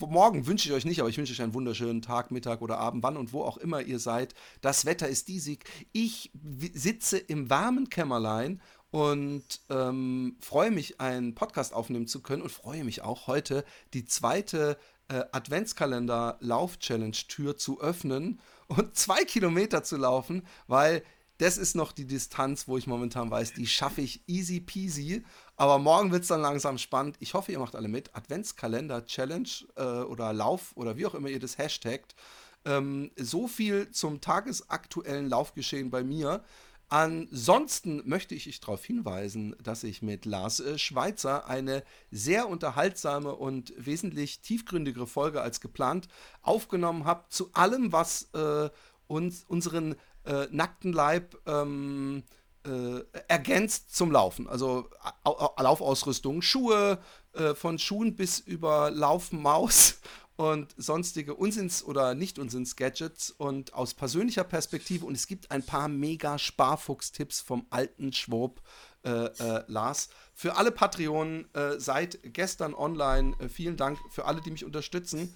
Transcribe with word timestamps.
Morgen 0.00 0.46
wünsche 0.46 0.68
ich 0.68 0.74
euch 0.74 0.84
nicht, 0.84 1.00
aber 1.00 1.08
ich 1.08 1.18
wünsche 1.18 1.32
euch 1.32 1.42
einen 1.42 1.54
wunderschönen 1.54 2.02
Tag, 2.02 2.30
Mittag 2.30 2.62
oder 2.62 2.78
Abend, 2.78 3.02
wann 3.02 3.16
und 3.16 3.32
wo 3.32 3.42
auch 3.42 3.56
immer 3.56 3.82
ihr 3.82 3.98
seid. 3.98 4.34
Das 4.60 4.84
Wetter 4.84 5.08
ist 5.08 5.26
diesig. 5.28 5.64
Ich 5.92 6.30
sitze 6.72 7.18
im 7.18 7.50
warmen 7.50 7.88
Kämmerlein 7.88 8.60
und 8.90 9.60
ähm, 9.68 10.36
freue 10.40 10.70
mich, 10.70 11.00
einen 11.00 11.34
Podcast 11.34 11.74
aufnehmen 11.74 12.06
zu 12.06 12.22
können 12.22 12.42
und 12.42 12.50
freue 12.50 12.84
mich 12.84 13.02
auch 13.02 13.26
heute 13.26 13.64
die 13.92 14.04
zweite 14.04 14.78
äh, 15.08 15.24
Adventskalender-Lauf-Challenge-Tür 15.32 17.56
zu 17.56 17.80
öffnen 17.80 18.38
und 18.68 18.96
zwei 18.96 19.24
Kilometer 19.24 19.82
zu 19.82 19.96
laufen, 19.96 20.46
weil 20.66 21.02
das 21.38 21.58
ist 21.58 21.74
noch 21.74 21.92
die 21.92 22.06
Distanz, 22.06 22.66
wo 22.66 22.78
ich 22.78 22.86
momentan 22.86 23.30
weiß, 23.30 23.52
die 23.52 23.66
schaffe 23.66 24.00
ich 24.00 24.22
easy 24.26 24.60
peasy. 24.60 25.22
Aber 25.56 25.78
morgen 25.78 26.10
wird 26.12 26.22
es 26.22 26.28
dann 26.28 26.40
langsam 26.40 26.78
spannend. 26.78 27.16
Ich 27.20 27.34
hoffe, 27.34 27.52
ihr 27.52 27.58
macht 27.58 27.76
alle 27.76 27.88
mit. 27.88 28.14
Adventskalender-Challenge 28.14 29.48
äh, 29.76 29.82
oder 29.82 30.32
Lauf 30.32 30.72
oder 30.76 30.96
wie 30.96 31.06
auch 31.06 31.14
immer 31.14 31.28
ihr 31.28 31.40
das 31.40 31.58
hashtagt. 31.58 32.14
Ähm, 32.64 33.10
so 33.16 33.48
viel 33.48 33.90
zum 33.90 34.20
tagesaktuellen 34.20 35.28
Laufgeschehen 35.28 35.90
bei 35.90 36.02
mir. 36.02 36.42
Ansonsten 36.88 38.02
möchte 38.08 38.36
ich 38.36 38.46
euch 38.48 38.60
darauf 38.60 38.84
hinweisen, 38.84 39.56
dass 39.60 39.82
ich 39.82 40.02
mit 40.02 40.24
Lars 40.24 40.60
äh, 40.60 40.78
Schweitzer 40.78 41.48
eine 41.48 41.82
sehr 42.12 42.48
unterhaltsame 42.48 43.34
und 43.34 43.72
wesentlich 43.76 44.40
tiefgründigere 44.40 45.08
Folge 45.08 45.40
als 45.42 45.60
geplant 45.60 46.06
aufgenommen 46.42 47.04
habe 47.04 47.24
zu 47.28 47.50
allem, 47.54 47.92
was 47.92 48.28
äh, 48.34 48.70
uns 49.08 49.44
unseren 49.44 49.96
äh, 50.26 50.48
nackten 50.50 50.92
Leib 50.92 51.36
ähm, 51.46 52.24
äh, 52.66 53.02
ergänzt 53.28 53.94
zum 53.94 54.10
Laufen. 54.10 54.48
Also 54.48 54.90
Laufausrüstung, 55.58 56.42
Schuhe, 56.42 56.98
äh, 57.32 57.54
von 57.54 57.78
Schuhen 57.78 58.16
bis 58.16 58.40
über 58.40 58.90
Laufmaus 58.90 60.00
und 60.36 60.74
sonstige 60.76 61.34
Unsinns- 61.34 61.84
oder 61.84 62.14
Nicht-Unsinns-Gadgets 62.14 63.30
und 63.30 63.72
aus 63.74 63.94
persönlicher 63.94 64.44
Perspektive. 64.44 65.06
Und 65.06 65.14
es 65.14 65.26
gibt 65.26 65.50
ein 65.50 65.64
paar 65.64 65.88
mega 65.88 66.38
Sparfuchs-Tipps 66.38 67.40
vom 67.40 67.66
alten 67.70 68.12
Schwob 68.12 68.60
äh, 69.04 69.26
äh, 69.26 69.64
Lars. 69.68 70.08
Für 70.34 70.56
alle 70.56 70.72
Patreonen 70.72 71.46
äh, 71.54 71.78
seit 71.78 72.18
gestern 72.22 72.74
online. 72.74 73.34
Äh, 73.38 73.48
vielen 73.48 73.76
Dank 73.76 73.98
für 74.10 74.24
alle, 74.24 74.40
die 74.40 74.50
mich 74.50 74.64
unterstützen. 74.64 75.34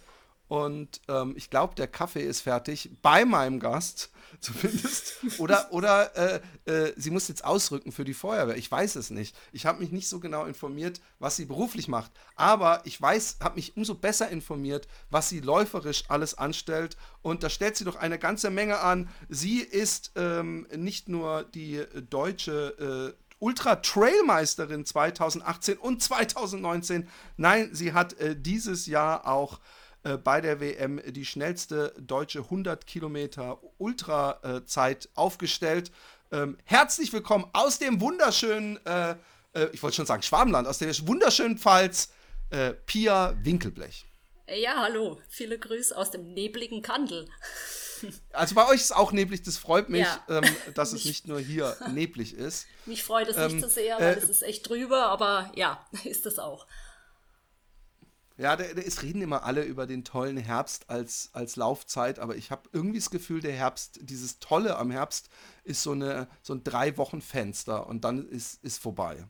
Und 0.51 1.01
ähm, 1.07 1.35
ich 1.37 1.49
glaube, 1.49 1.77
der 1.77 1.87
Kaffee 1.87 2.25
ist 2.25 2.41
fertig 2.41 2.91
bei 3.03 3.25
meinem 3.25 3.61
Gast 3.61 4.11
zumindest. 4.41 5.19
Oder, 5.39 5.69
oder 5.71 6.17
äh, 6.17 6.41
äh, 6.65 6.93
sie 6.97 7.13
muss 7.13 7.29
jetzt 7.29 7.45
ausrücken 7.45 7.93
für 7.93 8.03
die 8.03 8.15
Feuerwehr. 8.15 8.57
Ich 8.57 8.69
weiß 8.69 8.97
es 8.97 9.11
nicht. 9.11 9.37
Ich 9.53 9.65
habe 9.65 9.79
mich 9.79 9.93
nicht 9.93 10.09
so 10.09 10.19
genau 10.19 10.47
informiert, 10.47 11.01
was 11.21 11.37
sie 11.37 11.45
beruflich 11.45 11.87
macht. 11.87 12.11
Aber 12.35 12.83
ich 12.85 13.01
weiß, 13.01 13.37
habe 13.41 13.55
mich 13.55 13.77
umso 13.77 13.95
besser 13.95 14.29
informiert, 14.29 14.89
was 15.09 15.29
sie 15.29 15.39
läuferisch 15.39 16.03
alles 16.09 16.37
anstellt. 16.37 16.97
Und 17.23 17.45
da 17.45 17.49
stellt 17.49 17.77
sie 17.77 17.85
doch 17.85 17.95
eine 17.95 18.19
ganze 18.19 18.51
Menge 18.51 18.81
an. 18.81 19.09
Sie 19.29 19.61
ist 19.61 20.11
ähm, 20.17 20.67
nicht 20.75 21.09
nur 21.09 21.45
die 21.45 21.85
deutsche 22.11 23.15
äh, 23.15 23.35
Ultra-Trailmeisterin 23.39 24.85
2018 24.85 25.79
und 25.79 26.03
2019. 26.03 27.09
Nein, 27.37 27.71
sie 27.73 27.93
hat 27.93 28.15
äh, 28.15 28.35
dieses 28.35 28.87
Jahr 28.87 29.29
auch 29.29 29.61
äh, 30.03 30.17
bei 30.17 30.41
der 30.41 30.61
WM 30.61 31.01
die 31.13 31.25
schnellste 31.25 31.95
deutsche 31.99 32.41
100 32.41 32.87
Kilometer 32.87 33.61
Ultrazeit 33.79 35.09
aufgestellt. 35.15 35.93
Ähm, 36.33 36.57
herzlich 36.65 37.13
willkommen 37.13 37.47
aus 37.53 37.79
dem 37.79 38.01
wunderschönen, 38.01 38.79
äh, 38.87 39.17
äh, 39.55 39.69
ich 39.73 39.83
wollte 39.83 39.97
schon 39.97 40.07
sagen 40.07 40.23
Schwabenland, 40.23 40.67
aus 40.69 40.79
dem 40.79 40.91
wunderschönen 41.07 41.59
Pfalz, 41.59 42.13
äh, 42.51 42.73
Pia 42.73 43.37
Winkelblech. 43.43 44.07
Ja, 44.49 44.77
hallo, 44.79 45.21
viele 45.29 45.59
Grüße 45.59 45.97
aus 45.97 46.11
dem 46.11 46.35
nebligen 46.35 46.83
Kandel. 46.83 47.29
Also 48.33 48.55
bei 48.55 48.67
euch 48.67 48.77
ist 48.77 48.85
es 48.85 48.93
auch 48.93 49.13
neblig, 49.13 49.43
das 49.43 49.59
freut 49.59 49.91
mich, 49.91 50.07
ja. 50.07 50.25
ähm, 50.31 50.57
dass 50.73 50.95
es 50.95 51.05
nicht 51.05 51.29
nur 51.29 51.39
hier 51.39 51.77
neblig 51.91 52.33
ist. 52.33 52.67
Mich 52.87 53.05
freut 53.05 53.29
es 53.29 53.37
ähm, 53.37 53.53
nicht 53.53 53.63
so 53.63 53.69
sehr, 53.69 53.99
weil 53.99 54.15
äh, 54.15 54.19
es 54.19 54.31
ist 54.31 54.43
echt 54.43 54.67
drüber, 54.67 55.09
aber 55.09 55.53
ja, 55.55 55.87
ist 56.05 56.25
es 56.25 56.39
auch. 56.39 56.67
Ja, 58.41 58.57
da, 58.57 58.65
es 58.65 59.03
reden 59.03 59.21
immer 59.21 59.45
alle 59.45 59.65
über 59.65 59.87
den 59.87 60.03
tollen 60.03 60.39
Herbst 60.39 60.89
als, 60.89 61.29
als 61.35 61.57
Laufzeit, 61.57 62.19
aber 62.19 62.37
ich 62.37 62.51
habe 62.51 62.71
irgendwie 62.73 62.99
das 62.99 63.11
Gefühl, 63.11 63.43
der 63.43 63.53
Herbst, 63.53 63.99
dieses 64.01 64.39
Tolle 64.39 64.77
am 64.77 64.91
Herbst 64.91 65.29
ist 65.63 65.83
so, 65.83 65.93
eine, 65.93 66.27
so 66.41 66.55
ein 66.55 66.65
Drei-Wochen-Fenster 66.65 67.87
und 67.87 68.03
dann 68.03 68.27
ist, 68.27 68.65
ist 68.65 68.79
vorbei. 68.79 69.27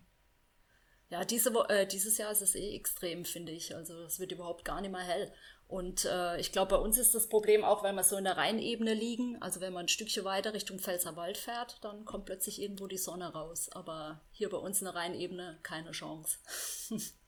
Ja, 1.08 1.24
diese, 1.24 1.50
äh, 1.68 1.88
dieses 1.88 2.18
Jahr 2.18 2.30
ist 2.30 2.40
es 2.40 2.54
eh 2.54 2.76
extrem, 2.76 3.24
finde 3.24 3.50
ich. 3.50 3.74
Also 3.74 3.94
es 4.04 4.20
wird 4.20 4.30
überhaupt 4.30 4.64
gar 4.64 4.80
nicht 4.80 4.92
mehr 4.92 5.00
hell. 5.00 5.32
Und 5.66 6.04
äh, 6.04 6.38
ich 6.38 6.52
glaube, 6.52 6.76
bei 6.76 6.80
uns 6.80 6.96
ist 6.96 7.12
das 7.12 7.28
Problem 7.28 7.64
auch, 7.64 7.82
wenn 7.82 7.96
wir 7.96 8.04
so 8.04 8.16
in 8.16 8.22
der 8.22 8.36
Rheinebene 8.36 8.94
liegen, 8.94 9.42
also 9.42 9.60
wenn 9.60 9.72
man 9.72 9.86
ein 9.86 9.88
Stückchen 9.88 10.24
weiter 10.24 10.54
Richtung 10.54 10.78
Pfälzerwald 10.78 11.36
fährt, 11.36 11.78
dann 11.82 12.04
kommt 12.04 12.26
plötzlich 12.26 12.62
irgendwo 12.62 12.86
die 12.86 12.96
Sonne 12.96 13.32
raus. 13.32 13.70
Aber 13.72 14.20
hier 14.30 14.50
bei 14.50 14.58
uns 14.58 14.80
in 14.80 14.84
der 14.84 14.94
Rheinebene 14.94 15.58
keine 15.64 15.90
Chance. 15.90 16.38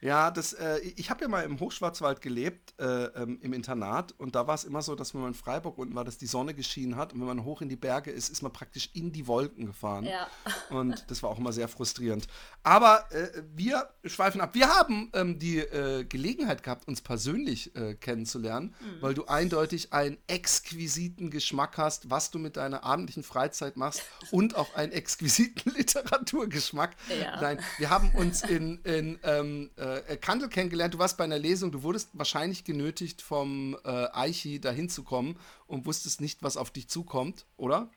Ja, 0.00 0.30
das, 0.30 0.54
äh, 0.54 0.78
ich 0.96 1.10
habe 1.10 1.22
ja 1.22 1.28
mal 1.28 1.42
im 1.42 1.60
Hochschwarzwald 1.60 2.22
gelebt, 2.22 2.74
äh, 2.80 2.84
ähm, 2.84 3.38
im 3.42 3.52
Internat. 3.52 4.12
Und 4.18 4.34
da 4.34 4.46
war 4.46 4.54
es 4.54 4.64
immer 4.64 4.80
so, 4.80 4.94
dass 4.94 5.12
wenn 5.12 5.20
man 5.20 5.30
in 5.30 5.34
Freiburg 5.34 5.76
unten 5.76 5.94
war, 5.94 6.04
dass 6.04 6.16
die 6.16 6.26
Sonne 6.26 6.54
geschienen 6.54 6.96
hat. 6.96 7.12
Und 7.12 7.20
wenn 7.20 7.26
man 7.26 7.44
hoch 7.44 7.60
in 7.60 7.68
die 7.68 7.76
Berge 7.76 8.10
ist, 8.10 8.30
ist 8.30 8.42
man 8.42 8.52
praktisch 8.52 8.90
in 8.94 9.12
die 9.12 9.26
Wolken 9.26 9.66
gefahren. 9.66 10.04
Ja. 10.04 10.26
Und 10.70 11.10
das 11.10 11.22
war 11.22 11.30
auch 11.30 11.38
immer 11.38 11.52
sehr 11.52 11.68
frustrierend. 11.68 12.26
Aber 12.62 13.04
äh, 13.12 13.42
wir 13.54 13.90
schweifen 14.04 14.40
ab. 14.40 14.54
Wir 14.54 14.68
haben 14.68 15.10
ähm, 15.12 15.38
die 15.38 15.58
äh, 15.58 16.04
Gelegenheit 16.04 16.62
gehabt, 16.62 16.88
uns 16.88 17.02
persönlich 17.02 17.76
äh, 17.76 17.94
kennenzulernen, 17.94 18.74
mhm. 18.80 19.02
weil 19.02 19.12
du 19.12 19.26
eindeutig 19.26 19.92
einen 19.92 20.16
exquisiten 20.28 21.30
Geschmack 21.30 21.76
hast, 21.76 22.08
was 22.08 22.30
du 22.30 22.38
mit 22.38 22.56
deiner 22.56 22.84
abendlichen 22.84 23.22
Freizeit 23.22 23.76
machst 23.76 24.02
und 24.30 24.56
auch 24.56 24.74
einen 24.74 24.92
exquisiten 24.92 25.72
Literaturgeschmack. 25.76 26.96
Ja. 27.20 27.38
Nein, 27.40 27.60
wir 27.76 27.90
haben 27.90 28.12
uns 28.14 28.42
in, 28.42 28.78
in 28.84 29.18
ähm, 29.24 29.70
äh, 29.76 29.89
äh, 29.98 30.16
Kandel 30.16 30.48
kennengelernt. 30.48 30.94
Du 30.94 30.98
warst 30.98 31.16
bei 31.16 31.24
einer 31.24 31.38
Lesung, 31.38 31.72
du 31.72 31.82
wurdest 31.82 32.10
wahrscheinlich 32.12 32.64
genötigt, 32.64 33.22
vom 33.22 33.78
äh, 33.84 34.06
Eichi 34.12 34.60
dahin 34.60 34.88
zu 34.88 35.02
kommen 35.02 35.38
und 35.66 35.86
wusstest 35.86 36.20
nicht, 36.20 36.42
was 36.42 36.56
auf 36.56 36.70
dich 36.70 36.88
zukommt, 36.88 37.46
oder? 37.56 37.90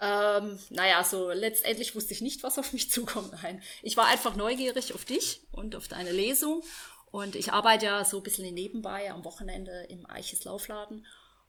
Ähm, 0.00 0.58
naja, 0.70 1.04
so 1.04 1.30
letztendlich 1.30 1.94
wusste 1.94 2.14
ich 2.14 2.22
nicht, 2.22 2.42
was 2.42 2.58
auf 2.58 2.72
mich 2.72 2.90
zukommt. 2.90 3.32
Nein, 3.42 3.62
ich 3.82 3.96
war 3.96 4.06
einfach 4.06 4.34
neugierig 4.34 4.94
auf 4.94 5.04
dich 5.04 5.46
und 5.52 5.76
auf 5.76 5.88
deine 5.88 6.12
Lesung. 6.12 6.62
Und 7.10 7.34
ich 7.34 7.52
arbeite 7.52 7.86
ja 7.86 8.04
so 8.04 8.18
ein 8.18 8.22
bisschen 8.22 8.52
nebenbei 8.54 9.10
am 9.10 9.24
Wochenende 9.24 9.86
im 9.88 10.08
Eiches 10.08 10.44
Laufladen 10.44 11.04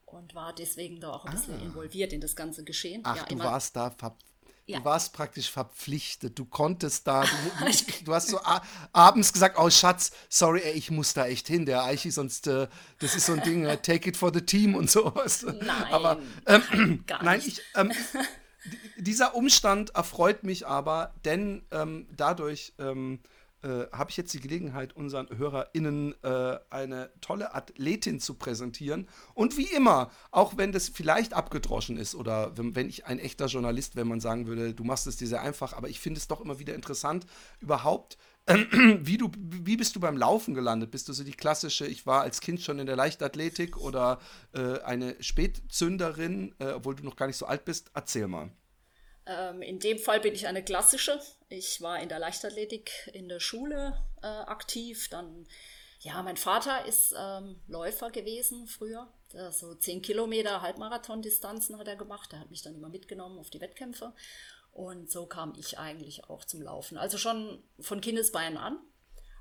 und 0.06 0.36
war 0.36 0.54
deswegen 0.54 1.00
da 1.00 1.12
auch 1.12 1.25
ein 1.25 1.31
bisschen 1.31 1.60
ah. 1.60 1.63
involviert 1.63 2.13
in 2.13 2.19
das 2.22 2.36
ganze 2.36 2.63
Geschehen. 2.63 3.01
Ach, 3.06 3.16
ja, 3.16 3.25
du 3.25 3.40
warst 3.40 3.75
da 3.75 3.90
ja. 4.66 4.80
Du 4.80 4.86
warst 4.86 5.13
praktisch 5.13 5.50
verpflichtet. 5.50 6.38
Du 6.38 6.46
konntest 6.46 7.08
da, 7.08 7.24
du, 7.24 7.66
du, 7.66 8.06
du 8.06 8.13
hast 8.13 8.30
so 8.30 8.40
abends 8.94 9.34
gesagt, 9.34 9.58
oh 9.60 9.69
Schatz, 9.69 10.12
sorry, 10.30 10.62
ey, 10.62 10.74
ich 10.74 10.92
muss 10.92 11.13
da 11.13 11.25
echt 11.25 11.48
hin, 11.48 11.66
der 11.66 11.84
Eichi, 11.84 12.12
sonst, 12.12 12.48
äh, 12.48 12.68
das 13.00 13.16
ist 13.16 13.25
so 13.25 13.34
ein 13.34 13.42
Ding, 13.44 13.66
äh, 13.66 13.78
take 13.78 14.10
it 14.10 14.18
for 14.18 14.31
the 14.34 14.42
team 14.42 14.75
und 14.75 14.90
sowas. 14.90 15.44
Nein, 15.44 15.69
aber, 15.92 16.19
ähm, 16.46 17.04
nein, 17.22 17.42
ich, 17.46 17.62
ähm, 17.75 17.92
dieser 18.98 19.36
Umstand 19.36 19.96
erfreut 19.96 20.44
mich 20.44 20.68
aber, 20.68 21.13
denn 21.25 21.63
ähm, 21.72 22.08
dadurch 22.16 22.74
ähm, 22.80 23.19
äh, 23.63 23.88
habe 23.92 24.10
ich 24.10 24.18
jetzt 24.18 24.34
die 24.34 24.40
Gelegenheit, 24.40 24.96
unseren 24.96 25.28
HörerInnen 25.30 26.16
äh, 26.24 26.58
eine 26.69 27.12
tolle 27.22 27.54
Athletin 27.54 28.19
zu 28.19 28.36
präsentieren. 28.36 29.08
Und 29.34 29.58
wie 29.58 29.66
immer, 29.66 30.12
auch 30.31 30.58
wenn 30.58 30.72
das 30.72 30.90
vielleicht 30.90 31.34
abgedroschen 31.34 31.98
ist 31.98 32.16
oder 32.16 32.58
wenn, 32.58 32.75
wenn 32.75 32.90
ich 32.90 33.06
ein 33.06 33.19
echter 33.19 33.48
Journalist, 33.48 33.96
wenn 33.96 34.08
man 34.08 34.19
sagen 34.19 34.48
würde, 34.48 34.74
du 34.74 34.84
machst 34.84 35.08
es 35.08 35.18
dir 35.18 35.28
sehr 35.28 35.42
einfach, 35.42 35.74
aber 35.74 35.90
ich 35.90 36.00
finde 36.00 36.19
es 36.19 36.28
doch 36.28 36.42
immer 36.42 36.60
wieder 36.60 36.75
interessant, 36.75 37.25
überhaupt 37.60 38.18
wie, 38.48 39.18
du, 39.18 39.31
wie 39.38 39.78
bist 39.78 39.96
du 39.96 40.00
beim 40.00 40.18
Laufen 40.18 40.56
gelandet? 40.56 40.92
Bist 40.92 41.08
du 41.08 41.13
so 41.13 41.24
die 41.24 41.31
klassische, 41.31 41.86
ich 41.86 42.06
war 42.08 42.22
als 42.22 42.42
Kind 42.42 42.62
schon 42.62 42.80
in 42.80 42.88
der 42.88 42.96
Leichtathletik 42.96 43.78
oder 43.78 44.19
äh, 44.54 44.80
eine 44.80 45.16
Spätzünderin, 45.22 46.56
äh, 46.60 46.72
obwohl 46.72 46.96
du 46.96 47.04
noch 47.04 47.16
gar 47.16 47.28
nicht 47.28 47.38
so 47.38 47.46
alt 47.46 47.66
bist? 47.66 47.92
Erzähl 47.94 48.28
mal. 48.28 48.52
Ähm, 49.26 49.62
in 49.62 49.80
dem 49.80 50.00
Fall 50.00 50.20
bin 50.20 50.34
ich 50.34 50.48
eine 50.48 50.64
klassische. 50.64 51.20
Ich 51.50 51.82
war 51.82 52.00
in 52.00 52.10
der 52.10 52.20
Leichtathletik 52.20 53.10
in 53.14 53.30
der 53.30 53.40
Schule 53.40 53.98
äh, 54.22 54.28
aktiv. 54.28 55.10
Dann, 55.10 55.48
ja, 56.00 56.22
mein 56.24 56.38
Vater 56.38 56.86
ist 56.86 57.14
ähm, 57.18 57.60
Läufer 57.68 58.12
gewesen 58.12 58.68
früher. 58.68 59.08
So 59.52 59.74
10 59.74 60.02
Kilometer 60.02 60.62
Halbmarathon-Distanzen 60.62 61.78
hat 61.78 61.88
er 61.88 61.96
gemacht. 61.96 62.34
Er 62.34 62.40
hat 62.40 62.52
mich 62.52 62.64
dann 62.64 62.76
immer 62.76 62.90
mitgenommen 62.90 63.40
auf 63.40 63.50
die 63.50 63.62
Wettkämpfe. 63.62 64.14
Und 64.74 65.10
so 65.10 65.26
kam 65.26 65.54
ich 65.58 65.80
eigentlich 65.80 66.30
auch 66.30 66.44
zum 66.44 66.62
Laufen. 66.62 66.98
Also 66.98 67.18
schon 67.18 67.64
von 67.80 68.02
Kindesbeinen 68.02 68.58
an. 68.58 68.80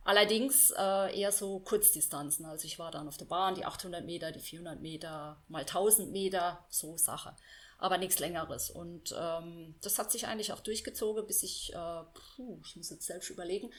Allerdings 0.02 0.70
äh, 0.76 1.18
eher 1.18 1.30
so 1.30 1.60
Kurzdistanzen. 1.60 2.46
Also 2.46 2.66
ich 2.66 2.78
war 2.78 2.90
dann 2.90 3.06
auf 3.06 3.16
der 3.16 3.26
Bahn, 3.26 3.54
die 3.54 3.64
800 3.64 4.04
Meter, 4.04 4.32
die 4.32 4.40
400 4.40 4.80
Meter, 4.80 5.42
mal 5.48 5.60
1000 5.60 6.10
Meter, 6.10 6.64
so 6.70 6.96
Sache. 6.96 7.36
Aber 7.80 7.96
nichts 7.96 8.18
Längeres. 8.18 8.70
Und 8.70 9.14
ähm, 9.18 9.74
das 9.80 9.98
hat 9.98 10.12
sich 10.12 10.26
eigentlich 10.26 10.52
auch 10.52 10.60
durchgezogen, 10.60 11.26
bis 11.26 11.42
ich, 11.42 11.72
äh, 11.72 12.02
puh, 12.36 12.60
ich 12.64 12.76
muss 12.76 12.90
jetzt 12.90 13.06
selbst 13.06 13.30
überlegen, 13.30 13.70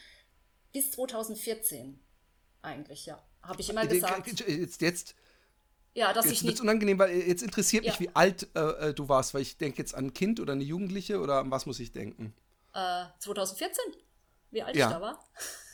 bis 0.73 0.91
2014 0.91 1.99
eigentlich, 2.63 3.05
ja. 3.05 3.23
Habe 3.43 3.61
ich 3.61 3.69
immer 3.69 3.85
gesagt. 3.85 4.27
Jetzt, 4.47 4.81
jetzt 4.81 5.15
ja, 5.93 6.13
dass 6.13 6.25
jetzt 6.25 6.33
ich 6.33 6.43
nicht. 6.43 6.61
unangenehm, 6.61 6.97
weil 6.99 7.15
jetzt 7.15 7.43
interessiert 7.43 7.83
mich, 7.83 7.95
ja. 7.95 7.99
wie 7.99 8.09
alt 8.15 8.47
äh, 8.55 8.89
äh, 8.89 8.93
du 8.93 9.09
warst, 9.09 9.33
weil 9.33 9.41
ich 9.41 9.57
denke 9.57 9.77
jetzt 9.79 9.93
an 9.93 10.05
ein 10.05 10.13
Kind 10.13 10.39
oder 10.39 10.53
eine 10.53 10.63
Jugendliche 10.63 11.19
oder 11.19 11.35
an 11.39 11.51
was 11.51 11.65
muss 11.65 11.79
ich 11.79 11.91
denken? 11.91 12.33
Äh, 12.73 13.05
2014? 13.19 13.83
Wie 14.51 14.63
alt 14.63 14.75
ja. 14.75 14.87
ich 14.87 14.93
da 14.93 15.01
war? 15.01 15.25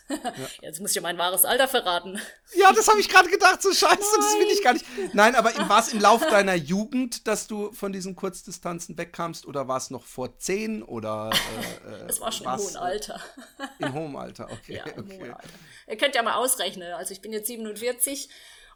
Ja. 0.10 0.18
Jetzt 0.62 0.80
muss 0.80 0.92
ich 0.92 0.96
ja 0.96 1.02
mein 1.02 1.18
wahres 1.18 1.46
Alter 1.46 1.68
verraten. 1.68 2.20
Ja, 2.56 2.72
das 2.72 2.88
habe 2.88 3.00
ich 3.00 3.10
gerade 3.10 3.30
gedacht, 3.30 3.62
so 3.62 3.72
scheiße, 3.72 3.88
Nein. 3.90 4.20
das 4.20 4.40
will 4.40 4.48
ich 4.52 4.64
gar 4.64 4.74
nicht. 4.74 4.86
Nein, 5.14 5.36
aber 5.36 5.54
war 5.68 5.80
es 5.80 5.94
im 5.94 6.00
Lauf 6.00 6.26
deiner 6.28 6.56
Jugend, 6.56 7.28
dass 7.28 7.48
du 7.48 7.72
von 7.74 7.92
diesen 7.92 8.16
Kurzdistanzen 8.16 8.98
wegkamst 8.98 9.46
oder 9.46 9.68
war 9.68 9.78
es 9.78 9.90
noch 9.90 10.06
vor 10.06 10.38
zehn 10.40 10.84
oder? 10.84 11.32
Äh, 11.86 12.10
es 12.10 12.22
war 12.22 12.32
schon 12.32 12.48
im 12.48 12.58
hohen 12.58 12.76
Alter. 12.78 13.22
Im 13.80 13.94
hohen 13.94 14.16
Alter, 14.16 14.50
okay. 14.52 14.78
Ja, 14.78 14.86
im 14.86 15.04
okay. 15.04 15.20
hohen 15.20 15.34
Alter. 15.34 15.50
Ihr 15.88 15.98
könnt 15.98 16.16
ja 16.16 16.24
mal 16.24 16.36
ausrechnen. 16.36 16.94
Also 16.94 17.14
ich 17.14 17.22
bin 17.22 17.34
jetzt 17.34 17.48
47 17.48 18.30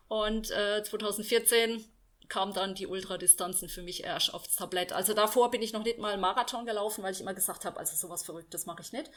und 0.08 0.52
äh, 0.52 0.84
2014 0.84 1.86
kam 2.32 2.54
dann 2.54 2.76
die 2.76 2.88
Ultradistanzen 2.88 3.68
für 3.68 3.82
mich 3.82 4.06
erst 4.06 4.34
aufs 4.34 4.56
Tablett. 4.56 4.94
Also 4.94 5.14
davor 5.14 5.52
bin 5.52 5.62
ich 5.62 5.74
noch 5.74 5.84
nicht 5.84 6.00
mal 6.00 6.18
Marathon 6.18 6.66
gelaufen, 6.66 7.04
weil 7.04 7.14
ich 7.14 7.20
immer 7.20 7.34
gesagt 7.34 7.66
habe, 7.66 7.78
also 7.78 7.96
sowas 7.96 8.24
Verrücktes 8.24 8.66
mache 8.66 8.82
ich 8.82 8.94
nicht. 8.94 9.12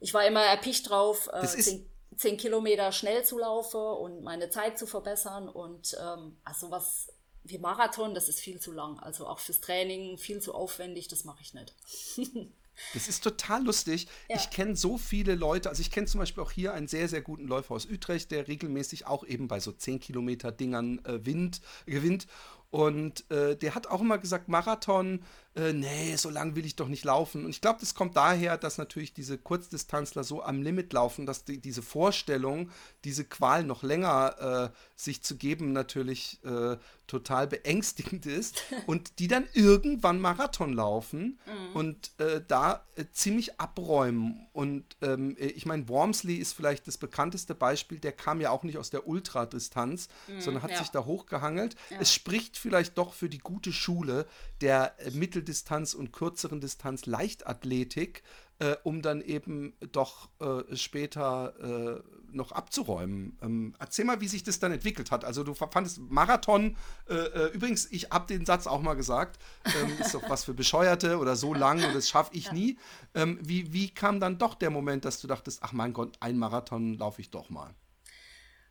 Ich 0.00 0.14
war 0.14 0.26
immer 0.26 0.42
erpicht 0.42 0.90
drauf, 0.90 1.28
äh, 1.32 1.46
zehn, 1.46 1.88
zehn, 2.16 2.36
Kilometer 2.36 2.92
schnell 2.92 3.24
zu 3.24 3.38
laufen 3.38 3.80
und 3.80 4.22
meine 4.22 4.50
Zeit 4.50 4.78
zu 4.78 4.86
verbessern. 4.86 5.48
Und 5.48 5.96
ähm, 6.00 6.36
also 6.44 6.70
was 6.70 7.08
wie 7.44 7.58
Marathon, 7.58 8.14
das 8.14 8.28
ist 8.28 8.40
viel 8.40 8.60
zu 8.60 8.72
lang. 8.72 8.98
Also 8.98 9.26
auch 9.26 9.38
fürs 9.38 9.60
Training 9.60 10.18
viel 10.18 10.40
zu 10.40 10.54
aufwendig, 10.54 11.08
das 11.08 11.24
mache 11.24 11.42
ich 11.42 11.54
nicht. 11.54 11.74
Das 12.92 13.08
ist 13.08 13.24
total 13.24 13.64
lustig. 13.64 14.06
Ja. 14.28 14.36
Ich 14.36 14.50
kenne 14.50 14.76
so 14.76 14.98
viele 14.98 15.34
Leute, 15.34 15.70
also 15.70 15.80
ich 15.80 15.90
kenne 15.90 16.06
zum 16.06 16.20
Beispiel 16.20 16.42
auch 16.42 16.50
hier 16.50 16.74
einen 16.74 16.88
sehr, 16.88 17.08
sehr 17.08 17.22
guten 17.22 17.46
Läufer 17.46 17.74
aus 17.74 17.86
Utrecht, 17.86 18.30
der 18.30 18.48
regelmäßig 18.48 19.06
auch 19.06 19.24
eben 19.26 19.48
bei 19.48 19.60
so 19.60 19.72
10 19.72 19.98
Kilometer 19.98 20.52
Dingern 20.52 21.02
äh, 21.06 21.24
Wind, 21.24 21.62
gewinnt. 21.86 22.26
Und 22.70 23.30
äh, 23.30 23.56
der 23.56 23.74
hat 23.74 23.86
auch 23.86 24.02
immer 24.02 24.18
gesagt, 24.18 24.48
Marathon, 24.48 25.22
äh, 25.56 25.72
nee, 25.72 26.14
so 26.16 26.28
lang 26.28 26.54
will 26.54 26.66
ich 26.66 26.76
doch 26.76 26.88
nicht 26.88 27.04
laufen. 27.04 27.44
Und 27.44 27.50
ich 27.50 27.62
glaube, 27.62 27.80
das 27.80 27.94
kommt 27.94 28.16
daher, 28.16 28.58
dass 28.58 28.76
natürlich 28.76 29.14
diese 29.14 29.38
Kurzdistanzler 29.38 30.22
so 30.22 30.42
am 30.42 30.62
Limit 30.62 30.92
laufen, 30.92 31.24
dass 31.24 31.44
die, 31.44 31.58
diese 31.58 31.82
Vorstellung, 31.82 32.70
diese 33.04 33.24
Qual 33.24 33.64
noch 33.64 33.82
länger 33.82 34.72
äh, 34.72 34.76
sich 34.96 35.22
zu 35.22 35.36
geben, 35.36 35.72
natürlich 35.72 36.40
äh, 36.44 36.76
total 37.06 37.46
beängstigend 37.46 38.26
ist. 38.26 38.62
und 38.86 39.18
die 39.18 39.28
dann 39.28 39.46
irgendwann 39.54 40.20
Marathon 40.20 40.74
laufen 40.74 41.38
mhm. 41.46 41.76
und 41.76 42.10
äh, 42.18 42.42
da 42.46 42.84
äh, 42.96 43.06
ziemlich 43.12 43.58
abräumen. 43.58 44.46
Und 44.52 44.84
ähm, 45.00 45.36
ich 45.38 45.64
meine, 45.64 45.88
Wormsley 45.88 46.36
ist 46.36 46.52
vielleicht 46.52 46.86
das 46.86 46.98
bekannteste 46.98 47.54
Beispiel, 47.54 47.98
der 47.98 48.12
kam 48.12 48.42
ja 48.42 48.50
auch 48.50 48.62
nicht 48.62 48.76
aus 48.76 48.90
der 48.90 49.08
Ultradistanz, 49.08 50.08
mhm, 50.26 50.40
sondern 50.40 50.62
hat 50.62 50.72
ja. 50.72 50.78
sich 50.78 50.90
da 50.90 51.06
hochgehangelt. 51.06 51.76
Ja. 51.90 51.98
Es 52.00 52.12
spricht 52.12 52.58
vielleicht 52.58 52.98
doch 52.98 53.14
für 53.14 53.30
die 53.30 53.38
gute 53.38 53.72
Schule 53.72 54.26
der 54.60 54.94
Mittel 55.12 55.45
Mitteldistanz 55.46 55.94
und 55.94 56.12
kürzeren 56.12 56.60
Distanz 56.60 57.06
Leichtathletik, 57.06 58.22
äh, 58.58 58.74
um 58.82 59.00
dann 59.00 59.20
eben 59.20 59.74
doch 59.92 60.28
äh, 60.40 60.74
später 60.76 61.54
äh, 61.60 62.34
noch 62.34 62.52
abzuräumen. 62.52 63.38
Ähm, 63.42 63.74
erzähl 63.78 64.04
mal, 64.04 64.20
wie 64.20 64.28
sich 64.28 64.42
das 64.42 64.58
dann 64.58 64.72
entwickelt 64.72 65.10
hat. 65.10 65.24
Also 65.24 65.44
du 65.44 65.54
fandest 65.54 66.00
Marathon, 66.00 66.76
äh, 67.08 67.14
äh, 67.14 67.52
übrigens, 67.52 67.90
ich 67.92 68.10
habe 68.10 68.26
den 68.26 68.44
Satz 68.44 68.66
auch 68.66 68.82
mal 68.82 68.94
gesagt, 68.94 69.38
ähm, 69.64 69.92
ist 70.00 70.14
doch 70.14 70.28
was 70.28 70.44
für 70.44 70.54
Bescheuerte 70.54 71.18
oder 71.18 71.36
so 71.36 71.54
lang 71.54 71.82
und 71.84 71.94
das 71.94 72.08
schaffe 72.08 72.34
ich 72.34 72.50
nie. 72.50 72.78
Ähm, 73.14 73.38
wie, 73.42 73.72
wie 73.72 73.90
kam 73.90 74.18
dann 74.18 74.38
doch 74.38 74.54
der 74.54 74.70
Moment, 74.70 75.04
dass 75.04 75.20
du 75.20 75.28
dachtest, 75.28 75.62
ach 75.62 75.72
mein 75.72 75.92
Gott, 75.92 76.16
ein 76.20 76.36
Marathon 76.36 76.94
laufe 76.94 77.20
ich 77.20 77.30
doch 77.30 77.50
mal? 77.50 77.74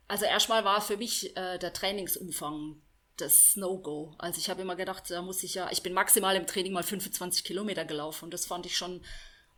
Also 0.08 0.24
erstmal 0.24 0.64
war 0.64 0.80
für 0.80 0.96
mich 0.96 1.36
äh, 1.36 1.58
der 1.58 1.72
Trainingsumfang 1.72 2.76
das 3.16 3.56
No-Go. 3.56 4.14
Also 4.18 4.38
ich 4.38 4.50
habe 4.50 4.62
immer 4.62 4.76
gedacht, 4.76 5.10
da 5.10 5.22
muss 5.22 5.42
ich 5.42 5.54
ja, 5.54 5.70
ich 5.70 5.82
bin 5.82 5.92
maximal 5.92 6.36
im 6.36 6.46
Training 6.46 6.72
mal 6.72 6.82
25 6.82 7.44
Kilometer 7.44 7.84
gelaufen 7.84 8.26
und 8.26 8.34
das 8.34 8.46
fand 8.46 8.66
ich 8.66 8.76
schon 8.76 9.02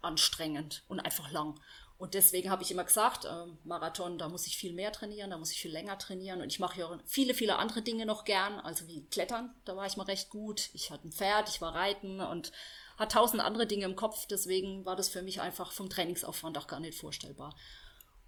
anstrengend 0.00 0.84
und 0.88 1.00
einfach 1.00 1.30
lang. 1.30 1.58
Und 1.98 2.14
deswegen 2.14 2.48
habe 2.50 2.62
ich 2.62 2.70
immer 2.70 2.84
gesagt, 2.84 3.24
äh, 3.24 3.46
Marathon, 3.64 4.18
da 4.18 4.28
muss 4.28 4.46
ich 4.46 4.56
viel 4.56 4.72
mehr 4.72 4.92
trainieren, 4.92 5.30
da 5.30 5.36
muss 5.36 5.50
ich 5.50 5.60
viel 5.60 5.72
länger 5.72 5.98
trainieren. 5.98 6.40
Und 6.40 6.46
ich 6.52 6.60
mache 6.60 6.78
ja 6.78 6.98
viele, 7.04 7.34
viele 7.34 7.56
andere 7.56 7.82
Dinge 7.82 8.06
noch 8.06 8.24
gern, 8.24 8.60
also 8.60 8.86
wie 8.86 9.04
Klettern, 9.06 9.52
da 9.64 9.76
war 9.76 9.84
ich 9.84 9.96
mal 9.96 10.04
recht 10.04 10.30
gut. 10.30 10.70
Ich 10.74 10.92
hatte 10.92 11.08
ein 11.08 11.12
Pferd, 11.12 11.48
ich 11.48 11.60
war 11.60 11.74
Reiten 11.74 12.20
und 12.20 12.52
hatte 12.96 13.14
tausend 13.14 13.42
andere 13.42 13.66
Dinge 13.66 13.84
im 13.84 13.96
Kopf. 13.96 14.26
Deswegen 14.26 14.84
war 14.84 14.94
das 14.94 15.08
für 15.08 15.22
mich 15.22 15.40
einfach 15.40 15.72
vom 15.72 15.90
Trainingsaufwand 15.90 16.56
auch 16.56 16.68
gar 16.68 16.78
nicht 16.78 16.96
vorstellbar. 16.96 17.56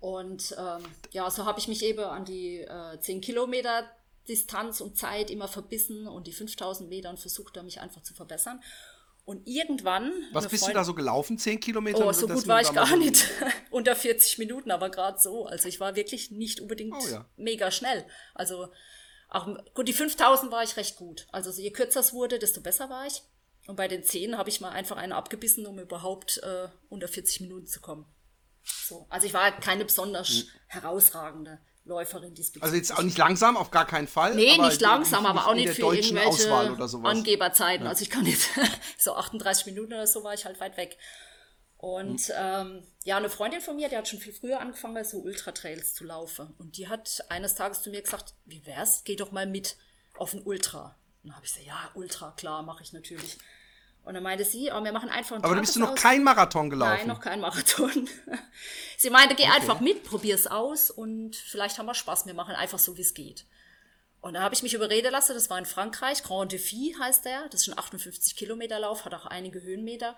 Und 0.01 0.57
ähm, 0.59 0.83
ja, 1.13 1.31
so 1.31 1.45
habe 1.45 1.61
ich 1.61 1.69
mich 1.69 1.85
eben 1.85 2.03
an 2.03 2.25
die 2.25 2.63
äh, 2.63 2.99
10 2.99 3.21
Kilometer 3.21 3.85
Distanz 4.29 4.81
und 4.81 4.97
Zeit 4.97 5.31
immer 5.31 5.49
verbissen 5.49 6.07
und 6.07 6.27
die 6.27 6.33
5000 6.33 6.89
Meter 6.89 7.11
und 7.11 7.19
versucht 7.19 7.57
da 7.57 7.63
mich 7.63 7.81
einfach 7.81 8.03
zu 8.03 8.15
verbessern. 8.15 8.63
Und 9.25 9.47
irgendwann. 9.47 10.13
Was 10.33 10.49
bist 10.49 10.65
Freundin, 10.65 10.75
du 10.75 10.81
da 10.81 10.85
so 10.85 10.95
gelaufen? 10.95 11.39
Zehn 11.39 11.61
Kilometer? 11.61 12.07
Oh, 12.07 12.13
so 12.13 12.27
gut 12.27 12.49
war 12.49 12.61
ich 12.61 12.73
gar 12.73 12.97
nicht. 12.97 13.29
Unter 13.71 13.95
40 13.95 14.39
Minuten, 14.39 14.71
aber 14.71 14.91
gerade 14.91 15.21
so. 15.21 15.47
Also 15.47 15.69
ich 15.69 15.79
war 15.79 15.95
wirklich 15.95 16.31
nicht 16.31 16.61
unbedingt 16.61 16.97
oh, 16.99 17.09
ja. 17.09 17.27
mega 17.37 17.71
schnell. 17.71 18.05
Also 18.35 18.69
auch, 19.29 19.47
gut, 19.75 19.87
die 19.87 19.93
5000 19.93 20.51
war 20.51 20.65
ich 20.65 20.77
recht 20.77 20.97
gut. 20.97 21.29
Also 21.31 21.51
je 21.51 21.71
kürzer 21.71 22.01
es 22.01 22.13
wurde, 22.13 22.39
desto 22.39 22.61
besser 22.61 22.91
war 22.91 23.07
ich. 23.07 23.23
Und 23.67 23.77
bei 23.77 23.87
den 23.87 24.03
10 24.03 24.37
habe 24.37 24.49
ich 24.49 24.61
mal 24.61 24.71
einfach 24.71 24.97
eine 24.97 25.15
abgebissen, 25.15 25.67
um 25.67 25.79
überhaupt 25.79 26.39
äh, 26.39 26.69
unter 26.89 27.07
40 27.07 27.43
Minuten 27.43 27.67
zu 27.67 27.81
kommen. 27.81 28.07
So. 28.65 29.07
Also 29.09 29.27
ich 29.27 29.35
war 29.35 29.53
keine 29.61 29.85
besonders 29.85 30.31
mhm. 30.31 30.49
herausragende. 30.67 31.61
Läuferin 31.91 32.35
diesbezüglich. 32.35 32.63
Also 32.63 32.77
jetzt 32.77 32.97
auch 32.97 33.03
nicht 33.03 33.19
langsam, 33.19 33.57
auf 33.57 33.71
gar 33.71 33.87
keinen 33.87 34.09
Fall. 34.09 34.35
Nee, 34.35 34.57
nicht 34.57 34.81
langsam, 34.81 35.27
aber 35.27 35.47
auch 35.47 35.55
nicht 35.55 35.75
für 35.75 35.95
irgendwelche 35.95 36.51
Angeberzeiten. 37.05 37.85
Ja. 37.85 37.91
Also 37.91 38.03
ich 38.03 38.11
kann 38.11 38.25
jetzt 38.25 38.49
so 38.99 39.15
38 39.15 39.67
Minuten 39.67 39.93
oder 39.93 40.07
so 40.07 40.25
war 40.25 40.33
ich 40.33 40.47
halt 40.47 40.59
weit 40.61 40.77
weg. 40.77 40.97
Und 41.77 42.29
mhm. 42.29 42.35
ähm, 42.37 42.83
ja, 43.05 43.17
eine 43.17 43.31
Freundin 43.31 43.61
von 43.61 43.77
mir, 43.77 43.89
die 43.89 43.97
hat 43.97 44.07
schon 44.07 44.21
viel 44.21 44.33
früher 44.33 44.61
angefangen, 44.61 45.03
so 45.05 45.19
Ultra-Trails 45.19 45.95
zu 45.95 46.05
laufen. 46.05 46.55
Und 46.59 46.77
die 46.77 46.89
hat 46.89 47.25
eines 47.29 47.55
Tages 47.55 47.83
zu 47.83 47.91
mir 47.91 48.03
gesagt, 48.03 48.35
wie 48.45 48.65
wär's, 48.67 49.03
geh 49.05 49.17
doch 49.17 49.33
mal 49.33 49.47
mit 49.47 49.77
auf 50.17 50.35
ein 50.35 50.43
Ultra. 50.43 50.97
Und 51.23 51.29
dann 51.29 51.37
habe 51.37 51.47
ich 51.47 51.53
gesagt, 51.53 51.67
ja, 51.67 51.91
Ultra, 51.95 52.33
klar, 52.37 52.63
mache 52.63 52.83
ich 52.83 52.93
natürlich. 52.93 53.39
Und 54.05 54.15
dann 54.15 54.23
meinte 54.23 54.45
sie, 54.45 54.71
oh, 54.73 54.83
wir 54.83 54.93
machen 54.93 55.11
einfach 55.11 55.37
einen 55.37 55.45
Aber 55.45 55.55
du 55.55 55.61
bist 55.61 55.77
du 55.77 55.81
noch 55.81 55.95
kein 55.95 56.25
Marathon 56.25 56.71
gelaufen? 56.71 56.99
Nein, 56.99 57.07
noch 57.07 57.21
kein 57.21 57.41
Marathon. 57.41 58.09
sie 58.97 59.11
meinte, 59.11 59.35
geh 59.35 59.45
okay. 59.45 59.53
einfach 59.53 59.81
mit, 59.81 60.05
probier's 60.05 60.47
aus 60.47 60.91
und 60.91 61.37
vielleicht 61.37 61.79
haben 61.79 61.87
wir 61.87 61.95
Spaß. 61.95 62.27
Wir 62.27 62.35
machen 62.35 62.55
einfach 62.55 62.79
so, 62.79 62.97
wie 62.97 63.03
es 63.03 63.15
geht. 63.15 63.45
Und 64.21 64.35
da 64.35 64.43
habe 64.43 64.55
ich 64.55 64.63
mich 64.63 64.75
überreden 64.75 65.13
lassen, 65.13 65.35
das 65.35 65.49
war 65.49 65.59
in 65.59 65.65
Frankreich, 65.65 66.23
Grand 66.23 66.53
Défi 66.53 66.99
heißt 66.99 67.25
der, 67.25 67.49
das 67.49 67.63
ist 67.63 67.69
ein 67.69 67.79
58 67.79 68.37
Kilometer 68.37 68.79
Lauf, 68.79 69.05
hat 69.05 69.15
auch 69.15 69.27
einige 69.27 69.63
Höhenmeter 69.63 70.17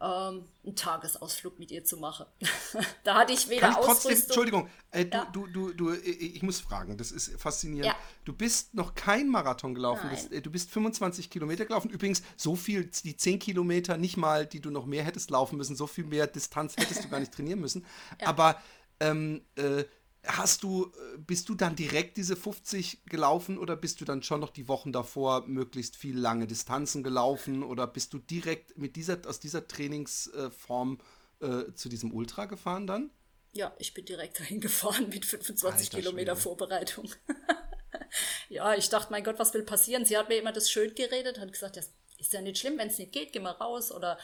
ähm, 0.00 0.44
einen 0.64 0.76
Tagesausflug 0.76 1.58
mit 1.58 1.70
ihr 1.70 1.84
zu 1.84 1.96
machen. 1.96 2.26
da 3.04 3.16
hatte 3.16 3.32
ich 3.32 3.48
weder 3.48 3.62
Kann 3.62 3.70
ich 3.70 3.76
trotzdem, 3.76 4.12
Ausrüstung. 4.12 4.26
Entschuldigung, 4.26 4.70
äh, 4.90 5.04
du, 5.04 5.16
ja. 5.16 5.24
du, 5.32 5.46
du, 5.46 5.72
du, 5.72 5.92
ich 5.94 6.42
muss 6.42 6.60
fragen, 6.60 6.96
das 6.96 7.12
ist 7.12 7.40
faszinierend. 7.40 7.86
Ja. 7.86 7.96
Du 8.24 8.32
bist 8.32 8.74
noch 8.74 8.94
kein 8.94 9.28
Marathon 9.28 9.74
gelaufen, 9.74 10.08
das, 10.10 10.26
äh, 10.26 10.42
du 10.42 10.50
bist 10.50 10.70
25 10.70 11.30
Kilometer 11.30 11.64
gelaufen. 11.64 11.90
Übrigens, 11.90 12.22
so 12.36 12.56
viel, 12.56 12.90
die 13.04 13.16
10 13.16 13.38
Kilometer, 13.38 13.96
nicht 13.96 14.16
mal, 14.16 14.46
die 14.46 14.60
du 14.60 14.70
noch 14.70 14.86
mehr 14.86 15.04
hättest 15.04 15.30
laufen 15.30 15.56
müssen, 15.56 15.76
so 15.76 15.86
viel 15.86 16.04
mehr 16.04 16.26
Distanz 16.26 16.76
hättest 16.76 17.04
du 17.04 17.08
gar 17.08 17.20
nicht 17.20 17.32
trainieren 17.34 17.60
müssen. 17.60 17.84
Ja. 18.20 18.28
Aber 18.28 18.60
ähm, 19.00 19.42
äh, 19.56 19.84
hast 20.26 20.62
du, 20.62 20.86
äh, 20.86 21.18
bist 21.18 21.48
du 21.48 21.54
dann 21.54 21.76
direkt 21.76 22.16
diese 22.16 22.36
50 22.36 23.04
gelaufen 23.06 23.58
oder 23.58 23.76
bist 23.76 24.00
du 24.00 24.04
dann 24.04 24.22
schon 24.22 24.40
noch 24.40 24.50
die 24.50 24.68
Wochen 24.68 24.92
davor 24.92 25.46
möglichst 25.46 25.96
viel 25.96 26.18
lange 26.18 26.46
Distanzen 26.46 27.02
gelaufen 27.02 27.62
oder 27.62 27.86
bist 27.86 28.12
du 28.12 28.18
direkt 28.18 28.76
mit 28.78 28.96
dieser, 28.96 29.18
aus 29.26 29.40
dieser 29.40 29.66
Trainingsform 29.66 30.98
äh, 31.40 31.72
zu 31.74 31.88
diesem 31.88 32.12
Ultra 32.12 32.46
gefahren 32.46 32.86
dann? 32.86 33.10
Ja, 33.52 33.74
ich 33.78 33.94
bin 33.94 34.04
direkt 34.04 34.40
dahin 34.40 34.60
gefahren 34.60 35.08
mit 35.08 35.24
25 35.24 35.66
Alter 35.88 35.98
Kilometer 35.98 36.32
Schwede. 36.32 36.42
Vorbereitung. 36.42 37.10
ja, 38.48 38.74
ich 38.74 38.88
dachte, 38.88 39.10
mein 39.10 39.24
Gott, 39.24 39.38
was 39.38 39.54
will 39.54 39.62
passieren? 39.62 40.04
Sie 40.04 40.16
hat 40.16 40.28
mir 40.28 40.38
immer 40.38 40.52
das 40.52 40.70
schön 40.70 40.94
geredet, 40.94 41.38
hat 41.40 41.52
gesagt, 41.52 41.76
das 41.76 41.92
ist 42.18 42.32
ja 42.32 42.40
nicht 42.40 42.58
schlimm, 42.58 42.78
wenn 42.78 42.88
es 42.88 42.98
nicht 42.98 43.12
geht, 43.12 43.32
geh 43.32 43.40
mal 43.40 43.52
raus 43.52 43.92
oder 43.92 44.18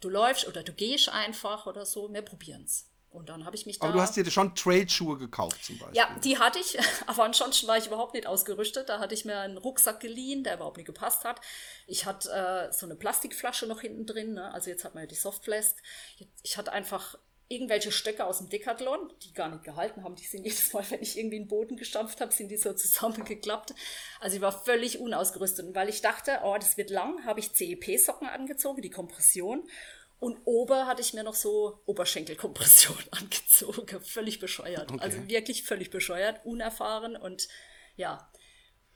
du 0.00 0.08
läufst 0.08 0.46
oder 0.46 0.62
du 0.62 0.72
gehst 0.72 1.08
einfach 1.08 1.66
oder 1.66 1.86
so, 1.86 2.12
wir 2.12 2.22
probieren 2.22 2.64
es. 2.64 2.87
Und 3.10 3.30
dann 3.30 3.46
habe 3.46 3.56
ich 3.56 3.64
mich 3.64 3.78
da. 3.78 3.86
Aber 3.86 3.94
du 3.94 4.00
hast 4.00 4.16
dir 4.16 4.30
schon 4.30 4.54
Trailschuhe 4.54 5.16
gekauft 5.16 5.64
zum 5.64 5.78
Beispiel. 5.78 5.96
Ja, 5.96 6.14
die 6.22 6.38
hatte 6.38 6.58
ich, 6.58 6.78
aber 7.06 7.24
ansonsten 7.24 7.66
war 7.66 7.78
ich 7.78 7.86
überhaupt 7.86 8.14
nicht 8.14 8.26
ausgerüstet. 8.26 8.88
Da 8.88 8.98
hatte 8.98 9.14
ich 9.14 9.24
mir 9.24 9.38
einen 9.38 9.56
Rucksack 9.56 10.00
geliehen, 10.00 10.44
der 10.44 10.56
überhaupt 10.56 10.76
nicht 10.76 10.86
gepasst 10.86 11.24
hat. 11.24 11.40
Ich 11.86 12.04
hatte 12.04 12.30
äh, 12.30 12.72
so 12.72 12.86
eine 12.86 12.96
Plastikflasche 12.96 13.66
noch 13.66 13.80
hinten 13.80 14.04
drin, 14.04 14.34
ne? 14.34 14.52
also 14.52 14.68
jetzt 14.70 14.84
hat 14.84 14.94
man 14.94 15.04
ja 15.04 15.06
die 15.08 15.14
Softflask. 15.14 15.76
Ich 16.42 16.58
hatte 16.58 16.72
einfach 16.72 17.16
irgendwelche 17.48 17.90
Stöcke 17.92 18.26
aus 18.26 18.38
dem 18.38 18.50
Decathlon, 18.50 19.10
die 19.22 19.32
gar 19.32 19.48
nicht 19.48 19.64
gehalten 19.64 20.04
haben. 20.04 20.14
Die 20.16 20.24
sind 20.24 20.44
jedes 20.44 20.72
Mal, 20.72 20.84
wenn 20.90 21.00
ich 21.00 21.18
irgendwie 21.18 21.36
in 21.36 21.44
den 21.44 21.48
Boden 21.48 21.76
gestampft 21.76 22.20
habe, 22.20 22.32
sind 22.32 22.50
die 22.50 22.56
so 22.56 22.72
zusammengeklappt. 22.74 23.74
Also 24.20 24.36
ich 24.36 24.42
war 24.42 24.52
völlig 24.52 24.98
unausgerüstet. 24.98 25.66
Und 25.66 25.74
weil 25.74 25.88
ich 25.88 26.02
dachte, 26.02 26.40
oh, 26.44 26.56
das 26.58 26.76
wird 26.76 26.90
lang, 26.90 27.24
habe 27.24 27.40
ich 27.40 27.54
CEP-Socken 27.54 28.28
angezogen, 28.28 28.82
die 28.82 28.90
Kompression. 28.90 29.66
Und 30.20 30.38
ober 30.44 30.86
hatte 30.86 31.00
ich 31.00 31.14
mir 31.14 31.22
noch 31.22 31.34
so 31.34 31.80
Oberschenkelkompression 31.86 32.98
angezogen. 33.12 34.00
Völlig 34.02 34.40
bescheuert. 34.40 34.90
Okay. 34.90 35.00
Also 35.00 35.28
wirklich 35.28 35.62
völlig 35.62 35.90
bescheuert, 35.90 36.44
unerfahren 36.44 37.16
und 37.16 37.48
ja. 37.96 38.30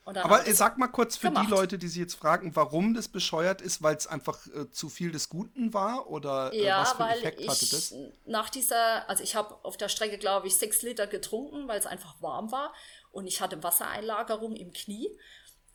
Und 0.05 0.19
Aber 0.19 0.43
sag 0.53 0.79
mal 0.79 0.89
kurz 0.89 1.17
für 1.17 1.29
gemacht. 1.29 1.47
die 1.47 1.51
Leute, 1.53 1.79
die 1.79 1.87
sich 1.87 2.01
jetzt 2.01 2.15
fragen, 2.15 2.57
warum 2.57 2.93
das 2.93 3.07
bescheuert 3.07 3.63
ist, 3.63 3.85
weil 3.85 3.95
es 3.95 4.09
einfach 4.09 4.45
äh, 4.49 4.69
zu 4.73 4.89
viel 4.89 5.13
des 5.13 5.29
Guten 5.29 5.73
war 5.73 6.09
oder 6.11 6.53
äh, 6.53 6.65
ja, 6.65 6.81
was 6.81 6.93
für 6.95 7.05
einen 7.05 7.19
Effekt 7.21 7.41
ich, 7.41 7.49
hatte 7.49 7.71
das? 7.71 7.95
Nach 8.27 8.51
dieser, 8.51 9.09
also 9.09 9.23
ich 9.23 9.37
habe 9.37 9.65
auf 9.65 9.77
der 9.77 9.89
Strecke, 9.89 10.19
glaube 10.19 10.49
ich, 10.49 10.57
sechs 10.57 10.83
Liter 10.83 11.07
getrunken, 11.07 11.69
weil 11.69 11.79
es 11.79 11.87
einfach 11.87 12.21
warm 12.21 12.51
war 12.51 12.75
und 13.13 13.29
ich 13.29 13.41
hatte 13.41 13.63
Wassereinlagerung 13.63 14.57
im 14.57 14.73
Knie 14.73 15.09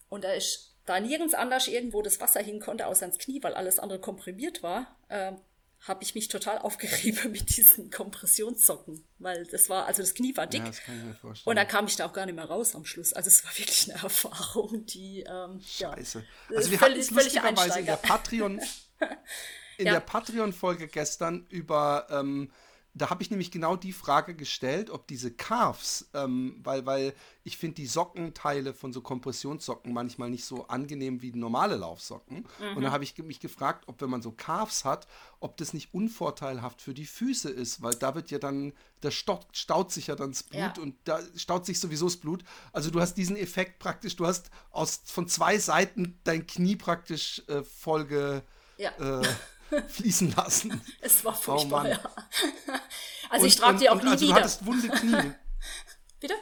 und 0.09 0.25
da 0.25 0.33
ist 0.33 0.76
da 0.87 0.99
nirgends 0.99 1.35
anders 1.35 1.67
irgendwo 1.67 2.01
das 2.01 2.19
Wasser 2.19 2.41
hin 2.41 2.59
konnte, 2.59 2.87
außer 2.87 3.05
ins 3.05 3.19
Knie, 3.19 3.43
weil 3.43 3.53
alles 3.53 3.77
andere 3.77 3.99
komprimiert 3.99 4.63
war, 4.63 4.95
äh, 5.09 5.33
habe 5.81 6.01
ich 6.01 6.15
mich 6.15 6.29
total 6.29 6.57
aufgerieben 6.59 7.31
mit 7.31 7.55
diesen 7.55 7.91
Kompressionssocken, 7.91 9.03
weil 9.19 9.45
das 9.45 9.69
war, 9.69 9.85
also 9.85 10.01
das 10.01 10.15
Knie 10.15 10.35
war 10.35 10.47
dick. 10.47 10.61
Ja, 10.61 10.67
das 10.67 10.81
kann 10.81 10.97
ich 10.97 11.03
mir 11.03 11.13
vorstellen. 11.13 11.51
Und 11.51 11.55
dann 11.57 11.67
kam 11.67 11.85
ich 11.85 11.97
da 11.97 12.05
auch 12.05 12.13
gar 12.13 12.25
nicht 12.25 12.35
mehr 12.35 12.45
raus 12.45 12.73
am 12.73 12.85
Schluss. 12.85 13.13
Also 13.13 13.27
es 13.27 13.43
war 13.43 13.51
wirklich 13.51 13.91
eine 13.91 14.01
Erfahrung, 14.03 14.85
die 14.85 15.25
ähm, 15.27 15.61
Scheiße. 15.61 16.23
Ja, 16.49 16.57
also 16.57 16.71
wir 16.71 16.81
hatten 16.81 16.99
es 16.99 17.11
lustigerweise 17.11 17.79
in 17.79 17.85
der 17.85 17.97
Patreon, 17.97 18.61
in 19.77 19.85
ja. 19.85 19.93
der 19.93 19.99
Patreon-Folge 19.99 20.87
gestern 20.87 21.45
über 21.49 22.07
ähm, 22.09 22.49
da 22.97 23.09
habe 23.09 23.21
ich 23.21 23.29
nämlich 23.29 23.51
genau 23.51 23.75
die 23.75 23.93
Frage 23.93 24.35
gestellt, 24.35 24.89
ob 24.89 25.07
diese 25.07 25.31
Calves, 25.31 26.09
ähm, 26.13 26.59
weil, 26.63 26.85
weil 26.85 27.13
ich 27.43 27.57
finde 27.57 27.75
die 27.75 27.85
Sockenteile 27.85 28.73
von 28.73 28.93
so 28.93 29.01
Kompressionssocken 29.01 29.93
manchmal 29.93 30.29
nicht 30.29 30.45
so 30.45 30.67
angenehm 30.67 31.21
wie 31.21 31.31
normale 31.31 31.75
Laufsocken. 31.75 32.45
Mhm. 32.59 32.77
Und 32.77 32.83
dann 32.83 32.91
habe 32.91 33.03
ich 33.03 33.17
mich 33.19 33.39
gefragt, 33.39 33.85
ob 33.87 34.01
wenn 34.01 34.09
man 34.09 34.21
so 34.21 34.31
Calves 34.31 34.85
hat, 34.85 35.07
ob 35.39 35.57
das 35.57 35.73
nicht 35.73 35.93
unvorteilhaft 35.93 36.81
für 36.81 36.93
die 36.93 37.05
Füße 37.05 37.49
ist, 37.49 37.81
weil 37.81 37.93
da 37.95 38.15
wird 38.15 38.31
ja 38.31 38.39
dann, 38.39 38.73
da 39.01 39.11
staut, 39.11 39.47
staut 39.51 39.91
sich 39.91 40.07
ja 40.07 40.15
dann 40.15 40.31
das 40.31 40.43
Blut 40.43 40.77
ja. 40.77 40.83
und 40.83 40.95
da 41.03 41.19
staut 41.35 41.65
sich 41.65 41.79
sowieso 41.79 42.05
das 42.07 42.17
Blut. 42.17 42.43
Also 42.73 42.89
du 42.89 42.99
hast 42.99 43.15
diesen 43.15 43.37
Effekt 43.37 43.79
praktisch, 43.79 44.15
du 44.15 44.25
hast 44.25 44.49
aus, 44.71 45.01
von 45.05 45.27
zwei 45.27 45.57
Seiten 45.59 46.19
dein 46.23 46.47
Knie 46.47 46.75
praktisch 46.75 47.43
äh, 47.47 47.63
Folge. 47.63 48.43
Ja. 48.77 48.91
Äh, 49.21 49.27
fließen 49.87 50.33
lassen. 50.35 50.81
Es 51.01 51.23
war 51.25 51.33
oh 51.33 51.41
furchtbar, 51.41 51.85
oh 51.85 51.87
ja. 51.87 51.99
Also 53.29 53.43
und, 53.43 53.49
ich 53.49 53.55
trage 53.57 53.77
die 53.79 53.89
auch 53.89 54.01
nie 54.01 54.09
also 54.09 54.25
wieder. 54.25 54.35
Du 54.35 54.39
hattest 54.39 54.65
wunde 54.65 54.87
Knie. 54.87 55.33
Bitte? 56.21 56.33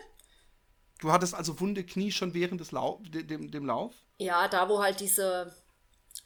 Du 1.00 1.12
hattest 1.12 1.34
also 1.34 1.60
wunde 1.60 1.84
Knie 1.84 2.12
schon 2.12 2.34
während 2.36 2.62
des 2.62 2.72
Lau 2.72 3.02
dem, 3.04 3.50
dem 3.50 3.66
Lauf? 3.66 3.94
Ja, 4.18 4.48
da 4.48 4.70
wo 4.70 4.82
halt 4.82 5.00
diese 5.00 5.56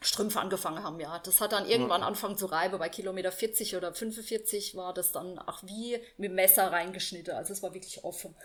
Strümpfe 0.02 0.40
angefangen 0.40 0.84
haben, 0.84 1.00
ja. 1.00 1.20
Das 1.20 1.42
hat 1.42 1.54
dann 1.54 1.66
irgendwann 1.66 2.02
ja. 2.02 2.08
angefangen 2.08 2.38
zu 2.38 2.46
reiben. 2.46 2.78
Bei 2.78 2.90
Kilometer 2.90 3.32
40 3.32 3.76
oder 3.76 3.94
45 3.94 4.76
war 4.76 4.94
das 4.94 5.12
dann, 5.12 5.40
ach 5.46 5.64
wie, 5.64 5.98
mit 6.18 6.34
Messer 6.34 6.72
reingeschnitten. 6.72 7.34
Also 7.34 7.54
es 7.54 7.64
war 7.64 7.74
wirklich 7.74 8.04
offen. 8.04 8.36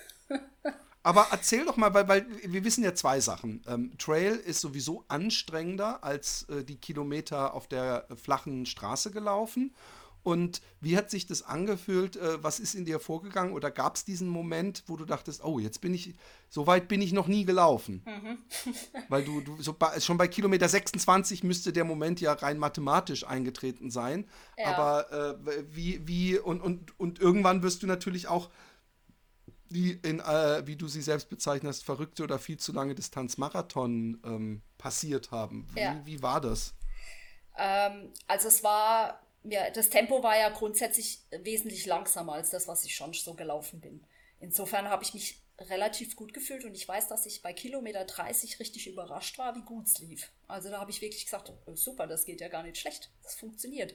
Aber 1.04 1.28
erzähl 1.30 1.66
doch 1.66 1.76
mal, 1.76 1.92
weil, 1.92 2.08
weil 2.08 2.26
wir 2.46 2.64
wissen 2.64 2.82
ja 2.82 2.94
zwei 2.94 3.20
Sachen. 3.20 3.62
Ähm, 3.68 3.92
Trail 3.98 4.36
ist 4.36 4.60
sowieso 4.60 5.04
anstrengender 5.08 6.02
als 6.02 6.44
äh, 6.44 6.64
die 6.64 6.76
Kilometer 6.76 7.52
auf 7.52 7.68
der 7.68 8.06
flachen 8.16 8.64
Straße 8.64 9.10
gelaufen. 9.10 9.74
Und 10.22 10.62
wie 10.80 10.96
hat 10.96 11.10
sich 11.10 11.26
das 11.26 11.42
angefühlt? 11.42 12.16
Äh, 12.16 12.42
was 12.42 12.58
ist 12.58 12.74
in 12.74 12.86
dir 12.86 12.98
vorgegangen? 12.98 13.52
Oder 13.52 13.70
gab 13.70 13.96
es 13.96 14.06
diesen 14.06 14.28
Moment, 14.28 14.82
wo 14.86 14.96
du 14.96 15.04
dachtest, 15.04 15.44
oh, 15.44 15.58
jetzt 15.58 15.82
bin 15.82 15.92
ich, 15.92 16.14
so 16.48 16.66
weit 16.66 16.88
bin 16.88 17.02
ich 17.02 17.12
noch 17.12 17.26
nie 17.26 17.44
gelaufen? 17.44 18.02
Mhm. 18.06 18.38
Weil 19.10 19.24
du, 19.24 19.42
du 19.42 19.60
so 19.60 19.74
bei, 19.74 20.00
schon 20.00 20.16
bei 20.16 20.26
Kilometer 20.26 20.66
26 20.66 21.44
müsste 21.44 21.74
der 21.74 21.84
Moment 21.84 22.22
ja 22.22 22.32
rein 22.32 22.56
mathematisch 22.56 23.26
eingetreten 23.26 23.90
sein. 23.90 24.26
Ja. 24.56 24.74
Aber 24.74 25.12
äh, 25.12 25.64
wie, 25.70 26.00
wie, 26.08 26.38
und, 26.38 26.62
und, 26.62 26.98
und 26.98 27.20
irgendwann 27.20 27.62
wirst 27.62 27.82
du 27.82 27.86
natürlich 27.86 28.26
auch 28.26 28.48
wie, 29.74 29.98
in, 30.04 30.20
äh, 30.20 30.66
wie 30.66 30.76
du 30.76 30.86
sie 30.86 31.02
selbst 31.02 31.28
bezeichnest, 31.28 31.84
verrückte 31.84 32.22
oder 32.22 32.38
viel 32.38 32.58
zu 32.58 32.72
lange 32.72 32.94
Distanzmarathon 32.94 34.22
ähm, 34.24 34.62
passiert 34.78 35.32
haben. 35.32 35.66
Wie, 35.74 35.80
ja. 35.80 36.00
wie 36.04 36.22
war 36.22 36.40
das? 36.40 36.74
Ähm, 37.58 38.12
also 38.28 38.46
es 38.46 38.62
war, 38.62 39.20
ja, 39.42 39.68
das 39.70 39.90
Tempo 39.90 40.22
war 40.22 40.38
ja 40.38 40.48
grundsätzlich 40.50 41.22
wesentlich 41.42 41.86
langsamer 41.86 42.34
als 42.34 42.50
das, 42.50 42.68
was 42.68 42.84
ich 42.84 42.94
schon 42.94 43.12
so 43.14 43.34
gelaufen 43.34 43.80
bin. 43.80 44.06
Insofern 44.38 44.88
habe 44.88 45.02
ich 45.02 45.12
mich 45.12 45.42
relativ 45.58 46.14
gut 46.14 46.32
gefühlt 46.32 46.64
und 46.64 46.74
ich 46.74 46.86
weiß, 46.86 47.08
dass 47.08 47.26
ich 47.26 47.42
bei 47.42 47.52
Kilometer 47.52 48.04
30 48.04 48.60
richtig 48.60 48.86
überrascht 48.86 49.38
war, 49.38 49.56
wie 49.56 49.62
gut 49.62 49.86
es 49.88 49.98
lief. 49.98 50.30
Also 50.46 50.70
da 50.70 50.78
habe 50.78 50.92
ich 50.92 51.00
wirklich 51.00 51.24
gesagt, 51.24 51.52
oh, 51.66 51.74
super, 51.74 52.06
das 52.06 52.24
geht 52.24 52.40
ja 52.40 52.48
gar 52.48 52.62
nicht 52.62 52.78
schlecht, 52.78 53.10
das 53.24 53.34
funktioniert. 53.34 53.92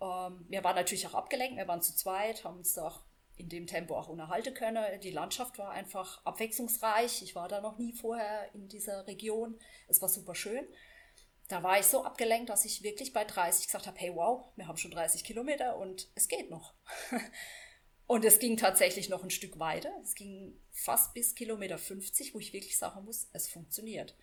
Ähm, 0.00 0.46
wir 0.48 0.62
waren 0.62 0.76
natürlich 0.76 1.06
auch 1.08 1.14
abgelenkt, 1.14 1.56
wir 1.56 1.66
waren 1.66 1.82
zu 1.82 1.96
zweit, 1.96 2.44
haben 2.44 2.58
uns 2.58 2.74
da 2.74 2.86
auch 2.86 3.00
in 3.40 3.48
dem 3.48 3.66
Tempo 3.66 3.96
auch 3.96 4.08
unterhalten 4.08 4.54
können. 4.54 5.00
Die 5.00 5.10
Landschaft 5.10 5.58
war 5.58 5.70
einfach 5.70 6.24
abwechslungsreich. 6.24 7.22
Ich 7.22 7.34
war 7.34 7.48
da 7.48 7.60
noch 7.60 7.78
nie 7.78 7.92
vorher 7.92 8.54
in 8.54 8.68
dieser 8.68 9.06
Region. 9.06 9.58
Es 9.88 10.02
war 10.02 10.08
super 10.08 10.34
schön. 10.34 10.66
Da 11.48 11.62
war 11.62 11.80
ich 11.80 11.86
so 11.86 12.04
abgelenkt, 12.04 12.50
dass 12.50 12.64
ich 12.64 12.82
wirklich 12.82 13.12
bei 13.12 13.24
30 13.24 13.66
gesagt 13.66 13.86
habe, 13.86 13.98
hey 13.98 14.14
wow, 14.14 14.52
wir 14.56 14.68
haben 14.68 14.76
schon 14.76 14.90
30 14.90 15.24
Kilometer 15.24 15.78
und 15.78 16.10
es 16.14 16.28
geht 16.28 16.50
noch. 16.50 16.74
und 18.06 18.24
es 18.24 18.38
ging 18.38 18.56
tatsächlich 18.56 19.08
noch 19.08 19.24
ein 19.24 19.30
Stück 19.30 19.58
weiter. 19.58 19.90
Es 20.02 20.14
ging 20.14 20.60
fast 20.70 21.14
bis 21.14 21.34
Kilometer 21.34 21.78
50, 21.78 22.34
wo 22.34 22.38
ich 22.38 22.52
wirklich 22.52 22.78
sagen 22.78 23.04
muss, 23.04 23.28
es 23.32 23.48
funktioniert. 23.48 24.16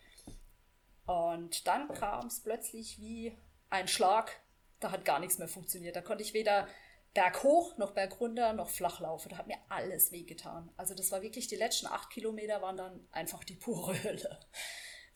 Und 1.06 1.66
dann 1.66 1.88
kam 1.88 2.28
es 2.28 2.40
plötzlich 2.40 2.98
wie 3.00 3.36
ein 3.68 3.88
Schlag. 3.88 4.40
Da 4.80 4.92
hat 4.92 5.04
gar 5.04 5.18
nichts 5.18 5.38
mehr 5.38 5.48
funktioniert. 5.48 5.96
Da 5.96 6.02
konnte 6.02 6.22
ich 6.22 6.34
weder 6.34 6.68
berghoch, 7.14 7.76
noch 7.78 7.92
bergunter, 7.92 8.52
noch 8.52 8.68
flach 8.68 9.00
laufe. 9.00 9.28
Da 9.28 9.38
hat 9.38 9.46
mir 9.46 9.58
alles 9.68 10.12
wehgetan. 10.12 10.70
Also 10.76 10.94
das 10.94 11.10
war 11.10 11.22
wirklich, 11.22 11.48
die 11.48 11.56
letzten 11.56 11.86
acht 11.86 12.10
Kilometer 12.10 12.62
waren 12.62 12.76
dann 12.76 13.06
einfach 13.12 13.44
die 13.44 13.54
pure 13.54 14.02
Hölle. 14.02 14.38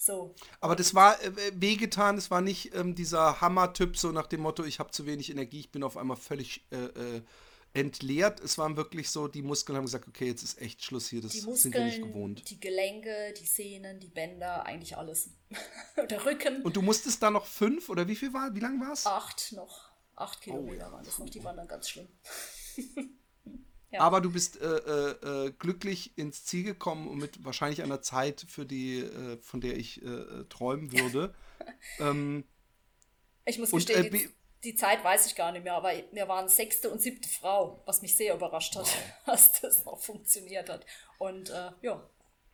So. 0.03 0.35
Aber 0.61 0.75
das 0.75 0.95
war 0.95 1.23
äh, 1.23 1.31
wehgetan, 1.55 2.19
es 2.19 2.29
war 2.29 2.41
nicht 2.41 2.75
ähm, 2.75 2.97
dieser 2.97 3.41
Hammer-Typ, 3.41 3.97
so 3.97 4.11
nach 4.11 4.27
dem 4.27 4.41
Motto, 4.41 4.65
ich 4.65 4.81
habe 4.81 4.91
zu 4.91 5.07
wenig 5.07 5.31
Energie, 5.31 5.61
ich 5.61 5.71
bin 5.71 5.85
auf 5.85 5.97
einmal 5.97 6.17
völlig 6.17 6.67
äh, 6.73 6.87
äh, 6.87 7.23
entleert. 7.73 8.41
Es 8.41 8.59
waren 8.59 8.77
wirklich 8.77 9.11
so, 9.11 9.29
die 9.29 9.43
Muskeln 9.43 9.77
haben 9.77 9.85
gesagt, 9.85 10.09
okay, 10.09 10.27
jetzt 10.27 10.43
ist 10.43 10.61
echt 10.61 10.83
Schluss 10.83 11.09
hier, 11.09 11.23
das 11.23 11.35
Muskeln, 11.43 11.57
sind 11.57 11.75
wir 11.75 11.85
nicht 11.85 12.03
gewohnt. 12.03 12.51
Die 12.51 12.59
Gelenke, 12.59 13.33
die 13.39 13.47
Sehnen, 13.47 14.01
die 14.01 14.09
Bänder, 14.09 14.67
eigentlich 14.67 14.97
alles. 14.97 15.31
Der 16.11 16.25
Rücken. 16.25 16.63
Und 16.63 16.75
du 16.75 16.83
musstest 16.83 17.23
da 17.23 17.31
noch 17.31 17.47
fünf 17.47 17.89
oder 17.89 18.09
wie 18.09 18.17
viel 18.17 18.33
war, 18.33 18.53
wie 18.57 18.61
lang 18.61 18.81
war 18.81 18.93
es? 18.93 19.07
Acht 19.07 19.53
noch. 19.53 19.92
Acht 20.16 20.38
oh 20.40 20.45
Kilometer 20.45 20.88
oh, 20.88 20.92
waren 20.92 21.04
das 21.04 21.19
noch, 21.19 21.28
die 21.28 21.42
waren 21.42 21.57
dann 21.57 21.69
ganz 21.69 21.88
schlimm. 21.88 22.09
ja. 23.90 24.00
Aber 24.00 24.21
du 24.21 24.31
bist 24.33 24.61
äh, 24.61 24.66
äh, 24.66 25.47
äh, 25.47 25.52
glücklich 25.52 26.16
ins 26.16 26.45
Ziel 26.45 26.64
gekommen 26.64 27.09
und 27.09 27.19
mit 27.19 27.45
wahrscheinlich 27.45 27.83
einer 27.83 28.02
Zeit, 28.02 28.45
für 28.49 28.66
die, 28.66 29.00
äh, 29.00 29.38
von 29.40 29.61
der 29.61 29.76
ich 29.76 30.02
äh, 30.02 30.45
träumen 30.49 30.92
würde. 30.92 31.35
ähm, 31.99 32.45
ich 33.45 33.59
muss 33.59 33.71
gestehen, 33.71 34.04
und, 34.04 34.12
die, 34.12 34.28
die, 34.62 34.75
Zeit 34.75 35.02
weiß 35.02 35.26
ich 35.26 35.35
gar 35.35 35.50
nicht 35.52 35.64
mehr, 35.64 35.75
aber 35.75 35.92
wir 36.12 36.28
waren 36.28 36.49
sechste 36.49 36.90
und 36.90 37.00
siebte 37.00 37.28
Frau, 37.28 37.83
was 37.87 38.02
mich 38.02 38.14
sehr 38.14 38.35
überrascht 38.35 38.76
hat, 38.76 38.87
wow. 38.87 38.95
dass 39.26 39.61
das 39.61 39.85
noch 39.85 39.99
funktioniert 39.99 40.69
hat. 40.69 40.87
Und 41.19 41.52
ja, 41.83 42.09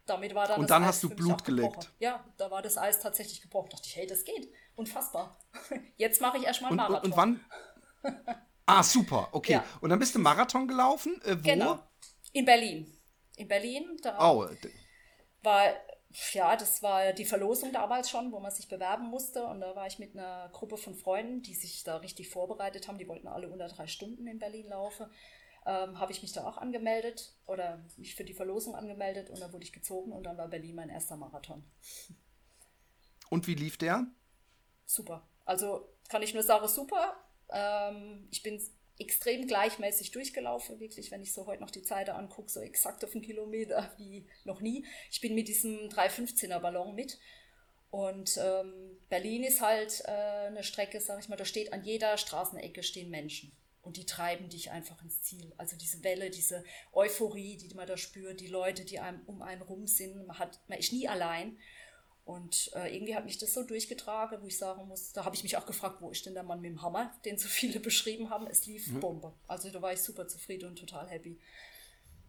damit 0.08 0.34
war 0.34 0.46
dann 0.46 0.60
Und 0.60 0.70
dann 0.70 0.82
Eis 0.82 0.88
hast 0.88 1.02
du 1.02 1.10
Blut 1.10 1.44
geleckt. 1.44 1.90
Ja, 1.98 2.24
da 2.38 2.50
war 2.50 2.62
das 2.62 2.78
Eis 2.78 3.00
tatsächlich 3.00 3.42
gebrochen. 3.42 3.68
Da 3.70 3.76
dachte 3.76 3.88
ich, 3.88 3.96
hey, 3.96 4.06
das 4.06 4.24
geht. 4.24 4.50
Unfassbar. 4.78 5.36
Jetzt 5.96 6.20
mache 6.20 6.38
ich 6.38 6.44
erstmal 6.44 6.70
einen 6.70 6.76
Marathon. 6.76 7.02
Und, 7.02 7.10
und 7.10 7.16
wann? 7.16 7.44
Ah, 8.70 8.82
super. 8.82 9.28
Okay. 9.32 9.52
Ja. 9.54 9.64
Und 9.80 9.88
dann 9.88 9.98
bist 9.98 10.14
du 10.14 10.18
Marathon 10.18 10.68
gelaufen? 10.68 11.18
Äh, 11.24 11.38
wo? 11.38 11.42
Genau. 11.42 11.78
In 12.34 12.44
Berlin. 12.44 12.86
In 13.36 13.48
Berlin. 13.48 13.96
Da 14.02 14.18
oh. 14.20 14.46
war, 15.42 15.72
ja, 16.34 16.54
das 16.54 16.82
war 16.82 17.14
die 17.14 17.24
Verlosung 17.24 17.72
damals 17.72 18.10
schon, 18.10 18.30
wo 18.30 18.40
man 18.40 18.50
sich 18.50 18.68
bewerben 18.68 19.06
musste. 19.06 19.46
Und 19.46 19.62
da 19.62 19.74
war 19.74 19.86
ich 19.86 19.98
mit 19.98 20.14
einer 20.14 20.50
Gruppe 20.52 20.76
von 20.76 20.94
Freunden, 20.94 21.40
die 21.40 21.54
sich 21.54 21.82
da 21.82 21.96
richtig 21.96 22.28
vorbereitet 22.28 22.88
haben. 22.88 22.98
Die 22.98 23.08
wollten 23.08 23.26
alle 23.26 23.48
unter 23.48 23.68
drei 23.68 23.86
Stunden 23.86 24.26
in 24.26 24.38
Berlin 24.38 24.68
laufen. 24.68 25.06
Ähm, 25.64 25.98
habe 25.98 26.12
ich 26.12 26.20
mich 26.20 26.34
da 26.34 26.46
auch 26.46 26.58
angemeldet 26.58 27.38
oder 27.46 27.82
mich 27.96 28.16
für 28.16 28.24
die 28.24 28.34
Verlosung 28.34 28.74
angemeldet 28.74 29.30
und 29.30 29.40
dann 29.40 29.50
wurde 29.54 29.64
ich 29.64 29.72
gezogen 29.72 30.12
und 30.12 30.24
dann 30.24 30.36
war 30.36 30.48
Berlin 30.48 30.74
mein 30.74 30.90
erster 30.90 31.16
Marathon. 31.16 31.64
Und 33.30 33.46
wie 33.46 33.54
lief 33.54 33.78
der? 33.78 34.06
Super. 34.88 35.28
Also 35.44 35.88
kann 36.08 36.22
ich 36.22 36.34
nur 36.34 36.42
sagen, 36.42 36.66
super. 36.66 37.16
Ähm, 37.50 38.26
ich 38.30 38.42
bin 38.42 38.60
extrem 38.98 39.46
gleichmäßig 39.46 40.10
durchgelaufen, 40.10 40.80
wirklich, 40.80 41.10
wenn 41.12 41.22
ich 41.22 41.32
so 41.32 41.46
heute 41.46 41.62
noch 41.62 41.70
die 41.70 41.82
Zeit 41.82 42.08
angucke, 42.08 42.50
so 42.50 42.60
exakt 42.60 43.04
auf 43.04 43.12
einen 43.12 43.22
Kilometer 43.22 43.92
wie 43.98 44.26
noch 44.44 44.60
nie. 44.60 44.84
Ich 45.10 45.20
bin 45.20 45.34
mit 45.34 45.48
diesem 45.48 45.88
315er 45.88 46.58
Ballon 46.58 46.94
mit. 46.94 47.18
Und 47.90 48.38
ähm, 48.42 48.98
Berlin 49.08 49.44
ist 49.44 49.62
halt 49.62 50.02
äh, 50.04 50.48
eine 50.48 50.62
Strecke, 50.62 51.00
sag 51.00 51.20
ich 51.20 51.28
mal, 51.28 51.36
da 51.36 51.46
steht 51.46 51.72
an 51.72 51.84
jeder 51.84 52.18
Straßenecke 52.18 52.82
stehen 52.82 53.08
Menschen. 53.08 53.52
Und 53.80 53.96
die 53.96 54.04
treiben 54.04 54.50
dich 54.50 54.70
einfach 54.70 55.02
ins 55.02 55.22
Ziel. 55.22 55.54
Also 55.56 55.74
diese 55.76 56.04
Welle, 56.04 56.28
diese 56.28 56.62
Euphorie, 56.92 57.56
die 57.56 57.74
man 57.74 57.86
da 57.86 57.96
spürt, 57.96 58.40
die 58.40 58.48
Leute, 58.48 58.84
die 58.84 58.98
einem 58.98 59.22
um 59.24 59.40
einen 59.40 59.62
rum 59.62 59.86
sind, 59.86 60.26
man, 60.26 60.38
hat, 60.38 60.60
man 60.68 60.78
ist 60.78 60.92
nie 60.92 61.08
allein. 61.08 61.56
Und 62.28 62.70
äh, 62.74 62.94
irgendwie 62.94 63.16
hat 63.16 63.24
mich 63.24 63.38
das 63.38 63.54
so 63.54 63.62
durchgetragen, 63.62 64.42
wo 64.42 64.46
ich 64.46 64.58
sagen 64.58 64.86
muss, 64.86 65.14
da 65.14 65.24
habe 65.24 65.34
ich 65.34 65.42
mich 65.42 65.56
auch 65.56 65.64
gefragt, 65.64 66.02
wo 66.02 66.10
ist 66.10 66.26
denn 66.26 66.34
der 66.34 66.42
Mann 66.42 66.60
mit 66.60 66.70
dem 66.70 66.82
Hammer, 66.82 67.10
den 67.24 67.38
so 67.38 67.48
viele 67.48 67.80
beschrieben 67.80 68.28
haben. 68.28 68.46
Es 68.46 68.66
lief 68.66 68.88
mhm. 68.88 69.00
Bombe. 69.00 69.32
Also 69.46 69.70
da 69.70 69.80
war 69.80 69.94
ich 69.94 70.02
super 70.02 70.28
zufrieden 70.28 70.68
und 70.68 70.78
total 70.78 71.08
happy. 71.08 71.40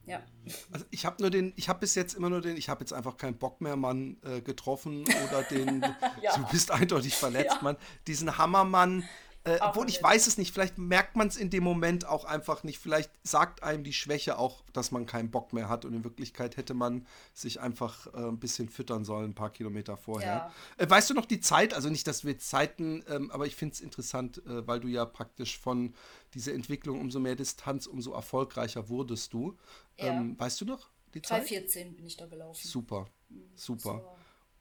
Ja. 0.05 0.23
Also 0.71 0.85
ich 0.89 1.05
habe 1.05 1.21
nur 1.21 1.29
den, 1.29 1.51
ich 1.57 1.67
habe 1.67 1.79
bis 1.79 1.95
jetzt 1.95 2.13
immer 2.13 2.29
nur 2.29 2.39
den, 2.39 2.55
ich 2.55 2.69
habe 2.69 2.79
jetzt 2.79 2.93
einfach 2.93 3.17
keinen 3.17 3.37
Bock 3.37 3.59
mehr, 3.59 3.75
Mann, 3.75 4.15
äh, 4.23 4.39
getroffen 4.39 5.03
oder 5.03 5.43
den, 5.43 5.81
ja. 6.21 6.37
du 6.37 6.47
bist 6.49 6.71
eindeutig 6.71 7.15
verletzt, 7.15 7.55
ja. 7.57 7.61
Mann. 7.61 7.75
Diesen 8.07 8.37
Hammermann, 8.37 9.03
äh, 9.45 9.57
obwohl 9.61 9.87
ich 9.87 10.03
weiß 10.03 10.27
es 10.27 10.37
nicht, 10.37 10.53
vielleicht 10.53 10.77
merkt 10.77 11.15
man 11.15 11.27
es 11.27 11.37
in 11.37 11.49
dem 11.49 11.63
Moment 11.63 12.05
auch 12.05 12.25
einfach 12.25 12.63
nicht. 12.63 12.77
Vielleicht 12.77 13.11
sagt 13.23 13.63
einem 13.63 13.83
die 13.83 13.93
Schwäche 13.93 14.37
auch, 14.37 14.63
dass 14.73 14.91
man 14.91 15.05
keinen 15.05 15.31
Bock 15.31 15.53
mehr 15.53 15.69
hat 15.69 15.85
und 15.85 15.93
in 15.93 16.03
Wirklichkeit 16.03 16.57
hätte 16.57 16.73
man 16.73 17.07
sich 17.33 17.61
einfach 17.61 18.07
äh, 18.13 18.17
ein 18.17 18.39
bisschen 18.39 18.67
füttern 18.67 19.05
sollen, 19.05 19.31
ein 19.31 19.35
paar 19.35 19.51
Kilometer 19.51 19.95
vorher. 19.95 20.51
Ja. 20.77 20.85
Äh, 20.85 20.89
weißt 20.89 21.09
du 21.09 21.13
noch 21.13 21.25
die 21.25 21.39
Zeit? 21.39 21.73
Also 21.73 21.89
nicht, 21.89 22.05
dass 22.05 22.25
wir 22.25 22.37
Zeiten, 22.37 23.03
ähm, 23.07 23.31
aber 23.31 23.45
ich 23.45 23.55
finde 23.55 23.73
es 23.73 23.81
interessant, 23.81 24.39
äh, 24.45 24.67
weil 24.67 24.81
du 24.81 24.89
ja 24.89 25.05
praktisch 25.05 25.57
von 25.57 25.93
dieser 26.33 26.53
Entwicklung 26.53 26.99
umso 26.99 27.19
mehr 27.19 27.35
Distanz, 27.35 27.87
umso 27.87 28.13
erfolgreicher 28.13 28.89
wurdest 28.89 29.31
du. 29.31 29.57
Ja. 29.97 30.07
Ähm, 30.07 30.37
weißt 30.37 30.59
du 30.61 30.65
noch 30.65 30.89
die 31.13 31.21
Zeit? 31.21 31.47
3,14 31.47 31.95
bin 31.95 32.05
ich 32.05 32.17
da 32.17 32.25
gelaufen. 32.25 32.67
Super, 32.67 33.07
mhm. 33.29 33.49
super. 33.55 34.17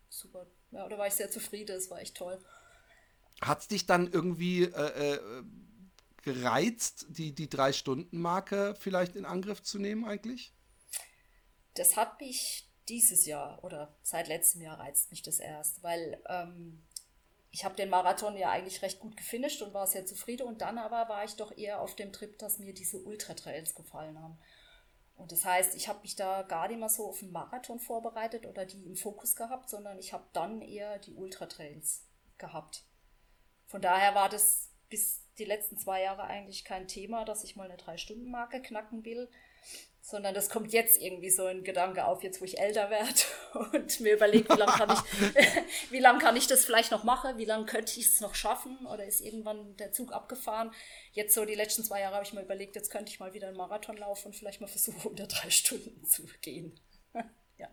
Super. 0.08 0.46
Ja, 0.70 0.88
da 0.88 0.98
war 0.98 1.06
ich 1.06 1.14
sehr 1.14 1.30
zufrieden, 1.30 1.76
es 1.76 1.90
war 1.90 2.00
echt 2.00 2.16
toll. 2.16 2.38
Hat 3.40 3.60
es 3.60 3.68
dich 3.68 3.86
dann 3.86 4.10
irgendwie 4.10 4.64
äh, 4.64 5.14
äh, 5.14 5.42
gereizt, 6.22 7.06
die, 7.08 7.34
die 7.34 7.48
Drei-Stunden-Marke 7.48 8.74
vielleicht 8.78 9.16
in 9.16 9.24
Angriff 9.24 9.62
zu 9.62 9.78
nehmen 9.78 10.04
eigentlich? 10.04 10.52
Das 11.74 11.96
hat 11.96 12.20
mich 12.20 12.68
dieses 12.88 13.26
Jahr 13.26 13.62
oder 13.62 13.96
seit 14.02 14.28
letztem 14.28 14.62
Jahr 14.62 14.80
reizt 14.80 15.10
mich 15.10 15.22
das 15.22 15.38
erst, 15.38 15.82
weil 15.82 16.20
ähm, 16.28 16.82
ich 17.50 17.64
habe 17.64 17.76
den 17.76 17.90
Marathon 17.90 18.36
ja 18.36 18.50
eigentlich 18.50 18.82
recht 18.82 19.00
gut 19.00 19.16
gefinisht 19.16 19.62
und 19.62 19.74
war 19.74 19.86
sehr 19.86 20.06
zufrieden 20.06 20.46
und 20.46 20.60
dann 20.60 20.78
aber 20.78 21.08
war 21.08 21.24
ich 21.24 21.36
doch 21.36 21.56
eher 21.56 21.80
auf 21.80 21.94
dem 21.96 22.12
Trip, 22.12 22.38
dass 22.38 22.58
mir 22.58 22.74
diese 22.74 22.98
Ultra-Trails 22.98 23.74
gefallen 23.74 24.20
haben. 24.20 24.38
Und 25.16 25.32
das 25.32 25.44
heißt, 25.44 25.74
ich 25.74 25.88
habe 25.88 26.00
mich 26.02 26.14
da 26.14 26.42
gar 26.42 26.68
nicht 26.68 26.78
mehr 26.78 26.88
so 26.88 27.08
auf 27.08 27.18
den 27.18 27.32
Marathon 27.32 27.80
vorbereitet 27.80 28.46
oder 28.46 28.64
die 28.64 28.84
im 28.84 28.96
Fokus 28.96 29.34
gehabt, 29.34 29.68
sondern 29.68 29.98
ich 29.98 30.12
habe 30.12 30.24
dann 30.32 30.62
eher 30.62 30.98
die 30.98 31.14
Ultra-Trails 31.14 32.04
gehabt. 32.38 32.84
Von 33.68 33.82
daher 33.82 34.14
war 34.14 34.28
das 34.28 34.70
bis 34.88 35.22
die 35.38 35.44
letzten 35.44 35.76
zwei 35.76 36.02
Jahre 36.02 36.24
eigentlich 36.24 36.64
kein 36.64 36.88
Thema, 36.88 37.24
dass 37.24 37.44
ich 37.44 37.54
mal 37.54 37.68
eine 37.68 37.76
Drei-Stunden-Marke 37.76 38.60
knacken 38.62 39.04
will, 39.04 39.28
sondern 40.00 40.32
das 40.32 40.48
kommt 40.48 40.72
jetzt 40.72 41.00
irgendwie 41.00 41.28
so 41.28 41.44
ein 41.44 41.64
Gedanke 41.64 42.06
auf, 42.06 42.22
jetzt 42.22 42.40
wo 42.40 42.44
ich 42.46 42.58
älter 42.58 42.88
werde 42.88 43.20
und 43.76 44.00
mir 44.00 44.14
überlege, 44.14 44.48
wie 44.48 44.58
lange 44.58 44.72
kann 44.72 44.90
ich, 44.90 45.90
wie 45.90 46.00
kann 46.00 46.36
ich 46.36 46.46
das 46.46 46.64
vielleicht 46.64 46.90
noch 46.90 47.04
machen, 47.04 47.36
wie 47.36 47.44
lange 47.44 47.66
könnte 47.66 48.00
ich 48.00 48.06
es 48.06 48.20
noch 48.20 48.34
schaffen 48.34 48.86
oder 48.86 49.04
ist 49.04 49.20
irgendwann 49.20 49.76
der 49.76 49.92
Zug 49.92 50.12
abgefahren. 50.12 50.72
Jetzt 51.12 51.34
so 51.34 51.44
die 51.44 51.54
letzten 51.54 51.84
zwei 51.84 52.00
Jahre 52.00 52.16
habe 52.16 52.24
ich 52.24 52.32
mir 52.32 52.42
überlegt, 52.42 52.74
jetzt 52.74 52.90
könnte 52.90 53.12
ich 53.12 53.20
mal 53.20 53.34
wieder 53.34 53.48
einen 53.48 53.56
Marathon 53.58 53.98
laufen 53.98 54.28
und 54.28 54.36
vielleicht 54.36 54.62
mal 54.62 54.66
versuchen, 54.66 55.10
unter 55.10 55.26
drei 55.26 55.50
Stunden 55.50 56.04
zu 56.06 56.24
gehen. 56.40 56.80
ja. 57.58 57.68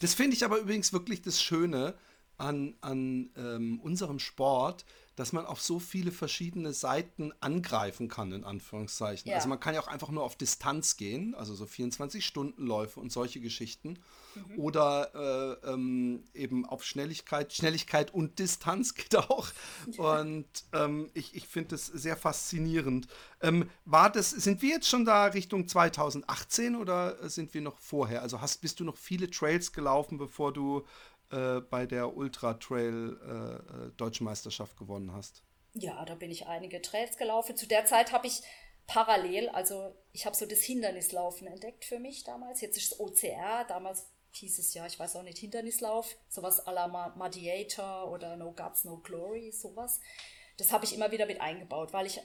Das 0.00 0.14
finde 0.14 0.36
ich 0.36 0.44
aber 0.44 0.56
übrigens 0.56 0.94
wirklich 0.94 1.20
das 1.20 1.42
Schöne 1.42 1.94
an, 2.38 2.74
an 2.80 3.30
ähm, 3.36 3.80
unserem 3.82 4.18
Sport, 4.18 4.86
dass 5.20 5.34
man 5.34 5.44
auf 5.44 5.60
so 5.60 5.78
viele 5.78 6.12
verschiedene 6.12 6.72
Seiten 6.72 7.30
angreifen 7.40 8.08
kann, 8.08 8.32
in 8.32 8.42
Anführungszeichen. 8.42 9.30
Ja. 9.30 9.36
Also 9.36 9.50
man 9.50 9.60
kann 9.60 9.74
ja 9.74 9.82
auch 9.82 9.86
einfach 9.88 10.08
nur 10.08 10.22
auf 10.22 10.34
Distanz 10.34 10.96
gehen, 10.96 11.34
also 11.34 11.54
so 11.54 11.66
24-Stunden-Läufe 11.66 12.98
und 12.98 13.12
solche 13.12 13.38
Geschichten. 13.38 13.98
Mhm. 14.34 14.58
Oder 14.58 15.60
äh, 15.62 15.72
ähm, 15.72 16.24
eben 16.32 16.64
auf 16.64 16.84
Schnelligkeit. 16.84 17.52
Schnelligkeit 17.52 18.14
und 18.14 18.38
Distanz 18.38 18.94
geht 18.94 19.14
auch. 19.14 19.48
Und 19.98 20.46
ähm, 20.72 21.10
ich, 21.12 21.34
ich 21.34 21.46
finde 21.46 21.70
das 21.70 21.84
sehr 21.84 22.16
faszinierend. 22.16 23.06
Ähm, 23.42 23.68
war 23.84 24.10
das, 24.10 24.30
sind 24.30 24.62
wir 24.62 24.70
jetzt 24.70 24.88
schon 24.88 25.04
da 25.04 25.26
Richtung 25.26 25.68
2018 25.68 26.76
oder 26.76 27.28
sind 27.28 27.52
wir 27.52 27.60
noch 27.60 27.78
vorher? 27.78 28.22
Also 28.22 28.40
hast, 28.40 28.62
bist 28.62 28.80
du 28.80 28.84
noch 28.84 28.96
viele 28.96 29.30
Trails 29.30 29.72
gelaufen, 29.72 30.16
bevor 30.16 30.50
du 30.50 30.86
äh, 31.30 31.60
bei 31.60 31.86
der 31.86 32.16
Ultra 32.16 32.54
Trail 32.54 33.18
äh, 33.22 33.86
äh, 33.86 33.90
Deutschen 33.96 34.24
Meisterschaft 34.24 34.76
gewonnen 34.76 35.12
hast. 35.12 35.42
Ja, 35.74 36.04
da 36.04 36.14
bin 36.14 36.30
ich 36.30 36.46
einige 36.46 36.82
Trails 36.82 37.16
gelaufen. 37.16 37.56
Zu 37.56 37.66
der 37.66 37.84
Zeit 37.84 38.12
habe 38.12 38.26
ich 38.26 38.42
parallel, 38.86 39.48
also 39.50 39.94
ich 40.12 40.26
habe 40.26 40.34
so 40.34 40.46
das 40.46 40.60
Hindernislaufen 40.60 41.46
entdeckt 41.46 41.84
für 41.84 42.00
mich 42.00 42.24
damals. 42.24 42.60
Jetzt 42.60 42.76
ist 42.76 42.92
es 42.92 43.00
OCR, 43.00 43.64
damals 43.68 44.06
hieß 44.32 44.58
es 44.58 44.74
ja, 44.74 44.86
ich 44.86 44.98
weiß 44.98 45.16
auch 45.16 45.22
nicht, 45.22 45.38
Hindernislauf, 45.38 46.16
sowas 46.28 46.66
à 46.66 46.72
la 46.72 47.14
Mediator 47.16 48.10
oder 48.10 48.36
No 48.36 48.52
Guts, 48.52 48.84
No 48.84 48.98
Glory, 48.98 49.52
sowas. 49.52 50.00
Das 50.56 50.72
habe 50.72 50.84
ich 50.84 50.94
immer 50.94 51.10
wieder 51.10 51.26
mit 51.26 51.40
eingebaut, 51.40 51.92
weil 51.92 52.06
ich 52.06 52.20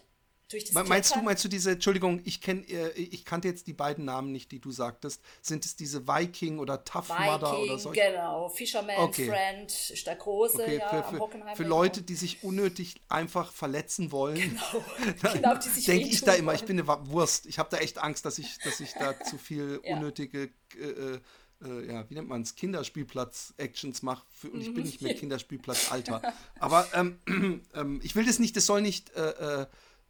durch 0.49 0.65
das 0.65 0.87
Meinst 0.87 1.15
du, 1.15 1.21
meinst 1.21 1.43
du 1.43 1.47
diese, 1.47 1.71
Entschuldigung, 1.71 2.21
ich 2.23 2.39
kenne, 2.39 2.61
äh, 2.67 2.91
ich 2.91 3.25
kannte 3.25 3.47
jetzt 3.47 3.65
die 3.65 3.73
beiden 3.73 4.05
Namen 4.05 4.31
nicht, 4.31 4.51
die 4.51 4.59
du 4.59 4.71
sagtest. 4.71 5.21
Sind 5.41 5.65
es 5.65 5.75
diese 5.75 6.07
Viking 6.07 6.59
oder 6.59 6.83
Tough 6.83 7.09
Viking, 7.09 7.25
Mudder 7.25 7.59
oder 7.59 7.79
so? 7.79 7.89
genau. 7.91 8.49
Fisherman 8.49 8.97
okay. 8.97 9.27
Friend 9.27 9.71
ist 9.71 10.05
der 10.05 10.15
große, 10.15 10.61
okay, 10.61 10.77
ja, 10.77 10.89
für, 10.89 11.05
am 11.05 11.19
Hockenheim. 11.19 11.55
Für 11.55 11.63
Leute, 11.63 12.03
die 12.03 12.15
sich 12.15 12.43
unnötig 12.43 13.01
einfach 13.09 13.51
verletzen 13.51 14.11
wollen. 14.11 14.35
Genau, 14.35 14.85
genau 15.33 15.55
die 15.55 15.69
sich 15.69 15.85
Denke 15.85 16.09
ich 16.09 16.21
da 16.21 16.33
immer, 16.33 16.53
ich 16.53 16.63
bin 16.63 16.79
eine 16.79 16.87
Wurst. 17.07 17.47
Ich 17.47 17.57
habe 17.57 17.69
da 17.71 17.77
echt 17.77 17.97
Angst, 17.97 18.25
dass 18.25 18.37
ich, 18.37 18.59
dass 18.59 18.79
ich 18.79 18.93
da 18.93 19.19
zu 19.19 19.37
viel 19.37 19.81
ja. 19.83 19.95
unnötige 19.95 20.49
äh, 20.79 21.19
äh, 21.63 21.91
ja, 21.91 22.09
wie 22.09 22.15
nennt 22.15 22.27
man 22.27 22.41
es, 22.41 22.55
Kinderspielplatz-Actions 22.55 24.01
mache. 24.01 24.25
Und 24.51 24.61
ich 24.61 24.73
bin 24.73 24.83
nicht 24.83 25.01
mehr 25.01 25.15
Kinderspielplatz-Alter. 25.15 26.21
Aber 26.59 26.87
ähm, 26.93 27.19
ähm, 27.73 27.99
ich 28.03 28.15
will 28.15 28.25
das 28.25 28.39
nicht, 28.39 28.55
das 28.55 28.65
soll 28.65 28.81
nicht 28.81 29.11
äh, 29.15 29.61
äh 29.61 29.65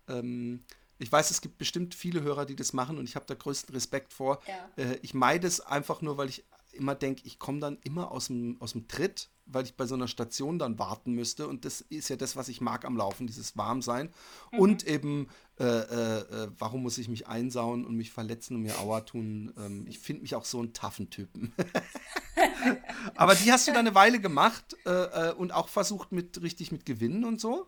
ähm, 0.07 0.63
ich 0.97 1.11
weiß, 1.11 1.31
es 1.31 1.41
gibt 1.41 1.57
bestimmt 1.57 1.93
viele 1.93 2.21
Hörer, 2.21 2.45
die 2.45 2.55
das 2.55 2.73
machen 2.73 2.97
und 2.97 3.07
ich 3.07 3.15
habe 3.15 3.25
da 3.25 3.33
größten 3.33 3.73
Respekt 3.73 4.13
vor. 4.13 4.39
Ja. 4.47 4.83
Äh, 4.83 4.99
ich 5.01 5.13
meide 5.13 5.47
es 5.47 5.59
einfach 5.59 6.01
nur, 6.01 6.17
weil 6.17 6.29
ich 6.29 6.45
immer 6.75 6.95
denke, 6.95 7.23
ich 7.25 7.39
komme 7.39 7.59
dann 7.59 7.77
immer 7.83 8.11
aus 8.11 8.27
dem, 8.27 8.57
aus 8.61 8.73
dem 8.73 8.87
Tritt, 8.87 9.29
weil 9.45 9.63
ich 9.63 9.75
bei 9.75 9.85
so 9.85 9.95
einer 9.95 10.07
Station 10.07 10.59
dann 10.59 10.79
warten 10.79 11.13
müsste. 11.13 11.47
Und 11.47 11.65
das 11.65 11.81
ist 11.81 12.09
ja 12.09 12.15
das, 12.15 12.35
was 12.35 12.49
ich 12.49 12.61
mag 12.61 12.85
am 12.85 12.97
Laufen, 12.97 13.27
dieses 13.27 13.55
Warmsein. 13.57 14.09
Mhm. 14.51 14.59
Und 14.59 14.87
eben, 14.87 15.27
äh, 15.59 15.63
äh, 15.63 16.19
äh, 16.19 16.51
warum 16.57 16.83
muss 16.83 16.97
ich 16.97 17.07
mich 17.07 17.27
einsauen 17.27 17.85
und 17.85 17.95
mich 17.95 18.11
verletzen 18.11 18.55
und 18.55 18.63
mir 18.63 18.79
Aua 18.79 19.01
tun? 19.01 19.53
Ähm, 19.57 19.85
ich 19.87 19.99
finde 19.99 20.23
mich 20.23 20.35
auch 20.35 20.45
so 20.45 20.59
einen 20.59 20.73
taffen 20.73 21.09
Typen. 21.09 21.53
Aber 23.15 23.35
die 23.35 23.51
hast 23.51 23.67
du 23.67 23.71
dann 23.71 23.85
eine 23.85 23.95
Weile 23.95 24.19
gemacht 24.19 24.75
äh, 24.85 24.89
äh, 25.29 25.33
und 25.33 25.53
auch 25.53 25.69
versucht 25.69 26.11
mit 26.11 26.41
richtig 26.41 26.71
mit 26.71 26.85
Gewinnen 26.85 27.23
und 27.23 27.39
so? 27.39 27.67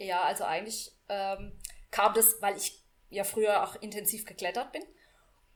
Ja, 0.00 0.22
also 0.22 0.44
eigentlich 0.44 0.92
ähm, 1.08 1.52
kam 1.90 2.14
das, 2.14 2.40
weil 2.40 2.56
ich 2.56 2.82
ja 3.10 3.24
früher 3.24 3.62
auch 3.62 3.76
intensiv 3.82 4.24
geklettert 4.24 4.72
bin 4.72 4.82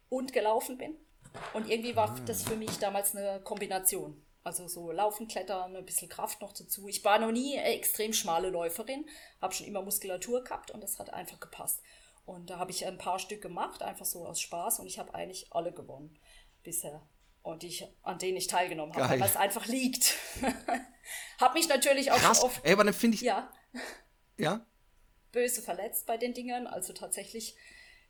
und 0.09 0.33
gelaufen 0.33 0.77
bin. 0.77 0.97
Und 1.55 1.69
irgendwie 1.71 1.97
war 1.97 2.11
ah. 2.11 2.21
das 2.27 2.43
für 2.43 2.57
mich 2.57 2.79
damals 2.79 3.17
eine 3.17 3.41
Kombination. 3.43 4.23
Also 4.45 4.69
so 4.69 4.93
Laufen, 4.93 5.27
Klettern, 5.27 5.75
ein 5.75 5.87
bisschen 5.87 6.11
Kraft 6.11 6.43
noch 6.43 6.53
dazu. 6.53 6.87
Ich 6.87 7.03
war 7.05 7.19
noch 7.19 7.33
nie 7.33 7.57
extrem 7.57 8.13
schmale 8.13 8.51
Läuferin, 8.51 9.09
habe 9.41 9.55
schon 9.55 9.67
immer 9.67 9.81
Muskulatur 9.81 10.45
gehabt 10.45 10.71
und 10.71 10.83
das 10.83 10.99
hat 10.99 11.11
einfach 11.15 11.41
gepasst. 11.41 11.81
Und 12.27 12.51
da 12.51 12.59
habe 12.59 12.71
ich 12.71 12.87
ein 12.87 12.99
paar 12.99 13.19
Stück 13.19 13.41
gemacht, 13.41 13.83
einfach 13.83 14.05
so 14.05 14.27
aus 14.27 14.41
Spaß 14.41 14.81
und 14.81 14.87
ich 14.87 14.99
habe 14.99 15.15
eigentlich 15.15 15.47
alle 15.53 15.73
gewonnen 15.73 16.19
bisher. 16.63 17.01
Und 17.43 17.65
ich, 17.65 17.87
an 18.03 18.19
denen 18.19 18.37
ich 18.37 18.47
teilgenommen 18.47 18.95
habe, 18.95 19.21
weil 19.21 19.23
es 19.23 19.37
einfach 19.37 19.67
liegt. 19.67 20.15
habe 21.41 21.55
mich 21.55 21.69
natürlich 21.69 22.13
auch 22.13 22.19
Krass. 22.19 22.43
oft. 22.43 22.63
Ey, 22.65 22.75
aber 22.75 22.85
dann 22.85 22.95
finde 22.95 23.17
ich. 23.17 23.23
Ja. 23.23 23.51
Ja 24.39 24.67
böse 25.35 25.61
verletzt 25.61 26.07
bei 26.07 26.17
den 26.17 26.33
Dingern. 26.33 26.67
Also 26.67 26.95
tatsächlich, 26.95 27.55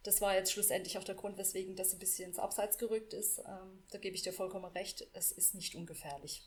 das 0.05 0.21
war 0.21 0.35
jetzt 0.37 0.53
schlussendlich 0.53 0.99
auch 0.99 1.05
der 1.05 1.17
Grund, 1.17 1.37
weswegen 1.39 1.75
das 1.75 1.93
ein 1.93 1.99
bisschen 1.99 2.29
ins 2.29 2.39
Abseits 2.39 2.79
gerückt 2.79 3.15
ist. 3.15 3.41
Ähm, 3.41 3.83
da 3.91 3.99
gebe 3.99 4.15
ich 4.15 4.23
dir 4.23 4.33
vollkommen 4.33 4.67
recht, 4.67 5.09
es 5.15 5.33
ist 5.33 5.55
nicht 5.57 5.75
ungefährlich. 5.75 6.47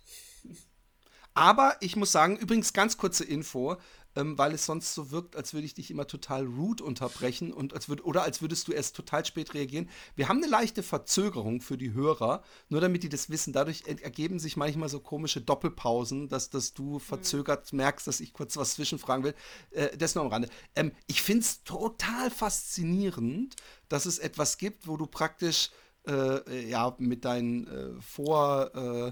Aber 1.34 1.76
ich 1.82 1.96
muss 1.96 2.12
sagen, 2.12 2.38
übrigens 2.38 2.74
ganz 2.74 2.98
kurze 2.98 3.24
Info, 3.24 3.76
ähm, 4.18 4.38
weil 4.38 4.54
es 4.54 4.66
sonst 4.66 4.96
so 4.96 5.12
wirkt, 5.12 5.36
als 5.36 5.54
würde 5.54 5.66
ich 5.66 5.76
dich 5.76 5.92
immer 5.92 6.08
total 6.08 6.46
rude 6.46 6.84
unterbrechen 6.84 7.54
und 7.54 7.74
als 7.74 7.88
würd, 7.88 8.04
oder 8.04 8.24
als 8.24 8.42
würdest 8.42 8.68
du 8.68 8.72
erst 8.72 8.96
total 8.96 9.24
spät 9.24 9.54
reagieren. 9.54 9.90
Wir 10.16 10.28
haben 10.28 10.38
eine 10.38 10.48
leichte 10.48 10.82
Verzögerung 10.82 11.62
für 11.62 11.78
die 11.78 11.94
Hörer, 11.94 12.44
nur 12.70 12.82
damit 12.82 13.04
die 13.04 13.10
das 13.10 13.30
wissen. 13.30 13.54
Dadurch 13.54 13.84
ergeben 13.86 14.40
sich 14.40 14.58
manchmal 14.58 14.90
so 14.90 15.00
komische 15.00 15.40
Doppelpausen, 15.40 16.30
dass, 16.30 16.50
dass 16.50 16.74
du 16.74 16.96
mhm. 16.96 17.00
verzögert 17.00 17.72
merkst, 17.74 18.08
dass 18.08 18.20
ich 18.20 18.34
kurz 18.34 18.58
was 18.58 18.74
zwischenfragen 18.74 19.24
will. 19.24 19.36
Äh, 19.72 19.96
das 19.98 20.16
nur 20.16 20.24
am 20.24 20.32
Rande. 20.32 20.50
Ähm, 20.76 20.92
ich 21.06 21.22
finde 21.22 21.42
es 21.42 21.64
total 21.64 22.32
faszinierend, 22.32 23.56
dass 23.88 24.08
es 24.08 24.18
etwas 24.18 24.58
gibt, 24.58 24.88
wo 24.88 24.98
du 24.98 25.06
praktisch 25.06 25.70
äh, 26.08 26.70
ja 26.70 26.96
mit 26.98 27.26
deinen 27.26 27.68
äh, 27.68 28.02
Vor 28.02 28.72
äh, 28.74 29.12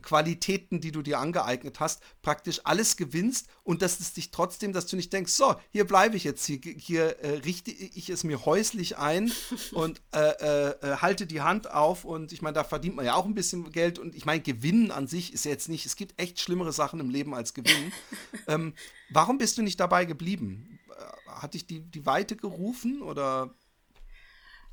Qualitäten, 0.00 0.80
die 0.80 0.92
du 0.92 1.02
dir 1.02 1.18
angeeignet 1.18 1.80
hast, 1.80 2.02
praktisch 2.22 2.60
alles 2.64 2.96
gewinnst 2.96 3.48
und 3.62 3.82
dass 3.82 4.00
es 4.00 4.12
dich 4.12 4.30
trotzdem, 4.30 4.72
dass 4.72 4.86
du 4.86 4.96
nicht 4.96 5.12
denkst, 5.12 5.32
so, 5.32 5.56
hier 5.70 5.86
bleibe 5.86 6.16
ich 6.16 6.24
jetzt, 6.24 6.44
hier, 6.44 6.58
hier 6.76 7.18
äh, 7.20 7.38
richte 7.38 7.70
ich 7.70 8.08
es 8.08 8.24
mir 8.24 8.44
häuslich 8.44 8.98
ein 8.98 9.32
und 9.72 10.00
äh, 10.12 10.18
äh, 10.18 10.70
äh, 10.80 10.96
halte 10.96 11.26
die 11.26 11.40
Hand 11.40 11.70
auf 11.70 12.04
und 12.04 12.32
ich 12.32 12.42
meine, 12.42 12.54
da 12.54 12.64
verdient 12.64 12.96
man 12.96 13.04
ja 13.04 13.14
auch 13.14 13.24
ein 13.24 13.34
bisschen 13.34 13.70
Geld 13.72 13.98
und 13.98 14.14
ich 14.14 14.24
meine, 14.24 14.40
Gewinnen 14.40 14.90
an 14.90 15.06
sich 15.06 15.32
ist 15.32 15.44
jetzt 15.44 15.68
nicht, 15.68 15.86
es 15.86 15.96
gibt 15.96 16.20
echt 16.20 16.40
schlimmere 16.40 16.72
Sachen 16.72 17.00
im 17.00 17.10
Leben 17.10 17.34
als 17.34 17.54
Gewinnen. 17.54 17.92
ähm, 18.48 18.74
warum 19.10 19.38
bist 19.38 19.58
du 19.58 19.62
nicht 19.62 19.80
dabei 19.80 20.04
geblieben? 20.04 20.78
Äh, 20.90 21.30
hat 21.30 21.54
dich 21.54 21.66
die, 21.66 21.80
die 21.80 22.06
Weite 22.06 22.36
gerufen 22.36 23.02
oder 23.02 23.54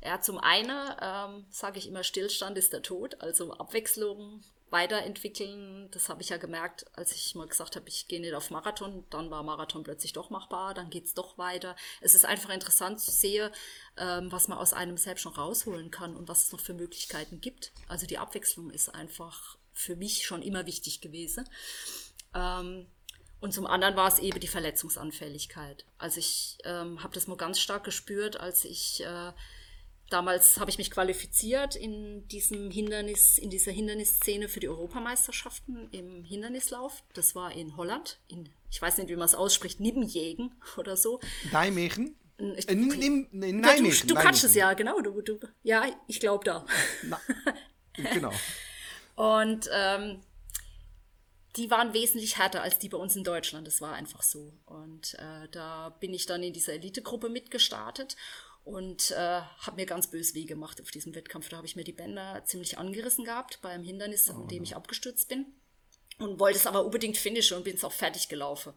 ja, 0.04 0.20
zum 0.20 0.38
einen 0.38 0.94
ähm, 1.00 1.44
sage 1.50 1.78
ich 1.78 1.86
immer, 1.86 2.02
Stillstand 2.02 2.58
ist 2.58 2.72
der 2.72 2.82
Tod, 2.82 3.20
also 3.20 3.52
Abwechslung 3.52 4.42
weiterentwickeln. 4.72 5.88
Das 5.92 6.08
habe 6.08 6.22
ich 6.22 6.30
ja 6.30 6.38
gemerkt, 6.38 6.86
als 6.96 7.12
ich 7.12 7.34
mal 7.34 7.46
gesagt 7.46 7.76
habe, 7.76 7.88
ich 7.88 8.08
gehe 8.08 8.20
nicht 8.20 8.34
auf 8.34 8.50
Marathon. 8.50 9.04
Dann 9.10 9.30
war 9.30 9.42
Marathon 9.42 9.84
plötzlich 9.84 10.12
doch 10.12 10.30
machbar, 10.30 10.74
dann 10.74 10.90
geht's 10.90 11.14
doch 11.14 11.38
weiter. 11.38 11.76
Es 12.00 12.14
ist 12.14 12.24
einfach 12.24 12.50
interessant 12.50 13.00
zu 13.00 13.10
sehen, 13.10 13.50
ähm, 13.96 14.32
was 14.32 14.48
man 14.48 14.58
aus 14.58 14.72
einem 14.72 14.96
selbst 14.96 15.22
schon 15.22 15.34
rausholen 15.34 15.90
kann 15.90 16.16
und 16.16 16.28
was 16.28 16.44
es 16.44 16.52
noch 16.52 16.60
für 16.60 16.74
Möglichkeiten 16.74 17.40
gibt. 17.40 17.72
Also 17.88 18.06
die 18.06 18.18
Abwechslung 18.18 18.70
ist 18.70 18.88
einfach 18.88 19.58
für 19.74 19.96
mich 19.96 20.26
schon 20.26 20.42
immer 20.42 20.66
wichtig 20.66 21.00
gewesen. 21.00 21.48
Ähm, 22.34 22.86
und 23.40 23.52
zum 23.52 23.66
anderen 23.66 23.96
war 23.96 24.06
es 24.06 24.20
eben 24.20 24.38
die 24.38 24.46
Verletzungsanfälligkeit. 24.46 25.84
Also 25.98 26.20
ich 26.20 26.58
ähm, 26.64 27.02
habe 27.02 27.12
das 27.12 27.26
mal 27.26 27.36
ganz 27.36 27.58
stark 27.58 27.82
gespürt, 27.82 28.38
als 28.38 28.64
ich 28.64 29.02
äh, 29.04 29.32
Damals 30.12 30.60
habe 30.60 30.70
ich 30.70 30.76
mich 30.76 30.90
qualifiziert 30.90 31.74
in 31.74 32.28
diesem 32.28 32.70
Hindernis, 32.70 33.38
in 33.38 33.48
dieser 33.48 33.72
Hindernisszene 33.72 34.46
für 34.46 34.60
die 34.60 34.68
Europameisterschaften 34.68 35.88
im 35.90 36.22
Hindernislauf. 36.22 37.02
Das 37.14 37.34
war 37.34 37.52
in 37.52 37.78
Holland, 37.78 38.20
in, 38.28 38.50
ich 38.70 38.82
weiß 38.82 38.98
nicht, 38.98 39.08
wie 39.08 39.16
man 39.16 39.24
es 39.24 39.34
ausspricht, 39.34 39.80
Nibbenjägen 39.80 40.54
oder 40.76 40.98
so. 40.98 41.18
Nijmegen? 41.50 42.14
Ich, 42.56 42.68
äh, 42.68 42.74
ja, 42.74 43.76
du, 43.76 44.06
du 44.06 44.14
kannst 44.14 44.44
es 44.44 44.54
ja, 44.54 44.74
genau. 44.74 45.00
Du, 45.00 45.22
du, 45.22 45.38
ja, 45.62 45.86
ich 46.06 46.20
glaube 46.20 46.44
da. 46.44 46.66
Na, 47.04 47.18
genau. 48.12 48.32
Und 49.14 49.70
ähm, 49.72 50.20
die 51.56 51.70
waren 51.70 51.94
wesentlich 51.94 52.36
härter 52.36 52.62
als 52.62 52.78
die 52.78 52.90
bei 52.90 52.98
uns 52.98 53.16
in 53.16 53.24
Deutschland. 53.24 53.66
Das 53.66 53.80
war 53.80 53.94
einfach 53.94 54.22
so. 54.22 54.52
Und 54.66 55.14
äh, 55.14 55.48
da 55.50 55.88
bin 56.00 56.12
ich 56.12 56.26
dann 56.26 56.42
in 56.42 56.52
dieser 56.52 56.74
Elitegruppe 56.74 57.30
mitgestartet 57.30 58.16
und 58.64 59.10
äh, 59.10 59.16
habe 59.16 59.76
mir 59.76 59.86
ganz 59.86 60.06
bös 60.06 60.34
weh 60.34 60.44
gemacht 60.44 60.80
auf 60.80 60.90
diesem 60.90 61.14
Wettkampf. 61.14 61.48
Da 61.48 61.56
habe 61.56 61.66
ich 61.66 61.76
mir 61.76 61.84
die 61.84 61.92
Bänder 61.92 62.42
ziemlich 62.44 62.78
angerissen 62.78 63.24
gehabt 63.24 63.60
beim 63.62 63.82
Hindernis, 63.82 64.30
an 64.30 64.48
dem 64.48 64.62
ich 64.62 64.76
abgestürzt 64.76 65.28
bin 65.28 65.46
und 66.18 66.38
wollte 66.38 66.58
es 66.58 66.66
aber 66.66 66.84
unbedingt 66.84 67.16
finishen 67.16 67.56
und 67.56 67.64
bin 67.64 67.74
es 67.74 67.84
auch 67.84 67.92
fertig 67.92 68.28
gelaufen. 68.28 68.72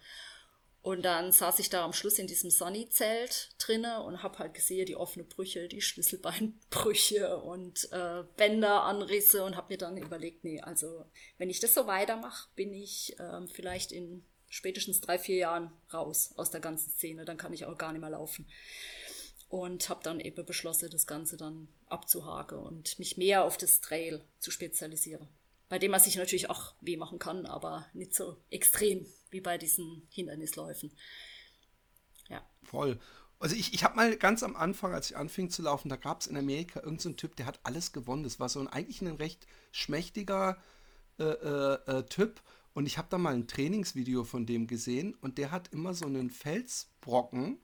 Und 0.82 1.04
dann 1.04 1.32
saß 1.32 1.58
ich 1.58 1.72
da 1.72 1.84
am 1.84 1.94
Schluss 1.94 2.20
in 2.20 2.28
diesem 2.28 2.52
Sunny-Zelt 2.52 3.56
drinne 3.58 4.04
und 4.04 4.22
habe 4.22 4.38
halt 4.38 4.54
gesehen, 4.54 4.86
die 4.86 4.96
offene 4.96 5.26
Brüche, 5.26 5.68
die 5.68 5.82
Schlüsselbeinbrüche 5.82 7.38
und 7.38 7.92
äh, 7.92 8.24
Bänderanrisse 8.38 9.44
und 9.44 9.56
habe 9.56 9.74
mir 9.74 9.78
dann 9.80 9.98
überlegt, 9.98 10.44
nee, 10.44 10.62
also 10.62 11.06
wenn 11.40 11.50
ich 11.50 11.60
das 11.60 11.74
so 11.74 11.88
weitermache, 11.88 12.50
bin 12.56 12.72
ich 12.72 13.16
ähm, 13.20 13.48
vielleicht 13.48 13.92
in 13.92 14.24
spätestens 14.48 15.02
drei, 15.02 15.18
vier 15.18 15.38
Jahren 15.38 15.72
raus 15.92 16.34
aus 16.36 16.52
der 16.52 16.62
ganzen 16.62 16.92
Szene. 16.92 17.26
Dann 17.26 17.38
kann 17.38 17.52
ich 17.52 17.66
auch 17.66 17.78
gar 17.80 17.92
nicht 17.92 18.02
mehr 18.02 18.12
laufen 18.12 18.46
und 19.56 19.88
habe 19.88 20.04
dann 20.04 20.20
eben 20.20 20.46
beschlossen, 20.46 20.90
das 20.92 21.08
Ganze 21.08 21.38
dann 21.38 21.70
abzuhaken 21.88 22.58
und 22.58 23.00
mich 23.00 23.16
mehr 23.16 23.46
auf 23.46 23.58
das 23.58 23.80
Trail 23.80 24.22
zu 24.40 24.52
spezialisieren. 24.52 25.28
Bei 25.70 25.80
dem 25.80 25.92
man 25.92 26.02
sich 26.02 26.18
natürlich 26.18 26.50
auch 26.50 26.74
weh 26.82 26.98
machen 26.98 27.20
kann, 27.20 27.46
aber 27.46 27.86
nicht 27.94 28.14
so 28.14 28.38
extrem 28.50 29.06
wie 29.32 29.40
bei 29.40 29.58
diesen 29.58 30.08
Hindernisläufen. 30.10 30.92
Ja. 32.30 32.46
Voll. 32.64 33.00
Also 33.40 33.56
ich, 33.56 33.74
ich 33.74 33.84
habe 33.84 33.96
mal 33.96 34.18
ganz 34.18 34.44
am 34.44 34.56
Anfang, 34.58 34.94
als 34.94 35.10
ich 35.10 35.18
anfing 35.18 35.50
zu 35.50 35.62
laufen, 35.62 35.88
da 35.90 35.96
gab 35.96 36.22
es 36.22 36.28
in 36.28 36.38
Amerika 36.38 36.80
irgendeinen 36.80 37.00
so 37.00 37.18
Typ, 37.18 37.36
der 37.38 37.46
hat 37.46 37.60
alles 37.64 37.94
gewonnen. 37.94 38.24
Das 38.24 38.40
war 38.40 38.50
so 38.50 38.60
ein 38.60 38.68
eigentlich 38.68 39.02
ein 39.02 39.16
recht 39.16 39.48
schmächtiger 39.72 40.62
äh, 41.18 41.24
äh, 41.24 41.80
äh, 41.88 42.04
Typ. 42.04 42.42
Und 42.74 42.88
ich 42.88 42.98
habe 42.98 43.08
da 43.10 43.18
mal 43.18 43.34
ein 43.34 43.48
Trainingsvideo 43.48 44.26
von 44.26 44.46
dem 44.46 44.68
gesehen 44.68 45.16
und 45.22 45.38
der 45.38 45.52
hat 45.52 45.72
immer 45.72 45.94
so 45.94 46.06
einen 46.06 46.30
Felsbrocken 46.30 47.60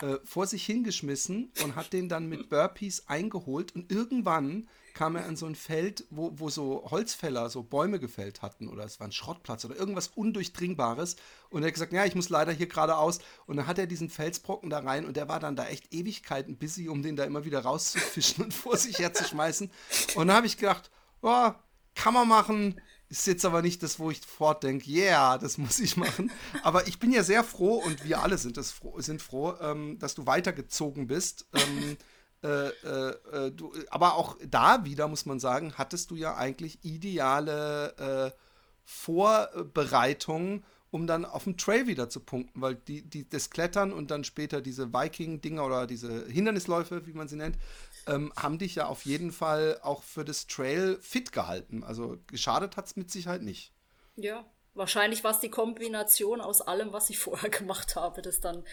äh, 0.00 0.16
vor 0.24 0.46
sich 0.46 0.64
hingeschmissen 0.64 1.52
und 1.62 1.76
hat 1.76 1.92
den 1.92 2.08
dann 2.08 2.28
mit 2.28 2.48
Burpees 2.48 3.08
eingeholt. 3.08 3.74
Und 3.74 3.90
irgendwann 3.90 4.68
kam 4.94 5.16
er 5.16 5.26
an 5.26 5.36
so 5.36 5.46
ein 5.46 5.54
Feld, 5.54 6.06
wo, 6.10 6.32
wo 6.36 6.48
so 6.48 6.86
Holzfäller 6.90 7.50
so 7.50 7.62
Bäume 7.62 7.98
gefällt 7.98 8.40
hatten 8.40 8.68
oder 8.68 8.84
es 8.84 8.98
war 8.98 9.06
ein 9.06 9.12
Schrottplatz 9.12 9.64
oder 9.64 9.76
irgendwas 9.76 10.08
Undurchdringbares. 10.08 11.16
Und 11.50 11.62
er 11.62 11.66
hat 11.66 11.74
gesagt, 11.74 11.92
ja, 11.92 12.04
ich 12.04 12.14
muss 12.14 12.30
leider 12.30 12.52
hier 12.52 12.66
geradeaus. 12.66 13.18
Und 13.46 13.56
dann 13.56 13.66
hat 13.66 13.78
er 13.78 13.86
diesen 13.86 14.08
Felsbrocken 14.08 14.70
da 14.70 14.78
rein 14.78 15.04
und 15.04 15.16
der 15.16 15.28
war 15.28 15.40
dann 15.40 15.56
da 15.56 15.66
echt 15.66 15.92
Ewigkeiten 15.92 16.56
busy, 16.56 16.88
um 16.88 17.02
den 17.02 17.16
da 17.16 17.24
immer 17.24 17.44
wieder 17.44 17.60
rauszufischen 17.60 18.44
und 18.44 18.54
vor 18.54 18.76
sich 18.76 18.98
herzuschmeißen 18.98 19.70
und 20.14 20.26
dann 20.26 20.36
habe 20.36 20.46
ich 20.46 20.56
gedacht, 20.56 20.90
oh, 21.22 21.50
kann 21.94 22.14
man 22.14 22.28
machen, 22.28 22.80
ist 23.08 23.26
jetzt 23.26 23.44
aber 23.44 23.62
nicht 23.62 23.82
das, 23.82 23.98
wo 23.98 24.10
ich 24.10 24.20
fortdenke, 24.20 24.90
yeah, 24.90 25.38
das 25.38 25.58
muss 25.58 25.78
ich 25.78 25.96
machen. 25.96 26.30
Aber 26.62 26.86
ich 26.86 26.98
bin 26.98 27.12
ja 27.12 27.22
sehr 27.22 27.44
froh 27.44 27.82
und 27.84 28.04
wir 28.04 28.22
alle 28.22 28.38
sind, 28.38 28.56
das 28.56 28.72
froh, 28.72 29.00
sind 29.00 29.22
froh, 29.22 29.54
ähm, 29.60 29.98
dass 29.98 30.14
du 30.14 30.26
weitergezogen 30.26 31.06
bist. 31.06 31.46
Ähm, 31.52 31.96
äh, 32.42 32.68
äh, 32.68 33.14
äh, 33.32 33.50
du, 33.50 33.72
aber 33.90 34.14
auch 34.14 34.36
da 34.46 34.84
wieder, 34.84 35.08
muss 35.08 35.26
man 35.26 35.40
sagen, 35.40 35.74
hattest 35.76 36.10
du 36.10 36.16
ja 36.16 36.36
eigentlich 36.36 36.84
ideale 36.84 38.32
äh, 38.34 38.38
Vorbereitungen, 38.84 40.64
um 40.90 41.06
dann 41.06 41.24
auf 41.24 41.44
dem 41.44 41.56
Trail 41.56 41.86
wieder 41.86 42.08
zu 42.08 42.20
punkten, 42.20 42.60
weil 42.60 42.76
die, 42.76 43.02
die, 43.02 43.28
das 43.28 43.50
Klettern 43.50 43.92
und 43.92 44.10
dann 44.10 44.22
später 44.22 44.60
diese 44.60 44.92
Viking-Dinger 44.92 45.64
oder 45.64 45.86
diese 45.86 46.26
Hindernisläufe, 46.26 47.06
wie 47.06 47.12
man 47.12 47.26
sie 47.26 47.36
nennt, 47.36 47.58
ähm, 48.06 48.32
haben 48.36 48.58
dich 48.58 48.76
ja 48.76 48.86
auf 48.86 49.04
jeden 49.04 49.32
Fall 49.32 49.80
auch 49.82 50.02
für 50.02 50.24
das 50.24 50.46
Trail 50.46 50.98
fit 51.00 51.32
gehalten. 51.32 51.84
Also 51.84 52.18
geschadet 52.26 52.76
hat 52.76 52.86
es 52.86 52.96
mit 52.96 53.10
Sicherheit 53.10 53.42
nicht. 53.42 53.72
Ja, 54.16 54.44
wahrscheinlich 54.74 55.24
war 55.24 55.32
es 55.32 55.40
die 55.40 55.50
Kombination 55.50 56.40
aus 56.40 56.60
allem, 56.60 56.92
was 56.92 57.10
ich 57.10 57.18
vorher 57.20 57.50
gemacht 57.50 57.96
habe, 57.96 58.22
das 58.22 58.40
dann 58.40 58.64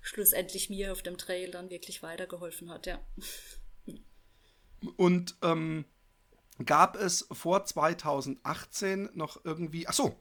schlussendlich 0.00 0.70
mir 0.70 0.92
auf 0.92 1.02
dem 1.02 1.18
Trail 1.18 1.50
dann 1.50 1.70
wirklich 1.70 2.02
weitergeholfen 2.02 2.70
hat, 2.70 2.86
ja. 2.86 3.00
Und 4.96 5.36
ähm, 5.42 5.84
gab 6.64 6.96
es 6.96 7.26
vor 7.30 7.64
2018 7.64 9.10
noch 9.14 9.44
irgendwie, 9.44 9.86
ach 9.86 9.92
so, 9.92 10.16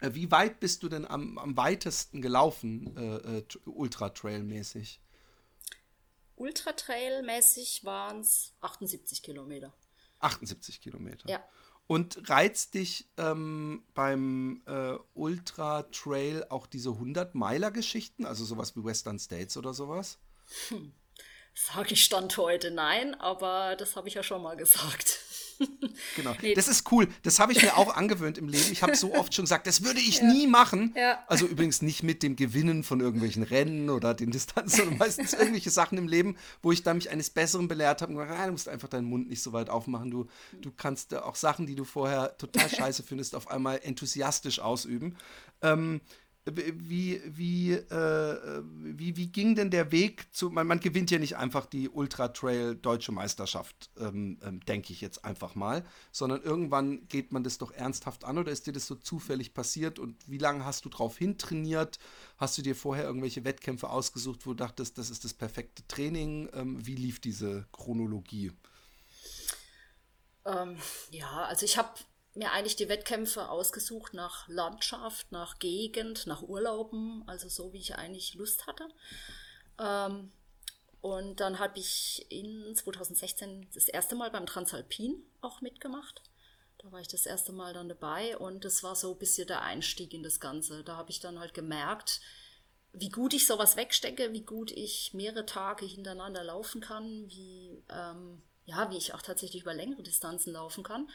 äh, 0.00 0.14
wie 0.14 0.30
weit 0.30 0.60
bist 0.60 0.82
du 0.82 0.88
denn 0.88 1.06
am, 1.06 1.38
am 1.38 1.56
weitesten 1.56 2.22
gelaufen, 2.22 2.96
äh, 2.96 3.38
äh, 3.38 3.44
Ultra-Trail-mäßig? 3.66 5.00
Ultra-Trail-mäßig 6.36 7.84
waren 7.84 8.20
es 8.20 8.52
78 8.60 9.22
Kilometer. 9.22 9.72
78 10.20 10.80
Kilometer. 10.80 11.28
Ja. 11.28 11.44
Und 11.86 12.30
reizt 12.30 12.74
dich 12.74 13.08
ähm, 13.18 13.84
beim 13.92 14.62
äh, 14.66 14.96
Ultra 15.12 15.82
Trail 15.84 16.46
auch 16.48 16.66
diese 16.66 16.90
100-Meiler-Geschichten, 16.90 18.24
also 18.24 18.44
sowas 18.44 18.74
wie 18.74 18.84
Western 18.84 19.18
States 19.18 19.56
oder 19.56 19.74
sowas? 19.74 20.18
Hm. 20.68 20.92
Sage 21.54 21.92
ich 21.92 22.02
Stand 22.02 22.36
heute 22.36 22.70
nein, 22.70 23.14
aber 23.14 23.76
das 23.76 23.96
habe 23.96 24.08
ich 24.08 24.14
ja 24.14 24.22
schon 24.22 24.42
mal 24.42 24.56
gesagt. 24.56 25.20
Genau. 26.16 26.34
Nee. 26.42 26.54
Das 26.54 26.68
ist 26.68 26.90
cool. 26.92 27.08
Das 27.22 27.38
habe 27.38 27.52
ich 27.52 27.62
mir 27.62 27.76
auch 27.76 27.94
angewöhnt 27.94 28.38
im 28.38 28.48
Leben. 28.48 28.72
Ich 28.72 28.82
habe 28.82 28.96
so 28.96 29.14
oft 29.14 29.34
schon 29.34 29.44
gesagt, 29.44 29.66
das 29.66 29.84
würde 29.84 30.00
ich 30.00 30.18
ja. 30.20 30.24
nie 30.24 30.46
machen. 30.46 30.92
Ja. 30.96 31.22
Also 31.28 31.46
übrigens 31.46 31.82
nicht 31.82 32.02
mit 32.02 32.22
dem 32.22 32.36
Gewinnen 32.36 32.82
von 32.82 33.00
irgendwelchen 33.00 33.42
Rennen 33.42 33.90
oder 33.90 34.14
den 34.14 34.30
Distanzen, 34.30 34.78
sondern 34.78 34.98
meistens 34.98 35.32
irgendwelche 35.34 35.70
Sachen 35.70 35.98
im 35.98 36.08
Leben, 36.08 36.36
wo 36.62 36.72
ich 36.72 36.82
dann 36.82 36.96
mich 36.96 37.10
eines 37.10 37.30
Besseren 37.30 37.68
belehrt 37.68 38.02
habe 38.02 38.12
und 38.12 38.18
gesagt, 38.18 38.38
ah, 38.38 38.46
du 38.46 38.52
musst 38.52 38.68
einfach 38.68 38.88
deinen 38.88 39.06
Mund 39.06 39.28
nicht 39.28 39.42
so 39.42 39.52
weit 39.52 39.70
aufmachen. 39.70 40.10
Du, 40.10 40.26
du 40.60 40.70
kannst 40.70 41.14
auch 41.14 41.36
Sachen, 41.36 41.66
die 41.66 41.74
du 41.74 41.84
vorher 41.84 42.36
total 42.38 42.68
scheiße 42.68 43.02
findest, 43.02 43.34
auf 43.34 43.50
einmal 43.50 43.80
enthusiastisch 43.82 44.58
ausüben. 44.58 45.16
Ähm, 45.62 46.00
wie, 46.46 47.22
wie, 47.24 47.72
äh, 47.72 48.62
wie, 48.64 49.16
wie 49.16 49.28
ging 49.28 49.54
denn 49.54 49.70
der 49.70 49.90
Weg 49.92 50.26
zu, 50.34 50.50
man, 50.50 50.66
man 50.66 50.80
gewinnt 50.80 51.10
ja 51.10 51.18
nicht 51.18 51.36
einfach 51.36 51.64
die 51.64 51.88
Ultra 51.88 52.28
Trail 52.28 52.74
Deutsche 52.74 53.12
Meisterschaft, 53.12 53.90
ähm, 53.98 54.38
ähm, 54.42 54.60
denke 54.60 54.92
ich 54.92 55.00
jetzt 55.00 55.24
einfach 55.24 55.54
mal, 55.54 55.84
sondern 56.12 56.42
irgendwann 56.42 57.08
geht 57.08 57.32
man 57.32 57.44
das 57.44 57.56
doch 57.56 57.72
ernsthaft 57.72 58.24
an 58.24 58.36
oder 58.36 58.52
ist 58.52 58.66
dir 58.66 58.72
das 58.72 58.86
so 58.86 58.94
zufällig 58.94 59.54
passiert 59.54 59.98
und 59.98 60.28
wie 60.28 60.38
lange 60.38 60.66
hast 60.66 60.84
du 60.84 60.90
drauf 60.90 61.16
hintrainiert? 61.16 61.98
Hast 62.36 62.58
du 62.58 62.62
dir 62.62 62.76
vorher 62.76 63.04
irgendwelche 63.04 63.44
Wettkämpfe 63.44 63.88
ausgesucht, 63.88 64.44
wo 64.44 64.50
du 64.50 64.56
dachtest, 64.56 64.98
das 64.98 65.08
ist 65.08 65.24
das 65.24 65.32
perfekte 65.32 65.86
Training? 65.88 66.50
Ähm, 66.52 66.86
wie 66.86 66.96
lief 66.96 67.20
diese 67.20 67.66
Chronologie? 67.72 68.52
Ähm, 70.44 70.76
ja, 71.10 71.44
also 71.44 71.64
ich 71.64 71.78
habe 71.78 71.94
mir 72.34 72.52
eigentlich 72.52 72.76
die 72.76 72.88
Wettkämpfe 72.88 73.48
ausgesucht 73.48 74.14
nach 74.14 74.48
Landschaft, 74.48 75.30
nach 75.30 75.58
Gegend, 75.58 76.26
nach 76.26 76.42
Urlauben, 76.42 77.22
also 77.26 77.48
so 77.48 77.72
wie 77.72 77.78
ich 77.78 77.96
eigentlich 77.96 78.34
Lust 78.34 78.66
hatte. 78.66 78.88
Ähm, 79.78 80.32
und 81.00 81.40
dann 81.40 81.58
habe 81.58 81.78
ich 81.78 82.26
in 82.30 82.74
2016 82.74 83.68
das 83.74 83.88
erste 83.88 84.16
Mal 84.16 84.30
beim 84.30 84.46
Transalpin 84.46 85.22
auch 85.42 85.60
mitgemacht. 85.60 86.22
Da 86.78 86.90
war 86.90 87.00
ich 87.00 87.08
das 87.08 87.26
erste 87.26 87.52
Mal 87.52 87.72
dann 87.72 87.88
dabei 87.88 88.36
und 88.38 88.64
das 88.64 88.82
war 88.82 88.96
so 88.96 89.12
ein 89.12 89.18
bisschen 89.18 89.46
der 89.46 89.62
Einstieg 89.62 90.12
in 90.12 90.22
das 90.22 90.40
Ganze. 90.40 90.82
Da 90.82 90.96
habe 90.96 91.10
ich 91.10 91.20
dann 91.20 91.38
halt 91.38 91.54
gemerkt, 91.54 92.20
wie 92.92 93.08
gut 93.08 93.34
ich 93.34 93.46
sowas 93.46 93.76
wegstecke, 93.76 94.32
wie 94.32 94.42
gut 94.42 94.70
ich 94.70 95.12
mehrere 95.14 95.46
Tage 95.46 95.84
hintereinander 95.84 96.44
laufen 96.44 96.80
kann, 96.80 97.28
wie, 97.28 97.82
ähm, 97.90 98.42
ja, 98.64 98.90
wie 98.90 98.96
ich 98.96 99.14
auch 99.14 99.22
tatsächlich 99.22 99.62
über 99.62 99.74
längere 99.74 100.02
Distanzen 100.02 100.52
laufen 100.52 100.84
kann. 100.84 101.08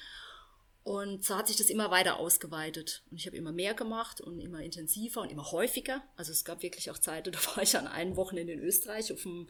Und 0.90 1.24
so 1.24 1.36
hat 1.36 1.46
sich 1.46 1.56
das 1.56 1.70
immer 1.70 1.92
weiter 1.92 2.18
ausgeweitet. 2.18 3.04
Und 3.12 3.18
ich 3.18 3.28
habe 3.28 3.38
immer 3.38 3.52
mehr 3.52 3.76
gemacht 3.76 4.22
und 4.22 4.40
immer 4.40 4.64
intensiver 4.64 5.22
und 5.22 5.32
immer 5.32 5.52
häufiger. 5.52 6.02
Also 6.16 6.32
es 6.32 6.44
gab 6.44 6.64
wirklich 6.64 6.90
auch 6.90 6.98
Zeiten, 6.98 7.32
da 7.32 7.38
war 7.54 7.62
ich 7.62 7.78
an 7.78 7.86
einem 7.86 8.16
Wochenende 8.16 8.54
in 8.54 8.60
Österreich 8.60 9.14
auf 9.14 9.22
dem 9.22 9.48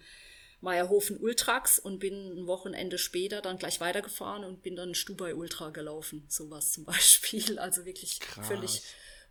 Meierhofen 0.60 1.18
Ultrax 1.18 1.80
und 1.80 2.00
bin 2.00 2.14
ein 2.14 2.46
Wochenende 2.46 2.98
später 2.98 3.42
dann 3.42 3.58
gleich 3.58 3.80
weitergefahren 3.80 4.44
und 4.44 4.64
bin 4.64 4.76
dann 4.76 4.94
Stubai 4.94 5.34
Ultra 5.34 5.70
gelaufen. 5.70 6.26
Sowas 6.28 6.74
zum 6.74 6.84
Beispiel. 6.84 7.58
Also 7.58 7.86
wirklich 7.86 8.20
Krass. 8.20 8.46
völlig 8.46 8.82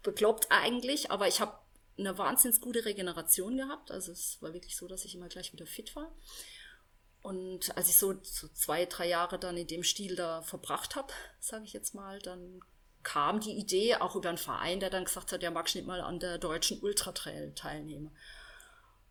bekloppt 0.02 0.46
eigentlich. 0.48 1.10
Aber 1.10 1.28
ich 1.28 1.42
habe 1.42 1.58
eine 1.98 2.16
wahnsinnig 2.16 2.62
gute 2.62 2.86
Regeneration 2.86 3.58
gehabt. 3.58 3.90
Also 3.90 4.12
es 4.12 4.40
war 4.40 4.54
wirklich 4.54 4.78
so, 4.78 4.88
dass 4.88 5.04
ich 5.04 5.14
immer 5.14 5.28
gleich 5.28 5.52
wieder 5.52 5.66
fit 5.66 5.94
war. 5.94 6.10
Und 7.22 7.76
als 7.76 7.88
ich 7.88 7.96
so, 7.96 8.14
so 8.22 8.48
zwei, 8.48 8.86
drei 8.86 9.08
Jahre 9.08 9.38
dann 9.38 9.56
in 9.56 9.66
dem 9.66 9.82
Stil 9.82 10.16
da 10.16 10.42
verbracht 10.42 10.96
habe, 10.96 11.12
sage 11.40 11.64
ich 11.64 11.72
jetzt 11.72 11.94
mal, 11.94 12.20
dann 12.20 12.60
kam 13.02 13.40
die 13.40 13.56
Idee 13.56 13.96
auch 13.96 14.16
über 14.16 14.28
einen 14.28 14.38
Verein, 14.38 14.80
der 14.80 14.90
dann 14.90 15.04
gesagt 15.04 15.32
hat, 15.32 15.42
ja, 15.42 15.50
magst 15.50 15.74
du 15.74 15.78
nicht 15.78 15.86
mal 15.88 16.00
an 16.00 16.20
der 16.20 16.38
deutschen 16.38 16.80
Ultratrail 16.80 17.52
teilnehmen. 17.54 18.16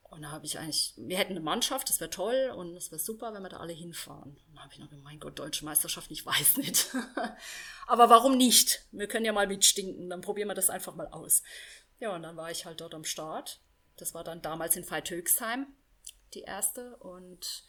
Und 0.09 0.21
da 0.21 0.31
habe 0.31 0.45
ich 0.45 0.57
eigentlich, 0.57 0.93
wir 0.95 1.17
hätten 1.17 1.33
eine 1.33 1.41
Mannschaft, 1.41 1.89
das 1.89 1.99
wäre 1.99 2.09
toll 2.09 2.53
und 2.55 2.77
es 2.77 2.91
wäre 2.91 2.99
super, 2.99 3.33
wenn 3.33 3.41
wir 3.41 3.49
da 3.49 3.57
alle 3.57 3.73
hinfahren. 3.73 4.37
Und 4.47 4.55
da 4.55 4.61
habe 4.61 4.73
ich 4.73 4.79
noch 4.79 4.89
gedacht, 4.89 5.03
mein 5.03 5.19
Gott, 5.19 5.37
deutsche 5.37 5.65
Meisterschaft, 5.65 6.09
ich 6.11 6.25
weiß 6.25 6.57
nicht. 6.57 6.95
Aber 7.87 8.09
warum 8.09 8.37
nicht? 8.37 8.85
Wir 8.91 9.07
können 9.07 9.25
ja 9.25 9.33
mal 9.33 9.47
mitstinken, 9.47 10.09
dann 10.09 10.21
probieren 10.21 10.47
wir 10.47 10.55
das 10.55 10.69
einfach 10.69 10.95
mal 10.95 11.07
aus. 11.07 11.43
Ja, 11.99 12.15
und 12.15 12.23
dann 12.23 12.37
war 12.37 12.49
ich 12.51 12.65
halt 12.65 12.79
dort 12.79 12.93
am 12.93 13.03
Start. 13.03 13.59
Das 13.97 14.13
war 14.13 14.23
dann 14.23 14.41
damals 14.41 14.77
in 14.77 14.89
Veit-Höchsheim, 14.89 15.67
die 16.33 16.41
erste. 16.41 16.95
Und 16.97 17.65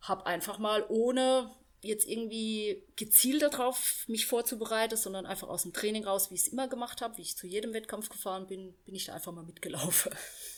habe 0.00 0.26
einfach 0.26 0.58
mal 0.58 0.84
ohne 0.88 1.50
jetzt 1.82 2.06
irgendwie 2.06 2.84
gezielt 2.96 3.42
darauf 3.42 4.04
mich 4.08 4.26
vorzubereiten, 4.26 4.96
sondern 4.96 5.26
einfach 5.26 5.48
aus 5.48 5.62
dem 5.62 5.72
Training 5.72 6.04
raus, 6.04 6.30
wie 6.30 6.34
ich 6.34 6.42
es 6.42 6.48
immer 6.48 6.68
gemacht 6.68 7.00
habe, 7.00 7.16
wie 7.16 7.22
ich 7.22 7.36
zu 7.36 7.46
jedem 7.46 7.72
Wettkampf 7.72 8.08
gefahren 8.08 8.46
bin, 8.46 8.74
bin 8.84 8.94
ich 8.94 9.06
da 9.06 9.14
einfach 9.14 9.32
mal 9.32 9.44
mitgelaufen. 9.44 10.12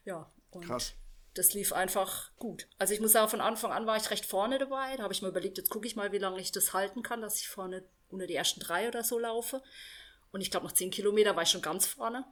ja, 0.05 0.31
und 0.51 0.67
Krass. 0.67 0.95
das 1.35 1.55
lief 1.55 1.73
einfach 1.73 2.35
gut. 2.37 2.67
Also 2.79 2.95
ich 2.95 3.01
muss 3.01 3.13
sagen, 3.13 3.31
von 3.31 3.41
Anfang 3.41 3.73
an 3.73 3.87
war 3.87 3.97
ich 3.97 4.11
recht 4.11 4.27
vorne 4.27 4.59
dabei. 4.59 4.97
Da 4.97 5.05
habe 5.05 5.13
ich 5.13 5.23
mir 5.23 5.29
überlegt, 5.29 5.59
jetzt 5.59 5.71
gucke 5.71 5.87
ich 5.87 5.97
mal, 5.97 6.13
wie 6.13 6.19
lange 6.19 6.41
ich 6.41 6.53
das 6.53 6.73
halten 6.73 7.03
kann, 7.03 7.21
dass 7.21 7.41
ich 7.41 7.49
vorne 7.49 7.85
unter 8.09 8.27
die 8.27 8.35
ersten 8.35 8.61
drei 8.61 8.89
oder 8.89 9.05
so 9.05 9.19
laufe. 9.19 9.63
Und 10.33 10.41
ich 10.41 10.51
glaube, 10.51 10.67
nach 10.67 10.73
zehn 10.73 10.91
Kilometer 10.91 11.37
war 11.37 11.43
ich 11.43 11.51
schon 11.51 11.63
ganz 11.63 11.87
vorne. 11.87 12.25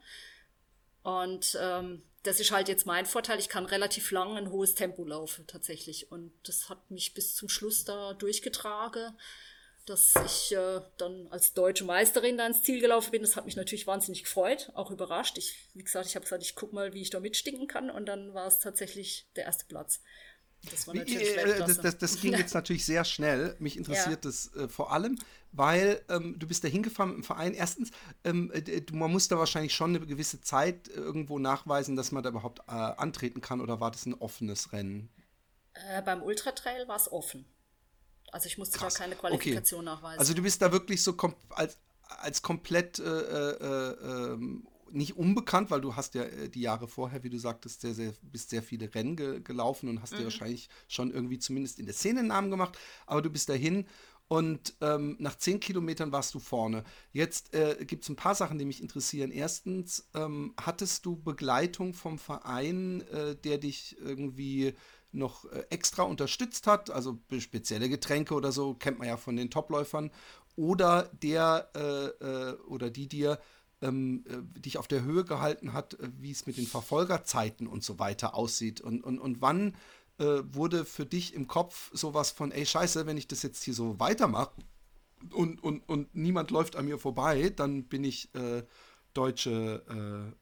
Und 1.03 1.57
ähm, 1.61 2.03
das 2.23 2.41
ist 2.41 2.51
halt 2.51 2.69
jetzt 2.69 2.87
mein 2.87 3.07
Vorteil. 3.07 3.39
Ich 3.39 3.49
kann 3.49 3.65
relativ 3.65 4.11
lang 4.11 4.37
ein 4.37 4.51
hohes 4.51 4.75
Tempo 4.75 5.05
laufen, 5.05 5.47
tatsächlich. 5.47 6.13
Und 6.13 6.33
das 6.45 6.69
hat 6.69 6.91
mich 6.91 7.15
bis 7.15 7.35
zum 7.35 7.49
Schluss 7.49 7.85
da 7.85 8.13
durchgetragen, 8.15 9.17
dass 9.87 10.15
ich 10.27 10.53
äh, 10.53 10.81
dann 10.99 11.27
als 11.31 11.55
deutsche 11.55 11.85
Meisterin 11.85 12.37
da 12.37 12.47
ins 12.47 12.63
Ziel 12.63 12.81
gelaufen 12.81 13.11
bin. 13.11 13.23
Das 13.23 13.37
hat 13.37 13.47
mich 13.47 13.57
natürlich 13.57 13.87
wahnsinnig 13.87 14.25
gefreut, 14.25 14.71
auch 14.75 14.91
überrascht. 14.91 15.39
Ich, 15.39 15.71
wie 15.75 15.83
gesagt, 15.83 16.07
ich 16.07 16.15
habe 16.15 16.25
gesagt, 16.25 16.43
ich 16.43 16.55
guck 16.55 16.73
mal, 16.73 16.93
wie 16.93 17.03
ich 17.03 17.11
da 17.11 17.21
mitstinken 17.21 17.67
kann. 17.67 17.91
Und 17.91 18.07
dann 18.07 18.35
war 18.35 18.47
es 18.47 18.59
tatsächlich 18.59 19.27
der 19.37 19.45
erste 19.45 19.65
Platz. 19.65 20.03
Das 20.69 20.87
war 20.87 20.95
natürlich 20.95 21.21
Wie, 21.21 21.39
äh, 21.39 21.59
das, 21.59 21.81
das, 21.81 21.99
das, 21.99 22.21
ging 22.21 22.35
jetzt 22.35 22.55
natürlich 22.55 22.85
sehr 22.85 23.05
schnell. 23.05 23.57
Mich 23.59 23.77
interessiert 23.77 24.25
ja. 24.25 24.31
das 24.31 24.55
äh, 24.55 24.69
vor 24.69 24.93
allem, 24.93 25.19
weil 25.53 26.03
ähm, 26.09 26.39
du 26.39 26.47
bist 26.47 26.63
da 26.65 26.69
hingefahren 26.69 27.11
mit 27.11 27.19
dem 27.19 27.25
Verein. 27.25 27.55
Erstens, 27.55 27.91
ähm, 28.25 28.53
äh, 28.53 28.83
man 28.93 29.11
muss 29.11 29.29
da 29.29 29.39
wahrscheinlich 29.39 29.75
schon 29.75 29.97
eine 29.97 30.07
gewisse 30.07 30.41
Zeit 30.41 30.89
irgendwo 30.89 31.39
nachweisen, 31.39 31.97
dass 31.97 32.13
man 32.13 32.23
da 32.23 32.29
überhaupt 32.29 32.61
äh, 32.69 32.73
antreten 32.73 33.41
kann 33.41 33.61
oder 33.61 33.81
war 33.81 33.91
das 33.91 34.05
ein 34.05 34.15
offenes 34.15 34.73
Rennen? 34.73 35.09
Äh, 35.73 36.03
beim 36.03 36.23
Ultratrail 36.23 36.87
war 36.89 36.97
es 36.97 37.11
offen. 37.11 37.47
Also 38.31 38.47
ich 38.47 38.59
musste 38.59 38.79
Krass. 38.79 38.95
da 38.95 39.01
keine 39.01 39.17
Qualifikation 39.17 39.89
okay. 39.89 39.97
nachweisen. 39.97 40.21
Also 40.21 40.35
du 40.35 40.43
bist 40.43 40.61
da 40.61 40.71
wirklich 40.73 41.03
so 41.03 41.17
als, 41.51 41.79
als 42.03 42.43
komplett 42.43 42.99
äh, 42.99 43.03
ähm, 43.03 44.67
nicht 44.93 45.17
unbekannt, 45.17 45.71
weil 45.71 45.81
du 45.81 45.97
hast 45.97 46.15
ja 46.15 46.23
äh, 46.25 46.49
die 46.49 46.63
Jahre 46.63 46.89
vorher, 46.89 47.23
wie 47.23 47.31
du 47.31 47.39
sagtest, 47.39 47.81
sehr, 47.81 47.95
sehr, 47.95 48.13
bist 48.23 48.51
sehr 48.51 48.63
viele 48.63 48.95
Rennen 48.95 49.17
ge 49.17 49.41
gelaufen 49.41 49.89
und 49.89 50.03
hast 50.03 50.13
mhm. 50.13 50.19
dir 50.19 50.25
wahrscheinlich 50.25 50.69
schon 50.89 51.11
irgendwie 51.13 51.39
zumindest 51.39 51.79
in 51.79 51.87
der 51.87 51.95
Szene 51.95 52.21
einen 52.21 52.29
Namen 52.29 52.51
gemacht, 52.51 52.79
aber 53.07 53.23
du 53.23 53.31
bist 53.31 53.49
dahin 53.49 53.87
und 54.29 54.75
ähm, 54.81 55.17
nach 55.19 55.37
zehn 55.37 55.59
Kilometern 55.59 56.13
warst 56.13 56.35
du 56.35 56.39
vorne. 56.39 56.85
Jetzt 57.13 57.53
äh, 57.53 57.85
gibt 57.85 58.05
es 58.05 58.11
ein 58.11 58.17
paar 58.17 58.37
Sachen, 58.37 58.59
die 58.59 58.65
mich 58.65 58.81
interessieren. 58.81 59.33
Erstens, 59.33 60.09
ähm, 60.15 60.55
hattest 60.57 61.05
du 61.05 61.17
Begleitung 61.17 61.95
vom 61.95 62.17
Verein, 62.17 63.01
äh, 63.09 63.35
der 63.35 63.59
dich 63.59 63.97
irgendwie 63.99 64.75
noch 65.11 65.47
äh, 65.47 65.65
extra 65.71 66.05
unterstützt 66.05 66.69
hat, 66.69 66.91
also 66.91 67.19
spezielle 67.41 67.89
Getränke 67.89 68.35
oder 68.35 68.53
so, 68.53 68.75
kennt 68.75 69.01
man 69.01 69.09
ja 69.09 69.17
von 69.17 69.35
den 69.35 69.51
Topläufern, 69.51 70.13
oder 70.55 71.11
der 71.23 71.71
äh, 72.21 72.63
oder 72.69 72.91
die 72.91 73.09
dir 73.09 73.41
ähm, 73.83 74.25
äh, 74.29 74.61
dich 74.61 74.79
auf 74.79 74.89
der 74.89 75.03
Höhe 75.03 75.25
gehalten 75.25 75.73
hat, 75.73 75.95
äh, 75.95 76.11
wie 76.19 76.31
es 76.31 76.47
mit 76.47 76.57
den 76.57 76.67
Verfolgerzeiten 76.67 77.67
und 77.67 77.85
so 77.85 77.99
weiter 77.99 78.35
aussieht. 78.35 78.81
Und, 78.81 79.03
und, 79.03 79.19
und 79.19 79.41
wann 79.41 79.75
äh, 80.19 80.43
wurde 80.53 80.85
für 80.85 81.07
dich 81.07 81.35
im 81.35 81.47
Kopf 81.47 81.91
sowas 81.95 82.31
von, 82.31 82.53
ey 82.53 82.67
Scheiße, 82.67 83.07
wenn 83.07 83.17
ich 83.17 83.29
das 83.29 83.43
jetzt 83.43 83.63
hier 83.65 83.75
so 83.75 83.99
weitermache 83.99 84.53
und, 85.33 85.63
und, 85.63 85.89
und 85.89 86.15
niemand 86.15 86.51
läuft 86.51 86.77
an 86.77 86.87
mir 86.87 86.99
vorbei, 86.99 87.51
dann 87.51 87.85
bin 87.85 88.05
ich 88.05 88.35
äh, 88.35 88.63
deutsche 89.15 89.85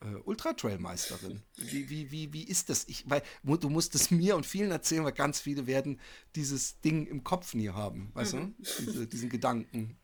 äh, 0.03 0.07
äh, 0.07 0.20
Ultra-Trail-Meisterin. 0.24 1.42
Wie, 1.57 1.88
wie, 1.88 2.11
wie, 2.11 2.33
wie 2.33 2.44
ist 2.44 2.68
das? 2.68 2.85
Ich, 2.87 3.09
weil, 3.09 3.22
du 3.42 3.70
musst 3.70 3.94
es 3.94 4.11
mir 4.11 4.37
und 4.37 4.46
vielen 4.46 4.70
erzählen, 4.70 5.05
weil 5.05 5.12
ganz 5.12 5.40
viele 5.40 5.66
werden 5.66 6.01
dieses 6.37 6.81
Ding 6.81 7.07
im 7.07 7.24
Kopf 7.24 7.55
nie 7.55 7.70
haben, 7.70 8.11
weißt 8.14 8.35
mhm. 8.35 8.55
du? 8.59 8.64
Diese, 8.85 9.07
diesen 9.07 9.31
Gedanken. 9.31 9.96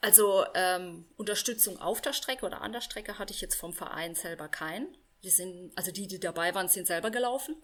Also 0.00 0.44
ähm, 0.54 1.04
Unterstützung 1.16 1.78
auf 1.78 2.00
der 2.00 2.12
Strecke 2.12 2.46
oder 2.46 2.62
an 2.62 2.72
der 2.72 2.80
Strecke 2.80 3.18
hatte 3.18 3.34
ich 3.34 3.40
jetzt 3.40 3.56
vom 3.56 3.72
Verein 3.72 4.14
selber 4.14 4.48
keinen. 4.48 4.96
Die 5.22 5.30
sind, 5.30 5.72
also 5.76 5.92
die, 5.92 6.06
die 6.06 6.18
dabei 6.18 6.54
waren, 6.54 6.68
sind 6.68 6.86
selber 6.86 7.10
gelaufen. 7.10 7.56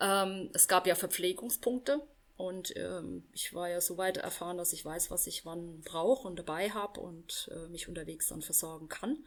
Ähm, 0.00 0.50
es 0.54 0.66
gab 0.66 0.86
ja 0.86 0.96
Verpflegungspunkte 0.96 2.00
und 2.36 2.76
ähm, 2.76 3.28
ich 3.32 3.54
war 3.54 3.68
ja 3.68 3.80
so 3.80 3.96
weit 3.98 4.16
erfahren, 4.16 4.58
dass 4.58 4.72
ich 4.72 4.84
weiß, 4.84 5.12
was 5.12 5.28
ich 5.28 5.46
wann 5.46 5.80
brauche 5.82 6.26
und 6.26 6.36
dabei 6.36 6.70
habe 6.70 7.00
und 7.00 7.48
äh, 7.52 7.68
mich 7.68 7.88
unterwegs 7.88 8.26
dann 8.28 8.42
versorgen 8.42 8.88
kann. 8.88 9.24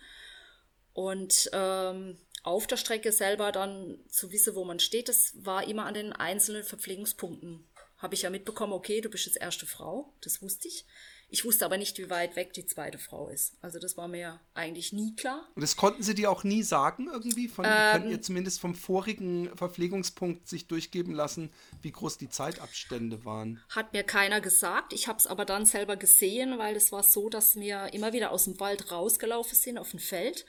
Und 0.91 1.49
ähm, 1.53 2.17
auf 2.43 2.67
der 2.67 2.77
Strecke 2.77 3.11
selber 3.11 3.51
dann 3.51 3.99
zu 4.09 4.31
wissen, 4.31 4.55
wo 4.55 4.65
man 4.65 4.79
steht, 4.79 5.07
das 5.07 5.33
war 5.45 5.67
immer 5.67 5.85
an 5.85 5.93
den 5.93 6.13
einzelnen 6.13 6.63
Verpflegungspunkten. 6.63 7.65
Habe 7.97 8.15
ich 8.15 8.23
ja 8.23 8.29
mitbekommen, 8.29 8.73
okay, 8.73 9.01
du 9.01 9.09
bist 9.09 9.25
jetzt 9.25 9.39
erste 9.39 9.65
Frau, 9.65 10.13
das 10.21 10.41
wusste 10.41 10.67
ich. 10.67 10.85
Ich 11.29 11.43
wusste 11.43 11.65
aber 11.65 11.77
nicht, 11.77 11.97
wie 11.97 12.09
weit 12.09 12.35
weg 12.35 12.53
die 12.53 12.65
zweite 12.65 12.97
Frau 12.97 13.29
ist. 13.29 13.53
Also 13.61 13.79
das 13.79 13.97
war 13.97 14.07
mir 14.07 14.39
eigentlich 14.53 14.93
nie 14.93 15.15
klar. 15.15 15.47
Und 15.55 15.61
das 15.61 15.75
konnten 15.75 16.03
Sie 16.03 16.13
dir 16.13 16.29
auch 16.29 16.43
nie 16.43 16.63
sagen 16.63 17.09
irgendwie? 17.11 17.47
Von, 17.47 17.65
ähm, 17.65 17.91
könnten 17.91 18.11
ihr 18.11 18.21
zumindest 18.21 18.59
vom 18.59 18.75
vorigen 18.75 19.55
Verpflegungspunkt 19.55 20.47
sich 20.47 20.67
durchgeben 20.67 21.13
lassen, 21.13 21.51
wie 21.81 21.91
groß 21.91 22.17
die 22.17 22.29
Zeitabstände 22.29 23.25
waren? 23.25 23.59
Hat 23.69 23.93
mir 23.93 24.03
keiner 24.03 24.39
gesagt. 24.39 24.93
Ich 24.93 25.07
habe 25.07 25.17
es 25.17 25.27
aber 25.27 25.45
dann 25.45 25.65
selber 25.65 25.97
gesehen, 25.97 26.57
weil 26.59 26.75
es 26.75 26.91
war 26.91 27.03
so, 27.03 27.29
dass 27.29 27.55
wir 27.55 27.93
immer 27.93 28.13
wieder 28.13 28.31
aus 28.31 28.45
dem 28.45 28.59
Wald 28.59 28.91
rausgelaufen 28.91 29.57
sind 29.57 29.77
auf 29.77 29.93
ein 29.93 29.99
Feld. 29.99 30.45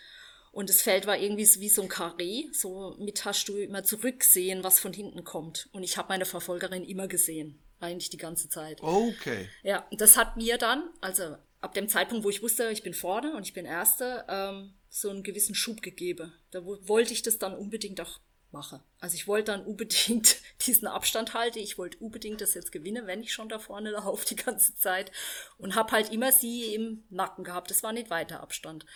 Und 0.53 0.71
das 0.71 0.83
Feld 0.83 1.07
war 1.07 1.19
irgendwie 1.19 1.49
wie 1.59 1.69
so 1.69 1.83
ein 1.83 1.89
Karree. 1.89 2.47
So 2.53 2.97
mit 2.99 3.25
hast 3.25 3.49
du 3.49 3.57
immer 3.57 3.83
zurücksehen, 3.83 4.63
was 4.63 4.79
von 4.79 4.93
hinten 4.93 5.25
kommt. 5.25 5.69
Und 5.73 5.83
ich 5.83 5.97
habe 5.97 6.09
meine 6.09 6.27
Verfolgerin 6.27 6.85
immer 6.85 7.09
gesehen 7.09 7.63
eigentlich 7.81 8.11
die 8.11 8.17
ganze 8.17 8.49
Zeit. 8.49 8.83
Okay. 8.83 9.49
Ja, 9.63 9.87
das 9.93 10.17
hat 10.17 10.37
mir 10.37 10.59
dann, 10.59 10.89
also 11.01 11.37
ab 11.61 11.75
dem 11.75 11.89
Zeitpunkt, 11.89 12.25
wo 12.25 12.31
ich 12.31 12.43
wusste, 12.43 12.71
ich 12.71 12.83
bin 12.83 12.95
vorne 12.95 13.37
und 13.37 13.45
ich 13.45 13.53
bin 13.53 13.67
Erste, 13.67 14.25
ähm, 14.29 14.75
so 14.89 15.11
einen 15.11 15.23
gewissen 15.23 15.55
Schub 15.55 15.83
gegeben. 15.83 16.33
Da 16.51 16.65
wollte 16.65 17.13
ich 17.13 17.23
das 17.23 17.39
dann 17.39 17.55
unbedingt 17.55 18.01
auch 18.01 18.21
machen. 18.51 18.81
Also 19.01 19.15
ich 19.15 19.29
wollte 19.29 19.53
dann 19.53 19.65
unbedingt 19.65 20.37
diesen 20.67 20.89
Abstand 20.89 21.35
halten. 21.35 21.59
Ich 21.59 21.79
wollte 21.79 21.99
unbedingt 21.99 22.41
das 22.41 22.55
jetzt 22.55 22.73
gewinnen, 22.73 23.07
wenn 23.07 23.23
ich 23.23 23.33
schon 23.33 23.49
da 23.49 23.59
vorne 23.59 23.91
laufe 23.91 24.27
die 24.27 24.37
ganze 24.37 24.75
Zeit. 24.75 25.13
Und 25.59 25.75
habe 25.75 25.93
halt 25.93 26.13
immer 26.13 26.33
sie 26.33 26.75
im 26.75 27.05
Nacken 27.11 27.45
gehabt. 27.45 27.71
Das 27.71 27.83
war 27.83 27.93
nicht 27.93 28.11
weiter 28.11 28.41
Abstand. 28.41 28.87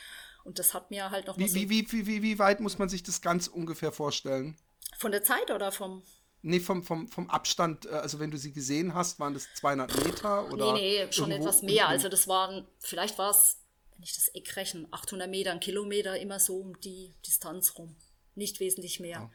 Und 0.45 0.59
das 0.59 0.73
hat 0.73 0.91
mir 0.91 1.11
halt 1.11 1.27
noch 1.27 1.37
wie, 1.37 1.49
so 1.49 1.55
wie, 1.55 1.69
wie, 1.69 2.07
wie, 2.07 2.23
wie 2.23 2.39
weit 2.39 2.61
muss 2.61 2.79
man 2.79 2.89
sich 2.89 3.03
das 3.03 3.21
ganz 3.21 3.47
ungefähr 3.47 3.93
vorstellen? 3.93 4.57
Von 4.97 5.13
der 5.13 5.23
Zeit 5.23 5.51
oder 5.51 5.71
vom 5.71 6.03
Nee, 6.43 6.61
vom, 6.61 6.83
vom, 6.83 7.07
vom 7.07 7.29
Abstand, 7.29 7.87
äh, 7.87 7.91
also 7.91 8.19
wenn 8.19 8.31
du 8.31 8.39
sie 8.39 8.53
gesehen 8.53 8.95
hast, 8.95 9.21
waren 9.21 9.35
das 9.35 9.53
200 9.55 10.05
Meter 10.05 10.51
oder? 10.51 10.73
Nee, 10.73 11.05
nee, 11.05 11.13
schon 11.13 11.31
etwas 11.31 11.63
mehr. 11.63 11.89
Also 11.89 12.09
das 12.09 12.29
waren, 12.29 12.67
vielleicht 12.79 13.19
war 13.19 13.31
es, 13.31 13.59
wenn 13.93 14.03
ich 14.03 14.15
das 14.15 14.29
Eck 14.29 14.57
rechne, 14.57 14.89
800 14.91 15.29
Meter, 15.29 15.53
ein 15.53 15.61
Kilometer, 15.61 16.19
immer 16.19 16.41
so 16.41 16.57
um 16.57 16.81
die 16.81 17.15
Distanz 17.27 17.75
rum. 17.77 17.97
Nicht 18.35 18.61
wesentlich 18.61 19.01
mehr. 19.01 19.19
Ja. 19.19 19.31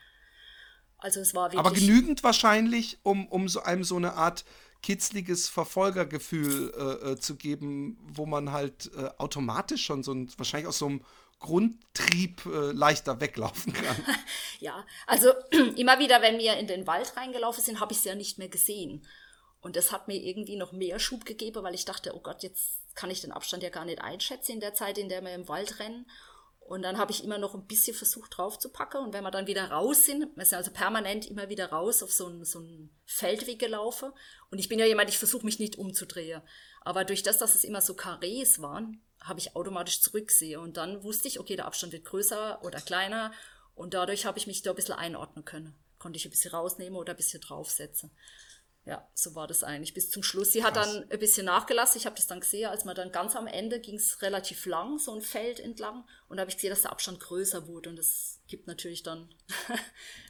Also 0.98 1.20
es 1.20 1.36
war 1.36 1.52
wirklich. 1.52 1.60
Aber 1.60 1.72
genügend 1.72 2.24
wahrscheinlich, 2.24 2.98
um, 3.04 3.28
um 3.28 3.48
so 3.48 3.62
einem 3.62 3.84
so 3.84 3.98
eine 3.98 4.14
Art 4.14 4.46
kitzliges 4.82 5.50
Verfolgergefühl 5.50 6.72
äh, 6.76 7.12
äh, 7.12 7.20
zu 7.20 7.36
geben, 7.36 7.98
wo 8.02 8.26
man 8.26 8.52
halt 8.52 8.92
äh, 8.96 9.10
automatisch 9.18 9.84
schon 9.84 10.04
so 10.04 10.14
ein, 10.14 10.32
wahrscheinlich 10.38 10.68
aus 10.68 10.80
so 10.80 10.86
einem 10.86 11.02
Grundtrieb 11.40 12.46
äh, 12.46 12.72
leichter 12.72 13.20
weglaufen 13.20 13.74
kann. 13.74 13.96
ja, 14.60 14.86
also 15.06 15.32
immer 15.76 16.00
wieder, 16.00 16.22
wenn 16.22 16.40
wir 16.40 16.58
in 16.58 16.68
den 16.68 16.88
Wald 16.88 17.16
reingelaufen 17.18 17.64
sind, 17.64 17.80
habe 17.80 17.94
ich 17.94 18.00
sie 18.00 18.10
ja 18.10 18.16
nicht 18.16 18.38
mehr 18.38 18.50
gesehen. 18.50 19.06
Und 19.62 19.76
das 19.76 19.92
hat 19.92 20.08
mir 20.08 20.22
irgendwie 20.22 20.58
noch 20.58 20.72
mehr 20.72 21.00
Schub 21.00 21.26
gegeben, 21.26 21.64
weil 21.64 21.74
ich 21.74 21.86
dachte, 21.86 22.16
oh 22.16 22.20
Gott, 22.20 22.44
jetzt 22.44 22.84
kann 22.96 23.10
ich 23.10 23.22
den 23.22 23.32
Abstand 23.32 23.64
ja 23.64 23.70
gar 23.70 23.86
nicht 23.86 24.02
einschätzen 24.02 24.54
in 24.54 24.60
der 24.60 24.74
Zeit, 24.74 24.98
in 24.98 25.10
der 25.10 25.24
wir 25.24 25.34
im 25.34 25.48
Wald 25.48 25.80
rennen. 25.80 26.06
Und 26.60 26.82
dann 26.82 26.98
habe 26.98 27.12
ich 27.12 27.24
immer 27.24 27.38
noch 27.38 27.54
ein 27.54 27.68
bisschen 27.68 27.96
versucht 27.96 28.38
draufzupacken. 28.38 29.00
Und 29.00 29.14
wenn 29.14 29.24
wir 29.24 29.30
dann 29.30 29.46
wieder 29.46 29.70
raus 29.70 30.06
sind, 30.06 30.36
wir 30.36 30.46
sind 30.46 30.58
also 30.58 30.72
permanent 30.72 31.28
immer 31.28 31.48
wieder 31.50 31.70
raus 31.70 32.02
auf 32.02 32.12
so 32.12 32.28
ein, 32.28 32.44
so 32.44 32.60
ein 32.60 32.90
Feldweg 33.06 33.60
gelaufen. 33.60 34.12
Und 34.50 34.58
ich 34.58 34.68
bin 34.68 34.80
ja 34.80 34.86
jemand, 34.86 35.10
ich 35.10 35.20
versuche 35.20 35.46
mich 35.46 35.60
nicht 35.60 35.78
umzudrehen. 35.78 36.42
Aber 36.82 37.04
durch 37.04 37.22
das, 37.22 37.38
dass 37.38 37.54
es 37.54 37.64
immer 37.64 37.82
so 37.82 37.94
Karrees 37.94 38.62
waren, 38.62 39.02
habe 39.26 39.40
ich 39.40 39.56
automatisch 39.56 40.02
zurücksehe. 40.02 40.60
Und 40.60 40.78
dann 40.78 41.04
wusste 41.04 41.28
ich, 41.28 41.40
okay, 41.40 41.56
der 41.56 41.66
Abstand 41.66 41.94
wird 41.94 42.06
größer 42.06 42.64
oder 42.64 42.80
kleiner. 42.80 43.32
Und 43.74 43.94
dadurch 43.94 44.26
habe 44.26 44.38
ich 44.38 44.48
mich 44.48 44.62
da 44.62 44.72
ein 44.72 44.76
bisschen 44.76 44.94
einordnen 44.94 45.44
können. 45.44 45.76
Konnte 46.00 46.18
ich 46.18 46.26
ein 46.26 46.32
bisschen 46.32 46.52
rausnehmen 46.52 46.98
oder 46.98 47.14
ein 47.14 47.18
bisschen 47.18 47.42
draufsetzen. 47.42 48.12
Ja, 48.86 49.10
so 49.16 49.34
war 49.34 49.48
das 49.48 49.64
eigentlich 49.64 49.96
bis 49.96 50.12
zum 50.12 50.22
Schluss. 50.22 50.52
Sie 50.52 50.64
hat 50.64 50.76
Krass. 50.76 50.94
dann 50.94 51.10
ein 51.10 51.20
bisschen 51.20 51.48
nachgelassen. 51.48 51.98
Ich 51.98 52.06
habe 52.06 52.16
das 52.16 52.28
dann 52.28 52.40
gesehen, 52.40 52.70
als 52.70 52.86
man 52.86 52.96
dann 52.96 53.12
ganz 53.12 53.36
am 53.36 53.48
Ende 53.48 53.80
ging 53.80 53.96
es 53.96 54.22
relativ 54.22 54.68
lang, 54.68 55.00
so 55.00 55.16
ein 55.16 55.24
Feld 55.24 55.60
entlang. 55.60 56.06
Und 56.30 56.38
da 56.38 56.42
habe 56.42 56.52
ich 56.52 56.58
gesehen, 56.58 56.70
dass 56.70 56.84
der 56.84 56.92
Abstand 56.92 57.20
größer 57.20 57.68
wurde. 57.68 57.90
Und 57.90 57.96
das 57.96 58.42
gibt 58.48 58.68
natürlich 58.68 59.02
dann 59.02 59.34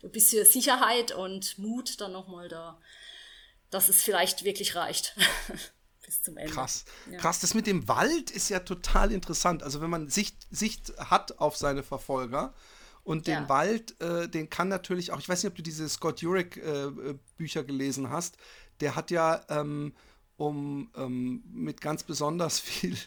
ein 0.03 0.12
bisschen 0.12 0.45
Sicherheit 0.45 1.12
und 1.12 1.58
Mut 1.58 1.99
dann 1.99 2.13
nochmal 2.13 2.47
da, 2.47 2.79
dass 3.71 3.89
es 3.89 4.01
vielleicht 4.01 4.45
wirklich 4.45 4.75
reicht. 4.75 5.15
bis 6.05 6.21
zum 6.21 6.37
Ende. 6.37 6.51
Krass. 6.51 6.85
Ja. 7.11 7.17
Krass, 7.17 7.39
das 7.39 7.53
mit 7.53 7.67
dem 7.67 7.87
Wald 7.87 8.31
ist 8.31 8.49
ja 8.49 8.59
total 8.59 9.11
interessant. 9.11 9.63
Also 9.63 9.81
wenn 9.81 9.89
man 9.89 10.09
Sicht, 10.09 10.47
Sicht 10.51 10.93
hat 10.97 11.39
auf 11.39 11.57
seine 11.57 11.83
Verfolger 11.83 12.53
und 13.03 13.27
den 13.27 13.43
ja. 13.43 13.49
Wald, 13.49 13.99
äh, 14.01 14.27
den 14.27 14.49
kann 14.49 14.67
natürlich 14.67 15.11
auch, 15.11 15.19
ich 15.19 15.29
weiß 15.29 15.43
nicht, 15.43 15.51
ob 15.51 15.55
du 15.55 15.63
diese 15.63 15.87
Scott 15.89 16.21
Jurek 16.21 16.57
äh, 16.57 16.85
äh 16.85 17.17
Bücher 17.37 17.63
gelesen 17.63 18.09
hast, 18.09 18.37
der 18.79 18.95
hat 18.95 19.11
ja 19.11 19.43
ähm, 19.49 19.93
um 20.37 20.89
ähm, 20.97 21.43
mit 21.53 21.81
ganz 21.81 22.03
besonders 22.03 22.59
viel 22.61 22.97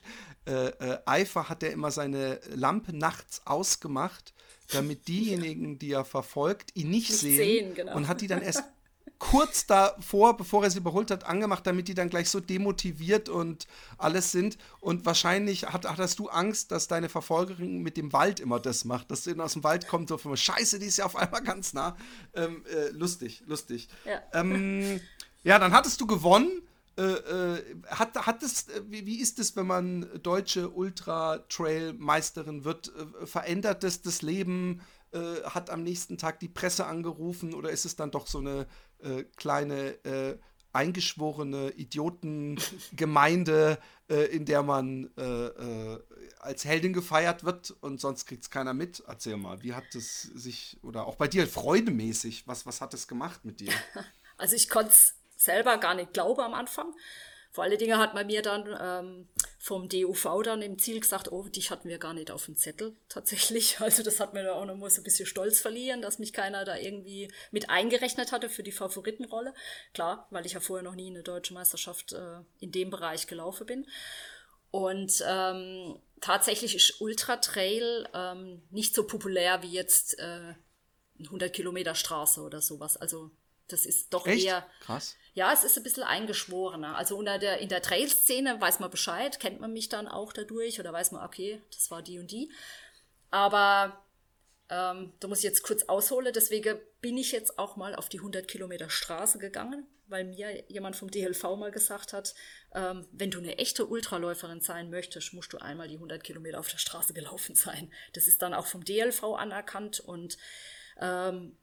äh, 0.47 0.69
äh, 0.69 0.99
Eifer 1.05 1.49
hat 1.49 1.63
er 1.63 1.73
immer 1.73 1.91
seine 1.91 2.41
Lampe 2.55 2.97
nachts 2.97 3.43
ausgemacht, 3.45 4.33
damit 4.73 5.07
diejenigen, 5.09 5.79
die 5.79 5.93
er 5.93 6.05
verfolgt, 6.05 6.75
ihn 6.75 6.91
nicht, 6.91 7.11
nicht 7.11 7.21
sehen, 7.21 7.37
sehen 7.37 7.75
genau. 7.75 7.97
und 7.97 8.09
hat 8.09 8.23
die 8.23 8.29
dann 8.29 8.41
erst 8.41 8.65
kurz 9.19 9.67
davor, 9.67 10.37
bevor 10.37 10.65
er 10.65 10.71
sie 10.71 10.79
überholt 10.79 11.11
hat, 11.11 11.25
angemacht, 11.25 11.67
damit 11.67 11.89
die 11.89 11.95
dann 11.95 12.09
gleich 12.09 12.31
so 12.31 12.41
demotiviert 12.41 13.29
und 13.29 13.67
alles 13.97 14.33
sind. 14.33 14.59
Und 14.81 15.07
wahrscheinlich 15.07 15.67
hat, 15.67 15.89
hattest 15.89 16.19
du 16.19 16.29
Angst, 16.29 16.71
dass 16.71 16.89
deine 16.89 17.09
Verfolgerin 17.09 17.83
mit 17.83 17.97
dem 17.97 18.13
Wald 18.13 18.41
immer 18.41 18.61
das 18.61 18.85
macht, 18.85 19.11
dass 19.11 19.25
sie 19.25 19.39
aus 19.39 19.55
dem 19.55 19.65
Wald 19.65 19.89
kommt, 19.89 20.09
so 20.09 20.19
für 20.19 20.37
Scheiße, 20.37 20.79
die 20.79 20.87
ist 20.87 20.99
ja 20.99 21.05
auf 21.05 21.17
einmal 21.17 21.43
ganz 21.43 21.73
nah. 21.73 21.97
Ähm, 22.35 22.65
äh, 22.67 22.91
lustig, 22.91 23.43
lustig. 23.47 23.89
Ja. 24.05 24.23
Ähm, 24.33 25.01
ja, 25.43 25.59
dann 25.59 25.73
hattest 25.73 26.01
du 26.01 26.07
gewonnen. 26.07 26.63
Äh, 26.97 27.03
äh, 27.03 27.63
hat, 27.91 28.17
hat 28.27 28.43
es, 28.43 28.69
äh, 28.69 28.83
wie, 28.89 29.07
wie 29.07 29.21
ist 29.21 29.39
es, 29.39 29.55
wenn 29.55 29.69
man 29.69 30.09
deutsche 30.23 30.69
Ultra-Trail-Meisterin 30.71 32.65
wird? 32.65 32.89
Äh, 32.89 33.27
verändert 33.27 33.85
es 33.85 34.03
das 34.03 34.23
Leben? 34.23 34.81
Äh, 35.11 35.43
hat 35.45 35.71
am 35.71 35.85
nächsten 35.85 36.19
Tag 36.19 36.39
die 36.39 36.49
Presse 36.49 36.85
angerufen 36.85 37.55
oder 37.55 37.71
ist 37.71 37.87
es 37.87 37.97
dann 37.97 38.11
doch 38.11 38.27
so 38.27 38.41
eine 38.41 38.67
äh, 39.03 39.25
kleine 39.37 40.05
äh, 40.05 40.39
eingeschworene 40.73 41.71
Idiotengemeinde, 41.71 43.79
äh, 44.09 44.25
in 44.27 44.45
der 44.45 44.63
man 44.63 45.11
äh, 45.17 45.23
äh, 45.23 46.01
als 46.41 46.65
Heldin 46.65 46.93
gefeiert 46.93 47.45
wird 47.45 47.71
und 47.81 48.01
sonst 48.01 48.27
kriegt 48.27 48.45
es 48.45 48.51
keiner 48.51 48.75
mit. 48.75 49.03
Erzähl 49.07 49.37
mal, 49.37 49.63
wie 49.63 49.75
hat 49.75 49.95
es 49.95 50.23
sich, 50.23 50.79
oder 50.83 51.07
auch 51.07 51.17
bei 51.17 51.29
dir 51.29 51.47
freudemäßig, 51.47 52.47
was, 52.47 52.67
was 52.67 52.81
hat 52.81 52.95
es 52.95 53.09
gemacht 53.09 53.45
mit 53.45 53.61
dir? 53.61 53.73
Also 54.41 54.55
ich 54.55 54.69
konnte 54.69 54.93
es 54.93 55.17
selber 55.37 55.79
gar 55.79 55.97
nicht 55.97 56.13
glauben 56.13 56.41
am 56.41 56.55
Anfang. 56.55 56.95
Vor 57.51 57.65
allen 57.65 57.77
Dingen 57.77 57.99
hat 57.99 58.15
man 58.15 58.29
mir 58.29 58.41
dann 58.41 58.69
ähm, 58.81 59.29
vom 59.61 59.89
DUV 59.89 60.43
dann 60.45 60.63
im 60.63 60.79
Ziel 60.79 61.01
gesagt, 61.01 61.33
oh, 61.33 61.43
dich 61.43 61.73
hatten 61.73 61.89
wir 61.89 61.99
gar 61.99 62.15
nicht 62.15 62.31
auf 62.31 62.45
dem 62.45 62.57
Zettel 62.57 62.97
tatsächlich. 63.09 63.81
Also 63.89 64.03
das 64.03 64.21
hat 64.21 64.33
mir 64.33 64.45
da 64.45 64.53
auch 64.53 64.65
noch 64.65 64.77
mal 64.77 64.89
so 64.89 65.01
ein 65.01 65.05
bisschen 65.05 65.27
Stolz 65.27 65.59
verliehen, 65.61 66.01
dass 66.01 66.21
mich 66.21 66.33
keiner 66.33 66.65
da 66.65 66.77
irgendwie 66.77 67.31
mit 67.51 67.69
eingerechnet 67.69 68.31
hatte 68.31 68.49
für 68.49 68.63
die 68.63 68.73
Favoritenrolle. 68.73 69.53
Klar, 69.95 70.29
weil 70.31 70.47
ich 70.47 70.53
ja 70.53 70.61
vorher 70.61 70.85
noch 70.85 70.95
nie 70.95 71.09
eine 71.09 71.23
deutsche 71.23 71.55
Meisterschaft 71.55 72.13
äh, 72.13 72.41
in 72.61 72.71
dem 72.71 72.91
Bereich 72.91 73.27
gelaufen 73.27 73.67
bin. 73.67 73.87
Und 74.71 75.25
ähm, 75.27 75.99
tatsächlich 76.21 76.77
ist 76.77 77.01
Ultra 77.01 77.37
Trail 77.39 78.09
ähm, 78.15 78.63
nicht 78.71 78.95
so 78.95 79.07
populär 79.07 79.63
wie 79.63 79.73
jetzt 79.73 80.19
äh, 80.19 80.55
100 81.21 81.53
Kilometer 81.53 81.95
Straße 81.95 82.41
oder 82.43 82.61
sowas. 82.61 82.97
Also 82.97 83.31
das 83.67 83.87
ist 83.87 84.13
doch 84.15 84.27
Echt? 84.27 84.47
eher. 84.47 84.67
Krass. 84.81 85.17
Ja, 85.39 85.53
es 85.53 85.63
ist 85.63 85.77
ein 85.77 85.85
bisschen 85.85 86.03
eingeschworener. 86.03 86.97
Also 86.97 87.17
unter 87.17 87.39
der, 87.39 87.59
in 87.59 87.69
der 87.69 87.81
Trail-Szene 87.81 88.61
weiß 88.61 88.81
man 88.81 88.91
Bescheid, 88.91 89.39
kennt 89.39 89.61
man 89.61 89.73
mich 89.73 89.89
dann 89.89 90.09
auch 90.09 90.33
dadurch 90.33 90.81
oder 90.81 90.93
weiß 90.93 91.13
man, 91.13 91.25
okay, 91.25 91.63
das 91.73 91.93
war 91.93 92.03
die 92.03 92.19
und 92.19 92.33
die. 92.33 92.51
Aber 93.31 94.05
ähm, 94.69 95.13
da 95.21 95.29
muss 95.29 95.39
ich 95.39 95.45
jetzt 95.45 95.63
kurz 95.63 95.85
ausholen. 95.85 96.33
Deswegen 96.35 96.81
bin 97.01 97.17
ich 97.17 97.31
jetzt 97.31 97.57
auch 97.57 97.77
mal 97.77 97.95
auf 97.95 98.09
die 98.09 98.19
100 98.19 98.49
Kilometer 98.49 98.91
Straße 98.91 99.39
gegangen, 99.39 99.87
weil 100.09 100.25
mir 100.25 100.65
jemand 100.67 100.97
vom 100.97 101.09
DLV 101.09 101.45
mal 101.57 101.71
gesagt 101.71 102.13
hat, 102.13 102.35
ähm, 102.75 103.07
wenn 103.13 103.31
du 103.31 103.39
eine 103.39 103.59
echte 103.59 103.87
Ultraläuferin 103.87 104.61
sein 104.61 104.91
möchtest, 104.91 105.35
musst 105.35 105.53
du 105.53 105.59
einmal 105.59 105.87
die 105.87 105.99
100 105.99 106.25
Kilometer 106.25 106.59
auf 106.59 106.69
der 106.69 106.79
Straße 106.79 107.13
gelaufen 107.15 107.55
sein. 107.55 107.93
Das 108.13 108.27
ist 108.27 108.43
dann 108.43 108.55
auch 108.55 108.67
vom 108.67 108.85
DLV 108.85 109.23
anerkannt 109.23 110.01
und 110.01 110.37
ähm, 111.01 111.57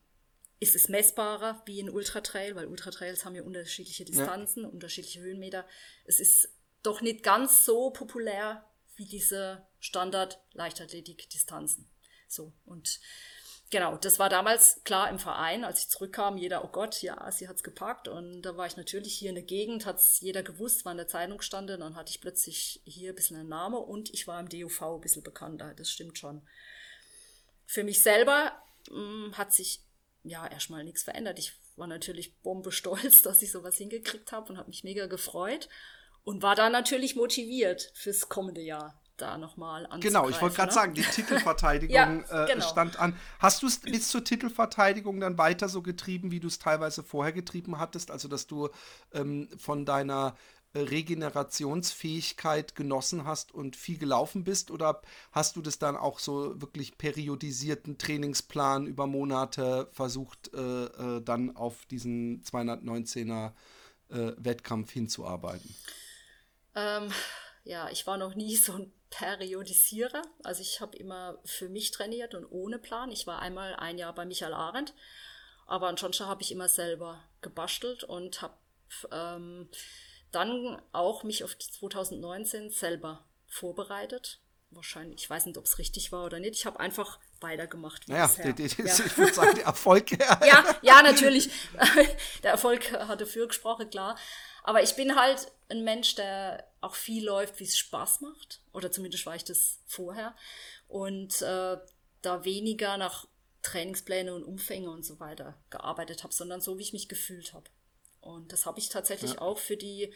ist 0.60 0.76
es 0.76 0.90
messbarer 0.90 1.62
wie 1.66 1.82
ein 1.82 1.90
Ultratrail, 1.90 2.56
weil 2.56 2.68
Ultratrails 2.68 3.26
haben 3.26 3.36
ja 3.36 3.44
unterschiedliche 3.44 4.06
Distanzen, 4.06 4.64
ja. 4.64 4.70
unterschiedliche 4.70 5.20
Höhenmeter. 5.20 5.68
Es 6.06 6.20
ist 6.20 6.50
doch 6.82 7.02
nicht 7.02 7.24
ganz 7.24 7.66
so 7.66 7.92
populär 7.92 8.66
wie 8.96 9.06
diese 9.06 9.68
Standard-Leichtathletik-Distanzen. 9.80 11.90
So, 12.28 12.54
und 12.66 13.00
genau, 13.70 13.98
das 13.98 14.20
war 14.20 14.30
damals 14.30 14.82
klar 14.84 15.10
im 15.10 15.20
Verein, 15.20 15.66
als 15.66 15.82
ich 15.82 15.90
zurückkam, 15.90 16.38
jeder, 16.38 16.64
oh 16.64 16.70
Gott, 16.70 17.02
ja, 17.02 17.30
sie 17.32 17.48
hat's 17.48 17.64
gepackt. 17.64 18.08
Und 18.08 18.44
da 18.44 18.56
war 18.56 18.66
ich 18.66 18.78
natürlich 18.78 19.18
hier 19.18 19.30
in 19.30 19.36
der 19.36 19.44
Gegend, 19.44 19.86
hat's 19.86 20.22
jeder 20.22 20.44
gewusst, 20.44 20.86
war 20.86 20.94
in 20.94 20.98
der 20.98 21.08
Zeitung 21.08 21.42
stand. 21.42 21.70
dann 21.70 21.96
hatte 21.96 22.12
ich 22.12 22.22
plötzlich 22.22 22.82
hier 22.86 23.12
ein 23.12 23.16
bisschen 23.16 23.38
einen 23.38 23.50
Namen 23.50 23.78
und 23.78 24.14
ich 24.14 24.28
war 24.28 24.40
im 24.40 24.50
DUV 24.50 24.96
ein 24.96 25.02
bisschen 25.02 25.24
bekannter, 25.24 25.74
das 25.74 25.92
stimmt 25.92 26.18
schon. 26.18 26.42
Für 27.66 27.84
mich 27.84 28.02
selber 28.02 28.54
mh, 28.90 29.00
mm, 29.00 29.38
hat 29.38 29.54
sich 29.54 29.82
ja, 30.26 30.48
erstmal 30.48 30.84
nichts 30.84 31.04
verändert. 31.04 31.40
Ich 31.40 31.54
war 31.76 31.88
natürlich 31.88 32.36
bombestolz, 32.42 33.22
dass 33.24 33.42
ich 33.42 33.52
sowas 33.52 33.78
hingekriegt 33.78 34.32
habe 34.32 34.52
und 34.52 34.58
habe 34.58 34.70
mich 34.70 34.84
mega 34.84 35.06
gefreut 35.06 35.70
und 36.24 36.42
war 36.42 36.56
da 36.56 36.70
natürlich 36.70 37.16
motiviert 37.16 37.92
fürs 37.94 38.28
kommende 38.30 38.62
Jahr 38.62 39.00
da 39.18 39.38
nochmal 39.38 39.86
anzugreifen. 39.86 40.02
Genau, 40.02 40.30
ich 40.30 40.42
wollte 40.42 40.58
gerade 40.58 40.70
ne? 40.70 40.74
sagen, 40.74 40.94
die 40.94 41.02
Titelverteidigung 41.12 41.96
ja, 41.96 42.44
äh, 42.44 42.48
genau. 42.48 42.68
stand 42.68 43.00
an. 43.00 43.18
Hast 43.40 43.64
du 43.64 43.68
es 43.68 43.80
bis 43.80 44.10
zur 44.10 44.24
Titelverteidigung 44.24 45.20
dann 45.20 45.38
weiter 45.38 45.70
so 45.70 45.82
getrieben, 45.82 46.32
wie 46.32 46.40
du 46.40 46.48
es 46.48 46.60
teilweise 46.60 47.04
vorher 47.04 47.32
getrieben 47.32 47.80
hattest? 47.80 48.12
Also, 48.12 48.28
dass 48.28 48.48
du 48.48 48.70
ähm, 49.14 49.48
von 49.58 49.86
deiner 49.86 50.36
Regenerationsfähigkeit 50.80 52.76
genossen 52.76 53.26
hast 53.26 53.54
und 53.54 53.76
viel 53.76 53.98
gelaufen 53.98 54.44
bist? 54.44 54.72
Oder 54.72 55.02
hast 55.32 55.56
du 55.56 55.62
das 55.62 55.80
dann 55.80 55.96
auch 55.96 56.20
so 56.20 56.62
wirklich 56.62 56.98
periodisierten 56.98 57.98
Trainingsplan 57.98 58.88
über 58.88 59.08
Monate 59.08 59.88
versucht, 59.92 60.54
äh, 60.54 60.86
äh, 60.86 61.22
dann 61.22 61.56
auf 61.56 61.86
diesen 61.86 62.44
219er 62.44 63.54
äh, 64.10 64.32
Wettkampf 64.38 64.92
hinzuarbeiten? 64.92 65.76
Ähm, 66.76 67.12
ja, 67.64 67.90
ich 67.90 68.06
war 68.06 68.18
noch 68.18 68.36
nie 68.36 68.56
so 68.56 68.74
ein 68.74 68.92
Periodisierer. 69.10 70.22
Also 70.44 70.62
ich 70.62 70.82
habe 70.82 70.98
immer 70.98 71.40
für 71.46 71.70
mich 71.70 71.92
trainiert 71.92 72.36
und 72.36 72.46
ohne 72.46 72.80
Plan. 72.80 73.12
Ich 73.12 73.28
war 73.28 73.40
einmal 73.40 73.76
ein 73.76 73.98
Jahr 73.98 74.14
bei 74.14 74.26
Michael 74.26 74.54
Arendt, 74.54 74.94
aber 75.66 75.88
ansonsten 75.88 76.28
habe 76.28 76.42
ich 76.42 76.52
immer 76.52 76.68
selber 76.68 77.24
gebastelt 77.42 78.04
und 78.04 78.42
habe 78.42 78.56
ähm, 79.12 79.70
dann 80.36 80.82
auch 80.92 81.24
mich 81.24 81.44
auf 81.44 81.58
2019 81.58 82.70
selber 82.70 83.26
vorbereitet. 83.48 84.42
Wahrscheinlich, 84.72 85.22
ich 85.22 85.30
weiß 85.30 85.46
nicht, 85.46 85.58
ob 85.58 85.66
es 85.66 85.78
richtig 85.78 86.12
war 86.12 86.26
oder 86.26 86.40
nicht. 86.40 86.56
Ich 86.56 86.66
habe 86.66 86.80
einfach 86.80 87.20
weitergemacht. 87.40 88.10
Naja, 88.10 88.30
die, 88.44 88.54
die, 88.54 88.68
die, 88.68 88.82
ja. 88.82 88.94
ich 88.94 89.18
würde 89.18 89.34
sagen, 89.34 89.56
der 89.56 89.66
Erfolg. 89.66 90.12
ja, 90.12 90.76
ja, 90.82 91.02
natürlich. 91.02 91.50
der 92.44 92.52
Erfolg 92.52 92.92
hat 92.92 93.22
dafür 93.22 93.48
gesprochen, 93.48 93.90
klar. 93.90 94.18
Aber 94.64 94.84
ich 94.84 94.96
bin 94.96 95.16
halt 95.16 95.52
ein 95.70 95.84
Mensch, 95.84 96.16
der 96.16 96.68
auch 96.82 96.96
viel 96.96 97.24
läuft, 97.24 97.60
wie 97.60 97.64
es 97.64 97.78
Spaß 97.78 98.22
macht. 98.22 98.62
Oder 98.74 98.92
zumindest 98.92 99.26
war 99.26 99.36
ich 99.36 99.46
das 99.46 99.80
vorher. 99.88 100.36
Und 100.88 101.42
äh, 101.42 101.78
da 102.22 102.44
weniger 102.44 102.98
nach 102.98 103.28
Trainingspläne 103.62 104.34
und 104.34 104.44
Umfänge 104.44 104.90
und 104.90 105.06
so 105.06 105.20
weiter 105.20 105.56
gearbeitet 105.70 106.24
habe, 106.24 106.34
sondern 106.34 106.62
so, 106.62 106.78
wie 106.78 106.84
ich 106.84 106.94
mich 106.94 107.08
gefühlt 107.08 107.54
habe. 107.54 107.70
Und 108.26 108.52
das 108.52 108.66
habe 108.66 108.80
ich 108.80 108.90
tatsächlich 108.90 109.34
ja. 109.34 109.42
auch 109.42 109.60
für 109.60 109.78
die 109.78 110.12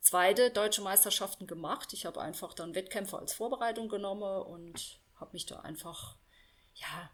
zweite 0.00 0.50
deutsche 0.50 0.82
Meisterschaften 0.82 1.46
gemacht. 1.46 1.92
Ich 1.92 2.04
habe 2.04 2.20
einfach 2.20 2.52
dann 2.52 2.74
Wettkämpfe 2.74 3.18
als 3.18 3.32
Vorbereitung 3.32 3.88
genommen 3.88 4.42
und 4.42 5.00
habe 5.16 5.32
mich 5.32 5.46
da 5.46 5.60
einfach, 5.60 6.16
ja, 6.74 7.10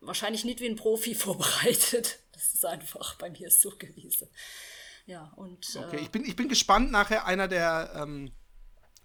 wahrscheinlich 0.00 0.44
nicht 0.44 0.60
wie 0.60 0.68
ein 0.68 0.76
Profi 0.76 1.14
vorbereitet. 1.14 2.20
Das 2.32 2.54
ist 2.54 2.64
einfach 2.64 3.16
bei 3.16 3.30
mir 3.30 3.50
so 3.50 3.70
gewesen. 3.70 4.28
Ja, 5.04 5.32
und. 5.36 5.76
Okay, 5.76 5.98
äh, 5.98 6.00
ich, 6.00 6.10
bin, 6.10 6.24
ich 6.24 6.36
bin 6.36 6.48
gespannt. 6.48 6.90
Nachher 6.90 7.26
einer 7.26 7.46
der 7.46 7.92
ähm, 7.94 8.32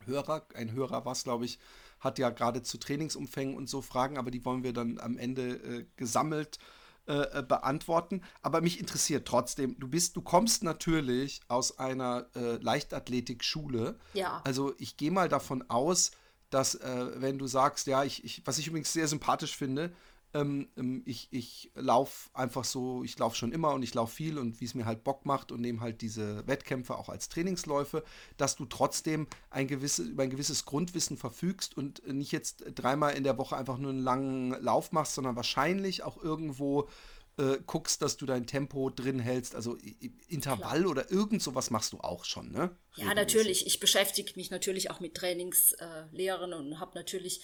Hörer, 0.05 0.47
ein 0.55 0.71
Hörer 0.71 1.05
war 1.05 1.11
es, 1.11 1.23
glaube 1.23 1.45
ich, 1.45 1.59
hat 1.99 2.17
ja 2.17 2.29
gerade 2.29 2.63
zu 2.63 2.77
Trainingsumfängen 2.77 3.55
und 3.55 3.69
so 3.69 3.81
Fragen, 3.81 4.17
aber 4.17 4.31
die 4.31 4.43
wollen 4.45 4.63
wir 4.63 4.73
dann 4.73 4.99
am 4.99 5.17
Ende 5.17 5.49
äh, 5.51 5.85
gesammelt 5.97 6.57
äh, 6.57 6.80
äh, 7.11 7.43
beantworten. 7.43 8.21
Aber 8.41 8.61
mich 8.61 8.79
interessiert 8.79 9.27
trotzdem, 9.27 9.77
du 9.79 9.87
bist, 9.87 10.15
du 10.15 10.21
kommst 10.21 10.63
natürlich 10.63 11.41
aus 11.47 11.79
einer 11.79 12.27
äh, 12.35 12.57
Leichtathletik-Schule. 12.57 13.95
Ja. 14.13 14.41
Also 14.43 14.73
ich 14.77 14.97
gehe 14.97 15.11
mal 15.11 15.29
davon 15.29 15.63
aus, 15.69 16.11
dass 16.49 16.75
äh, 16.75 17.11
wenn 17.15 17.37
du 17.37 17.47
sagst, 17.47 17.87
ja, 17.87 18.03
ich, 18.03 18.23
ich, 18.23 18.41
was 18.45 18.57
ich 18.57 18.67
übrigens 18.67 18.93
sehr 18.93 19.07
sympathisch 19.07 19.55
finde, 19.55 19.93
ähm, 20.33 20.69
ähm, 20.77 21.03
ich 21.05 21.27
ich 21.31 21.71
laufe 21.75 22.29
einfach 22.33 22.63
so, 22.63 23.03
ich 23.03 23.17
laufe 23.19 23.35
schon 23.35 23.51
immer 23.51 23.73
und 23.73 23.83
ich 23.83 23.93
laufe 23.93 24.15
viel 24.15 24.37
und 24.37 24.61
wie 24.61 24.65
es 24.65 24.75
mir 24.75 24.85
halt 24.85 25.03
Bock 25.03 25.25
macht 25.25 25.51
und 25.51 25.61
nehme 25.61 25.81
halt 25.81 26.01
diese 26.01 26.45
Wettkämpfe 26.47 26.95
auch 26.95 27.09
als 27.09 27.29
Trainingsläufe, 27.29 28.03
dass 28.37 28.55
du 28.55 28.65
trotzdem 28.65 29.27
ein 29.49 29.67
gewisse, 29.67 30.03
über 30.03 30.23
ein 30.23 30.29
gewisses 30.29 30.65
Grundwissen 30.65 31.17
verfügst 31.17 31.75
und 31.75 32.05
nicht 32.07 32.31
jetzt 32.31 32.63
dreimal 32.75 33.15
in 33.15 33.23
der 33.23 33.37
Woche 33.37 33.57
einfach 33.57 33.77
nur 33.77 33.91
einen 33.91 34.03
langen 34.03 34.51
Lauf 34.61 34.91
machst, 34.91 35.15
sondern 35.15 35.35
wahrscheinlich 35.35 36.03
auch 36.03 36.21
irgendwo 36.21 36.87
äh, 37.37 37.59
guckst, 37.65 38.01
dass 38.01 38.17
du 38.17 38.25
dein 38.25 38.45
Tempo 38.45 38.89
drin 38.89 39.19
hältst, 39.19 39.55
also 39.55 39.77
Intervall 40.27 40.79
Klar. 40.79 40.91
oder 40.91 41.11
irgend 41.11 41.41
sowas 41.41 41.69
machst 41.69 41.93
du 41.93 41.99
auch 41.99 42.25
schon, 42.25 42.51
ne? 42.51 42.75
Ja, 42.95 43.13
natürlich. 43.13 43.65
Ich 43.65 43.79
beschäftige 43.79 44.33
mich 44.35 44.51
natürlich 44.51 44.91
auch 44.91 44.99
mit 44.99 45.15
Trainingslehrern 45.15 46.51
äh, 46.51 46.55
und 46.55 46.79
habe 46.79 46.91
natürlich 46.95 47.41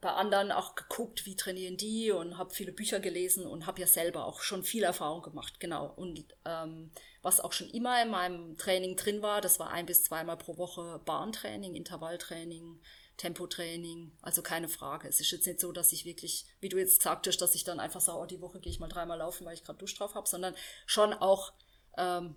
bei 0.00 0.12
anderen 0.12 0.50
auch 0.50 0.74
geguckt, 0.76 1.26
wie 1.26 1.36
trainieren 1.36 1.76
die 1.76 2.10
und 2.10 2.38
habe 2.38 2.54
viele 2.54 2.72
Bücher 2.72 3.00
gelesen 3.00 3.46
und 3.46 3.66
habe 3.66 3.80
ja 3.80 3.86
selber 3.86 4.24
auch 4.24 4.40
schon 4.40 4.62
viel 4.62 4.82
Erfahrung 4.82 5.20
gemacht, 5.20 5.60
genau. 5.60 5.92
Und 5.94 6.24
ähm, 6.46 6.90
was 7.20 7.40
auch 7.40 7.52
schon 7.52 7.68
immer 7.68 8.02
in 8.02 8.10
meinem 8.10 8.56
Training 8.56 8.96
drin 8.96 9.20
war, 9.20 9.42
das 9.42 9.58
war 9.58 9.70
ein 9.70 9.84
bis 9.84 10.02
zweimal 10.02 10.38
pro 10.38 10.56
Woche 10.56 11.00
Bahntraining, 11.04 11.74
Intervalltraining, 11.74 12.80
Tempotraining, 13.18 14.12
also 14.22 14.40
keine 14.40 14.68
Frage. 14.68 15.06
Es 15.06 15.20
ist 15.20 15.30
jetzt 15.32 15.46
nicht 15.46 15.60
so, 15.60 15.70
dass 15.70 15.92
ich 15.92 16.06
wirklich, 16.06 16.46
wie 16.60 16.70
du 16.70 16.78
jetzt 16.78 17.00
gesagt 17.00 17.26
hast, 17.26 17.36
dass 17.36 17.54
ich 17.54 17.64
dann 17.64 17.78
einfach 17.78 18.00
sage, 18.00 18.18
oh, 18.18 18.26
die 18.26 18.40
Woche 18.40 18.60
gehe 18.60 18.72
ich 18.72 18.80
mal 18.80 18.88
dreimal 18.88 19.18
laufen, 19.18 19.44
weil 19.44 19.52
ich 19.52 19.64
gerade 19.64 19.78
Dusch 19.78 19.94
drauf 19.94 20.14
habe, 20.14 20.26
sondern 20.26 20.54
schon 20.86 21.12
auch 21.12 21.52
ähm, 21.98 22.36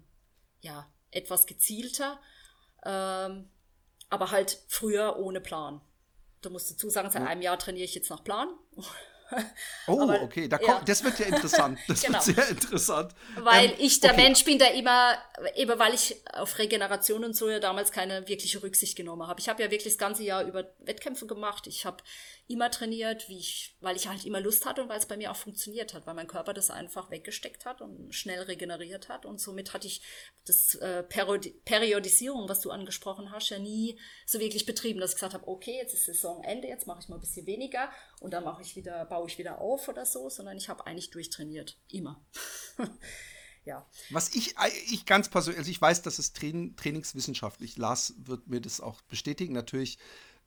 ja 0.59 0.91
etwas 1.11 1.45
gezielter, 1.45 2.19
ähm, 2.83 3.49
aber 4.09 4.31
halt 4.31 4.61
früher 4.67 5.17
ohne 5.17 5.39
Plan. 5.39 5.79
Du 6.43 6.49
musst 6.49 6.69
dazu 6.69 6.89
sagen, 6.89 7.09
seit 7.09 7.25
einem 7.25 7.41
Jahr 7.41 7.57
trainiere 7.57 7.85
ich 7.85 7.95
jetzt 7.95 8.09
nach 8.09 8.23
Plan. 8.23 8.49
Oh, 9.87 10.01
Aber, 10.01 10.21
okay, 10.21 10.47
da 10.47 10.57
kommt, 10.57 10.79
ja. 10.79 10.83
das 10.85 11.03
wird 11.03 11.17
ja 11.17 11.25
interessant. 11.25 11.79
Das 11.87 12.01
genau. 12.03 12.23
wird 12.23 12.35
sehr 12.35 12.49
interessant. 12.49 13.13
Weil 13.37 13.71
ähm, 13.71 13.75
ich 13.79 13.99
der 13.99 14.13
okay. 14.13 14.21
Mensch 14.21 14.43
bin, 14.43 14.59
der 14.59 14.75
immer, 14.75 15.17
eben 15.55 15.79
weil 15.79 15.93
ich 15.93 16.15
auf 16.33 16.59
Regeneration 16.59 17.23
und 17.23 17.35
so 17.35 17.49
ja 17.49 17.59
damals 17.59 17.91
keine 17.91 18.27
wirkliche 18.27 18.61
Rücksicht 18.61 18.95
genommen 18.95 19.27
habe. 19.27 19.39
Ich 19.39 19.49
habe 19.49 19.63
ja 19.63 19.71
wirklich 19.71 19.93
das 19.93 19.97
ganze 19.97 20.23
Jahr 20.23 20.43
über 20.43 20.65
Wettkämpfe 20.79 21.25
gemacht. 21.25 21.67
Ich 21.67 21.85
habe 21.85 22.03
immer 22.47 22.69
trainiert, 22.69 23.29
wie 23.29 23.37
ich, 23.37 23.77
weil 23.79 23.95
ich 23.95 24.07
halt 24.07 24.25
immer 24.25 24.41
Lust 24.41 24.65
hatte 24.65 24.83
und 24.83 24.89
weil 24.89 24.99
es 24.99 25.05
bei 25.05 25.15
mir 25.15 25.31
auch 25.31 25.35
funktioniert 25.35 25.93
hat, 25.93 26.05
weil 26.05 26.13
mein 26.13 26.27
Körper 26.27 26.53
das 26.53 26.69
einfach 26.69 27.09
weggesteckt 27.09 27.65
hat 27.65 27.81
und 27.81 28.13
schnell 28.13 28.41
regeneriert 28.41 29.07
hat. 29.07 29.25
Und 29.25 29.39
somit 29.39 29.73
hatte 29.73 29.87
ich 29.87 30.01
das 30.45 30.75
äh, 30.75 31.03
Periodi 31.03 31.51
Periodisierung, 31.63 32.49
was 32.49 32.59
du 32.59 32.71
angesprochen 32.71 33.31
hast, 33.31 33.49
ja 33.49 33.59
nie 33.59 33.97
so 34.25 34.39
wirklich 34.39 34.65
betrieben, 34.65 34.99
dass 34.99 35.11
ich 35.11 35.15
gesagt 35.15 35.33
habe, 35.33 35.47
okay, 35.47 35.77
jetzt 35.77 35.93
ist 35.93 36.05
Saisonende, 36.05 36.67
jetzt 36.67 36.85
mache 36.85 36.99
ich 37.01 37.07
mal 37.07 37.15
ein 37.15 37.21
bisschen 37.21 37.45
weniger 37.45 37.89
und 38.19 38.33
dann 38.33 38.43
mache 38.43 38.61
ich 38.61 38.75
wieder, 38.75 39.05
baue 39.05 39.27
ich 39.27 39.37
wieder 39.37 39.61
auf 39.61 39.87
oder 39.87 40.05
so, 40.05 40.29
sondern 40.29 40.57
ich 40.57 40.67
habe 40.67 40.85
eigentlich 40.85 41.11
durchtrainiert. 41.11 41.77
Immer. 41.89 42.25
ja. 43.63 43.87
Was 44.09 44.35
ich, 44.35 44.55
ich 44.91 45.05
ganz 45.05 45.29
persönlich, 45.29 45.59
also 45.59 45.71
ich 45.71 45.81
weiß, 45.81 46.01
dass 46.01 46.19
es 46.19 46.33
Train, 46.33 46.75
trainingswissenschaftlich, 46.75 47.77
Lars 47.77 48.15
wird 48.17 48.47
mir 48.47 48.59
das 48.59 48.81
auch 48.81 49.01
bestätigen, 49.03 49.53
natürlich 49.53 49.97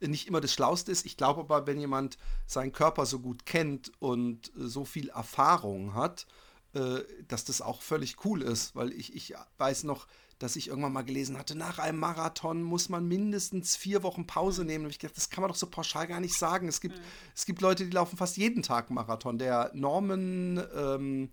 nicht 0.00 0.28
immer 0.28 0.40
das 0.40 0.52
Schlauste 0.52 0.92
ist. 0.92 1.06
Ich 1.06 1.16
glaube 1.16 1.40
aber, 1.40 1.66
wenn 1.66 1.78
jemand 1.78 2.18
seinen 2.46 2.72
Körper 2.72 3.06
so 3.06 3.20
gut 3.20 3.46
kennt 3.46 3.92
und 3.98 4.52
so 4.56 4.84
viel 4.84 5.08
Erfahrung 5.08 5.94
hat, 5.94 6.26
äh, 6.74 7.00
dass 7.28 7.44
das 7.44 7.62
auch 7.62 7.82
völlig 7.82 8.24
cool 8.24 8.42
ist, 8.42 8.76
weil 8.76 8.92
ich, 8.92 9.14
ich 9.14 9.34
weiß 9.58 9.84
noch, 9.84 10.06
dass 10.38 10.56
ich 10.56 10.68
irgendwann 10.68 10.92
mal 10.92 11.02
gelesen 11.02 11.38
hatte, 11.38 11.56
nach 11.56 11.78
einem 11.78 11.98
Marathon 11.98 12.62
muss 12.62 12.90
man 12.90 13.08
mindestens 13.08 13.76
vier 13.76 14.02
Wochen 14.02 14.26
Pause 14.26 14.64
nehmen. 14.64 14.84
Und 14.84 14.90
ich 14.90 14.98
dachte, 14.98 15.14
das 15.14 15.30
kann 15.30 15.40
man 15.40 15.48
doch 15.48 15.56
so 15.56 15.66
pauschal 15.66 16.06
gar 16.06 16.20
nicht 16.20 16.36
sagen. 16.36 16.68
Es 16.68 16.80
gibt, 16.80 16.98
mhm. 16.98 17.02
es 17.34 17.46
gibt 17.46 17.62
Leute, 17.62 17.86
die 17.86 17.90
laufen 17.90 18.18
fast 18.18 18.36
jeden 18.36 18.62
Tag 18.62 18.90
Marathon. 18.90 19.38
Der 19.38 19.70
Norman 19.72 20.62
ähm, 20.76 21.30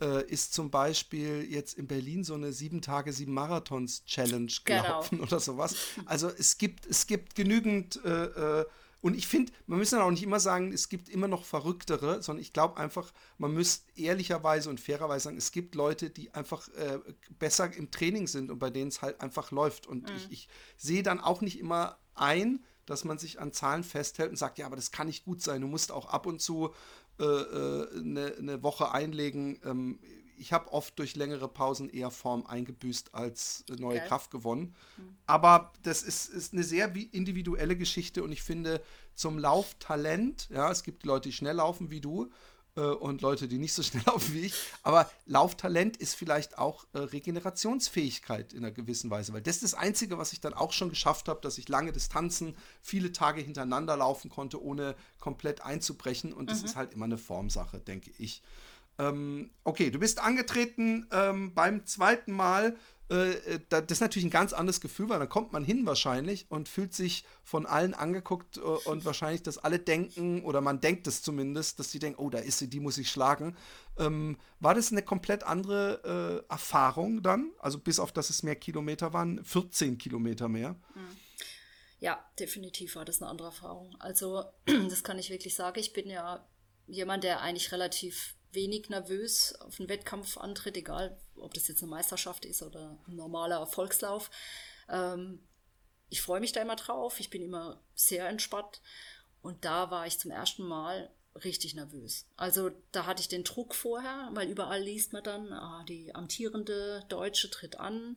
äh, 0.00 0.26
ist 0.28 0.54
zum 0.54 0.70
Beispiel 0.70 1.46
jetzt 1.48 1.74
in 1.74 1.86
Berlin 1.86 2.24
so 2.24 2.34
eine 2.34 2.52
sieben 2.52 2.82
Tage, 2.82 3.12
sieben 3.12 3.34
Marathons 3.34 4.04
Challenge 4.04 4.52
genau. 4.64 4.82
gelaufen 4.82 5.18
genau. 5.18 5.22
oder 5.28 5.40
sowas. 5.40 5.76
Also 6.06 6.28
es 6.28 6.58
gibt, 6.58 6.86
es 6.86 7.06
gibt 7.06 7.34
genügend 7.34 8.04
äh, 8.04 8.60
äh, 8.60 8.64
und 9.04 9.14
ich 9.14 9.26
finde, 9.26 9.52
man 9.66 9.78
muss 9.78 9.90
dann 9.90 10.00
auch 10.00 10.10
nicht 10.10 10.22
immer 10.22 10.40
sagen, 10.40 10.72
es 10.72 10.88
gibt 10.88 11.10
immer 11.10 11.28
noch 11.28 11.44
Verrücktere, 11.44 12.22
sondern 12.22 12.40
ich 12.40 12.54
glaube 12.54 12.78
einfach, 12.78 13.12
man 13.36 13.52
müsste 13.52 13.84
ehrlicherweise 14.00 14.70
und 14.70 14.80
fairerweise 14.80 15.24
sagen, 15.24 15.36
es 15.36 15.52
gibt 15.52 15.74
Leute, 15.74 16.08
die 16.08 16.32
einfach 16.32 16.68
äh, 16.70 17.00
besser 17.38 17.70
im 17.74 17.90
Training 17.90 18.26
sind 18.26 18.50
und 18.50 18.58
bei 18.58 18.70
denen 18.70 18.88
es 18.88 19.02
halt 19.02 19.20
einfach 19.20 19.50
läuft. 19.50 19.86
Und 19.86 20.08
mhm. 20.08 20.16
ich, 20.16 20.30
ich 20.30 20.48
sehe 20.78 21.02
dann 21.02 21.20
auch 21.20 21.42
nicht 21.42 21.58
immer 21.58 21.98
ein, 22.14 22.64
dass 22.86 23.04
man 23.04 23.18
sich 23.18 23.40
an 23.40 23.52
Zahlen 23.52 23.84
festhält 23.84 24.30
und 24.30 24.36
sagt, 24.36 24.56
ja, 24.56 24.64
aber 24.64 24.76
das 24.76 24.90
kann 24.90 25.06
nicht 25.06 25.26
gut 25.26 25.42
sein. 25.42 25.60
Du 25.60 25.68
musst 25.68 25.92
auch 25.92 26.06
ab 26.06 26.24
und 26.24 26.40
zu 26.40 26.74
eine 27.18 27.26
äh, 27.26 27.96
äh 27.96 28.00
ne, 28.02 28.34
ne 28.40 28.62
Woche 28.62 28.92
einlegen. 28.92 29.58
Ähm, 29.64 29.98
ich 30.36 30.52
habe 30.52 30.72
oft 30.72 30.98
durch 30.98 31.14
längere 31.16 31.48
Pausen 31.48 31.88
eher 31.88 32.10
Form 32.10 32.44
eingebüßt 32.46 33.14
als 33.14 33.64
neue 33.78 33.98
okay. 33.98 34.08
Kraft 34.08 34.30
gewonnen. 34.30 34.74
Mhm. 34.96 35.16
Aber 35.26 35.72
das 35.82 36.02
ist, 36.02 36.28
ist 36.28 36.52
eine 36.52 36.64
sehr 36.64 36.94
individuelle 37.12 37.76
Geschichte 37.76 38.22
und 38.22 38.32
ich 38.32 38.42
finde 38.42 38.82
zum 39.14 39.38
Lauftalent, 39.38 40.48
ja, 40.50 40.70
es 40.70 40.82
gibt 40.82 41.04
Leute, 41.06 41.28
die 41.28 41.32
schnell 41.32 41.56
laufen 41.56 41.90
wie 41.90 42.00
du 42.00 42.30
äh, 42.76 42.80
und 42.80 43.22
Leute, 43.22 43.48
die 43.48 43.58
nicht 43.58 43.72
so 43.72 43.82
schnell 43.82 44.02
laufen 44.06 44.34
wie 44.34 44.46
ich, 44.46 44.54
aber 44.82 45.10
Lauftalent 45.26 45.96
ist 45.96 46.14
vielleicht 46.14 46.58
auch 46.58 46.84
äh, 46.92 46.98
Regenerationsfähigkeit 46.98 48.52
in 48.52 48.64
einer 48.64 48.72
gewissen 48.72 49.10
Weise, 49.10 49.32
weil 49.32 49.42
das 49.42 49.56
ist 49.56 49.64
das 49.64 49.74
Einzige, 49.74 50.18
was 50.18 50.32
ich 50.32 50.40
dann 50.40 50.54
auch 50.54 50.72
schon 50.72 50.90
geschafft 50.90 51.28
habe, 51.28 51.40
dass 51.40 51.58
ich 51.58 51.68
lange 51.68 51.92
Distanzen, 51.92 52.56
viele 52.82 53.12
Tage 53.12 53.40
hintereinander 53.40 53.96
laufen 53.96 54.30
konnte, 54.30 54.62
ohne 54.62 54.94
komplett 55.20 55.60
einzubrechen 55.62 56.32
und 56.32 56.50
das 56.50 56.60
mhm. 56.60 56.64
ist 56.66 56.76
halt 56.76 56.92
immer 56.92 57.06
eine 57.06 57.18
Formsache, 57.18 57.78
denke 57.78 58.10
ich. 58.18 58.42
Ähm, 58.98 59.50
okay, 59.64 59.90
du 59.90 59.98
bist 59.98 60.20
angetreten 60.20 61.06
ähm, 61.10 61.52
beim 61.52 61.84
zweiten 61.86 62.32
Mal. 62.32 62.76
Äh, 63.10 63.32
äh 63.32 63.60
das 63.68 63.84
ist 63.88 64.00
natürlich 64.00 64.26
ein 64.26 64.30
ganz 64.30 64.52
anderes 64.52 64.80
Gefühl, 64.80 65.08
weil 65.08 65.18
dann 65.18 65.28
kommt 65.28 65.52
man 65.52 65.64
hin 65.64 65.86
wahrscheinlich 65.86 66.46
und 66.50 66.68
fühlt 66.68 66.94
sich 66.94 67.24
von 67.42 67.66
allen 67.66 67.94
angeguckt 67.94 68.56
äh, 68.56 68.60
und 68.60 69.04
wahrscheinlich, 69.04 69.42
dass 69.42 69.58
alle 69.58 69.78
denken, 69.78 70.42
oder 70.44 70.60
man 70.60 70.80
denkt 70.80 71.06
es 71.06 71.22
zumindest, 71.22 71.78
dass 71.78 71.90
sie 71.90 71.98
denken, 71.98 72.20
oh, 72.20 72.30
da 72.30 72.38
ist 72.38 72.58
sie, 72.58 72.68
die 72.68 72.80
muss 72.80 72.98
ich 72.98 73.10
schlagen. 73.10 73.56
Ähm, 73.98 74.38
war 74.60 74.74
das 74.74 74.90
eine 74.90 75.02
komplett 75.02 75.44
andere 75.44 76.44
äh, 76.48 76.52
Erfahrung 76.52 77.22
dann? 77.22 77.52
Also 77.58 77.78
bis 77.78 77.98
auf, 77.98 78.12
dass 78.12 78.30
es 78.30 78.42
mehr 78.42 78.56
Kilometer 78.56 79.12
waren, 79.12 79.44
14 79.44 79.98
Kilometer 79.98 80.48
mehr? 80.48 80.76
Hm. 80.94 81.16
Ja, 82.00 82.22
definitiv 82.38 82.96
war 82.96 83.06
das 83.06 83.22
eine 83.22 83.30
andere 83.30 83.48
Erfahrung. 83.48 83.96
Also, 83.98 84.44
das 84.66 85.04
kann 85.04 85.18
ich 85.18 85.30
wirklich 85.30 85.54
sagen. 85.54 85.78
Ich 85.78 85.94
bin 85.94 86.08
ja 86.10 86.46
jemand, 86.86 87.24
der 87.24 87.40
eigentlich 87.40 87.72
relativ 87.72 88.34
wenig 88.54 88.88
nervös 88.88 89.54
auf 89.60 89.78
einen 89.78 89.88
Wettkampf 89.88 90.36
antritt, 90.36 90.76
egal 90.76 91.18
ob 91.36 91.54
das 91.54 91.68
jetzt 91.68 91.82
eine 91.82 91.90
Meisterschaft 91.90 92.44
ist 92.44 92.62
oder 92.62 92.98
ein 93.06 93.16
normaler 93.16 93.56
Erfolgslauf. 93.56 94.30
Ähm, 94.88 95.40
ich 96.08 96.22
freue 96.22 96.40
mich 96.40 96.52
da 96.52 96.62
immer 96.62 96.76
drauf. 96.76 97.18
Ich 97.20 97.30
bin 97.30 97.42
immer 97.42 97.82
sehr 97.94 98.28
entspannt. 98.28 98.80
Und 99.42 99.64
da 99.64 99.90
war 99.90 100.06
ich 100.06 100.18
zum 100.18 100.30
ersten 100.30 100.62
Mal 100.62 101.10
richtig 101.44 101.74
nervös. 101.74 102.26
Also 102.36 102.70
da 102.92 103.06
hatte 103.06 103.20
ich 103.20 103.28
den 103.28 103.44
Druck 103.44 103.74
vorher, 103.74 104.30
weil 104.32 104.48
überall 104.48 104.80
liest 104.80 105.12
man 105.12 105.24
dann, 105.24 105.52
ah, 105.52 105.84
die 105.88 106.14
amtierende 106.14 107.04
Deutsche 107.08 107.50
tritt 107.50 107.80
an, 107.80 108.16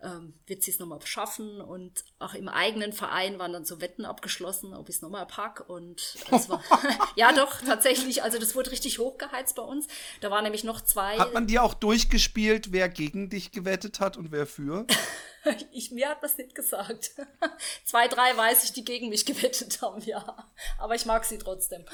ähm, 0.00 0.34
wird 0.46 0.62
sie 0.62 0.70
es 0.70 0.78
nochmal 0.78 1.00
schaffen 1.04 1.60
und 1.60 2.04
auch 2.20 2.34
im 2.34 2.48
eigenen 2.48 2.92
Verein 2.92 3.38
waren 3.38 3.52
dann 3.52 3.64
so 3.64 3.80
Wetten 3.80 4.04
abgeschlossen, 4.04 4.72
ob 4.72 4.88
ich 4.88 4.96
es 4.96 5.02
nochmal 5.02 5.26
pack 5.26 5.68
und 5.68 6.16
das 6.30 6.48
war, 6.48 6.62
ja 7.16 7.32
doch, 7.32 7.60
tatsächlich, 7.62 8.22
also 8.22 8.38
das 8.38 8.54
wurde 8.54 8.70
richtig 8.70 9.00
hochgeheizt 9.00 9.56
bei 9.56 9.62
uns. 9.62 9.88
Da 10.20 10.30
waren 10.30 10.44
nämlich 10.44 10.62
noch 10.62 10.80
zwei. 10.80 11.18
Hat 11.18 11.34
man 11.34 11.46
dir 11.46 11.64
auch 11.64 11.74
durchgespielt, 11.74 12.72
wer 12.72 12.88
gegen 12.88 13.28
dich 13.28 13.50
gewettet 13.50 13.98
hat 13.98 14.16
und 14.16 14.30
wer 14.30 14.46
für? 14.46 14.86
ich, 15.72 15.90
mir 15.90 16.10
hat 16.10 16.22
das 16.22 16.38
nicht 16.38 16.54
gesagt. 16.54 17.12
Zwei, 17.84 18.06
drei 18.06 18.36
weiß 18.36 18.64
ich, 18.64 18.72
die 18.72 18.84
gegen 18.84 19.08
mich 19.08 19.26
gewettet 19.26 19.82
haben, 19.82 20.00
ja. 20.02 20.46
Aber 20.78 20.94
ich 20.94 21.06
mag 21.06 21.24
sie 21.24 21.38
trotzdem. 21.38 21.84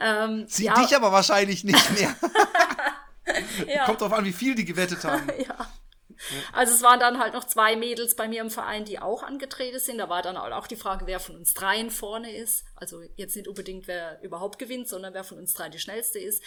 ähm, 0.00 0.46
sie 0.48 0.64
ja. 0.64 0.74
dich 0.74 0.96
aber 0.96 1.12
wahrscheinlich 1.12 1.62
nicht 1.62 1.92
mehr. 1.92 2.16
ja. 3.68 3.84
Kommt 3.84 4.00
drauf 4.00 4.12
an, 4.12 4.24
wie 4.24 4.32
viel 4.32 4.56
die 4.56 4.64
gewettet 4.64 5.04
haben. 5.04 5.30
ja. 5.46 5.68
Also 6.52 6.74
es 6.74 6.82
waren 6.82 7.00
dann 7.00 7.18
halt 7.18 7.34
noch 7.34 7.44
zwei 7.44 7.76
Mädels 7.76 8.16
bei 8.16 8.28
mir 8.28 8.40
im 8.40 8.50
Verein, 8.50 8.84
die 8.84 8.98
auch 8.98 9.22
angetreten 9.22 9.78
sind. 9.78 9.98
Da 9.98 10.08
war 10.08 10.22
dann 10.22 10.36
auch 10.36 10.66
die 10.66 10.76
Frage, 10.76 11.06
wer 11.06 11.20
von 11.20 11.36
uns 11.36 11.54
dreien 11.54 11.90
vorne 11.90 12.34
ist. 12.34 12.64
Also 12.74 13.02
jetzt 13.16 13.36
nicht 13.36 13.48
unbedingt, 13.48 13.86
wer 13.86 14.22
überhaupt 14.22 14.58
gewinnt, 14.58 14.88
sondern 14.88 15.14
wer 15.14 15.24
von 15.24 15.38
uns 15.38 15.54
drei 15.54 15.68
die 15.68 15.78
schnellste 15.78 16.18
ist. 16.18 16.42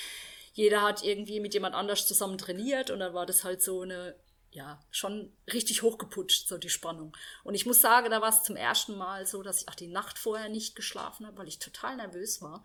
Jeder 0.54 0.82
hat 0.82 1.04
irgendwie 1.04 1.40
mit 1.40 1.54
jemand 1.54 1.76
anders 1.76 2.06
zusammen 2.08 2.38
trainiert 2.38 2.92
und 2.92 3.00
dann 3.00 3.14
war 3.14 3.26
das 3.26 3.44
halt 3.44 3.62
so 3.62 3.82
eine 3.82 4.16
ja, 4.52 4.84
schon 4.92 5.32
richtig 5.52 5.82
hochgeputscht, 5.82 6.48
so 6.48 6.58
die 6.58 6.70
Spannung. 6.70 7.16
Und 7.44 7.56
ich 7.56 7.66
muss 7.66 7.80
sagen, 7.80 8.12
da 8.12 8.22
war 8.22 8.30
es 8.30 8.44
zum 8.44 8.58
ersten 8.58 8.98
Mal 8.98 9.26
so, 9.26 9.44
dass 9.44 9.62
ich 9.62 9.70
auch 9.70 9.76
die 9.76 9.88
Nacht 9.88 10.20
vorher 10.20 10.50
nicht 10.50 10.76
geschlafen 10.76 11.26
habe, 11.26 11.38
weil 11.38 11.48
ich 11.48 11.60
total 11.60 11.96
nervös 11.96 12.42
war. 12.42 12.64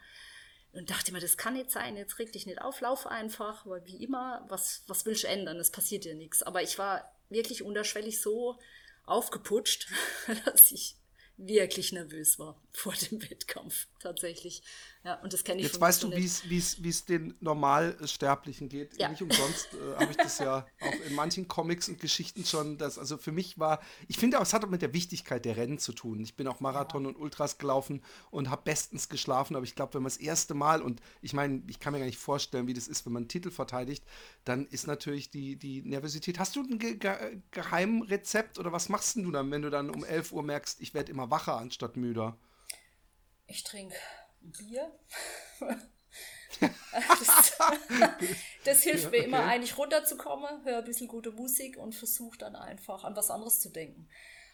Und 0.77 0.91
dachte 0.91 1.13
mir, 1.13 1.21
das 1.21 1.39
kann 1.39 1.55
nicht 1.55 1.71
sein, 1.71 1.97
jetzt 1.97 2.19
reg 2.19 2.33
dich 2.33 2.47
nicht 2.47 2.61
auf, 2.61 2.81
lauf 2.81 3.07
einfach, 3.07 3.65
weil 3.67 3.85
wie 3.87 4.03
immer, 4.05 4.45
was, 4.49 4.83
was 4.87 5.07
willst 5.07 5.25
du 5.25 5.29
ändern? 5.29 5.59
Es 5.59 5.71
passiert 5.71 6.05
dir 6.05 6.15
nichts. 6.15 6.43
Aber 6.43 6.63
ich 6.63 6.79
war 6.79 7.17
wirklich 7.31 7.63
unterschwellig 7.63 8.21
so 8.21 8.59
aufgeputscht, 9.05 9.89
dass 10.45 10.71
ich 10.73 10.97
wirklich 11.39 11.93
nervös 11.93 12.39
war 12.39 12.61
vor 12.73 12.95
dem 12.95 13.23
Wettkampf, 13.23 13.87
tatsächlich. 14.01 14.63
Ja, 15.07 15.15
und 15.23 15.33
das 15.33 15.45
kenne 15.45 15.61
ich 15.61 15.69
Jetzt 15.69 15.81
weißt 15.81 16.03
du, 16.03 16.11
wie 16.11 16.89
es 16.89 17.05
den 17.05 17.37
Normalsterblichen 17.39 18.69
geht. 18.69 19.01
Ja. 19.01 19.09
Nicht 19.09 19.23
umsonst 19.23 19.69
äh, 19.75 20.01
habe 20.01 20.11
ich 20.11 20.17
das 20.17 20.41
ja 20.41 20.67
auch 20.81 21.07
in 21.09 21.15
manchen 21.15 21.47
Comics 21.47 21.89
und 21.89 22.01
Geschichten 22.01 22.45
schon. 22.45 22.77
Das, 22.77 22.99
also 22.99 23.17
für 23.17 23.31
mich 23.31 23.57
war, 23.57 23.81
ich 24.09 24.19
finde 24.19 24.39
auch, 24.39 24.43
es 24.43 24.53
hat 24.53 24.65
auch 24.65 24.69
mit 24.69 24.83
der 24.83 24.93
Wichtigkeit 24.93 25.45
der 25.45 25.57
Rennen 25.57 25.79
zu 25.79 25.93
tun. 25.93 26.19
Ich 26.25 26.35
bin 26.35 26.49
auch 26.49 26.59
Marathon 26.59 27.05
ja. 27.05 27.11
und 27.11 27.21
Ultras 27.21 27.59
gelaufen 27.59 28.03
und 28.33 28.51
habe 28.51 28.63
bestens 28.65 29.09
geschlafen, 29.09 29.55
aber 29.55 29.65
ich 29.65 29.77
glaube, 29.77 29.95
wenn 29.95 30.03
man 30.03 30.11
das 30.11 30.17
erste 30.17 30.55
Mal, 30.55 30.83
und 30.83 31.01
ich 31.23 31.35
meine, 31.35 31.63
ich 31.69 31.79
kann 31.79 31.93
mir 31.93 32.01
gar 32.01 32.07
nicht 32.07 32.19
vorstellen, 32.19 32.67
wie 32.67 32.75
das 32.75 32.89
ist, 32.89 33.07
wenn 33.07 33.13
man 33.13 33.23
einen 33.23 33.29
Titel 33.29 33.53
verteidigt, 33.53 34.03
dann 34.45 34.67
ist 34.67 34.89
natürlich 34.89 35.31
die, 35.31 35.55
die 35.55 35.83
Nervosität. 35.83 36.41
Hast 36.41 36.57
du 36.57 36.63
ein 36.63 36.81
Ge 36.81 36.97
Ge 36.97 37.41
Geheimrezept 37.53 38.59
oder 38.59 38.73
was 38.73 38.89
machst 38.89 39.15
du 39.15 39.31
dann, 39.31 39.53
wenn 39.53 39.63
du 39.63 39.71
dann 39.71 39.89
um 39.89 40.05
11 40.05 40.33
Uhr 40.33 40.43
merkst, 40.43 40.81
ich 40.81 40.95
werde 40.95 41.13
immer 41.13 41.31
wacher 41.31 41.59
anstatt 41.59 41.97
müder? 41.97 42.37
Ich 43.47 43.63
trinke 43.63 43.95
Bier. 44.53 44.93
das, 46.61 47.59
das, 48.65 48.83
hilft 48.83 49.11
mir 49.11 49.19
okay. 49.19 49.27
immer 49.27 49.45
eigentlich 49.45 49.77
runterzukommen, 49.77 50.65
höre 50.65 50.79
ein 50.79 50.85
bisschen 50.85 51.09
gute 51.09 51.33
Musik 51.33 51.77
und 51.77 51.95
versuche 51.95 52.39
dann 52.39 52.57
einfach 52.57 53.05
an 53.05 53.17
was 53.17 53.31
anderes 53.31 53.61
zu 53.61 53.71
denken. 53.71 54.09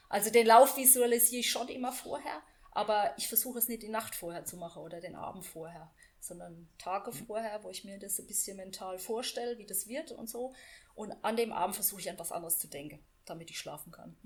Also 0.08 0.30
den 0.30 0.46
Lauf 0.46 0.76
visualisiere 0.76 1.40
ich 1.40 1.50
schon 1.50 1.68
immer 1.68 1.92
vorher, 1.92 2.42
aber 2.72 3.14
ich 3.16 3.28
versuche 3.28 3.58
es 3.58 3.68
nicht 3.68 3.82
die 3.82 3.88
Nacht 3.88 4.14
vorher 4.14 4.44
zu 4.44 4.56
machen 4.56 4.82
oder 4.82 5.00
den 5.00 5.14
Abend 5.14 5.44
vorher, 5.44 5.92
sondern 6.20 6.68
Tage 6.78 7.12
mhm. 7.12 7.26
vorher, 7.26 7.62
wo 7.64 7.70
ich 7.70 7.84
mir 7.84 7.98
das 7.98 8.18
ein 8.18 8.26
bisschen 8.26 8.56
mental 8.56 8.98
vorstelle, 8.98 9.58
wie 9.58 9.66
das 9.66 9.86
wird 9.86 10.12
und 10.12 10.28
so. 10.28 10.54
Und 10.94 11.12
an 11.22 11.36
dem 11.36 11.52
Abend 11.52 11.74
versuche 11.74 12.00
ich 12.00 12.10
an 12.10 12.18
was 12.18 12.32
anderes 12.32 12.58
zu 12.58 12.68
denken, 12.68 13.04
damit 13.24 13.50
ich 13.50 13.58
schlafen 13.58 13.92
kann. 13.92 14.16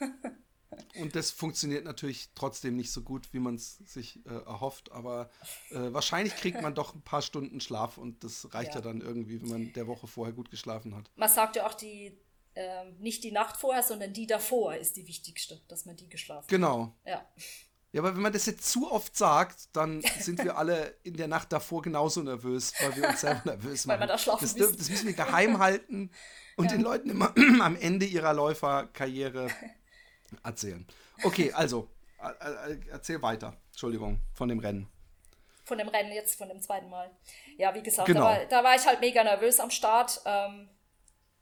Und 0.96 1.16
das 1.16 1.30
funktioniert 1.30 1.84
natürlich 1.84 2.28
trotzdem 2.34 2.76
nicht 2.76 2.92
so 2.92 3.02
gut, 3.02 3.32
wie 3.32 3.38
man 3.38 3.54
es 3.54 3.78
sich 3.78 4.20
äh, 4.26 4.30
erhofft. 4.30 4.92
Aber 4.92 5.30
äh, 5.70 5.92
wahrscheinlich 5.92 6.36
kriegt 6.36 6.60
man 6.60 6.74
doch 6.74 6.94
ein 6.94 7.02
paar 7.02 7.22
Stunden 7.22 7.60
Schlaf 7.60 7.96
und 7.96 8.22
das 8.22 8.52
reicht 8.52 8.70
ja. 8.70 8.76
ja. 8.76 8.80
dann 8.82 9.00
irgendwie, 9.00 9.40
wenn 9.40 9.48
man 9.48 9.72
der 9.72 9.86
Woche 9.86 10.06
vorher 10.06 10.34
gut 10.34 10.50
geschlafen 10.50 10.94
hat. 10.94 11.10
Man 11.16 11.28
sagt 11.28 11.56
ja 11.56 11.66
auch, 11.66 11.74
die, 11.74 12.18
äh, 12.54 12.90
nicht 12.98 13.24
die 13.24 13.32
Nacht 13.32 13.56
vorher, 13.56 13.82
sondern 13.82 14.12
die 14.12 14.26
davor 14.26 14.74
ist 14.74 14.96
die 14.96 15.06
wichtigste, 15.06 15.60
dass 15.68 15.86
man 15.86 15.96
die 15.96 16.08
geschlafen 16.08 16.46
genau. 16.48 16.86
hat. 16.86 17.04
Genau. 17.04 17.18
Ja. 17.18 17.26
Ja, 17.90 18.02
aber 18.02 18.14
wenn 18.14 18.20
man 18.20 18.34
das 18.34 18.44
jetzt 18.44 18.70
zu 18.70 18.90
oft 18.90 19.16
sagt, 19.16 19.74
dann 19.74 20.02
sind 20.20 20.44
wir 20.44 20.58
alle 20.58 20.94
in 21.04 21.16
der 21.16 21.26
Nacht 21.26 21.52
davor 21.52 21.80
genauso 21.80 22.22
nervös, 22.22 22.74
weil 22.80 22.96
wir 22.96 23.08
uns 23.08 23.22
selber 23.22 23.42
nervös 23.46 23.86
machen. 23.86 23.94
weil 23.94 24.06
man 24.06 24.08
da 24.08 24.18
schlafen 24.18 24.44
das, 24.44 24.76
das 24.76 24.90
müssen 24.90 25.06
wir 25.06 25.14
geheim 25.14 25.58
halten 25.58 26.10
und 26.56 26.66
ja. 26.66 26.72
den 26.72 26.82
Leuten 26.82 27.08
immer 27.08 27.32
am 27.60 27.76
Ende 27.76 28.04
ihrer 28.04 28.34
Läuferkarriere 28.34 29.48
erzählen. 30.42 30.86
Okay, 31.22 31.52
also, 31.52 31.88
erzähl 32.90 33.22
weiter. 33.22 33.56
Entschuldigung, 33.68 34.20
von 34.34 34.48
dem 34.48 34.58
Rennen. 34.58 34.88
Von 35.64 35.78
dem 35.78 35.88
Rennen 35.88 36.12
jetzt, 36.12 36.36
von 36.36 36.48
dem 36.48 36.60
zweiten 36.60 36.88
Mal. 36.88 37.10
Ja, 37.58 37.74
wie 37.74 37.82
gesagt, 37.82 38.06
genau. 38.06 38.20
da, 38.20 38.26
war, 38.26 38.46
da, 38.46 38.64
war, 38.64 38.74
ich 38.74 38.86
halt 38.86 39.00
mega 39.00 39.22
nervös 39.22 39.60
am 39.60 39.70
Start. 39.70 40.20
Ähm, 40.24 40.68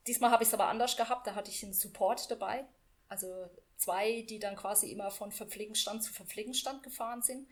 diesmal 0.06 0.30
habe 0.30 0.42
ich 0.42 0.48
es 0.48 0.54
aber 0.54 0.66
anders 0.66 0.96
gehabt. 0.96 1.26
Da 1.26 1.34
hatte 1.34 1.50
ich 1.50 1.62
einen 1.62 1.74
Support 1.74 2.30
dabei. 2.30 2.64
Also 3.08 3.48
zwei, 3.76 4.22
die 4.22 4.38
dann 4.38 4.56
quasi 4.56 4.90
immer 4.90 5.10
von 5.10 5.30
Verpflegungsstand 5.30 6.02
zu 6.02 6.12
Verpflegungsstand 6.12 6.82
gefahren 6.82 7.22
sind. 7.22 7.48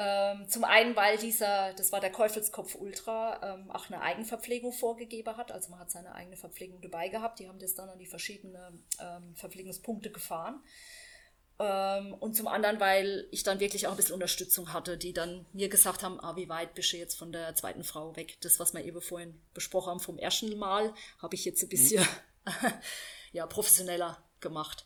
Ähm, 0.00 0.48
zum 0.48 0.62
einen, 0.62 0.94
weil 0.94 1.18
dieser, 1.18 1.72
das 1.74 1.90
war 1.90 1.98
der 1.98 2.12
Käufelskopf 2.12 2.76
Ultra, 2.76 3.40
ähm, 3.42 3.68
auch 3.68 3.90
eine 3.90 4.00
Eigenverpflegung 4.00 4.72
vorgegeben 4.72 5.36
hat. 5.36 5.50
Also 5.50 5.70
man 5.70 5.80
hat 5.80 5.90
seine 5.90 6.14
eigene 6.14 6.36
Verpflegung 6.36 6.80
dabei 6.80 7.08
gehabt. 7.08 7.40
Die 7.40 7.48
haben 7.48 7.58
das 7.58 7.74
dann 7.74 7.88
an 7.88 7.98
die 7.98 8.06
verschiedenen 8.06 8.86
ähm, 9.00 9.34
Verpflegungspunkte 9.34 10.12
gefahren. 10.12 10.62
Ähm, 11.58 12.14
und 12.14 12.36
zum 12.36 12.46
anderen, 12.46 12.78
weil 12.78 13.26
ich 13.32 13.42
dann 13.42 13.58
wirklich 13.58 13.88
auch 13.88 13.90
ein 13.90 13.96
bisschen 13.96 14.14
Unterstützung 14.14 14.72
hatte, 14.72 14.96
die 14.96 15.12
dann 15.12 15.46
mir 15.52 15.68
gesagt 15.68 16.04
haben, 16.04 16.20
ah, 16.20 16.36
wie 16.36 16.48
weit 16.48 16.74
bist 16.74 16.92
du 16.92 16.96
jetzt 16.96 17.18
von 17.18 17.32
der 17.32 17.56
zweiten 17.56 17.82
Frau 17.82 18.14
weg? 18.14 18.36
Das, 18.42 18.60
was 18.60 18.74
wir 18.74 18.84
eben 18.84 19.00
vorhin 19.00 19.40
besprochen 19.52 19.90
haben 19.90 20.00
vom 20.00 20.16
ersten 20.16 20.56
Mal, 20.56 20.94
habe 21.20 21.34
ich 21.34 21.44
jetzt 21.44 21.60
ein 21.64 21.70
bisschen 21.70 22.06
mhm. 22.46 22.72
ja, 23.32 23.46
professioneller 23.46 24.22
gemacht. 24.38 24.84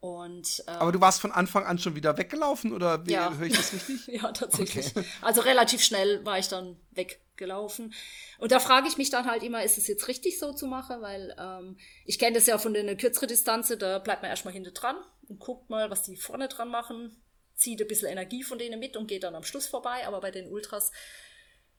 Und, 0.00 0.64
ähm, 0.66 0.76
Aber 0.76 0.92
du 0.92 1.00
warst 1.02 1.20
von 1.20 1.30
Anfang 1.30 1.66
an 1.66 1.78
schon 1.78 1.94
wieder 1.94 2.16
weggelaufen 2.16 2.72
oder 2.72 3.06
wie, 3.06 3.12
ja. 3.12 3.34
höre 3.34 3.46
ich 3.46 3.56
das 3.56 3.72
richtig? 3.74 4.06
ja, 4.22 4.32
tatsächlich. 4.32 4.96
Okay. 4.96 5.06
Also 5.20 5.42
relativ 5.42 5.82
schnell 5.84 6.24
war 6.24 6.38
ich 6.38 6.48
dann 6.48 6.78
weggelaufen. 6.92 7.92
Und 8.38 8.50
da 8.50 8.60
frage 8.60 8.88
ich 8.88 8.96
mich 8.96 9.10
dann 9.10 9.26
halt 9.26 9.42
immer, 9.42 9.62
ist 9.62 9.76
es 9.76 9.86
jetzt 9.86 10.08
richtig 10.08 10.38
so 10.38 10.54
zu 10.54 10.66
machen? 10.66 11.02
Weil 11.02 11.36
ähm, 11.38 11.76
ich 12.06 12.18
kenne 12.18 12.34
das 12.34 12.46
ja 12.46 12.56
von 12.56 12.72
der 12.72 12.96
kürzeren 12.96 13.28
Distanz, 13.28 13.68
da 13.78 13.98
bleibt 13.98 14.22
man 14.22 14.30
erstmal 14.30 14.54
hinter 14.54 14.70
dran 14.70 14.96
und 15.28 15.38
guckt 15.38 15.68
mal, 15.68 15.90
was 15.90 16.02
die 16.02 16.16
vorne 16.16 16.48
dran 16.48 16.70
machen, 16.70 17.22
zieht 17.54 17.82
ein 17.82 17.88
bisschen 17.88 18.08
Energie 18.08 18.42
von 18.42 18.58
denen 18.58 18.80
mit 18.80 18.96
und 18.96 19.06
geht 19.06 19.24
dann 19.24 19.34
am 19.34 19.44
Schluss 19.44 19.66
vorbei. 19.66 20.06
Aber 20.06 20.22
bei 20.22 20.30
den 20.30 20.50
Ultras 20.50 20.92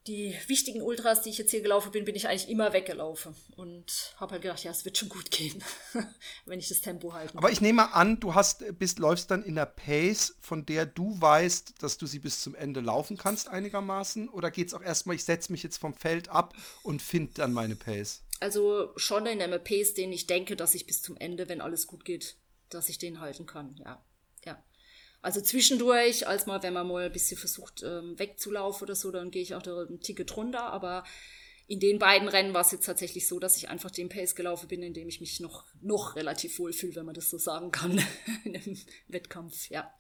die 0.07 0.35
wichtigen 0.47 0.81
Ultras, 0.81 1.21
die 1.21 1.29
ich 1.29 1.37
jetzt 1.37 1.51
hier 1.51 1.61
gelaufen 1.61 1.91
bin, 1.91 2.05
bin 2.05 2.15
ich 2.15 2.27
eigentlich 2.27 2.49
immer 2.49 2.73
weggelaufen 2.73 3.35
und 3.55 4.15
habe 4.17 4.33
halt 4.33 4.41
gedacht, 4.41 4.63
ja, 4.63 4.71
es 4.71 4.83
wird 4.83 4.97
schon 4.97 5.09
gut 5.09 5.29
gehen, 5.29 5.63
wenn 6.45 6.59
ich 6.59 6.69
das 6.69 6.81
Tempo 6.81 7.13
halte. 7.13 7.37
Aber 7.37 7.51
ich 7.51 7.61
nehme 7.61 7.93
an, 7.93 8.19
du 8.19 8.33
hast 8.33 8.63
bist 8.79 8.97
läufst 8.97 9.29
dann 9.29 9.43
in 9.43 9.55
der 9.55 9.67
Pace, 9.67 10.35
von 10.41 10.65
der 10.65 10.87
du 10.87 11.19
weißt, 11.21 11.83
dass 11.83 11.97
du 11.97 12.07
sie 12.07 12.19
bis 12.19 12.41
zum 12.41 12.55
Ende 12.55 12.81
laufen 12.81 13.17
kannst 13.17 13.49
einigermaßen 13.49 14.27
oder 14.29 14.49
geht 14.49 14.69
es 14.69 14.73
auch 14.73 14.81
erstmal, 14.81 15.15
ich 15.15 15.23
setze 15.23 15.51
mich 15.51 15.61
jetzt 15.61 15.77
vom 15.77 15.93
Feld 15.93 16.29
ab 16.29 16.55
und 16.81 17.01
finde 17.01 17.33
dann 17.35 17.53
meine 17.53 17.75
Pace? 17.75 18.23
Also 18.39 18.91
schon 18.95 19.27
in 19.27 19.39
einem 19.39 19.63
Pace, 19.63 19.93
den 19.93 20.11
ich 20.11 20.25
denke, 20.25 20.55
dass 20.55 20.73
ich 20.73 20.87
bis 20.87 21.03
zum 21.03 21.15
Ende, 21.17 21.47
wenn 21.47 21.61
alles 21.61 21.85
gut 21.85 22.05
geht, 22.05 22.37
dass 22.69 22.89
ich 22.89 22.97
den 22.97 23.19
halten 23.19 23.45
kann, 23.45 23.75
ja. 23.77 23.85
Ja. 23.85 24.05
Also 25.21 25.39
zwischendurch, 25.41 26.27
als 26.27 26.47
mal, 26.47 26.63
wenn 26.63 26.73
man 26.73 26.87
mal 26.87 27.05
ein 27.05 27.11
bisschen 27.11 27.37
versucht 27.37 27.83
ähm, 27.83 28.17
wegzulaufen 28.17 28.85
oder 28.85 28.95
so, 28.95 29.11
dann 29.11 29.29
gehe 29.29 29.43
ich 29.43 29.53
auch 29.53 29.61
da 29.61 29.83
ein 29.83 29.99
Ticket 29.99 30.35
runter. 30.35 30.63
Aber 30.63 31.03
in 31.67 31.79
den 31.79 31.99
beiden 31.99 32.27
Rennen 32.27 32.53
war 32.53 32.61
es 32.61 32.71
jetzt 32.71 32.85
tatsächlich 32.85 33.27
so, 33.27 33.39
dass 33.39 33.55
ich 33.55 33.69
einfach 33.69 33.91
den 33.91 34.09
Pace 34.09 34.35
gelaufen 34.35 34.67
bin, 34.67 34.81
in 34.81 34.93
dem 34.93 35.07
ich 35.07 35.21
mich 35.21 35.39
noch, 35.39 35.65
noch 35.79 36.15
relativ 36.15 36.57
wohl 36.57 36.73
fühle, 36.73 36.95
wenn 36.95 37.05
man 37.05 37.13
das 37.13 37.29
so 37.29 37.37
sagen 37.37 37.71
kann, 37.71 38.03
in 38.43 38.55
einem 38.55 38.77
Wettkampf, 39.07 39.69
ja. 39.69 39.93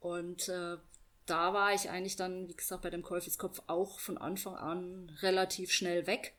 Und 0.00 0.48
äh, 0.48 0.76
da 1.24 1.54
war 1.54 1.72
ich 1.74 1.88
eigentlich 1.88 2.16
dann, 2.16 2.48
wie 2.48 2.56
gesagt, 2.56 2.82
bei 2.82 2.90
dem 2.90 3.02
Käufelskopf 3.02 3.62
auch 3.68 4.00
von 4.00 4.18
Anfang 4.18 4.56
an 4.56 5.16
relativ 5.22 5.72
schnell 5.72 6.06
weg 6.06 6.34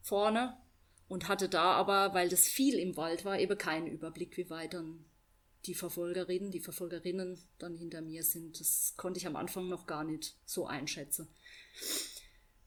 vorne 0.00 0.56
und 1.08 1.28
hatte 1.28 1.48
da 1.48 1.72
aber, 1.72 2.14
weil 2.14 2.28
das 2.28 2.46
viel 2.46 2.78
im 2.78 2.96
Wald 2.96 3.24
war, 3.24 3.38
eben 3.38 3.58
keinen 3.58 3.86
Überblick, 3.88 4.36
wie 4.36 4.50
weit 4.50 4.74
dann 4.74 5.04
die 5.66 5.74
Verfolgerinnen, 5.74 6.50
die 6.50 6.60
Verfolgerinnen 6.60 7.38
dann 7.58 7.76
hinter 7.76 8.00
mir 8.00 8.22
sind. 8.22 8.60
Das 8.60 8.94
konnte 8.96 9.18
ich 9.18 9.26
am 9.26 9.36
Anfang 9.36 9.68
noch 9.68 9.86
gar 9.86 10.04
nicht 10.04 10.34
so 10.44 10.66
einschätzen. 10.66 11.28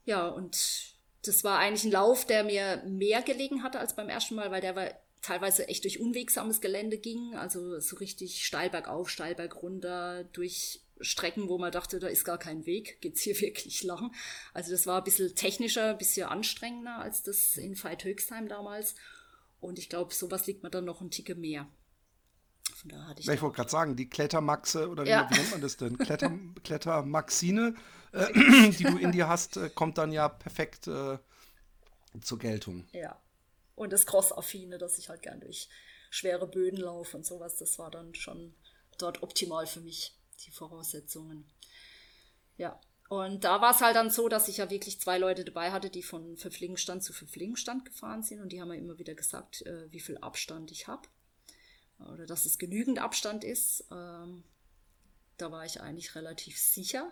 Ja, 0.04 0.28
und 0.28 0.94
das 1.24 1.44
war 1.44 1.58
eigentlich 1.58 1.84
ein 1.84 1.92
Lauf, 1.92 2.26
der 2.26 2.44
mir 2.44 2.82
mehr 2.86 3.22
gelegen 3.22 3.62
hatte 3.62 3.78
als 3.78 3.94
beim 3.94 4.08
ersten 4.08 4.34
Mal, 4.34 4.50
weil 4.50 4.60
der 4.60 4.76
war 4.76 4.90
teilweise 5.22 5.68
echt 5.68 5.84
durch 5.84 6.00
unwegsames 6.00 6.60
Gelände 6.60 6.98
ging, 6.98 7.34
also 7.34 7.78
so 7.78 7.96
richtig 7.96 8.44
steil 8.44 8.70
bergauf, 8.70 9.10
steil 9.10 9.34
bergunter, 9.34 10.24
durch 10.24 10.80
Strecken, 11.02 11.48
wo 11.48 11.58
man 11.58 11.72
dachte, 11.72 11.98
da 11.98 12.08
ist 12.08 12.24
gar 12.24 12.38
kein 12.38 12.66
Weg, 12.66 13.00
geht's 13.00 13.22
hier 13.22 13.38
wirklich 13.40 13.82
lang. 13.82 14.14
Also 14.54 14.70
das 14.70 14.86
war 14.86 14.98
ein 14.98 15.04
bisschen 15.04 15.34
technischer, 15.34 15.90
ein 15.90 15.98
bisschen 15.98 16.28
anstrengender 16.28 16.98
als 16.98 17.22
das 17.22 17.56
in 17.56 17.82
Veit 17.82 18.04
Höchstheim 18.04 18.48
damals. 18.48 18.94
Und 19.60 19.78
ich 19.78 19.90
glaube, 19.90 20.14
sowas 20.14 20.46
liegt 20.46 20.62
mir 20.62 20.70
dann 20.70 20.86
noch 20.86 21.02
ein 21.02 21.10
Ticke 21.10 21.34
mehr. 21.34 21.68
Von 22.80 22.90
da 22.90 23.06
hatte 23.06 23.20
ich. 23.20 23.28
ich 23.28 23.42
wollte 23.42 23.56
gerade 23.56 23.70
sagen, 23.70 23.94
die 23.96 24.08
Klettermaxe 24.08 24.88
oder 24.88 25.04
ja. 25.04 25.28
wie, 25.28 25.34
nennt 25.34 25.50
man 25.50 25.60
das 25.60 25.76
denn? 25.76 25.98
Kletter, 25.98 26.32
Klettermaxine, 26.64 27.74
äh, 28.12 28.32
die 28.70 28.84
du 28.84 28.96
in 28.96 29.12
dir 29.12 29.28
hast, 29.28 29.58
äh, 29.58 29.68
kommt 29.68 29.98
dann 29.98 30.12
ja 30.12 30.28
perfekt 30.28 30.88
äh, 30.88 31.18
zur 32.22 32.38
Geltung. 32.38 32.86
Ja. 32.92 33.20
Und 33.74 33.92
das 33.92 34.06
Cross-Affine, 34.06 34.78
dass 34.78 34.98
ich 34.98 35.10
halt 35.10 35.22
gern 35.22 35.40
durch 35.40 35.68
schwere 36.10 36.46
Böden 36.46 36.78
laufe 36.78 37.16
und 37.16 37.26
sowas, 37.26 37.58
das 37.58 37.78
war 37.78 37.90
dann 37.90 38.14
schon 38.14 38.54
dort 38.98 39.22
optimal 39.22 39.66
für 39.66 39.80
mich, 39.80 40.14
die 40.46 40.50
Voraussetzungen. 40.50 41.44
Ja. 42.56 42.80
Und 43.10 43.44
da 43.44 43.60
war 43.60 43.74
es 43.74 43.80
halt 43.80 43.96
dann 43.96 44.08
so, 44.08 44.28
dass 44.28 44.48
ich 44.48 44.58
ja 44.58 44.70
wirklich 44.70 45.00
zwei 45.00 45.18
Leute 45.18 45.44
dabei 45.44 45.72
hatte, 45.72 45.90
die 45.90 46.02
von 46.02 46.36
Verpflegungsstand 46.36 47.02
zu 47.02 47.12
Verpflegungsstand 47.12 47.84
gefahren 47.84 48.22
sind 48.22 48.40
und 48.40 48.50
die 48.52 48.60
haben 48.60 48.68
mir 48.68 48.78
immer 48.78 48.98
wieder 48.98 49.14
gesagt, 49.14 49.66
äh, 49.66 49.90
wie 49.92 50.00
viel 50.00 50.16
Abstand 50.18 50.70
ich 50.70 50.86
habe 50.86 51.08
oder 52.12 52.26
dass 52.26 52.44
es 52.44 52.58
genügend 52.58 52.98
Abstand 52.98 53.44
ist. 53.44 53.84
Ähm, 53.90 54.44
da 55.36 55.50
war 55.50 55.64
ich 55.64 55.80
eigentlich 55.80 56.14
relativ 56.14 56.58
sicher. 56.58 57.10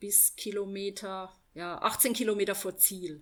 Bis 0.00 0.36
Kilometer, 0.36 1.32
ja, 1.54 1.78
18 1.82 2.12
Kilometer 2.12 2.54
vor 2.54 2.76
Ziel. 2.76 3.20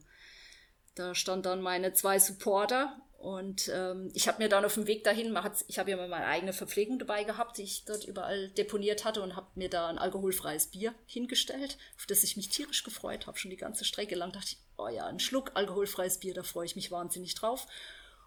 Da 0.94 1.14
stand 1.14 1.46
dann 1.46 1.60
meine 1.60 1.92
zwei 1.92 2.18
Supporter 2.18 3.00
und 3.18 3.70
ähm, 3.74 4.10
ich 4.14 4.28
habe 4.28 4.42
mir 4.42 4.48
dann 4.48 4.64
auf 4.64 4.74
dem 4.74 4.86
Weg 4.86 5.04
dahin, 5.04 5.36
ich 5.68 5.78
habe 5.78 5.90
ja 5.90 5.96
mal 5.96 6.08
meine 6.08 6.26
eigene 6.26 6.52
Verpflegung 6.52 6.98
dabei 6.98 7.24
gehabt, 7.24 7.58
die 7.58 7.62
ich 7.62 7.84
dort 7.84 8.04
überall 8.04 8.50
deponiert 8.50 9.04
hatte 9.04 9.22
und 9.22 9.36
habe 9.36 9.48
mir 9.54 9.70
da 9.70 9.88
ein 9.88 9.98
alkoholfreies 9.98 10.68
Bier 10.68 10.94
hingestellt, 11.06 11.78
auf 11.96 12.06
das 12.06 12.22
ich 12.22 12.36
mich 12.36 12.50
tierisch 12.50 12.84
gefreut 12.84 13.26
habe. 13.26 13.38
Schon 13.38 13.50
die 13.50 13.56
ganze 13.56 13.84
Strecke 13.84 14.14
lang 14.14 14.32
dachte 14.32 14.50
ich, 14.52 14.58
oh 14.76 14.88
ja, 14.88 15.06
ein 15.06 15.20
Schluck 15.20 15.52
alkoholfreies 15.54 16.18
Bier, 16.18 16.34
da 16.34 16.42
freue 16.42 16.66
ich 16.66 16.76
mich 16.76 16.90
wahnsinnig 16.90 17.34
drauf. 17.34 17.66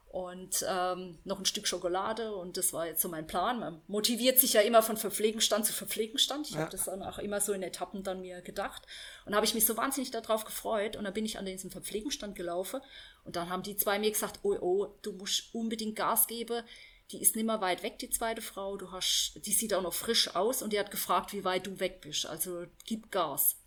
Und 0.10 0.66
ähm, 0.68 1.20
noch 1.24 1.38
ein 1.38 1.46
Stück 1.46 1.68
Schokolade 1.68 2.34
und 2.34 2.58
das 2.58 2.74
war 2.74 2.88
jetzt 2.88 3.00
so 3.00 3.10
mein 3.10 3.28
Plan. 3.28 3.60
Man 3.60 3.80
motiviert 3.88 4.40
sich 4.40 4.54
ja 4.54 4.62
immer 4.62 4.82
von 4.82 4.98
Verpflegungsstand 4.98 5.68
zu 5.68 5.74
Verpflegungsstand. 5.74 6.48
Ich 6.48 6.56
ja. 6.56 6.62
habe 6.62 6.72
das 6.72 6.86
dann 6.86 7.04
auch 7.04 7.20
immer 7.20 7.40
so 7.42 7.54
in 7.54 7.62
Etappen 7.62 8.02
dann 8.02 8.22
mir 8.22 8.42
gedacht. 8.42 8.88
Und 9.26 9.36
habe 9.36 9.46
ich 9.46 9.54
mich 9.54 9.68
so 9.68 9.78
wahnsinnig 9.78 10.10
darauf 10.10 10.46
gefreut. 10.46 10.96
Und 10.96 11.04
dann 11.04 11.14
bin 11.14 11.26
ich 11.26 11.38
an 11.38 11.46
diesem 11.46 11.70
Verpflegungsstand 11.70 12.36
gelaufen 12.36 12.82
und 13.24 13.36
dann 13.36 13.50
haben 13.50 13.62
die 13.62 13.78
zwei 13.78 14.00
mir 14.00 14.10
gesagt, 14.10 14.40
oh, 14.42 14.58
oh, 14.60 14.88
du 15.04 15.12
musst 15.12 15.54
unbedingt 15.54 15.96
Gas 15.96 16.26
geben. 16.26 16.64
Die 17.12 17.22
ist 17.22 17.36
nimmer 17.36 17.62
weit 17.62 17.84
weg, 17.84 18.00
die 18.00 18.10
zweite 18.10 18.42
Frau. 18.42 18.78
Du 18.78 18.92
hast, 18.92 19.34
die 19.46 19.52
sieht 19.52 19.76
auch 19.76 19.84
noch 19.84 19.94
frisch 19.94 20.36
aus 20.36 20.64
und 20.64 20.74
die 20.74 20.80
hat 20.80 20.90
gefragt, 20.90 21.34
wie 21.34 21.44
weit 21.44 21.68
du 21.68 21.80
weg 21.80 22.02
bist. 22.02 22.26
Also 22.26 22.66
gib 22.86 23.12
Gas. 23.12 23.58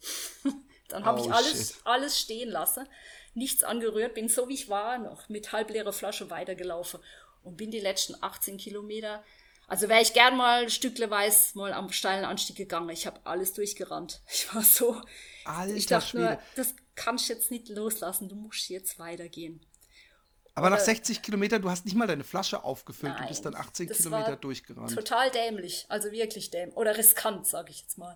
dann 0.89 1.05
habe 1.05 1.21
oh, 1.21 1.25
ich 1.25 1.33
alles, 1.33 1.81
alles 1.85 2.19
stehen 2.19 2.51
lassen, 2.51 2.89
nichts 3.35 3.65
angerührt, 3.65 4.15
bin 4.15 4.29
so 4.29 4.49
wie 4.49 4.55
ich 4.55 4.69
war, 4.69 4.99
noch 4.99 5.29
mit 5.29 5.53
halbleerer 5.53 5.93
Flasche 5.93 6.31
weitergelaufen 6.31 7.01
und 7.43 7.57
bin 7.57 7.71
die 7.71 7.81
letzten 7.81 8.15
18 8.21 8.57
Kilometer 8.57 9.25
also 9.73 9.89
wäre 9.89 10.03
ich 10.03 10.13
gern 10.13 10.37
mal 10.37 10.69
stückleweise 10.69 11.57
mal 11.57 11.73
am 11.73 11.91
steilen 11.93 12.27
Anstieg 12.27 12.57
gegangen. 12.57 12.91
Ich 12.91 13.07
habe 13.07 13.21
alles 13.25 13.55
durchgerannt. 13.55 14.21
Ich 14.31 14.55
war 14.55 14.63
so. 14.63 15.01
Alter 15.47 15.75
ich 15.75 15.87
dachte 15.87 16.09
Schwede. 16.09 16.25
nur, 16.25 16.39
das 16.57 16.75
kannst 16.95 17.29
du 17.29 17.33
jetzt 17.33 17.51
nicht 17.51 17.71
loslassen. 17.71 18.29
Du 18.29 18.35
musst 18.35 18.69
jetzt 18.69 18.99
weitergehen. 18.99 19.65
Aber 20.55 20.67
Oder, 20.67 20.77
nach 20.77 20.83
60 20.83 21.23
Kilometern, 21.23 21.63
du 21.63 21.71
hast 21.71 21.87
nicht 21.87 21.95
mal 21.95 22.07
deine 22.07 22.25
Flasche 22.25 22.63
aufgefüllt. 22.65 23.15
Nein, 23.15 23.23
du 23.23 23.29
bist 23.29 23.47
dann 23.47 23.55
18 23.55 23.89
Kilometer 23.89 24.37
durchgerannt. 24.37 24.95
Total 24.95 25.31
dämlich. 25.31 25.87
Also 25.89 26.13
wirklich 26.13 26.51
dämlich. 26.51 26.77
Oder 26.77 26.99
riskant, 26.99 27.47
sage 27.47 27.71
ich 27.71 27.81
jetzt 27.81 27.97
mal. 27.97 28.15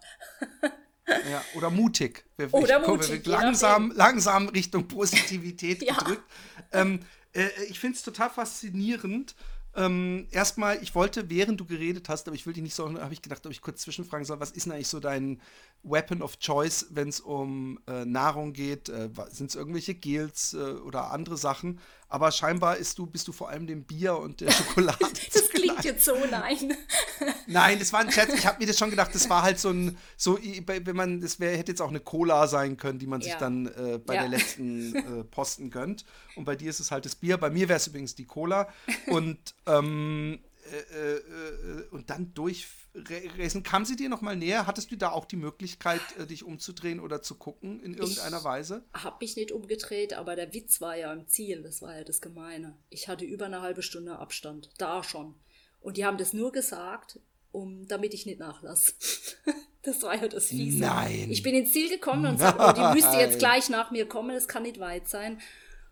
ja, 1.30 1.44
oder 1.54 1.70
mutig. 1.70 2.24
Wir, 2.36 2.52
oder 2.52 2.80
ich, 2.80 2.86
mutig. 2.86 3.24
Komm, 3.24 3.32
langsam, 3.32 3.92
langsam 3.94 4.48
Richtung 4.48 4.88
Positivität 4.88 5.82
ja. 5.86 5.94
gedrückt. 5.94 6.24
Ähm, 6.72 7.00
äh, 7.32 7.48
ich 7.68 7.78
finde 7.78 7.96
es 7.96 8.02
total 8.02 8.30
faszinierend 8.30 9.34
ähm, 9.76 10.26
erstmal, 10.30 10.82
ich 10.82 10.94
wollte, 10.94 11.28
während 11.28 11.60
du 11.60 11.66
geredet 11.66 12.08
hast, 12.08 12.26
aber 12.26 12.34
ich 12.34 12.46
will 12.46 12.54
dich 12.54 12.62
nicht 12.62 12.74
so, 12.74 12.98
habe 12.98 13.12
ich 13.12 13.20
gedacht, 13.20 13.44
ob 13.44 13.52
ich 13.52 13.60
kurz 13.60 13.82
zwischenfragen 13.82 14.24
soll, 14.24 14.40
was 14.40 14.50
ist 14.50 14.64
denn 14.64 14.72
eigentlich 14.72 14.88
so 14.88 15.00
dein 15.00 15.38
Weapon 15.82 16.22
of 16.22 16.38
Choice, 16.38 16.86
wenn 16.90 17.10
es 17.10 17.20
um 17.20 17.78
äh, 17.86 18.06
Nahrung 18.06 18.54
geht? 18.54 18.88
Äh, 18.88 19.10
Sind 19.28 19.50
es 19.50 19.54
irgendwelche 19.54 19.94
Gels 19.94 20.54
äh, 20.54 20.56
oder 20.56 21.10
andere 21.10 21.36
Sachen? 21.36 21.78
Aber 22.08 22.32
scheinbar 22.32 22.78
du, 22.96 23.06
bist 23.06 23.28
du 23.28 23.32
vor 23.32 23.50
allem 23.50 23.66
dem 23.66 23.84
Bier 23.84 24.16
und 24.16 24.40
der 24.40 24.50
Schokolade. 24.52 25.04
Klingt 25.80 25.84
jetzt 25.84 26.04
so, 26.04 26.14
nein. 26.30 26.76
nein, 27.46 27.78
das 27.78 27.92
war 27.92 28.00
ein 28.00 28.10
Scherz. 28.10 28.32
Ich 28.34 28.46
habe 28.46 28.58
mir 28.58 28.66
das 28.66 28.78
schon 28.78 28.90
gedacht, 28.90 29.14
das 29.14 29.28
war 29.28 29.42
halt 29.42 29.58
so 29.58 29.70
ein, 29.70 29.96
so, 30.16 30.38
wenn 30.38 30.96
man, 30.96 31.20
das 31.20 31.40
wär, 31.40 31.56
hätte 31.56 31.72
jetzt 31.72 31.80
auch 31.80 31.90
eine 31.90 32.00
Cola 32.00 32.46
sein 32.46 32.76
können, 32.76 32.98
die 32.98 33.06
man 33.06 33.20
ja. 33.20 33.26
sich 33.26 33.34
dann 33.34 33.66
äh, 33.66 33.98
bei 33.98 34.14
ja. 34.14 34.22
der 34.22 34.30
letzten 34.30 34.94
äh, 34.94 35.24
Posten 35.24 35.70
gönnt. 35.70 36.04
Und 36.34 36.44
bei 36.44 36.56
dir 36.56 36.70
ist 36.70 36.80
es 36.80 36.90
halt 36.90 37.04
das 37.04 37.14
Bier. 37.14 37.36
Bei 37.36 37.50
mir 37.50 37.68
wäre 37.68 37.78
es 37.78 37.86
übrigens 37.86 38.14
die 38.14 38.26
Cola. 38.26 38.68
Und, 39.06 39.38
ähm, 39.66 40.40
äh, 40.70 40.76
äh, 40.76 41.16
äh 41.16 41.88
und 41.90 42.10
dann 42.10 42.34
durch 42.34 42.66
Racen. 43.38 43.62
Kam 43.62 43.84
sie 43.84 43.96
dir 43.96 44.08
noch 44.08 44.20
mal 44.20 44.36
näher? 44.36 44.66
Hattest 44.66 44.90
du 44.90 44.96
da 44.96 45.10
auch 45.10 45.24
die 45.24 45.36
Möglichkeit, 45.36 46.00
äh, 46.18 46.26
dich 46.26 46.44
umzudrehen 46.44 47.00
oder 47.00 47.22
zu 47.22 47.34
gucken 47.34 47.80
in 47.80 47.94
irgendeiner 47.94 48.38
ich 48.38 48.44
Weise? 48.44 48.84
Habe 48.94 49.16
mich 49.20 49.36
nicht 49.36 49.52
umgedreht, 49.52 50.14
aber 50.14 50.36
der 50.36 50.52
Witz 50.54 50.80
war 50.80 50.96
ja 50.96 51.12
im 51.12 51.26
Ziel. 51.28 51.62
Das 51.62 51.82
war 51.82 51.96
ja 51.96 52.04
das 52.04 52.20
Gemeine. 52.20 52.76
Ich 52.88 53.08
hatte 53.08 53.24
über 53.24 53.46
eine 53.46 53.60
halbe 53.60 53.82
Stunde 53.82 54.18
Abstand. 54.18 54.70
Da 54.78 55.02
schon. 55.02 55.34
Und 55.86 55.96
die 55.96 56.04
haben 56.04 56.18
das 56.18 56.32
nur 56.32 56.50
gesagt, 56.50 57.20
um, 57.52 57.86
damit 57.86 58.12
ich 58.12 58.26
nicht 58.26 58.40
nachlasse. 58.40 58.92
das 59.82 60.02
war 60.02 60.20
ja 60.20 60.26
das 60.26 60.46
Fiese. 60.46 60.80
Nein. 60.80 61.30
Ich 61.30 61.44
bin 61.44 61.54
ins 61.54 61.72
Ziel 61.72 61.88
gekommen 61.88 62.26
und 62.26 62.38
sagte, 62.40 62.64
oh, 62.66 62.72
die 62.72 62.92
müsste 62.92 63.16
jetzt 63.18 63.38
gleich 63.38 63.68
nach 63.68 63.92
mir 63.92 64.08
kommen. 64.08 64.34
Das 64.34 64.48
kann 64.48 64.64
nicht 64.64 64.80
weit 64.80 65.06
sein. 65.06 65.40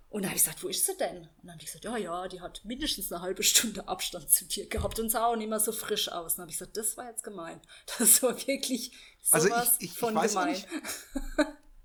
Und 0.08 0.22
dann 0.22 0.30
habe 0.30 0.36
ich 0.36 0.42
gesagt, 0.42 0.64
wo 0.64 0.66
ist 0.66 0.84
sie 0.84 0.96
denn? 0.96 1.18
Und 1.18 1.28
dann 1.44 1.52
habe 1.52 1.60
ich 1.60 1.66
gesagt, 1.66 1.84
ja, 1.84 1.96
ja, 1.96 2.26
die 2.26 2.40
hat 2.40 2.64
mindestens 2.64 3.12
eine 3.12 3.22
halbe 3.22 3.44
Stunde 3.44 3.86
Abstand 3.86 4.28
zu 4.28 4.44
dir 4.46 4.68
gehabt 4.68 4.98
und 4.98 5.10
sah 5.10 5.26
auch 5.26 5.36
nicht 5.36 5.48
mehr 5.48 5.60
so 5.60 5.70
frisch 5.70 6.08
aus. 6.08 6.32
Und 6.32 6.38
dann 6.38 6.42
habe 6.42 6.50
ich 6.50 6.58
gesagt, 6.58 6.76
das 6.76 6.96
war 6.96 7.08
jetzt 7.08 7.22
gemein. 7.22 7.60
Das 7.96 8.20
war 8.20 8.36
wirklich 8.48 8.90
sowas 9.22 9.52
also 9.52 9.76
ich, 9.78 9.90
ich, 9.92 9.96
von 9.96 10.14
ich 10.14 10.22
weiß 10.22 10.32
gemein. 10.32 10.48
Nicht, 10.50 10.68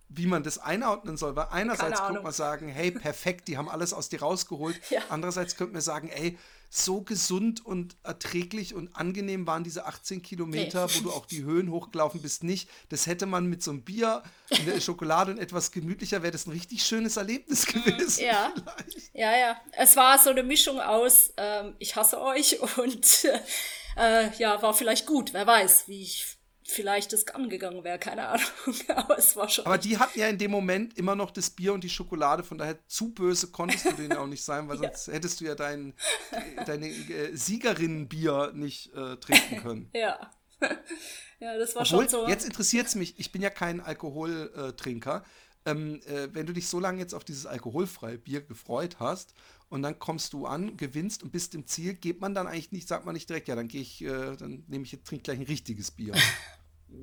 wie 0.10 0.26
man 0.26 0.42
das 0.42 0.58
einordnen 0.58 1.16
soll, 1.16 1.36
weil 1.36 1.50
einerseits 1.52 2.02
könnte 2.02 2.22
man 2.24 2.34
sagen, 2.34 2.70
hey, 2.70 2.90
perfekt, 2.90 3.48
die 3.48 3.58
haben 3.58 3.70
alles 3.70 3.94
aus 3.94 4.10
dir 4.10 4.22
rausgeholt. 4.22 4.82
Ja. 4.90 5.02
Andererseits 5.10 5.56
könnte 5.56 5.74
man 5.74 5.84
sagen, 5.84 6.10
ey, 6.10 6.40
so 6.70 7.02
gesund 7.02 7.66
und 7.66 7.98
erträglich 8.04 8.76
und 8.76 8.96
angenehm 8.96 9.48
waren 9.48 9.64
diese 9.64 9.86
18 9.86 10.22
Kilometer, 10.22 10.86
nee. 10.86 10.92
wo 10.96 11.04
du 11.04 11.12
auch 11.12 11.26
die 11.26 11.44
Höhen 11.44 11.72
hochgelaufen 11.72 12.22
bist, 12.22 12.44
nicht. 12.44 12.70
Das 12.90 13.08
hätte 13.08 13.26
man 13.26 13.48
mit 13.48 13.64
so 13.64 13.72
einem 13.72 13.84
Bier, 13.84 14.22
der 14.66 14.80
Schokolade 14.80 15.32
und 15.32 15.40
etwas 15.40 15.72
gemütlicher, 15.72 16.22
wäre 16.22 16.32
das 16.32 16.46
ein 16.46 16.52
richtig 16.52 16.84
schönes 16.84 17.18
Erlebnis 17.18 17.66
gewesen. 17.66 18.24
Ja, 18.24 18.54
vielleicht. 18.54 19.16
ja, 19.16 19.36
ja. 19.36 19.62
Es 19.72 19.96
war 19.96 20.20
so 20.20 20.30
eine 20.30 20.44
Mischung 20.44 20.80
aus, 20.80 21.34
ähm, 21.38 21.76
ich 21.80 21.96
hasse 21.96 22.22
euch 22.22 22.60
und 22.78 23.26
äh, 23.96 24.30
ja, 24.38 24.62
war 24.62 24.74
vielleicht 24.74 25.08
gut, 25.08 25.34
wer 25.34 25.48
weiß, 25.48 25.88
wie 25.88 26.04
ich 26.04 26.39
vielleicht 26.70 27.14
das 27.14 27.28
angegangen 27.28 27.84
wäre, 27.84 28.00
keine 28.00 28.28
Ahnung. 28.28 28.46
Aber 28.96 29.18
es 29.18 29.36
war 29.36 29.50
schon. 29.50 29.66
Aber 29.66 29.78
die 29.78 29.98
hatten 29.98 30.20
ja 30.20 30.28
in 30.28 30.38
dem 30.38 30.52
Moment 30.52 30.98
immer 30.98 31.16
noch 31.16 31.32
das 31.32 31.50
Bier 31.50 31.74
und 31.74 31.84
die 31.84 31.90
Schokolade, 31.90 32.44
von 32.44 32.58
daher 32.58 32.78
zu 32.88 33.10
böse 33.10 33.48
konntest 33.48 33.86
du 33.86 33.94
denen 33.94 34.14
auch 34.14 34.28
nicht 34.28 34.44
sein, 34.44 34.68
weil 34.70 34.78
sonst 34.80 35.08
ja. 35.08 35.14
hättest 35.14 35.42
du 35.42 35.46
ja 35.46 35.56
dein 35.56 35.94
deine 36.66 36.88
äh, 36.88 37.36
Siegerinnenbier 37.36 38.52
nicht 38.54 38.94
äh, 38.94 39.18
trinken 39.18 39.58
können. 39.62 39.90
ja. 39.94 40.32
ja, 41.40 41.58
das 41.58 41.76
war 41.76 41.82
Obwohl, 41.82 42.02
schon 42.02 42.10
so. 42.10 42.28
Jetzt 42.28 42.46
interessiert 42.46 42.88
es 42.88 42.96
mich, 42.96 43.20
ich 43.20 43.32
bin 43.32 43.42
ja 43.42 43.50
kein 43.50 43.82
Alkoholtrinker. 43.82 45.24
Ähm, 45.66 46.02
äh, 46.06 46.30
wenn 46.34 46.46
du 46.46 46.54
dich 46.54 46.68
so 46.68 46.80
lange 46.80 47.00
jetzt 47.00 47.14
auf 47.14 47.26
dieses 47.26 47.46
alkoholfreie 47.46 48.18
Bier 48.18 48.42
gefreut 48.42 48.98
hast 49.00 49.34
und 49.70 49.82
dann 49.82 50.00
kommst 50.00 50.34
du 50.34 50.46
an, 50.46 50.78
gewinnst 50.78 51.22
und 51.22 51.32
bist 51.32 51.54
im 51.54 51.68
Ziel, 51.68 51.94
geht 51.94 52.22
man 52.22 52.34
dann 52.34 52.48
eigentlich 52.48 52.72
nicht, 52.72 52.88
sagt 52.88 53.06
man 53.06 53.14
nicht 53.14 53.30
direkt, 53.30 53.48
ja, 53.50 53.56
dann 53.56 53.68
gehe 53.68 53.82
ich, 53.82 54.02
äh, 54.02 54.36
dann 54.38 54.64
nehme 54.68 54.86
ich, 54.86 54.98
trinke 55.04 55.24
gleich 55.24 55.40
ein 55.40 55.46
richtiges 55.46 55.92
Bier. 55.92 56.14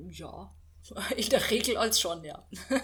Ja, 0.09 0.55
in 1.17 1.29
der 1.29 1.49
Regel 1.49 1.77
als 1.77 1.99
schon, 1.99 2.23
ja. 2.23 2.47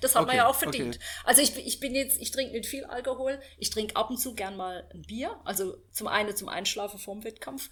das 0.00 0.14
hat 0.14 0.22
okay, 0.22 0.28
man 0.28 0.36
ja 0.36 0.48
auch 0.48 0.54
verdient. 0.54 0.96
Okay. 0.96 1.04
Also 1.24 1.42
ich, 1.42 1.56
ich 1.56 1.80
bin 1.80 1.94
jetzt, 1.94 2.20
ich 2.20 2.30
trinke 2.30 2.52
nicht 2.52 2.66
viel 2.66 2.84
Alkohol. 2.84 3.40
Ich 3.58 3.70
trinke 3.70 3.96
ab 3.96 4.10
und 4.10 4.18
zu 4.18 4.34
gern 4.34 4.56
mal 4.56 4.88
ein 4.92 5.02
Bier. 5.02 5.40
Also 5.44 5.76
zum 5.92 6.08
einen 6.08 6.34
zum 6.34 6.48
Einschlafen 6.48 6.98
vorm 6.98 7.24
Wettkampf 7.24 7.70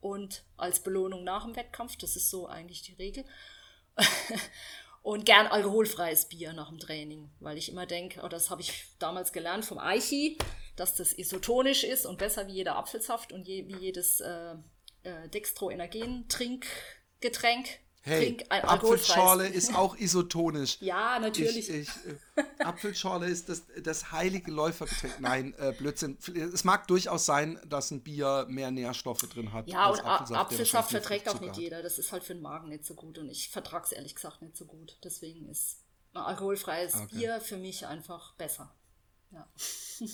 und 0.00 0.44
als 0.56 0.80
Belohnung 0.80 1.24
nach 1.24 1.44
dem 1.44 1.56
Wettkampf. 1.56 1.96
Das 1.96 2.16
ist 2.16 2.30
so 2.30 2.46
eigentlich 2.46 2.82
die 2.82 2.94
Regel. 2.94 3.24
und 5.02 5.26
gern 5.26 5.46
alkoholfreies 5.46 6.28
Bier 6.28 6.52
nach 6.52 6.70
dem 6.70 6.78
Training, 6.78 7.30
weil 7.38 7.56
ich 7.56 7.68
immer 7.68 7.86
denke, 7.86 8.20
oh, 8.24 8.28
das 8.28 8.50
habe 8.50 8.62
ich 8.62 8.86
damals 8.98 9.32
gelernt 9.32 9.64
vom 9.64 9.78
Eichi, 9.78 10.38
dass 10.76 10.96
das 10.96 11.12
isotonisch 11.12 11.84
ist 11.84 12.06
und 12.06 12.18
besser 12.18 12.48
wie 12.48 12.54
jeder 12.54 12.76
Apfelsaft 12.76 13.32
und 13.32 13.46
je, 13.46 13.68
wie 13.68 13.76
jedes 13.76 14.20
äh, 14.20 14.56
äh, 15.04 15.28
Dextroenergen-Trinkgetränk 15.28 17.83
Hey, 18.06 18.36
trink 18.36 18.44
ein 18.50 18.64
Apfelschorle 18.64 19.48
ist 19.48 19.74
auch 19.74 19.96
isotonisch. 19.96 20.76
Ja, 20.84 21.18
natürlich. 21.18 21.70
Ich, 21.70 21.88
ich, 21.88 21.88
äh, 22.36 22.64
Apfelschorle 22.64 23.26
ist 23.26 23.48
das, 23.48 23.62
das 23.82 24.12
heilige 24.12 24.50
Läufergetränk. 24.50 25.20
Nein, 25.20 25.54
äh, 25.58 25.72
Blödsinn. 25.72 26.18
Es 26.52 26.64
mag 26.64 26.86
durchaus 26.86 27.24
sein, 27.24 27.58
dass 27.66 27.90
ein 27.90 28.02
Bier 28.02 28.44
mehr 28.50 28.70
Nährstoffe 28.70 29.22
drin 29.22 29.54
hat. 29.54 29.68
Ja, 29.68 29.88
und 29.88 30.04
Apfelsaft, 30.04 30.52
Apfelsaft 30.52 30.90
verträgt 30.90 31.28
auch 31.30 31.40
nicht 31.40 31.56
jeder. 31.56 31.82
Das 31.82 31.98
ist 31.98 32.12
halt 32.12 32.24
für 32.24 32.34
den 32.34 32.42
Magen 32.42 32.68
nicht 32.68 32.84
so 32.84 32.94
gut. 32.94 33.16
Und 33.16 33.30
ich 33.30 33.48
vertrage 33.48 33.86
es 33.86 33.92
ehrlich 33.92 34.14
gesagt 34.14 34.42
nicht 34.42 34.56
so 34.56 34.66
gut. 34.66 34.98
Deswegen 35.02 35.48
ist 35.48 35.78
ein 36.12 36.20
alkoholfreies 36.20 36.94
okay. 36.96 37.16
Bier 37.16 37.40
für 37.40 37.56
mich 37.56 37.86
einfach 37.86 38.34
besser. 38.34 38.74
Ja. 39.34 39.48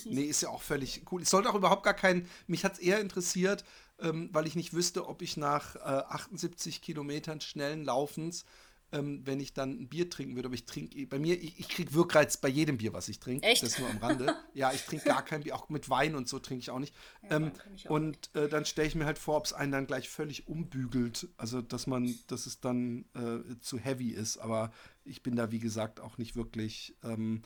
nee, 0.05 0.23
ist 0.23 0.41
ja 0.41 0.49
auch 0.49 0.61
völlig 0.61 1.03
cool. 1.11 1.21
Es 1.21 1.29
sollte 1.29 1.49
auch 1.49 1.55
überhaupt 1.55 1.83
gar 1.83 1.93
kein. 1.93 2.27
Mich 2.47 2.63
hat 2.63 2.73
es 2.73 2.79
eher 2.79 2.99
interessiert, 2.99 3.65
ähm, 4.01 4.29
weil 4.31 4.47
ich 4.47 4.55
nicht 4.55 4.73
wüsste, 4.73 5.07
ob 5.07 5.21
ich 5.21 5.37
nach 5.37 5.75
äh, 5.75 5.79
78 5.79 6.81
Kilometern 6.81 7.41
schnellen 7.41 7.83
Laufens, 7.83 8.45
ähm, 8.93 9.21
wenn 9.25 9.39
ich 9.39 9.53
dann 9.53 9.71
ein 9.71 9.87
Bier 9.87 10.09
trinken 10.09 10.35
würde, 10.35 10.47
aber 10.47 10.55
ich 10.55 10.65
trinke, 10.65 11.05
bei 11.07 11.17
mir, 11.17 11.41
ich, 11.41 11.59
ich 11.59 11.69
kriege 11.69 11.93
Wirkreiz 11.93 12.37
bei 12.37 12.49
jedem 12.49 12.77
Bier, 12.77 12.93
was 12.93 13.07
ich 13.07 13.19
trinke. 13.19 13.47
Echt? 13.47 13.63
Das 13.63 13.79
nur 13.79 13.89
am 13.89 13.97
Rande. 13.97 14.35
ja, 14.53 14.71
ich 14.73 14.83
trinke 14.83 15.05
gar 15.05 15.23
kein 15.23 15.43
Bier, 15.43 15.55
auch 15.55 15.69
mit 15.69 15.89
Wein 15.89 16.15
und 16.15 16.27
so 16.27 16.39
trinke 16.39 16.61
ich 16.61 16.71
auch 16.71 16.79
nicht. 16.79 16.93
Ja, 17.23 17.37
ähm, 17.37 17.51
ich 17.73 17.87
auch 17.87 17.93
und 17.93 18.35
äh, 18.35 18.49
dann 18.49 18.65
stelle 18.65 18.87
ich 18.87 18.95
mir 18.95 19.05
halt 19.05 19.17
vor, 19.17 19.37
ob 19.37 19.45
es 19.45 19.53
einen 19.53 19.71
dann 19.71 19.87
gleich 19.87 20.09
völlig 20.09 20.47
umbügelt. 20.47 21.29
Also, 21.37 21.61
dass 21.61 21.87
man, 21.87 22.13
dass 22.27 22.45
es 22.45 22.59
dann 22.59 23.05
äh, 23.13 23.57
zu 23.59 23.77
heavy 23.77 24.09
ist. 24.09 24.37
Aber 24.37 24.71
ich 25.05 25.23
bin 25.23 25.35
da, 25.35 25.51
wie 25.51 25.59
gesagt, 25.59 25.99
auch 25.99 26.17
nicht 26.17 26.35
wirklich 26.35 26.95
ähm, 27.03 27.43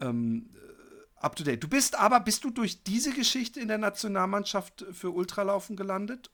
ähm, 0.00 0.50
up 1.24 1.36
to 1.36 1.44
date. 1.44 1.62
Du 1.62 1.68
bist 1.68 1.98
aber, 1.98 2.20
bist 2.20 2.44
du 2.44 2.50
durch 2.50 2.82
diese 2.82 3.12
Geschichte 3.12 3.60
in 3.60 3.68
der 3.68 3.78
Nationalmannschaft 3.78 4.84
für 4.92 5.10
Ultralaufen 5.10 5.76
gelandet? 5.76 6.30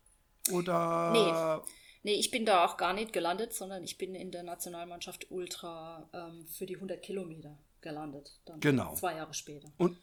Oder? 0.51 1.11
Nee. 1.12 1.64
Nee, 2.03 2.14
ich 2.14 2.30
bin 2.30 2.47
da 2.47 2.64
auch 2.64 2.78
gar 2.78 2.95
nicht 2.95 3.12
gelandet, 3.12 3.53
sondern 3.53 3.84
ich 3.84 3.99
bin 3.99 4.14
in 4.14 4.30
der 4.30 4.43
Nationalmannschaft 4.43 5.30
Ultra 5.30 6.09
ähm, 6.14 6.47
für 6.47 6.64
die 6.64 6.76
100 6.76 7.03
Kilometer 7.03 7.59
gelandet. 7.82 8.38
Dann 8.47 8.61
genau. 8.61 8.95
Zwei 8.95 9.16
Jahre 9.16 9.34
später. 9.34 9.68
Und 9.76 9.99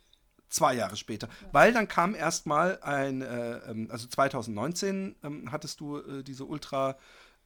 zwei 0.50 0.76
Jahre 0.76 0.96
später. 0.96 1.28
Ja. 1.28 1.50
Weil 1.54 1.74
dann 1.74 1.88
kam 1.88 2.14
erstmal 2.14 2.80
ein, 2.82 3.24
äh, 3.24 3.58
ähm, 3.70 3.90
also 3.92 4.08
2019 4.08 5.16
ähm, 5.24 5.52
hattest 5.52 5.80
du 5.80 5.98
äh, 5.98 6.24
diese 6.24 6.46
Ultra 6.46 6.98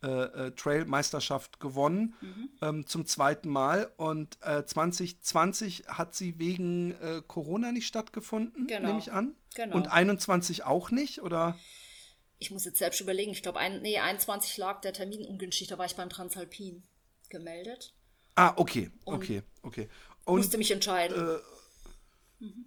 äh, 0.04 0.08
äh, 0.48 0.52
Trail-Meisterschaft 0.52 1.60
gewonnen, 1.60 2.16
mhm. 2.22 2.50
ähm, 2.62 2.88
zum 2.88 3.06
zweiten 3.06 3.50
Mal. 3.50 3.92
Und 3.98 4.38
äh, 4.42 4.66
2020 4.66 5.84
hat 5.88 6.16
sie 6.16 6.40
wegen 6.40 6.92
äh, 7.02 7.22
Corona 7.28 7.72
nicht 7.72 7.86
stattgefunden, 7.86 8.68
genau. 8.68 8.88
nehme 8.88 9.00
ich 9.00 9.12
an. 9.12 9.36
Genau. 9.56 9.76
Und 9.76 9.92
21 9.92 10.64
auch 10.64 10.92
nicht, 10.92 11.22
oder? 11.22 11.58
Ich 12.40 12.50
muss 12.50 12.66
jetzt 12.66 12.80
selbst 12.80 13.00
überlegen. 13.02 13.32
Ich 13.32 13.44
glaube, 13.44 13.60
ein, 13.60 13.82
nee, 13.84 14.00
21 14.00 14.58
lag 14.58 14.82
der 14.82 14.94
Termin 14.94 15.24
ungünstig. 15.24 15.68
Da 15.68 15.78
war 15.78 15.86
ich 15.86 15.96
beim 15.96 16.10
Transalpin 16.10 16.82
gemeldet. 17.30 17.94
Ah, 18.36 18.54
okay, 18.56 18.90
okay, 19.06 19.44
okay. 19.62 19.88
Und, 20.26 20.38
musste 20.38 20.58
mich 20.58 20.72
entscheiden. 20.72 21.18
Äh, 22.40 22.44
mhm. 22.44 22.66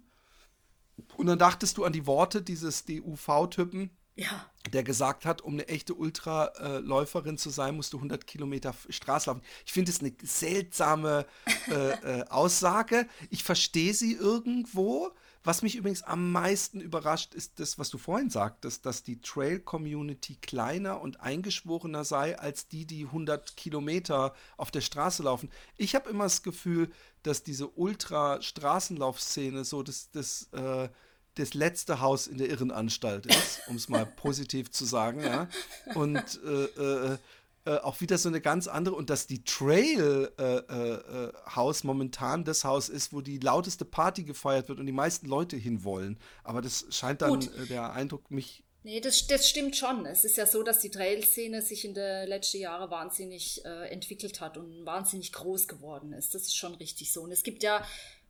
Und 1.17 1.25
dann 1.25 1.39
dachtest 1.39 1.77
du 1.77 1.83
an 1.83 1.91
die 1.91 2.05
Worte 2.05 2.41
dieses 2.41 2.85
DUV-Typen, 2.85 3.89
ja. 4.15 4.49
der 4.71 4.83
gesagt 4.83 5.25
hat, 5.25 5.41
um 5.41 5.53
eine 5.53 5.67
echte 5.67 5.93
Ultraläuferin 5.93 7.37
zu 7.37 7.49
sein, 7.49 7.75
musst 7.75 7.93
du 7.93 7.97
100 7.97 8.25
Kilometer 8.25 8.73
Straße 8.89 9.29
laufen. 9.29 9.41
Ich 9.65 9.73
finde 9.73 9.91
es 9.91 9.99
eine 9.99 10.13
seltsame 10.23 11.25
äh, 11.67 12.21
äh, 12.21 12.27
Aussage. 12.29 13.07
Ich 13.29 13.43
verstehe 13.43 13.93
sie 13.93 14.13
irgendwo. 14.13 15.11
Was 15.43 15.61
mich 15.61 15.75
übrigens 15.75 16.01
am 16.01 16.31
meisten 16.31 16.81
überrascht, 16.81 17.35
ist 17.35 17.59
das, 17.59 17.77
was 17.77 17.91
du 17.91 17.99
vorhin 17.99 18.31
sagtest, 18.31 18.83
dass 18.83 19.03
die 19.03 19.21
Trail-Community 19.21 20.37
kleiner 20.41 20.99
und 21.01 21.19
eingeschworener 21.19 22.03
sei 22.03 22.39
als 22.39 22.67
die, 22.67 22.87
die 22.87 23.05
100 23.05 23.55
Kilometer 23.55 24.33
auf 24.57 24.71
der 24.71 24.81
Straße 24.81 25.21
laufen. 25.21 25.51
Ich 25.77 25.93
habe 25.93 26.09
immer 26.09 26.23
das 26.23 26.41
Gefühl, 26.41 26.89
dass 27.21 27.43
diese 27.43 27.67
Ultra-Straßenlaufszene 27.67 29.65
so 29.65 29.83
das, 29.83 30.09
das 30.09 30.49
äh, 30.53 30.89
das 31.35 31.53
letzte 31.53 32.01
Haus 32.01 32.27
in 32.27 32.37
der 32.37 32.49
Irrenanstalt 32.49 33.25
ist, 33.25 33.61
um 33.67 33.75
es 33.75 33.89
mal 33.89 34.05
positiv 34.15 34.71
zu 34.71 34.85
sagen, 34.85 35.21
ja. 35.21 35.47
Und 35.93 36.39
äh, 36.45 36.63
äh, 36.63 37.17
äh, 37.65 37.79
auch 37.79 37.99
wieder 37.99 38.19
so 38.19 38.29
eine 38.29 38.41
ganz 38.41 38.67
andere 38.67 38.95
und 38.95 39.09
dass 39.09 39.25
die 39.25 39.43
Trail 39.43 40.31
äh, 40.37 40.57
äh, 40.57 41.33
Haus 41.55 41.83
momentan 41.83 42.43
das 42.43 42.63
Haus 42.63 42.89
ist, 42.89 43.11
wo 43.11 43.21
die 43.21 43.39
lauteste 43.39 43.85
Party 43.85 44.23
gefeiert 44.23 44.69
wird 44.69 44.79
und 44.79 44.85
die 44.85 44.91
meisten 44.91 45.27
Leute 45.27 45.57
hinwollen. 45.57 46.19
Aber 46.43 46.61
das 46.61 46.85
scheint 46.91 47.23
dann 47.23 47.41
äh, 47.41 47.65
der 47.67 47.91
Eindruck 47.91 48.29
mich. 48.29 48.63
Nee, 48.83 49.01
das, 49.01 49.25
das 49.25 49.49
stimmt 49.49 49.75
schon. 49.75 50.05
Es 50.05 50.23
ist 50.23 50.37
ja 50.37 50.45
so, 50.45 50.61
dass 50.61 50.79
die 50.79 50.91
Trail-Szene 50.91 51.63
sich 51.63 51.85
in 51.85 51.95
den 51.95 52.27
letzten 52.27 52.59
Jahren 52.59 52.91
wahnsinnig 52.91 53.65
äh, 53.65 53.89
entwickelt 53.89 54.41
hat 54.41 54.57
und 54.57 54.85
wahnsinnig 54.85 55.33
groß 55.33 55.67
geworden 55.67 56.13
ist. 56.13 56.35
Das 56.35 56.43
ist 56.43 56.55
schon 56.55 56.75
richtig 56.75 57.11
so. 57.11 57.23
Und 57.23 57.31
es 57.31 57.41
gibt 57.41 57.63
ja 57.63 57.83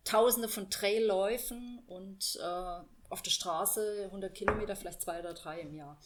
tausende 0.05 0.47
von 0.47 0.69
Trailläufen 0.69 1.79
und 1.87 2.39
äh, 2.41 2.79
auf 3.09 3.21
der 3.21 3.31
Straße 3.31 4.03
100 4.05 4.33
Kilometer, 4.33 4.75
vielleicht 4.75 5.01
zwei 5.01 5.19
oder 5.19 5.33
drei 5.33 5.59
im 5.59 5.73
Jahr. 5.73 5.99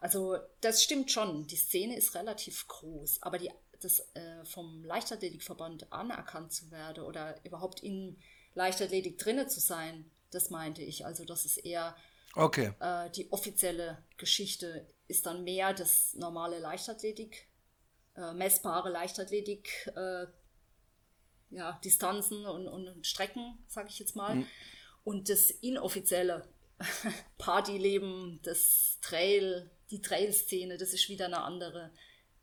Also 0.00 0.38
das 0.62 0.82
stimmt 0.82 1.10
schon, 1.10 1.46
die 1.46 1.56
Szene 1.56 1.96
ist 1.96 2.14
relativ 2.14 2.66
groß, 2.68 3.22
aber 3.22 3.38
die, 3.38 3.50
das 3.80 4.00
äh, 4.14 4.44
vom 4.44 4.82
Leichtathletikverband 4.84 5.92
anerkannt 5.92 6.52
zu 6.52 6.70
werden 6.70 7.04
oder 7.04 7.36
überhaupt 7.44 7.80
in 7.80 8.16
Leichtathletik 8.54 9.18
drinne 9.18 9.46
zu 9.46 9.60
sein, 9.60 10.10
das 10.30 10.50
meinte 10.50 10.82
ich. 10.82 11.04
Also 11.04 11.24
das 11.24 11.44
ist 11.44 11.58
eher 11.58 11.94
okay. 12.34 12.72
äh, 12.80 13.10
die 13.10 13.30
offizielle 13.30 14.02
Geschichte 14.16 14.86
ist 15.06 15.26
dann 15.26 15.44
mehr 15.44 15.74
das 15.74 16.14
normale 16.14 16.58
Leichtathletik, 16.58 17.48
äh, 18.16 18.32
messbare 18.32 18.90
Leichtathletik, 18.90 19.92
äh, 19.94 20.26
ja, 21.50 21.78
Distanzen 21.84 22.46
und, 22.46 22.68
und 22.68 23.06
Strecken, 23.06 23.58
sage 23.66 23.88
ich 23.88 23.98
jetzt 23.98 24.16
mal. 24.16 24.36
Mhm. 24.36 24.46
Und 25.04 25.28
das 25.28 25.50
inoffizielle 25.50 26.46
Partyleben, 27.38 28.40
das 28.42 28.98
Trail, 29.00 29.70
die 29.90 30.00
Trail-Szene, 30.00 30.76
das 30.76 30.92
ist 30.92 31.08
wieder 31.08 31.26
eine 31.26 31.42
andere 31.42 31.90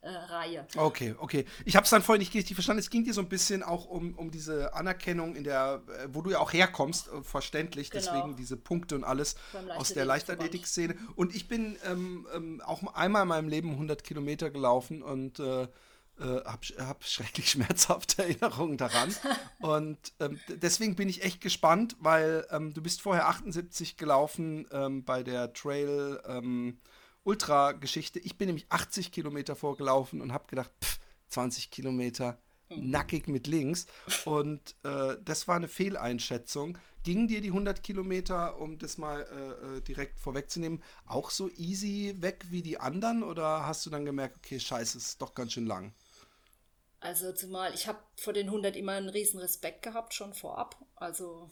äh, 0.00 0.10
Reihe. 0.10 0.66
Okay, 0.76 1.14
okay. 1.18 1.44
Ich 1.64 1.74
habe 1.74 1.84
es 1.84 1.90
dann 1.90 2.02
vorhin 2.02 2.20
nicht 2.20 2.32
richtig 2.32 2.54
verstanden. 2.54 2.78
Es 2.78 2.90
ging 2.90 3.04
dir 3.04 3.12
so 3.12 3.20
ein 3.20 3.28
bisschen 3.28 3.64
auch 3.64 3.86
um, 3.86 4.14
um 4.14 4.30
diese 4.30 4.72
Anerkennung 4.74 5.34
in 5.34 5.42
der, 5.42 5.82
äh, 5.88 6.08
wo 6.12 6.22
du 6.22 6.30
ja 6.30 6.38
auch 6.38 6.52
herkommst, 6.52 7.08
äh, 7.08 7.22
verständlich, 7.22 7.90
genau. 7.90 8.04
deswegen 8.04 8.36
diese 8.36 8.56
Punkte 8.56 8.94
und 8.94 9.02
alles 9.02 9.34
aus 9.76 9.92
der 9.92 10.04
Leichtathletik-Szene. 10.04 10.96
Und 11.16 11.34
ich 11.34 11.48
bin 11.48 11.76
ähm, 11.84 12.28
ähm, 12.32 12.62
auch 12.64 12.82
einmal 12.94 13.22
in 13.22 13.28
meinem 13.28 13.48
Leben 13.48 13.70
100 13.70 14.04
Kilometer 14.04 14.50
gelaufen 14.50 15.02
und 15.02 15.40
äh, 15.40 15.66
äh, 16.20 16.44
habe 16.44 16.66
hab 16.78 17.04
schrecklich 17.04 17.50
schmerzhafte 17.52 18.22
Erinnerungen 18.22 18.76
daran. 18.76 19.14
Und 19.60 19.98
ähm, 20.20 20.38
deswegen 20.48 20.96
bin 20.96 21.08
ich 21.08 21.22
echt 21.22 21.40
gespannt, 21.40 21.96
weil 22.00 22.46
ähm, 22.50 22.74
du 22.74 22.82
bist 22.82 23.02
vorher 23.02 23.28
78 23.28 23.96
gelaufen 23.96 24.66
ähm, 24.72 25.04
bei 25.04 25.22
der 25.22 25.52
Trail 25.52 26.20
ähm, 26.26 26.78
Ultra-Geschichte. 27.24 28.18
Ich 28.18 28.38
bin 28.38 28.46
nämlich 28.46 28.66
80 28.70 29.12
Kilometer 29.12 29.54
vorgelaufen 29.54 30.20
und 30.20 30.32
habe 30.32 30.46
gedacht, 30.48 30.70
pff, 30.82 30.98
20 31.28 31.70
Kilometer 31.70 32.38
mhm. 32.70 32.90
nackig 32.90 33.28
mit 33.28 33.46
links. 33.46 33.86
Und 34.24 34.74
äh, 34.82 35.16
das 35.24 35.48
war 35.48 35.56
eine 35.56 35.68
Fehleinschätzung. 35.68 36.78
Ging 37.04 37.28
dir 37.28 37.40
die 37.40 37.48
100 37.48 37.82
Kilometer, 37.82 38.58
um 38.60 38.78
das 38.78 38.98
mal 38.98 39.22
äh, 39.22 39.76
äh, 39.76 39.80
direkt 39.82 40.18
vorwegzunehmen, 40.18 40.82
auch 41.06 41.30
so 41.30 41.48
easy 41.50 42.14
weg 42.18 42.46
wie 42.50 42.62
die 42.62 42.80
anderen? 42.80 43.22
Oder 43.22 43.66
hast 43.66 43.86
du 43.86 43.90
dann 43.90 44.04
gemerkt, 44.04 44.36
okay, 44.38 44.58
scheiße, 44.58 44.98
ist 44.98 45.22
doch 45.22 45.34
ganz 45.34 45.52
schön 45.52 45.66
lang? 45.66 45.92
Also 47.00 47.32
zumal 47.32 47.74
ich 47.74 47.86
habe 47.86 47.98
vor 48.16 48.32
den 48.32 48.46
100 48.46 48.76
immer 48.76 48.92
einen 48.92 49.08
riesen 49.08 49.38
Respekt 49.38 49.82
gehabt, 49.82 50.14
schon 50.14 50.34
vorab. 50.34 50.76
Also 50.96 51.50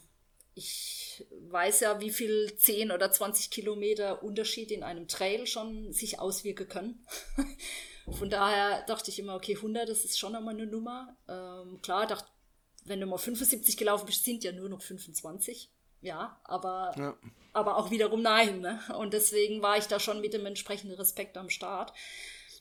ich 0.57 1.25
weiß 1.49 1.81
ja, 1.81 2.01
wie 2.01 2.09
viel 2.09 2.55
10 2.57 2.91
oder 2.91 3.11
20 3.11 3.51
Kilometer 3.51 4.23
Unterschied 4.23 4.71
in 4.71 4.83
einem 4.83 5.07
Trail 5.07 5.45
schon 5.45 5.93
sich 5.93 6.19
auswirken 6.19 6.67
können. 6.67 7.05
Von 8.09 8.29
daher 8.29 8.83
dachte 8.87 9.11
ich 9.11 9.19
immer, 9.19 9.35
okay, 9.35 9.55
100, 9.55 9.87
das 9.87 10.03
ist 10.03 10.17
schon 10.17 10.35
einmal 10.35 10.55
eine 10.55 10.65
Nummer. 10.65 11.15
Ähm, 11.27 11.79
klar, 11.81 12.07
dachte, 12.07 12.27
wenn 12.85 12.99
du 12.99 13.05
mal 13.05 13.17
75 13.17 13.77
gelaufen 13.77 14.05
bist, 14.05 14.23
sind 14.23 14.43
ja 14.43 14.51
nur 14.51 14.69
noch 14.69 14.81
25. 14.81 15.69
Ja, 16.01 16.39
aber, 16.43 16.93
ja. 16.97 17.17
aber 17.53 17.77
auch 17.77 17.91
wiederum 17.91 18.21
nein. 18.21 18.61
Ne? 18.61 18.79
Und 18.97 19.13
deswegen 19.13 19.61
war 19.61 19.77
ich 19.77 19.85
da 19.85 19.99
schon 19.99 20.21
mit 20.21 20.33
dem 20.33 20.45
entsprechenden 20.45 20.95
Respekt 20.95 21.37
am 21.37 21.49
Start. 21.49 21.93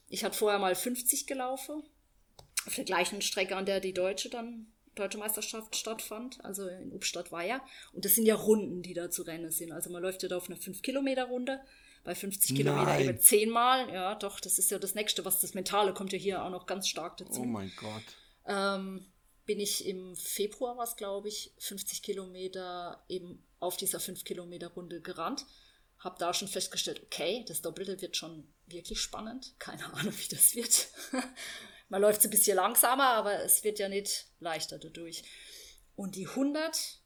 Ich 0.08 0.24
hatte 0.24 0.36
vorher 0.36 0.58
mal 0.58 0.74
50 0.74 1.26
gelaufen 1.26 1.82
auf 2.66 2.74
der 2.74 2.84
gleichen 2.84 3.22
Strecke, 3.22 3.56
an 3.56 3.66
der 3.66 3.80
die 3.80 3.94
deutsche 3.94 4.28
dann 4.28 4.72
deutsche 4.96 5.18
Meisterschaft 5.18 5.76
stattfand, 5.76 6.42
also 6.44 6.66
in 6.66 6.92
Ubstadt 6.92 7.30
Weiher. 7.30 7.60
Und 7.92 8.04
das 8.04 8.14
sind 8.14 8.26
ja 8.26 8.34
Runden, 8.34 8.82
die 8.82 8.94
da 8.94 9.10
zu 9.10 9.22
rennen 9.22 9.50
sind. 9.50 9.72
Also 9.72 9.90
man 9.90 10.02
läuft 10.02 10.22
ja 10.22 10.28
da 10.28 10.38
auf 10.38 10.48
einer 10.48 10.58
5-Kilometer-Runde, 10.58 11.60
bei 12.02 12.14
50 12.14 12.56
Kilometer 12.56 13.00
eben 13.00 13.20
zehnmal. 13.20 13.92
Ja, 13.92 14.14
doch, 14.14 14.40
das 14.40 14.58
ist 14.58 14.70
ja 14.70 14.78
das 14.78 14.94
Nächste, 14.94 15.24
was 15.24 15.40
das 15.40 15.54
Mentale 15.54 15.92
kommt 15.92 16.12
ja 16.12 16.18
hier 16.18 16.42
auch 16.42 16.50
noch 16.50 16.66
ganz 16.66 16.88
stark 16.88 17.16
dazu. 17.18 17.42
Oh 17.42 17.44
mein 17.44 17.70
Gott. 17.76 18.02
Ähm, 18.46 19.04
bin 19.44 19.60
ich 19.60 19.86
im 19.86 20.14
Februar, 20.16 20.78
was 20.78 20.96
glaube 20.96 21.28
ich, 21.28 21.52
50 21.58 22.02
Kilometer 22.02 23.04
eben 23.08 23.44
auf 23.58 23.76
dieser 23.76 23.98
5-Kilometer-Runde 23.98 25.00
gerannt. 25.02 25.46
Hab 25.98 26.18
da 26.18 26.32
schon 26.32 26.48
festgestellt, 26.48 27.02
okay, 27.04 27.44
das 27.48 27.60
Doppelte 27.60 28.00
wird 28.00 28.16
schon 28.16 28.46
wirklich 28.66 29.00
spannend. 29.00 29.54
Keine 29.58 29.84
Ahnung, 29.92 30.14
wie 30.16 30.34
das 30.34 30.54
wird. 30.54 30.88
Man 31.88 32.02
läuft 32.02 32.24
ein 32.24 32.30
bisschen 32.30 32.56
langsamer, 32.56 33.10
aber 33.10 33.42
es 33.44 33.62
wird 33.64 33.78
ja 33.78 33.88
nicht 33.88 34.26
leichter 34.40 34.78
dadurch. 34.78 35.22
Und 35.94 36.16
die 36.16 36.26
100, 36.26 37.00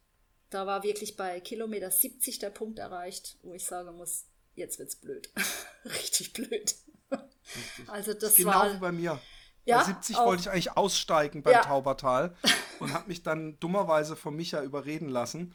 da 0.49 0.65
war 0.65 0.83
wirklich 0.83 1.15
bei 1.15 1.39
Kilometer 1.39 1.91
70 1.91 2.39
der 2.39 2.49
Punkt 2.49 2.79
erreicht, 2.79 3.37
wo 3.43 3.53
ich 3.53 3.65
sagen 3.65 3.95
muss, 3.95 4.25
jetzt 4.55 4.79
wird's 4.79 4.95
blöd. 4.95 5.29
Richtig 5.85 6.33
blöd. 6.33 6.75
Richtig. 7.11 7.89
Also 7.89 8.13
das 8.13 8.35
genau 8.35 8.51
war, 8.51 8.73
wie 8.73 8.79
bei 8.79 8.91
mir. 8.91 9.21
Ja, 9.65 9.79
bei 9.79 9.83
70 9.85 10.17
auch. 10.17 10.25
wollte 10.25 10.41
ich 10.41 10.49
eigentlich 10.49 10.75
aussteigen 10.75 11.43
beim 11.43 11.53
ja. 11.53 11.61
Taubertal 11.61 12.35
und 12.79 12.93
habe 12.93 13.07
mich 13.07 13.21
dann 13.21 13.59
dummerweise 13.59 14.15
von 14.15 14.35
Micha 14.35 14.63
überreden 14.63 15.09
lassen. 15.09 15.53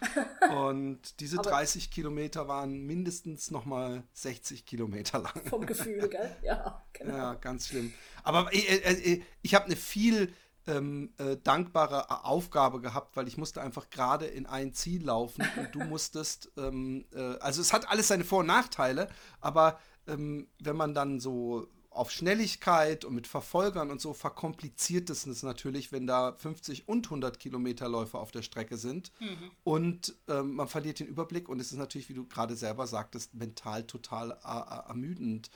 Und 0.51 1.21
diese 1.21 1.39
Aber 1.39 1.51
30 1.51 1.91
Kilometer 1.91 2.47
waren 2.47 2.87
mindestens 2.87 3.51
nochmal 3.51 4.05
60 4.13 4.65
Kilometer 4.65 5.19
lang. 5.19 5.43
Vom 5.49 5.67
Gefühl, 5.67 6.09
gell? 6.09 6.37
Ja, 6.43 6.85
genau. 6.93 7.17
Ja, 7.17 7.35
ganz 7.35 7.69
schlimm. 7.69 7.93
Aber 8.23 8.53
äh, 8.53 8.59
äh, 8.59 9.15
äh 9.15 9.23
ich 9.43 9.55
habe 9.55 9.65
eine 9.65 9.77
viel 9.77 10.33
ähm, 10.67 11.13
äh, 11.19 11.37
dankbare 11.37 12.25
Aufgabe 12.25 12.81
gehabt, 12.81 13.17
weil 13.17 13.29
ich 13.29 13.37
musste 13.37 13.61
einfach 13.61 13.91
gerade 13.91 14.27
in 14.27 14.47
ein 14.47 14.73
Ziel 14.73 15.05
laufen 15.05 15.45
und 15.57 15.75
du 15.75 15.81
musstest, 15.85 16.51
ähm, 16.57 17.07
äh, 17.15 17.37
also 17.39 17.61
es 17.61 17.73
hat 17.73 17.89
alles 17.89 18.09
seine 18.09 18.25
Vor- 18.25 18.41
und 18.41 18.47
Nachteile, 18.47 19.09
aber 19.41 19.79
ähm, 20.09 20.49
wenn 20.61 20.77
man 20.77 20.95
dann 20.95 21.21
so 21.21 21.69
auf 21.97 22.11
Schnelligkeit 22.11 23.05
und 23.05 23.15
mit 23.15 23.27
Verfolgern 23.27 23.91
und 23.91 24.01
so 24.01 24.13
verkompliziert 24.13 25.11
es 25.11 25.27
natürlich, 25.43 25.93
wenn 25.93 26.07
da 26.07 26.33
50 26.33 26.89
und 26.89 27.07
100 27.07 27.39
Kilometer 27.39 27.89
Läufer 27.89 28.19
auf 28.19 28.31
der 28.31 28.43
Strecke 28.43 28.77
sind. 28.77 29.13
Mhm. 29.21 29.51
Und 29.65 30.15
ähm, 30.29 30.55
man 30.55 30.69
verliert 30.69 31.01
den 31.01 31.07
Überblick 31.07 31.49
und 31.49 31.61
es 31.61 31.73
ist 31.73 31.79
natürlich, 31.79 32.09
wie 32.09 32.15
du 32.15 32.27
gerade 32.27 32.57
selber 32.57 32.87
sagtest, 32.87 33.35
mental 33.35 33.85
total 33.85 34.33
ermüdend. 34.33 35.51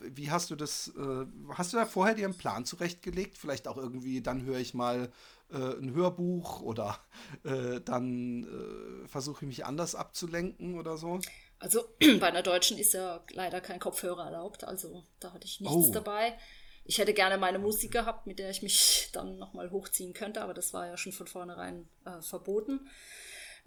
Wie 0.00 0.30
hast 0.30 0.50
du 0.50 0.56
das, 0.56 0.88
äh, 0.88 1.26
hast 1.50 1.72
du 1.72 1.76
da 1.76 1.86
vorher 1.86 2.14
dir 2.14 2.26
einen 2.26 2.36
Plan 2.36 2.64
zurechtgelegt? 2.64 3.38
Vielleicht 3.38 3.68
auch 3.68 3.78
irgendwie, 3.78 4.20
dann 4.20 4.42
höre 4.42 4.58
ich 4.58 4.74
mal 4.74 5.10
äh, 5.50 5.56
ein 5.56 5.94
Hörbuch 5.94 6.60
oder 6.60 6.98
äh, 7.44 7.80
dann 7.80 8.44
äh, 8.44 9.08
versuche 9.08 9.44
ich 9.44 9.48
mich 9.48 9.66
anders 9.66 9.94
abzulenken 9.94 10.78
oder 10.78 10.98
so? 10.98 11.20
Also 11.58 11.84
bei 12.20 12.26
einer 12.26 12.42
Deutschen 12.42 12.78
ist 12.78 12.94
ja 12.94 13.24
leider 13.30 13.60
kein 13.60 13.80
Kopfhörer 13.80 14.26
erlaubt, 14.26 14.64
also 14.64 15.04
da 15.20 15.32
hatte 15.32 15.46
ich 15.46 15.60
nichts 15.60 15.88
oh. 15.88 15.92
dabei. 15.92 16.36
Ich 16.86 16.98
hätte 16.98 17.14
gerne 17.14 17.38
meine 17.38 17.58
Musik 17.58 17.92
gehabt, 17.92 18.26
mit 18.26 18.38
der 18.38 18.50
ich 18.50 18.62
mich 18.62 19.08
dann 19.12 19.38
nochmal 19.38 19.70
hochziehen 19.70 20.12
könnte, 20.12 20.42
aber 20.42 20.54
das 20.54 20.72
war 20.74 20.86
ja 20.86 20.96
schon 20.96 21.12
von 21.12 21.26
vornherein 21.26 21.88
äh, 22.04 22.20
verboten. 22.20 22.88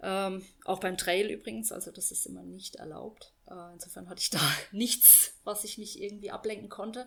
Ähm, 0.00 0.46
auch 0.64 0.78
beim 0.78 0.96
Trail 0.96 1.28
übrigens, 1.28 1.72
also 1.72 1.90
das 1.90 2.12
ist 2.12 2.26
immer 2.26 2.42
nicht 2.42 2.76
erlaubt. 2.76 3.32
Äh, 3.48 3.72
insofern 3.72 4.08
hatte 4.08 4.20
ich 4.20 4.30
da 4.30 4.40
nichts, 4.70 5.34
was 5.44 5.64
ich 5.64 5.78
mich 5.78 6.00
irgendwie 6.00 6.30
ablenken 6.30 6.68
konnte. 6.68 7.06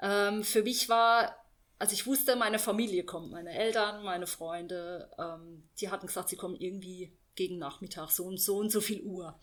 Ähm, 0.00 0.42
für 0.42 0.62
mich 0.62 0.88
war, 0.88 1.36
also 1.78 1.92
ich 1.92 2.06
wusste, 2.06 2.34
meine 2.34 2.58
Familie 2.58 3.04
kommt, 3.04 3.30
meine 3.30 3.52
Eltern, 3.52 4.02
meine 4.02 4.26
Freunde, 4.26 5.10
ähm, 5.18 5.68
die 5.80 5.90
hatten 5.90 6.06
gesagt, 6.06 6.28
sie 6.28 6.36
kommen 6.36 6.56
irgendwie 6.56 7.12
gegen 7.36 7.58
Nachmittag, 7.58 8.10
so 8.10 8.24
und 8.24 8.40
so 8.40 8.56
und 8.56 8.70
so 8.70 8.80
viel 8.80 9.00
Uhr. 9.02 9.38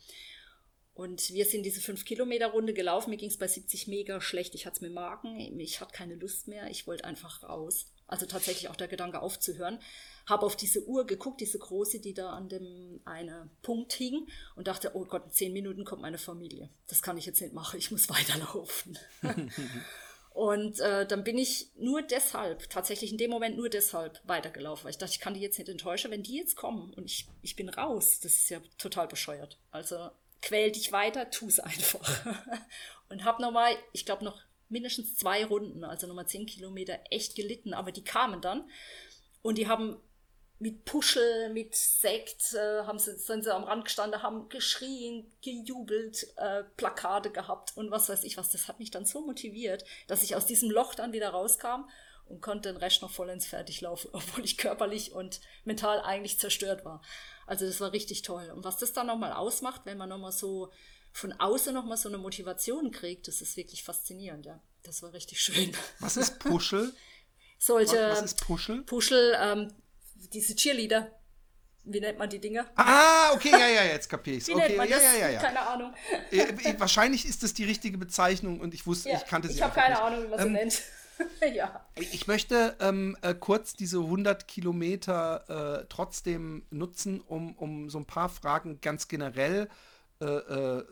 Und 0.96 1.34
wir 1.34 1.44
sind 1.46 1.64
diese 1.64 1.82
5-Kilometer-Runde 1.82 2.74
gelaufen. 2.74 3.10
Mir 3.10 3.18
ging 3.18 3.30
es 3.30 3.38
bei 3.38 3.50
70 3.50 3.88
mega 3.88 4.22
schlecht. 4.22 4.56
Ich 4.56 4.66
hatte 4.66 4.78
es 4.78 4.82
mit 4.82 4.94
Magen. 4.94 5.60
Ich 5.60 5.82
hatte 5.82 5.92
keine 5.92 6.16
Lust 6.16 6.48
mehr. 6.48 6.70
Ich 6.70 6.88
wollte 6.88 7.04
einfach 7.04 7.44
raus. 7.44 7.88
Also 8.08 8.26
tatsächlich 8.26 8.70
auch 8.70 8.78
der 8.78 8.88
Gedanke 8.88 9.22
aufzuhören. 9.22 9.80
Habe 10.26 10.46
auf 10.46 10.56
diese 10.56 10.88
Uhr 10.88 11.06
geguckt, 11.06 11.42
diese 11.42 11.60
große, 11.60 12.00
die 12.00 12.14
da 12.14 12.30
an 12.30 12.48
dem 12.48 13.02
einen 13.04 13.50
Punkt 13.62 13.92
hing 13.92 14.26
und 14.56 14.68
dachte, 14.70 14.92
oh 14.94 15.04
Gott, 15.04 15.26
in 15.26 15.32
10 15.32 15.54
Minuten 15.54 15.84
kommt 15.84 16.02
meine 16.02 16.18
Familie. 16.18 16.70
Das 16.88 17.02
kann 17.02 17.18
ich 17.18 17.26
jetzt 17.26 17.42
nicht 17.42 17.54
machen. 17.54 17.78
Ich 17.78 17.92
muss 17.92 18.10
weiterlaufen. 18.10 18.98
und 20.34 20.80
äh, 20.80 21.06
dann 21.06 21.26
bin 21.26 21.38
ich 21.38 21.72
nur 21.76 22.04
deshalb, 22.04 22.70
tatsächlich 22.70 23.12
in 23.12 23.18
dem 23.18 23.32
Moment 23.32 23.58
nur 23.58 23.68
deshalb 23.68 24.22
weitergelaufen. 24.26 24.86
Weil 24.86 24.92
ich 24.92 24.98
dachte, 24.98 25.14
ich 25.14 25.20
kann 25.20 25.34
die 25.34 25.42
jetzt 25.42 25.60
nicht 25.60 25.68
enttäuschen. 25.68 26.10
Wenn 26.12 26.24
die 26.24 26.38
jetzt 26.38 26.56
kommen 26.56 26.94
und 26.94 27.12
ich, 27.12 27.28
ich 27.42 27.58
bin 27.58 27.68
raus, 27.68 28.22
das 28.22 28.36
ist 28.36 28.50
ja 28.50 28.62
total 28.78 29.10
bescheuert. 29.10 29.60
Also 29.72 30.10
quäl 30.46 30.72
dich 30.72 30.92
weiter, 30.92 31.30
tu 31.30 31.48
es 31.48 31.60
einfach. 31.60 32.26
und 33.10 33.26
habe 33.26 33.42
nochmal, 33.42 33.76
ich 33.92 34.06
glaube 34.06 34.24
noch 34.24 34.42
mindestens 34.70 35.18
zwei 35.18 35.44
Runden, 35.44 35.84
also 35.84 36.08
nochmal 36.08 36.28
zehn 36.28 36.46
Kilometer, 36.46 37.00
echt 37.10 37.36
gelitten, 37.36 37.74
aber 37.74 37.92
die 37.92 38.04
kamen 38.04 38.42
dann 38.42 38.70
und 39.42 39.58
die 39.58 39.68
haben 39.68 39.98
mit 40.58 40.86
Puschel, 40.86 41.50
mit 41.50 41.76
Sekt, 41.76 42.54
äh, 42.54 42.84
haben 42.84 42.98
sie, 42.98 43.18
sind 43.18 43.44
sie 43.44 43.54
am 43.54 43.66
Rand 43.66 43.86
gestanden, 43.86 44.24
haben 44.24 44.48
geschrien, 44.48 45.30
gejubelt, 45.42 46.28
äh, 46.38 46.64
Plakate 46.78 47.32
gehabt 47.32 47.76
und 47.76 47.92
was 47.92 48.08
weiß 48.08 48.24
ich 48.24 48.38
was. 48.38 48.52
Das 48.52 48.68
hat 48.68 48.80
mich 48.80 48.90
dann 48.90 49.06
so 49.06 49.22
motiviert, 49.22 49.84
dass 50.08 50.24
ich 50.24 50.36
aus 50.36 50.46
diesem 50.46 50.72
Loch 50.72 50.96
dann 50.96 51.12
wieder 51.12 51.30
rauskam 51.30 51.90
und 52.28 52.42
konnte 52.42 52.70
den 52.72 52.78
Rest 52.78 53.02
noch 53.02 53.12
vollends 53.12 53.46
fertig 53.46 53.82
laufen, 53.82 54.10
obwohl 54.14 54.44
ich 54.44 54.58
körperlich 54.58 55.12
und 55.12 55.42
mental 55.64 56.02
eigentlich 56.02 56.40
zerstört 56.40 56.86
war. 56.86 57.02
Also 57.48 57.66
das 57.66 57.80
war 57.80 57.92
richtig 57.92 58.24
toll. 58.24 58.52
Und 58.56 58.64
was 58.64 58.78
das 58.78 58.94
dann 58.94 59.08
nochmal 59.08 59.34
ausmacht, 59.34 59.82
wenn 59.86 59.98
man 59.98 60.10
nochmal 60.10 60.32
so 60.32 60.72
von 61.12 61.32
außen 61.34 61.74
nochmal 61.74 61.98
so 61.98 62.10
eine 62.10 62.18
Motivation 62.18 62.92
kriegt, 62.92 63.28
das 63.28 63.42
ist 63.42 63.56
wirklich 63.56 63.84
faszinierend, 63.84 64.46
ja. 64.46 64.60
Das 64.84 65.02
war 65.02 65.14
richtig 65.14 65.40
schön. 65.42 65.72
Was 66.00 66.18
ist 66.18 66.40
Puschel? 66.40 66.94
Solche. 67.58 67.96
Was, 67.96 68.18
was 68.20 68.34
ist 68.34 68.42
Puschel? 68.46 68.82
Puschel, 68.84 69.36
ähm, 69.40 69.74
diese 70.16 70.56
Cheerleader. 70.56 71.12
Wie 71.88 72.00
nennt 72.00 72.18
man 72.18 72.28
die 72.28 72.40
Dinger? 72.40 72.66
Ah, 72.76 73.32
okay, 73.34 73.52
ja, 73.52 73.68
ja, 73.68 73.84
jetzt 73.84 74.10
kapiere 74.10 74.38
ich 74.38 74.44
es. 74.44 74.50
Okay, 74.50 74.76
ja, 74.76 74.84
ja, 74.86 75.14
ja, 75.14 75.30
ja. 75.30 75.40
Keine 75.40 75.62
Ahnung. 75.62 75.94
Äh, 76.32 76.38
äh, 76.38 76.80
wahrscheinlich 76.80 77.28
ist 77.28 77.44
das 77.44 77.54
die 77.54 77.64
richtige 77.64 78.00
Bezeichnung 78.00 78.60
und 78.60 78.74
ich 78.74 78.88
wusste, 78.88 79.10
ja, 79.10 79.18
ich 79.18 79.26
kannte 79.28 79.50
sie 79.50 79.56
Ich 79.56 79.62
habe 79.62 79.76
keine 79.76 79.94
nicht. 79.94 80.04
Ahnung, 80.04 80.24
wie 80.24 80.28
man 80.30 80.40
sie 80.40 80.46
ähm, 80.48 80.54
nennt. 80.54 80.82
ja. 81.56 81.86
Ich 81.96 82.28
möchte 82.28 82.76
ähm, 82.80 83.18
äh, 83.22 83.34
kurz 83.34 83.74
diese 83.74 84.00
100 84.00 84.48
Kilometer 84.48 85.82
äh, 85.82 85.86
trotzdem 85.90 86.64
nutzen, 86.70 87.22
um, 87.22 87.56
um 87.56 87.90
so 87.90 88.00
ein 88.00 88.06
paar 88.06 88.30
Fragen 88.30 88.82
ganz 88.82 89.08
generell 89.08 89.70
äh, 90.22 90.26
äh 90.26 90.84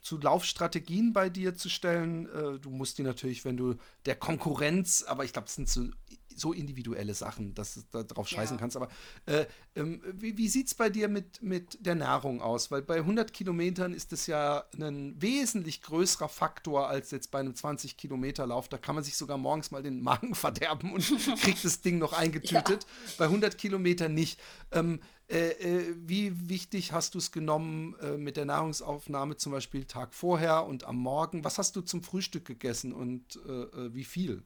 zu 0.00 0.18
Laufstrategien 0.18 1.12
bei 1.12 1.28
dir 1.28 1.56
zu 1.56 1.68
stellen. 1.68 2.26
Äh, 2.26 2.58
du 2.60 2.70
musst 2.70 2.98
die 2.98 3.02
natürlich, 3.02 3.44
wenn 3.44 3.56
du 3.56 3.76
der 4.06 4.16
Konkurrenz, 4.16 5.02
aber 5.02 5.24
ich 5.24 5.32
glaube, 5.32 5.48
es 5.48 5.54
sind 5.54 5.68
so 5.68 5.88
so 6.36 6.52
individuelle 6.52 7.14
Sachen, 7.14 7.54
dass 7.54 7.74
du 7.74 7.80
da 7.90 8.02
drauf 8.02 8.28
scheißen 8.28 8.56
ja. 8.56 8.60
kannst. 8.60 8.76
Aber 8.76 8.88
äh, 9.26 9.46
ähm, 9.74 10.02
wie, 10.12 10.36
wie 10.36 10.48
sieht 10.48 10.68
es 10.68 10.74
bei 10.74 10.90
dir 10.90 11.08
mit, 11.08 11.42
mit 11.42 11.84
der 11.84 11.94
Nahrung 11.94 12.40
aus? 12.40 12.70
Weil 12.70 12.82
bei 12.82 12.96
100 12.96 13.32
Kilometern 13.32 13.94
ist 13.94 14.12
es 14.12 14.26
ja 14.26 14.64
ein 14.78 15.20
wesentlich 15.20 15.82
größerer 15.82 16.28
Faktor 16.28 16.88
als 16.88 17.10
jetzt 17.10 17.30
bei 17.30 17.40
einem 17.40 17.54
20 17.54 17.96
Kilometer 17.96 18.46
Lauf. 18.46 18.68
Da 18.68 18.78
kann 18.78 18.94
man 18.94 19.04
sich 19.04 19.16
sogar 19.16 19.38
morgens 19.38 19.70
mal 19.70 19.82
den 19.82 20.00
Magen 20.00 20.34
verderben 20.34 20.92
und 20.92 21.04
kriegt 21.40 21.64
das 21.64 21.80
Ding 21.80 21.98
noch 21.98 22.12
eingetütet. 22.12 22.84
Ja. 22.84 23.12
Bei 23.18 23.24
100 23.26 23.58
Kilometern 23.58 24.14
nicht. 24.14 24.40
Ähm, 24.70 25.00
äh, 25.32 25.50
äh, 25.52 25.94
wie 25.96 26.50
wichtig 26.50 26.92
hast 26.92 27.14
du 27.14 27.18
es 27.18 27.32
genommen 27.32 27.94
äh, 28.02 28.18
mit 28.18 28.36
der 28.36 28.44
Nahrungsaufnahme 28.44 29.36
zum 29.36 29.52
Beispiel 29.52 29.84
Tag 29.84 30.12
vorher 30.12 30.66
und 30.66 30.84
am 30.84 30.96
Morgen? 30.96 31.42
Was 31.42 31.56
hast 31.56 31.74
du 31.74 31.80
zum 31.80 32.02
Frühstück 32.02 32.44
gegessen 32.44 32.92
und 32.92 33.40
äh, 33.46 33.50
äh, 33.50 33.94
wie 33.94 34.04
viel? 34.04 34.42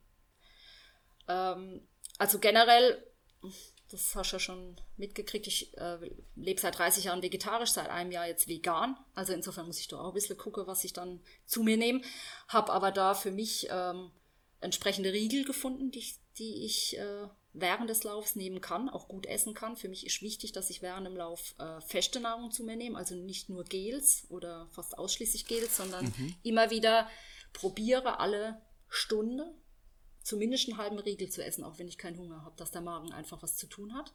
Ähm, 1.28 1.86
also 2.18 2.38
generell, 2.38 3.04
das 3.90 4.14
hast 4.14 4.32
du 4.32 4.36
ja 4.36 4.40
schon 4.40 4.76
mitgekriegt, 4.96 5.46
ich 5.46 5.76
äh, 5.76 5.98
lebe 6.34 6.60
seit 6.60 6.78
30 6.78 7.04
Jahren 7.04 7.22
vegetarisch, 7.22 7.70
seit 7.70 7.88
einem 7.88 8.10
Jahr 8.10 8.26
jetzt 8.26 8.48
vegan. 8.48 8.96
Also 9.14 9.32
insofern 9.32 9.66
muss 9.66 9.80
ich 9.80 9.88
da 9.88 9.98
auch 9.98 10.08
ein 10.08 10.14
bisschen 10.14 10.38
gucken, 10.38 10.66
was 10.66 10.84
ich 10.84 10.92
dann 10.92 11.20
zu 11.44 11.62
mir 11.62 11.76
nehme. 11.76 12.00
Habe 12.48 12.72
aber 12.72 12.90
da 12.90 13.14
für 13.14 13.30
mich 13.30 13.68
ähm, 13.70 14.10
entsprechende 14.60 15.12
Riegel 15.12 15.44
gefunden, 15.44 15.90
die, 15.90 16.04
die 16.38 16.64
ich 16.64 16.98
äh, 16.98 17.28
während 17.52 17.88
des 17.88 18.04
Laufs 18.04 18.36
nehmen 18.36 18.60
kann, 18.60 18.88
auch 18.88 19.08
gut 19.08 19.26
essen 19.26 19.54
kann. 19.54 19.76
Für 19.76 19.88
mich 19.88 20.06
ist 20.06 20.22
wichtig, 20.22 20.52
dass 20.52 20.70
ich 20.70 20.82
während 20.82 21.06
dem 21.06 21.16
Lauf 21.16 21.54
äh, 21.58 21.80
feste 21.80 22.20
Nahrung 22.20 22.50
zu 22.50 22.64
mir 22.64 22.76
nehme, 22.76 22.98
also 22.98 23.14
nicht 23.14 23.48
nur 23.48 23.64
Gels 23.64 24.26
oder 24.28 24.68
fast 24.72 24.98
ausschließlich 24.98 25.46
Gels, 25.46 25.76
sondern 25.76 26.04
mhm. 26.04 26.34
immer 26.42 26.70
wieder 26.70 27.08
probiere 27.52 28.20
alle 28.20 28.60
Stunde 28.88 29.54
zumindest 30.26 30.68
einen 30.68 30.78
halben 30.78 30.98
Riegel 30.98 31.30
zu 31.30 31.42
essen, 31.42 31.62
auch 31.62 31.78
wenn 31.78 31.86
ich 31.86 31.98
keinen 31.98 32.18
Hunger 32.18 32.44
habe, 32.44 32.56
dass 32.56 32.72
der 32.72 32.80
Magen 32.80 33.12
einfach 33.12 33.42
was 33.42 33.56
zu 33.56 33.68
tun 33.68 33.94
hat. 33.94 34.12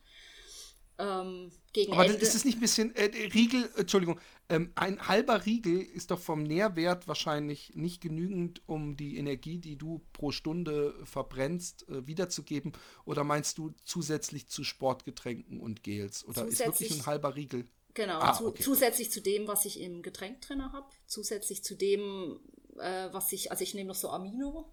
Ähm, 0.98 1.52
gegen 1.72 1.94
Aber 1.94 2.06
Ende, 2.06 2.18
ist 2.18 2.36
es 2.36 2.44
nicht 2.44 2.58
ein 2.58 2.62
bisschen, 2.62 2.94
äh, 2.96 3.06
Riegel, 3.34 3.70
Entschuldigung, 3.78 4.20
ähm, 4.50 4.74
ein 4.76 5.08
halber 5.08 5.46
Riegel 5.46 5.80
ist 5.82 6.12
doch 6.12 6.20
vom 6.20 6.44
Nährwert 6.44 7.08
wahrscheinlich 7.08 7.74
nicht 7.76 8.02
genügend, 8.02 8.62
um 8.68 8.98
die 8.98 9.18
Energie, 9.18 9.58
die 9.58 9.78
du 9.78 10.02
pro 10.12 10.32
Stunde 10.32 10.94
verbrennst, 11.06 11.88
äh, 11.88 12.06
wiederzugeben. 12.06 12.74
Oder 13.06 13.24
meinst 13.24 13.58
du 13.58 13.74
zusätzlich 13.86 14.50
zu 14.50 14.66
Sportgetränken 14.66 15.62
und 15.62 15.82
Gels? 15.82 16.26
Oder 16.26 16.46
ist 16.46 16.60
wirklich 16.60 16.92
ein 16.92 17.06
halber 17.06 17.36
Riegel? 17.38 17.70
Genau, 17.94 18.20
ah, 18.20 18.34
zu, 18.34 18.48
okay. 18.48 18.62
zusätzlich 18.62 19.12
zu 19.12 19.22
dem, 19.22 19.48
was 19.48 19.64
ich 19.64 19.80
im 19.80 20.02
Getränk 20.02 20.42
drin 20.42 20.62
habe, 20.62 20.86
zusätzlich 21.08 21.64
zu 21.64 21.76
dem, 21.76 22.40
äh, 22.78 23.08
was 23.12 23.32
ich, 23.32 23.50
also 23.50 23.64
ich 23.64 23.74
nehme 23.74 23.88
noch 23.88 23.96
so 23.96 24.10
Amino, 24.10 24.72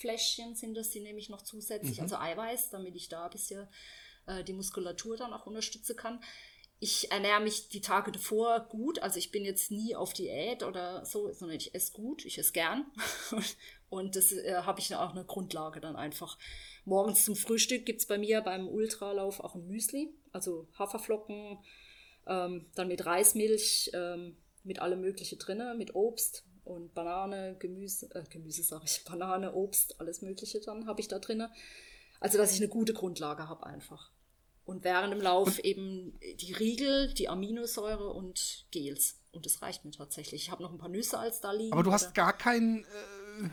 Fläschchen 0.00 0.54
sind 0.54 0.74
das, 0.74 0.90
die 0.90 1.00
nehme 1.00 1.18
ich 1.18 1.28
noch 1.28 1.42
zusätzlich, 1.42 1.98
mhm. 1.98 2.04
also 2.04 2.16
Eiweiß, 2.16 2.70
damit 2.70 2.96
ich 2.96 3.08
da 3.08 3.24
ein 3.24 3.30
bisschen 3.30 3.68
äh, 4.26 4.42
die 4.42 4.54
Muskulatur 4.54 5.16
dann 5.16 5.32
auch 5.32 5.46
unterstützen 5.46 5.96
kann. 5.96 6.20
ich 6.82 7.12
ernähre 7.12 7.42
mich 7.42 7.68
die 7.68 7.82
Tage 7.82 8.10
davor 8.10 8.60
gut. 8.60 9.00
Also 9.02 9.18
ich 9.18 9.30
bin 9.30 9.44
jetzt 9.44 9.70
nie 9.70 9.94
auf 9.94 10.14
Diät 10.14 10.62
oder 10.62 11.04
so, 11.04 11.30
sondern 11.30 11.58
ich 11.58 11.74
esse 11.74 11.92
gut, 11.92 12.24
ich 12.24 12.38
esse 12.38 12.52
gern. 12.52 12.86
Und 13.90 14.16
das 14.16 14.32
äh, 14.32 14.62
habe 14.62 14.80
ich 14.80 14.94
auch 14.94 15.10
eine 15.10 15.26
Grundlage 15.26 15.80
dann 15.80 15.96
einfach. 15.96 16.38
Morgens 16.86 17.26
zum 17.26 17.36
Frühstück 17.36 17.84
gibt 17.84 18.00
es 18.00 18.06
bei 18.06 18.16
mir 18.16 18.40
beim 18.40 18.66
Ultralauf 18.66 19.40
auch 19.40 19.54
ein 19.54 19.66
Müsli, 19.66 20.14
also 20.32 20.68
Haferflocken, 20.78 21.58
ähm, 22.26 22.70
dann 22.74 22.88
mit 22.88 23.04
Reismilch, 23.04 23.90
ähm, 23.92 24.38
mit 24.64 24.78
allem 24.78 25.02
Mögliche 25.02 25.36
drin, 25.36 25.62
mit 25.76 25.94
Obst 25.94 26.46
und 26.64 26.94
Banane, 26.94 27.56
Gemüse, 27.58 28.08
äh, 28.14 28.24
Gemüse 28.30 28.62
sage 28.62 28.84
ich, 28.86 29.04
Banane, 29.08 29.54
Obst, 29.54 30.00
alles 30.00 30.22
Mögliche 30.22 30.60
dann 30.60 30.86
habe 30.86 31.00
ich 31.00 31.08
da 31.08 31.18
drin. 31.18 31.46
Also 32.20 32.38
dass 32.38 32.52
ich 32.52 32.58
eine 32.58 32.68
gute 32.68 32.92
Grundlage 32.92 33.48
habe 33.48 33.66
einfach. 33.66 34.10
Und 34.64 34.84
während 34.84 35.12
dem 35.12 35.20
Lauf 35.20 35.58
eben 35.58 36.18
die 36.36 36.52
Riegel, 36.52 37.12
die 37.14 37.28
Aminosäure 37.28 38.10
und 38.10 38.66
Gels. 38.70 39.18
Und 39.32 39.46
das 39.46 39.62
reicht 39.62 39.84
mir 39.84 39.90
tatsächlich. 39.90 40.42
Ich 40.42 40.50
habe 40.50 40.62
noch 40.62 40.70
ein 40.70 40.78
paar 40.78 40.88
Nüsse 40.88 41.18
als 41.18 41.40
da 41.40 41.50
liegen. 41.50 41.72
Aber 41.72 41.82
du 41.82 41.92
hast 41.92 42.14
gar 42.14 42.36
keinen 42.36 42.84
äh, 42.84 42.86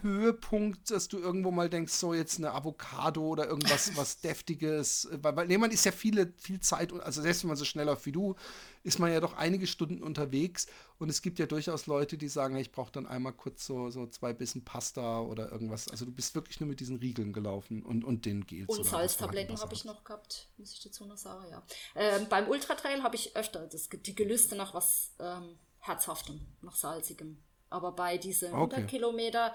Höhepunkt, 0.01 0.91
dass 0.91 1.07
du 1.07 1.17
irgendwo 1.19 1.51
mal 1.51 1.69
denkst, 1.69 1.93
so 1.93 2.13
jetzt 2.13 2.37
eine 2.37 2.53
Avocado 2.53 3.21
oder 3.21 3.47
irgendwas 3.47 3.91
was 3.95 4.19
Deftiges. 4.19 5.07
Weil, 5.21 5.35
weil 5.35 5.47
nee, 5.47 5.57
man 5.57 5.71
ist 5.71 5.85
ja 5.85 5.91
viele, 5.91 6.33
viel 6.37 6.59
Zeit, 6.59 6.93
also 6.93 7.21
selbst 7.21 7.43
wenn 7.43 7.49
man 7.49 7.57
so 7.57 7.65
schnell 7.65 7.85
läuft 7.85 8.05
wie 8.05 8.11
du, 8.11 8.35
ist 8.83 8.99
man 8.99 9.11
ja 9.11 9.19
doch 9.19 9.33
einige 9.33 9.67
Stunden 9.67 10.01
unterwegs 10.01 10.67
und 10.99 11.09
es 11.09 11.21
gibt 11.21 11.39
ja 11.39 11.45
durchaus 11.45 11.87
Leute, 11.87 12.17
die 12.17 12.27
sagen, 12.27 12.55
hey, 12.55 12.61
ich 12.61 12.71
brauche 12.71 12.91
dann 12.91 13.05
einmal 13.05 13.33
kurz 13.33 13.65
so, 13.65 13.89
so 13.89 14.07
zwei 14.07 14.33
Bissen 14.33 14.63
Pasta 14.63 15.19
oder 15.19 15.51
irgendwas. 15.51 15.89
Also 15.89 16.05
du 16.05 16.11
bist 16.11 16.33
wirklich 16.35 16.59
nur 16.59 16.69
mit 16.69 16.79
diesen 16.79 16.97
Riegeln 16.97 17.33
gelaufen 17.33 17.83
und, 17.83 18.03
und 18.03 18.25
den 18.25 18.47
Gels. 18.47 18.69
Und 18.69 18.83
Salztabletten 18.85 19.59
habe 19.59 19.73
ich 19.73 19.85
noch 19.85 20.03
gehabt, 20.03 20.47
muss 20.57 20.73
ich 20.73 20.81
dazu 20.81 21.05
noch 21.05 21.17
sagen, 21.17 21.45
ja. 21.51 21.61
Ähm, 21.95 22.27
beim 22.29 22.47
Ultratrail 22.47 23.03
habe 23.03 23.15
ich 23.15 23.35
öfter 23.35 23.67
das, 23.67 23.89
die 23.89 24.15
Gelüste 24.15 24.55
nach 24.55 24.73
was 24.73 25.11
ähm, 25.19 25.57
Herzhaftem, 25.79 26.39
nach 26.61 26.75
Salzigem. 26.75 27.37
Aber 27.69 27.91
bei 27.91 28.17
diesen 28.17 28.53
okay. 28.53 28.75
100 28.75 28.87
Kilometer, 28.87 29.53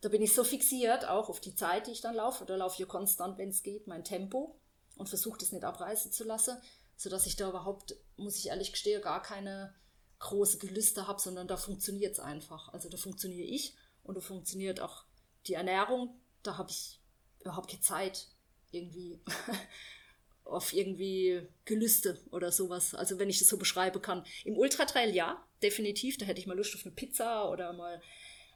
da 0.00 0.08
bin 0.08 0.22
ich 0.22 0.34
so 0.34 0.44
fixiert, 0.44 1.06
auch 1.06 1.28
auf 1.28 1.40
die 1.40 1.54
Zeit, 1.54 1.86
die 1.86 1.92
ich 1.92 2.00
dann 2.00 2.14
laufe. 2.14 2.44
Da 2.44 2.56
laufe 2.56 2.80
ich 2.80 2.88
konstant, 2.88 3.38
wenn 3.38 3.50
es 3.50 3.62
geht, 3.62 3.86
mein 3.86 4.04
Tempo 4.04 4.58
und 4.96 5.08
versuche 5.08 5.38
das 5.38 5.52
nicht 5.52 5.64
abreißen 5.64 6.12
zu 6.12 6.24
lassen 6.24 6.58
sodass 6.98 7.26
ich 7.26 7.36
da 7.36 7.48
überhaupt, 7.48 7.96
muss 8.16 8.36
ich 8.36 8.48
ehrlich 8.48 8.72
gestehen, 8.72 9.00
gar 9.00 9.22
keine 9.22 9.72
große 10.18 10.58
Gelüste 10.58 11.06
habe, 11.06 11.20
sondern 11.20 11.46
da 11.46 11.56
funktioniert 11.56 12.12
es 12.12 12.20
einfach. 12.20 12.72
Also 12.74 12.88
da 12.88 12.96
funktioniere 12.96 13.46
ich 13.46 13.74
und 14.02 14.16
da 14.16 14.20
funktioniert 14.20 14.80
auch 14.80 15.04
die 15.46 15.54
Ernährung. 15.54 16.20
Da 16.42 16.58
habe 16.58 16.70
ich 16.70 17.00
überhaupt 17.40 17.70
keine 17.70 17.82
Zeit 17.82 18.26
irgendwie 18.72 19.20
auf 20.44 20.72
irgendwie 20.72 21.46
Gelüste 21.64 22.20
oder 22.32 22.50
sowas. 22.50 22.96
Also 22.96 23.20
wenn 23.20 23.30
ich 23.30 23.38
das 23.38 23.46
so 23.46 23.58
beschreiben 23.58 24.02
kann. 24.02 24.26
Im 24.44 24.58
Ultratrail 24.58 25.14
ja, 25.14 25.46
definitiv. 25.62 26.18
Da 26.18 26.26
hätte 26.26 26.40
ich 26.40 26.48
mal 26.48 26.56
Lust 26.56 26.74
auf 26.74 26.84
eine 26.84 26.96
Pizza 26.96 27.48
oder 27.48 27.72
mal 27.74 28.02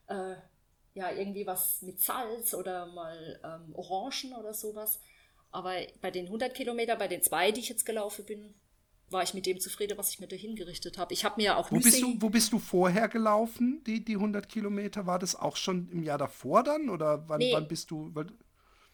äh, 0.08 0.34
ja 0.94 1.10
irgendwie 1.10 1.46
was 1.46 1.82
mit 1.82 2.00
Salz 2.00 2.54
oder 2.54 2.86
mal 2.86 3.40
ähm, 3.44 3.74
Orangen 3.74 4.34
oder 4.38 4.54
sowas. 4.54 5.00
Aber 5.50 5.74
bei 6.00 6.10
den 6.10 6.26
100 6.26 6.54
Kilometer, 6.54 6.96
bei 6.96 7.08
den 7.08 7.22
zwei, 7.22 7.52
die 7.52 7.60
ich 7.60 7.68
jetzt 7.68 7.84
gelaufen 7.84 8.24
bin, 8.24 8.54
war 9.12 9.22
ich 9.22 9.34
mit 9.34 9.44
dem 9.44 9.60
zufrieden, 9.60 9.98
was 9.98 10.10
ich 10.10 10.20
mir 10.20 10.26
da 10.26 10.36
hingerichtet 10.36 10.96
habe. 10.96 11.12
Ich 11.12 11.24
habe 11.24 11.40
mir 11.40 11.58
auch 11.58 11.70
wo 11.70 11.78
bist, 11.78 12.00
du, 12.00 12.16
wo 12.18 12.30
bist 12.30 12.52
du 12.52 12.58
vorher 12.58 13.08
gelaufen, 13.08 13.82
die, 13.86 14.02
die 14.02 14.14
100 14.14 14.48
Kilometer? 14.48 15.06
War 15.06 15.18
das 15.18 15.36
auch 15.36 15.56
schon 15.56 15.90
im 15.90 16.02
Jahr 16.02 16.18
davor 16.18 16.62
dann? 16.62 16.88
Oder 16.88 17.28
wann, 17.28 17.38
nee. 17.38 17.52
wann 17.52 17.68
bist 17.68 17.90
du? 17.90 18.12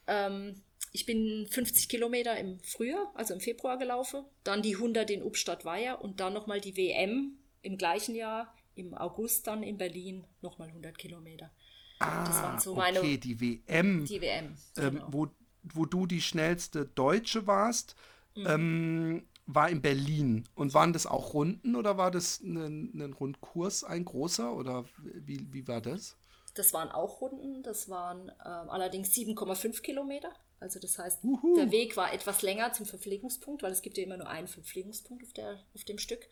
Ähm, 0.09 0.61
ich 0.93 1.07
bin 1.07 1.47
50 1.49 1.89
Kilometer 1.89 2.37
im 2.37 2.59
Frühjahr, 2.61 3.13
also 3.15 3.35
im 3.35 3.41
Februar 3.41 3.79
gelaufen. 3.79 4.25
Dann 4.43 4.63
die 4.63 4.75
100 4.75 5.11
in 5.11 5.23
Upstadt-Weiher 5.23 6.03
und 6.03 6.21
dann 6.21 6.33
nochmal 6.33 6.61
die 6.61 6.77
WM 6.77 7.39
im 7.63 7.77
gleichen 7.79 8.15
Jahr, 8.15 8.55
im 8.75 8.95
August 8.95 9.47
dann 9.47 9.63
in 9.63 9.79
Berlin, 9.79 10.25
nochmal 10.41 10.69
100 10.69 10.97
Kilometer. 10.99 11.51
Ah, 11.99 12.25
das 12.25 12.43
waren 12.43 12.61
so 12.61 12.75
meine, 12.75 13.01
okay, 13.01 13.19
die 13.19 13.41
WM. 13.41 14.05
Die 14.05 14.21
WM. 14.21 14.57
Ähm, 14.77 14.95
genau. 14.95 15.07
wo, 15.11 15.29
wo 15.63 15.85
du 15.85 16.07
die 16.07 16.21
schnellste 16.21 16.87
Deutsche 16.87 17.47
warst, 17.47 17.97
mhm. 18.35 18.47
ähm, 18.47 19.29
war 19.47 19.69
in 19.69 19.83
Berlin. 19.83 20.45
Und 20.55 20.75
waren 20.75 20.93
das 20.93 21.07
auch 21.07 21.35
Runden 21.35 21.75
oder 21.75 21.97
war 21.97 22.11
das 22.11 22.41
ein, 22.41 22.93
ein 22.95 23.13
Rundkurs, 23.13 23.83
ein 23.83 24.05
großer? 24.05 24.55
Oder 24.55 24.85
wie, 25.03 25.53
wie 25.53 25.67
war 25.67 25.81
das? 25.81 26.17
Das 26.55 26.73
waren 26.73 26.91
auch 26.91 27.21
Runden. 27.21 27.63
Das 27.63 27.89
waren 27.89 28.29
äh, 28.29 28.43
allerdings 28.43 29.11
7,5 29.11 29.81
Kilometer. 29.81 30.33
Also 30.61 30.81
das 30.81 30.99
heißt, 30.99 31.23
Uhu. 31.23 31.57
der 31.57 31.71
Weg 31.71 31.97
war 31.97 32.13
etwas 32.13 32.43
länger 32.43 32.73
zum 32.73 32.85
Verpflegungspunkt, 32.85 33.63
weil 33.63 33.73
es 33.73 33.83
gibt 33.83 33.97
ja 33.97 34.05
immer 34.05 34.17
nur 34.17 34.29
einen 34.29 34.49
Verpflegungspunkt 34.49 35.23
auf, 35.25 35.33
der, 35.33 35.61
auf 35.75 35.85
dem 35.85 35.99
Stück. 35.99 36.29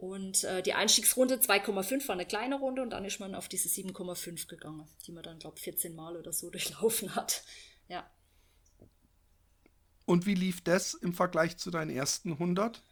Und 0.00 0.44
äh, 0.44 0.62
die 0.62 0.72
Einstiegsrunde 0.72 1.36
2,5 1.36 2.08
war 2.08 2.14
eine 2.14 2.24
kleine 2.24 2.58
Runde 2.58 2.80
und 2.80 2.88
dann 2.88 3.04
ist 3.04 3.20
man 3.20 3.34
auf 3.34 3.48
diese 3.48 3.68
7,5 3.68 4.48
gegangen, 4.48 4.88
die 5.06 5.12
man 5.12 5.22
dann, 5.22 5.38
glaube 5.38 5.58
ich, 5.58 5.64
14 5.64 5.94
Mal 5.94 6.16
oder 6.16 6.32
so 6.32 6.48
durchlaufen 6.50 7.14
hat. 7.14 7.42
Ja. 7.86 8.10
Und 10.06 10.24
wie 10.24 10.34
lief 10.34 10.64
das 10.64 10.94
im 10.94 11.12
Vergleich 11.12 11.58
zu 11.58 11.70
deinen 11.70 11.90
ersten 11.90 12.32
100? 12.32 12.82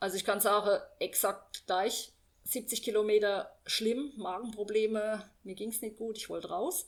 Also 0.00 0.16
ich 0.16 0.24
kann 0.24 0.40
sagen, 0.40 0.82
exakt 0.98 1.66
gleich. 1.66 2.12
70 2.42 2.82
Kilometer 2.82 3.56
schlimm, 3.64 4.12
Magenprobleme, 4.16 5.30
mir 5.44 5.54
ging 5.54 5.70
es 5.70 5.82
nicht 5.82 5.96
gut, 5.96 6.18
ich 6.18 6.28
wollte 6.28 6.48
raus. 6.48 6.84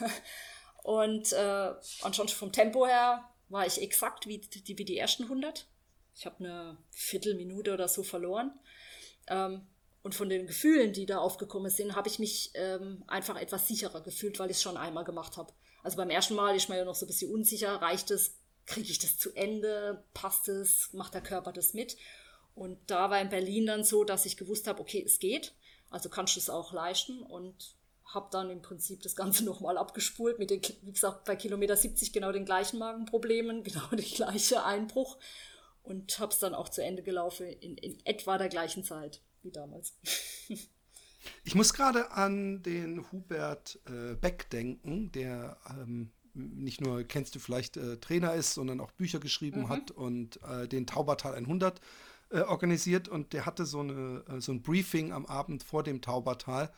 und 0.82 1.30
äh, 1.34 1.74
ansonsten 2.00 2.38
vom 2.38 2.52
Tempo 2.52 2.86
her 2.86 3.28
war 3.50 3.66
ich 3.66 3.82
exakt 3.82 4.26
wie 4.26 4.38
die, 4.38 4.78
wie 4.78 4.84
die 4.86 4.96
ersten 4.96 5.24
100. 5.24 5.68
Ich 6.18 6.26
habe 6.26 6.40
eine 6.40 6.76
Viertelminute 6.90 7.72
oder 7.72 7.86
so 7.86 8.02
verloren. 8.02 8.50
Ähm, 9.28 9.64
und 10.02 10.16
von 10.16 10.28
den 10.28 10.48
Gefühlen, 10.48 10.92
die 10.92 11.06
da 11.06 11.18
aufgekommen 11.18 11.70
sind, 11.70 11.94
habe 11.94 12.08
ich 12.08 12.18
mich 12.18 12.50
ähm, 12.54 13.04
einfach 13.06 13.40
etwas 13.40 13.68
sicherer 13.68 14.00
gefühlt, 14.00 14.38
weil 14.40 14.50
ich 14.50 14.56
es 14.56 14.62
schon 14.62 14.76
einmal 14.76 15.04
gemacht 15.04 15.36
habe. 15.36 15.52
Also 15.84 15.96
beim 15.96 16.10
ersten 16.10 16.34
Mal 16.34 16.56
ist 16.56 16.68
man 16.68 16.76
ja 16.76 16.84
noch 16.84 16.96
so 16.96 17.06
ein 17.06 17.08
bisschen 17.08 17.32
unsicher, 17.32 17.80
reicht 17.80 18.10
es, 18.10 18.34
kriege 18.66 18.90
ich 18.90 18.98
das 18.98 19.16
zu 19.16 19.32
Ende, 19.34 20.02
passt 20.12 20.48
es, 20.48 20.92
macht 20.92 21.14
der 21.14 21.20
Körper 21.20 21.52
das 21.52 21.72
mit. 21.72 21.96
Und 22.56 22.78
da 22.90 23.10
war 23.10 23.20
in 23.20 23.28
Berlin 23.28 23.66
dann 23.66 23.84
so, 23.84 24.02
dass 24.02 24.26
ich 24.26 24.36
gewusst 24.36 24.66
habe, 24.66 24.80
okay, 24.80 25.04
es 25.06 25.20
geht, 25.20 25.54
also 25.88 26.08
kannst 26.08 26.34
du 26.34 26.40
es 26.40 26.50
auch 26.50 26.72
leisten. 26.72 27.22
Und 27.22 27.76
habe 28.06 28.28
dann 28.32 28.50
im 28.50 28.62
Prinzip 28.62 29.02
das 29.02 29.14
Ganze 29.14 29.44
nochmal 29.44 29.78
abgespult 29.78 30.40
mit 30.40 30.50
den, 30.50 30.62
wie 30.82 30.92
gesagt, 30.92 31.26
bei 31.26 31.36
Kilometer 31.36 31.76
70 31.76 32.12
genau 32.12 32.32
den 32.32 32.44
gleichen 32.44 32.80
Magenproblemen, 32.80 33.62
genau 33.62 33.86
der 33.92 34.04
gleiche 34.04 34.64
Einbruch 34.64 35.16
und 35.88 36.18
habe 36.18 36.32
es 36.32 36.38
dann 36.38 36.54
auch 36.54 36.68
zu 36.68 36.82
Ende 36.82 37.02
gelaufen 37.02 37.46
in, 37.46 37.76
in 37.76 37.98
etwa 38.04 38.38
der 38.38 38.48
gleichen 38.48 38.84
Zeit 38.84 39.22
wie 39.42 39.50
damals. 39.50 39.94
Ich 41.44 41.56
muss 41.56 41.74
gerade 41.74 42.12
an 42.12 42.62
den 42.62 43.10
Hubert 43.10 43.80
äh, 43.86 44.14
Beck 44.14 44.48
denken, 44.50 45.10
der 45.12 45.58
ähm, 45.68 46.12
nicht 46.32 46.80
nur 46.80 47.02
kennst 47.04 47.34
du 47.34 47.38
vielleicht 47.38 47.76
äh, 47.76 47.98
Trainer 47.98 48.34
ist, 48.34 48.54
sondern 48.54 48.80
auch 48.80 48.92
Bücher 48.92 49.18
geschrieben 49.18 49.62
mhm. 49.62 49.68
hat 49.68 49.90
und 49.90 50.40
äh, 50.44 50.68
den 50.68 50.86
Taubertal 50.86 51.34
100 51.34 51.80
äh, 52.30 52.40
organisiert 52.40 53.08
und 53.08 53.32
der 53.32 53.46
hatte 53.46 53.66
so, 53.66 53.80
eine, 53.80 54.24
äh, 54.28 54.40
so 54.40 54.52
ein 54.52 54.62
Briefing 54.62 55.12
am 55.12 55.26
Abend 55.26 55.64
vor 55.64 55.82
dem 55.82 56.00
Taubertal 56.00 56.70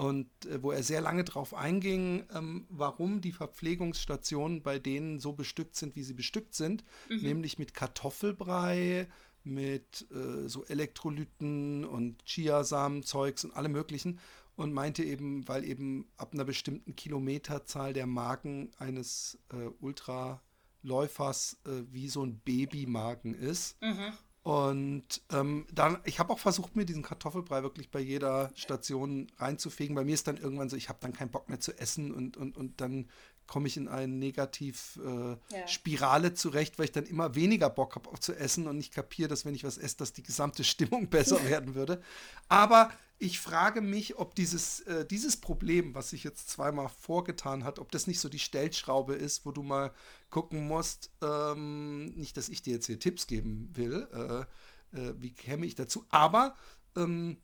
und 0.00 0.30
äh, 0.46 0.62
wo 0.62 0.72
er 0.72 0.82
sehr 0.82 1.02
lange 1.02 1.24
darauf 1.24 1.52
einging, 1.52 2.24
ähm, 2.34 2.64
warum 2.70 3.20
die 3.20 3.32
Verpflegungsstationen 3.32 4.62
bei 4.62 4.78
denen 4.78 5.20
so 5.20 5.34
bestückt 5.34 5.76
sind, 5.76 5.94
wie 5.94 6.02
sie 6.02 6.14
bestückt 6.14 6.54
sind, 6.54 6.84
mhm. 7.10 7.20
nämlich 7.20 7.58
mit 7.58 7.74
Kartoffelbrei, 7.74 9.08
mit 9.44 10.06
äh, 10.10 10.48
so 10.48 10.64
Elektrolyten 10.64 11.84
und 11.84 12.24
Chiasamenzeugs 12.24 13.44
und 13.44 13.52
allem 13.52 13.72
möglichen 13.72 14.20
und 14.56 14.72
meinte 14.72 15.04
eben, 15.04 15.46
weil 15.46 15.64
eben 15.64 16.08
ab 16.16 16.32
einer 16.32 16.46
bestimmten 16.46 16.96
Kilometerzahl 16.96 17.92
der 17.92 18.06
Magen 18.06 18.70
eines 18.78 19.38
äh, 19.52 19.68
Ultraläufers 19.80 21.58
äh, 21.66 21.82
wie 21.92 22.08
so 22.08 22.24
ein 22.24 22.38
Babymagen 22.38 23.34
ist. 23.34 23.76
Mhm. 23.82 24.14
Und 24.42 25.20
ähm, 25.30 25.66
dann, 25.70 25.98
ich 26.04 26.18
habe 26.18 26.32
auch 26.32 26.38
versucht, 26.38 26.74
mir 26.74 26.86
diesen 26.86 27.02
Kartoffelbrei 27.02 27.62
wirklich 27.62 27.90
bei 27.90 28.00
jeder 28.00 28.50
Station 28.54 29.26
reinzufegen. 29.36 29.94
Bei 29.94 30.04
mir 30.04 30.14
ist 30.14 30.26
dann 30.26 30.38
irgendwann 30.38 30.70
so, 30.70 30.76
ich 30.76 30.88
habe 30.88 30.98
dann 31.02 31.12
keinen 31.12 31.30
Bock 31.30 31.50
mehr 31.50 31.60
zu 31.60 31.78
essen 31.78 32.10
und, 32.12 32.38
und, 32.38 32.56
und 32.56 32.80
dann 32.80 33.10
komme 33.46 33.66
ich 33.66 33.76
in 33.76 33.88
eine 33.88 34.08
Negativ-Spirale 34.08 36.26
äh, 36.26 36.30
ja. 36.30 36.34
zurecht, 36.34 36.78
weil 36.78 36.86
ich 36.86 36.92
dann 36.92 37.04
immer 37.04 37.34
weniger 37.34 37.68
Bock 37.68 37.96
habe 37.96 38.18
zu 38.20 38.34
essen 38.34 38.66
und 38.66 38.76
nicht 38.76 38.94
kapiere, 38.94 39.28
dass 39.28 39.44
wenn 39.44 39.54
ich 39.54 39.64
was 39.64 39.76
esse, 39.76 39.98
dass 39.98 40.14
die 40.14 40.22
gesamte 40.22 40.64
Stimmung 40.64 41.06
besser 41.10 41.44
werden 41.44 41.74
würde. 41.74 42.00
Aber 42.48 42.90
ich 43.20 43.38
frage 43.38 43.82
mich, 43.82 44.18
ob 44.18 44.34
dieses, 44.34 44.80
äh, 44.80 45.04
dieses 45.04 45.36
Problem, 45.36 45.94
was 45.94 46.10
sich 46.10 46.24
jetzt 46.24 46.48
zweimal 46.48 46.88
vorgetan 46.88 47.64
hat, 47.64 47.78
ob 47.78 47.92
das 47.92 48.06
nicht 48.06 48.18
so 48.18 48.30
die 48.30 48.38
Stellschraube 48.38 49.14
ist, 49.14 49.44
wo 49.44 49.52
du 49.52 49.62
mal 49.62 49.92
gucken 50.30 50.66
musst, 50.66 51.10
ähm, 51.22 52.06
nicht, 52.14 52.38
dass 52.38 52.48
ich 52.48 52.62
dir 52.62 52.74
jetzt 52.74 52.86
hier 52.86 52.98
Tipps 52.98 53.26
geben 53.26 53.70
will, 53.74 54.08
äh, 54.12 54.98
äh, 54.98 55.14
wie 55.18 55.32
käme 55.32 55.66
ich 55.66 55.74
dazu, 55.74 56.06
aber 56.08 56.56
ähm, 56.96 57.36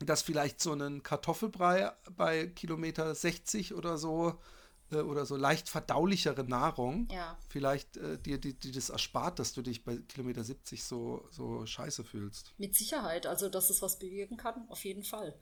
dass 0.00 0.20
vielleicht 0.20 0.60
so 0.60 0.74
ein 0.74 1.02
Kartoffelbrei 1.02 1.92
bei 2.14 2.48
Kilometer 2.48 3.14
60 3.14 3.72
oder 3.72 3.96
so 3.96 4.38
äh, 4.90 4.96
oder 4.96 5.26
so 5.26 5.36
leicht 5.36 5.68
verdaulichere 5.68 6.44
Nahrung 6.44 7.08
Ja. 7.10 7.38
vielleicht 7.48 7.96
äh, 7.96 8.18
dir, 8.18 8.38
dir, 8.38 8.54
dir 8.54 8.72
das 8.72 8.90
erspart, 8.90 9.38
dass 9.38 9.52
du 9.52 9.62
dich 9.62 9.84
bei 9.84 9.96
Kilometer 10.08 10.44
70 10.44 10.84
so, 10.84 11.28
so 11.30 11.64
scheiße 11.66 12.04
fühlst. 12.04 12.54
Mit 12.58 12.74
Sicherheit, 12.74 13.26
also 13.26 13.48
dass 13.48 13.70
es 13.70 13.82
was 13.82 13.98
bewirken 13.98 14.36
kann, 14.36 14.68
auf 14.68 14.84
jeden 14.84 15.04
Fall. 15.04 15.38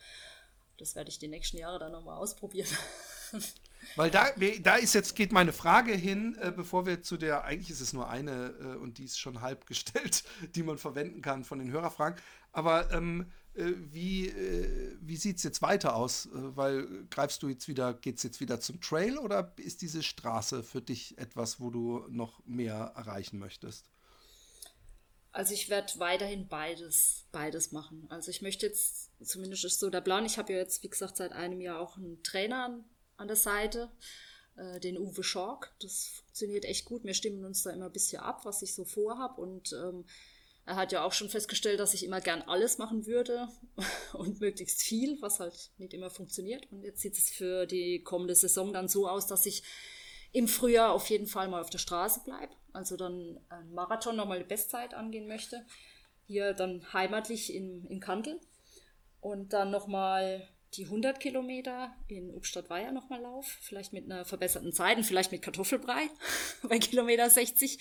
Das 0.79 0.97
werde 0.97 1.11
ich 1.11 1.19
die 1.19 1.29
nächsten 1.29 1.59
Jahre 1.59 1.79
dann 1.79 1.93
nochmal 1.93 2.17
ausprobieren. 2.17 2.69
Weil 3.97 4.11
da, 4.11 4.29
da 4.63 4.77
ist 4.77 4.95
jetzt, 4.95 5.15
geht 5.15 5.33
meine 5.33 5.53
Frage 5.53 5.93
hin, 5.93 6.37
äh, 6.41 6.51
bevor 6.51 6.87
wir 6.87 7.03
zu 7.03 7.17
der, 7.17 7.45
eigentlich 7.45 7.71
ist 7.71 7.81
es 7.81 7.93
nur 7.93 8.09
eine 8.09 8.55
äh, 8.61 8.77
und 8.77 8.99
die 8.99 9.05
ist 9.05 9.19
schon 9.19 9.41
halb 9.41 9.67
gestellt, 9.67 10.25
die 10.55 10.63
man 10.63 10.79
verwenden 10.79 11.23
kann 11.23 11.45
von 11.45 11.59
den 11.59 11.71
Hörerfragen. 11.71 12.19
Aber 12.53 12.91
ähm, 12.93 13.23
äh, 13.23 13.25
wie, 13.57 14.29
äh, 14.29 14.97
wie 15.01 15.17
sieht 15.17 15.37
es 15.37 15.43
jetzt 15.43 15.63
weiter 15.63 15.95
aus? 15.95 16.27
Äh, 16.27 16.31
weil 16.57 17.07
greifst 17.11 17.43
du 17.43 17.49
jetzt 17.49 17.69
wieder, 17.69 17.95
geht 17.95 18.17
es 18.17 18.23
jetzt 18.23 18.41
wieder 18.41 18.61
zum 18.61 18.81
Trail 18.81 19.17
oder 19.19 19.53
ist 19.57 19.83
diese 19.83 20.03
Straße 20.03 20.63
für 20.63 20.83
dich 20.83 21.17
etwas, 21.19 21.61
wo 21.61 21.71
du 21.71 22.05
noch 22.09 22.45
mehr 22.45 22.93
erreichen 22.97 23.39
möchtest? 23.39 23.87
Also 25.31 25.53
ich 25.53 25.69
werde 25.69 25.99
weiterhin 25.99 26.47
beides, 26.49 27.25
beides 27.33 27.73
machen. 27.73 28.07
Also 28.09 28.31
ich 28.31 28.41
möchte 28.41 28.67
jetzt, 28.67 29.11
zumindest 29.21 29.65
ist 29.65 29.81
so 29.81 29.91
der 29.91 30.01
Plan, 30.01 30.27
ich 30.27 30.39
habe 30.39 30.53
ja 30.53 30.61
jetzt, 30.61 30.83
wie 30.85 30.89
gesagt, 30.89 31.17
seit 31.17 31.33
einem 31.33 31.61
Jahr 31.61 31.81
auch 31.81 31.97
einen 31.97 32.23
Trainer 32.23 32.65
an, 32.65 32.85
an 33.17 33.27
der 33.27 33.37
Seite, 33.37 33.91
äh, 34.57 34.79
den 34.79 34.97
Uwe 34.97 35.25
Schork. 35.25 35.75
Das 35.81 36.07
funktioniert 36.07 36.65
echt 36.65 36.85
gut. 36.85 37.05
Wir 37.05 37.15
stimmen 37.15 37.45
uns 37.45 37.65
da 37.65 37.71
immer 37.71 37.87
ein 37.87 37.93
bisschen 37.93 38.21
ab, 38.21 38.45
was 38.45 38.63
ich 38.63 38.75
so 38.75 38.85
vorhab. 38.85 39.39
Und 39.39 39.73
ähm, 39.73 40.05
er 40.67 40.77
hat 40.77 40.93
ja 40.93 41.05
auch 41.05 41.13
schon 41.13 41.29
festgestellt, 41.29 41.79
dass 41.79 41.95
ich 41.95 42.05
immer 42.05 42.21
gern 42.21 42.43
alles 42.43 42.79
machen 42.79 43.07
würde 43.07 43.49
und 44.15 44.41
möglichst 44.41 44.83
viel, 44.83 45.21
was 45.21 45.41
halt 45.41 45.71
nicht 45.77 45.93
immer 45.93 46.11
funktioniert. 46.11 46.71
Und 46.73 46.83
jetzt 46.83 47.01
sieht 47.01 47.19
es 47.19 47.31
für 47.31 47.67
die 47.67 48.03
kommende 48.03 48.35
Saison 48.35 48.73
dann 48.73 48.89
so 48.89 49.09
aus, 49.09 49.27
dass 49.27 49.45
ich 49.47 49.63
im 50.33 50.49
Frühjahr 50.49 50.93
auf 50.93 51.09
jeden 51.11 51.27
Fall 51.27 51.49
mal 51.49 51.61
auf 51.61 51.71
der 51.71 51.79
Straße 51.79 52.23
bleibe. 52.25 52.53
Also 52.73 52.97
dann 52.97 53.39
ein 53.51 53.73
Marathon 53.73 54.17
nochmal 54.17 54.39
die 54.39 54.45
Bestzeit 54.45 54.95
angehen 54.95 55.29
möchte. 55.29 55.65
Hier 56.27 56.55
dann 56.55 56.93
heimatlich 56.93 57.55
in, 57.55 57.87
in 57.87 58.01
Kandel. 58.01 58.41
Und 59.21 59.53
dann 59.53 59.71
nochmal 59.71 60.49
die 60.77 60.85
100 60.85 61.21
Kilometer 61.21 61.95
in 62.09 62.35
Obstadt-Weiher 62.35 62.93
nochmal 62.93 63.21
lauf. 63.21 63.59
Vielleicht 63.61 63.93
mit 63.93 64.05
einer 64.05 64.25
verbesserten 64.25 64.73
Zeit 64.73 64.97
und 64.97 65.05
vielleicht 65.05 65.33
mit 65.33 65.43
Kartoffelbrei 65.43 66.09
bei 66.69 66.79
Kilometer 66.79 67.29
60. 67.31 67.79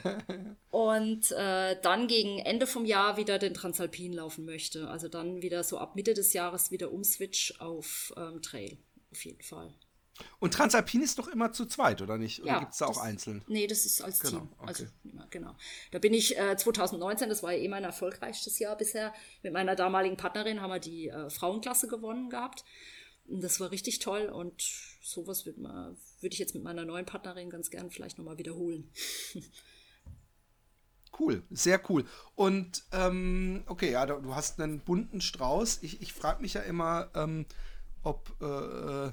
und 0.70 1.30
äh, 1.32 1.76
dann 1.82 2.08
gegen 2.08 2.38
Ende 2.38 2.66
vom 2.66 2.84
Jahr 2.84 3.16
wieder 3.16 3.38
den 3.38 3.54
Transalpin 3.54 4.12
laufen 4.12 4.44
möchte. 4.44 4.88
Also 4.88 5.08
dann 5.08 5.42
wieder 5.42 5.64
so 5.64 5.78
ab 5.78 5.96
Mitte 5.96 6.14
des 6.14 6.32
Jahres 6.32 6.70
wieder 6.70 6.92
umswitch 6.92 7.60
auf 7.60 8.12
ähm, 8.16 8.42
Trail. 8.42 8.78
Auf 9.10 9.24
jeden 9.24 9.42
Fall. 9.42 9.74
Und 10.38 10.54
Transalpin 10.54 11.02
ist 11.02 11.18
doch 11.18 11.28
immer 11.28 11.52
zu 11.52 11.66
zweit, 11.66 12.02
oder 12.02 12.18
nicht? 12.18 12.40
Oder 12.42 12.52
Ja, 12.52 12.58
gibt 12.60 12.72
es 12.72 12.78
da 12.78 12.86
auch 12.86 12.94
das- 12.94 13.02
einzeln? 13.02 13.44
Nee, 13.48 13.66
das 13.66 13.84
ist 13.86 14.00
als 14.02 14.20
Genau, 14.20 14.40
Team. 14.40 14.48
okay. 14.58 14.66
Also, 14.68 14.84
genau. 15.30 15.54
Da 15.90 15.98
bin 15.98 16.14
ich 16.14 16.36
äh, 16.38 16.56
2019, 16.56 17.28
das 17.28 17.42
war 17.42 17.52
ja 17.52 17.58
eh 17.58 17.68
mein 17.68 17.84
erfolgreichstes 17.84 18.58
Jahr 18.58 18.76
bisher. 18.76 19.12
Mit 19.42 19.52
meiner 19.52 19.76
damaligen 19.76 20.16
Partnerin 20.16 20.60
haben 20.60 20.70
wir 20.70 20.78
die 20.80 21.08
äh, 21.08 21.30
Frauenklasse 21.30 21.88
gewonnen 21.88 22.30
gehabt. 22.30 22.64
Und 23.28 23.40
das 23.42 23.60
war 23.60 23.70
richtig 23.70 24.00
toll 24.00 24.26
und 24.26 24.62
sowas 25.00 25.46
würde 25.46 25.60
würd 26.20 26.32
ich 26.32 26.38
jetzt 26.40 26.54
mit 26.54 26.64
meiner 26.64 26.84
neuen 26.84 27.06
Partnerin 27.06 27.50
ganz 27.50 27.70
gern 27.70 27.90
vielleicht 27.90 28.18
nochmal 28.18 28.36
wiederholen. 28.38 28.90
Cool, 31.18 31.42
sehr 31.50 31.78
cool. 31.90 32.06
Und 32.36 32.84
ähm, 32.90 33.64
okay, 33.66 33.90
ja, 33.92 34.06
du 34.06 34.14
du 34.22 34.34
hast 34.34 34.58
einen 34.60 34.80
bunten 34.80 35.20
Strauß. 35.20 35.80
Ich, 35.82 36.00
ich 36.00 36.12
frage 36.14 36.40
mich 36.40 36.54
ja 36.54 36.62
immer, 36.62 37.10
ähm, 37.14 37.44
ob 38.02 38.30
äh, 38.40 39.12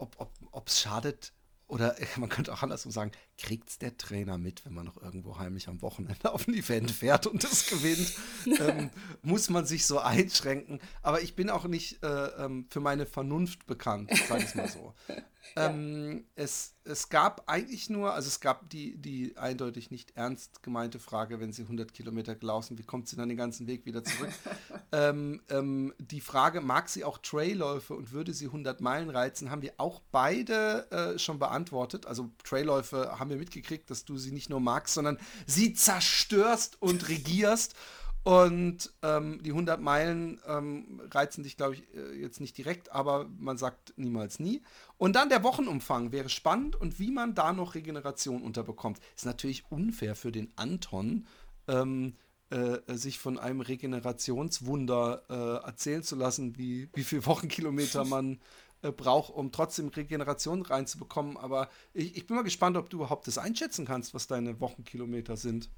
ob 0.00 0.18
ob, 0.18 0.32
ob's 0.52 0.80
schadet 0.80 1.32
oder 1.66 1.96
man 2.16 2.28
könnte 2.28 2.52
auch 2.52 2.62
andersrum 2.62 2.92
sagen, 2.92 3.12
kriegt's 3.40 3.78
der 3.78 3.96
Trainer 3.96 4.38
mit, 4.38 4.64
wenn 4.64 4.74
man 4.74 4.84
noch 4.84 5.00
irgendwo 5.00 5.38
heimlich 5.38 5.68
am 5.68 5.80
Wochenende 5.82 6.32
auf 6.32 6.46
ein 6.46 6.54
Event 6.54 6.90
fährt 6.90 7.26
und 7.26 7.42
das 7.42 7.66
gewinnt? 7.66 8.14
ähm, 8.60 8.90
muss 9.22 9.50
man 9.50 9.64
sich 9.64 9.86
so 9.86 9.98
einschränken. 9.98 10.80
Aber 11.02 11.22
ich 11.22 11.34
bin 11.34 11.50
auch 11.50 11.64
nicht 11.64 12.02
äh, 12.02 12.26
ähm, 12.44 12.66
für 12.70 12.80
meine 12.80 13.06
Vernunft 13.06 13.66
bekannt, 13.66 14.10
sage 14.28 14.44
ich 14.44 14.54
mal 14.54 14.68
so. 14.68 14.94
Ähm, 15.56 16.26
es, 16.36 16.76
es 16.84 17.08
gab 17.08 17.48
eigentlich 17.48 17.90
nur, 17.90 18.14
also 18.14 18.28
es 18.28 18.40
gab 18.40 18.68
die, 18.70 18.96
die 18.98 19.36
eindeutig 19.36 19.90
nicht 19.90 20.16
ernst 20.16 20.62
gemeinte 20.62 20.98
Frage, 20.98 21.40
wenn 21.40 21.52
sie 21.52 21.62
100 21.62 21.92
Kilometer 21.92 22.34
gelaufen 22.34 22.78
wie 22.78 22.84
kommt 22.84 23.08
sie 23.08 23.16
dann 23.16 23.28
den 23.28 23.38
ganzen 23.38 23.66
Weg 23.66 23.84
wieder 23.86 24.04
zurück? 24.04 24.30
ähm, 24.92 25.42
ähm, 25.48 25.94
die 25.98 26.20
Frage, 26.20 26.60
mag 26.60 26.88
sie 26.88 27.04
auch 27.04 27.18
Trailläufe 27.18 27.94
und 27.94 28.12
würde 28.12 28.32
sie 28.32 28.46
100 28.46 28.80
Meilen 28.80 29.10
reizen, 29.10 29.50
haben 29.50 29.62
wir 29.62 29.74
auch 29.78 30.00
beide 30.12 30.90
äh, 30.90 31.18
schon 31.18 31.38
beantwortet. 31.38 32.06
Also 32.06 32.30
Trailläufe 32.44 33.18
haben 33.18 33.29
wir 33.30 33.36
mitgekriegt, 33.36 33.90
dass 33.90 34.04
du 34.04 34.18
sie 34.18 34.32
nicht 34.32 34.50
nur 34.50 34.60
magst, 34.60 34.94
sondern 34.94 35.18
sie 35.46 35.72
zerstörst 35.72 36.80
und 36.80 37.08
regierst. 37.08 37.74
Und 38.22 38.92
ähm, 39.02 39.42
die 39.42 39.50
100 39.50 39.80
Meilen 39.80 40.40
ähm, 40.46 41.00
reizen 41.10 41.42
dich, 41.42 41.56
glaube 41.56 41.76
ich, 41.76 41.94
äh, 41.94 42.20
jetzt 42.20 42.38
nicht 42.40 42.56
direkt, 42.58 42.92
aber 42.92 43.30
man 43.38 43.56
sagt 43.56 43.94
niemals 43.96 44.38
nie. 44.40 44.62
Und 44.98 45.16
dann 45.16 45.30
der 45.30 45.42
Wochenumfang 45.42 46.12
wäre 46.12 46.28
spannend 46.28 46.76
und 46.76 46.98
wie 46.98 47.10
man 47.10 47.34
da 47.34 47.54
noch 47.54 47.74
Regeneration 47.74 48.42
unterbekommt. 48.42 49.00
Ist 49.16 49.24
natürlich 49.24 49.64
unfair 49.70 50.14
für 50.14 50.32
den 50.32 50.52
Anton, 50.56 51.26
ähm, 51.66 52.14
äh, 52.50 52.80
sich 52.88 53.18
von 53.18 53.38
einem 53.38 53.62
Regenerationswunder 53.62 55.22
äh, 55.30 55.66
erzählen 55.66 56.02
zu 56.02 56.16
lassen, 56.16 56.58
wie, 56.58 56.90
wie 56.92 57.04
viele 57.04 57.24
Wochenkilometer 57.24 58.04
man 58.04 58.38
äh, 58.82 58.92
braucht, 58.92 59.32
um 59.32 59.52
trotzdem 59.52 59.88
Regeneration 59.88 60.62
reinzubekommen. 60.62 61.36
Aber 61.36 61.68
ich, 61.92 62.16
ich 62.16 62.26
bin 62.26 62.36
mal 62.36 62.42
gespannt, 62.42 62.76
ob 62.76 62.90
du 62.90 62.98
überhaupt 62.98 63.26
das 63.26 63.38
einschätzen 63.38 63.84
kannst, 63.84 64.14
was 64.14 64.26
deine 64.26 64.60
Wochenkilometer 64.60 65.36
sind. 65.36 65.68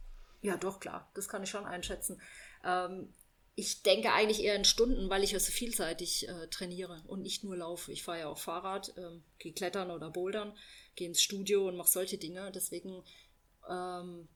Ja, 0.40 0.57
doch, 0.57 0.80
klar. 0.80 1.11
Das 1.14 1.28
kann 1.28 1.42
ich 1.42 1.50
schon 1.50 1.66
einschätzen. 1.66 2.20
Ähm, 2.64 3.12
ich 3.55 3.82
denke 3.82 4.12
eigentlich 4.12 4.42
eher 4.42 4.57
in 4.57 4.64
Stunden, 4.64 5.11
weil 5.11 5.22
ich 5.22 5.32
ja 5.32 5.40
so 5.40 5.53
vielseitig 5.53 6.28
äh, 6.28 6.48
trainiere 6.48 7.03
und 7.07 7.22
nicht 7.22 7.44
nur 7.44 7.57
laufe. 7.57 7.92
Ich 7.92 8.03
fahre 8.03 8.20
ja 8.20 8.28
auch 8.28 8.38
Fahrrad, 8.38 8.94
ähm, 8.96 9.22
gehe 9.38 9.53
klettern 9.53 9.90
oder 9.90 10.11
bouldern, 10.11 10.57
gehe 10.94 11.09
ins 11.09 11.22
Studio 11.22 11.68
und 11.68 11.76
mache 11.76 11.90
solche 11.90 12.18
Dinge. 12.18 12.50
Deswegen 12.50 13.03
ähm, 13.68 14.28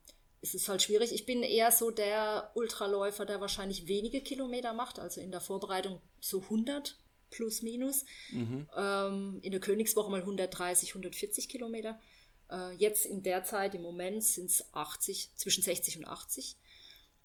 ist 0.42 0.54
es 0.54 0.68
halt 0.68 0.82
schwierig. 0.82 1.12
Ich 1.12 1.24
bin 1.24 1.42
eher 1.42 1.72
so 1.72 1.90
der 1.90 2.50
Ultraläufer, 2.54 3.24
der 3.24 3.40
wahrscheinlich 3.40 3.88
wenige 3.88 4.20
Kilometer 4.20 4.72
macht, 4.74 4.98
also 4.98 5.20
in 5.20 5.30
der 5.30 5.40
Vorbereitung 5.40 6.00
so 6.20 6.42
100 6.42 6.98
plus 7.30 7.62
minus. 7.62 8.04
Ähm, 8.76 9.38
in 9.42 9.50
der 9.50 9.60
Königswoche 9.60 10.10
mal 10.10 10.20
130, 10.20 10.90
140 10.90 11.48
Kilometer. 11.48 11.98
Äh, 12.50 12.72
jetzt 12.76 13.06
in 13.06 13.22
der 13.22 13.44
Zeit, 13.44 13.74
im 13.74 13.82
Moment, 13.82 14.22
sind 14.24 14.50
es 14.50 14.72
80, 14.72 15.30
zwischen 15.36 15.62
60 15.62 15.98
und 15.98 16.04
80. 16.06 16.56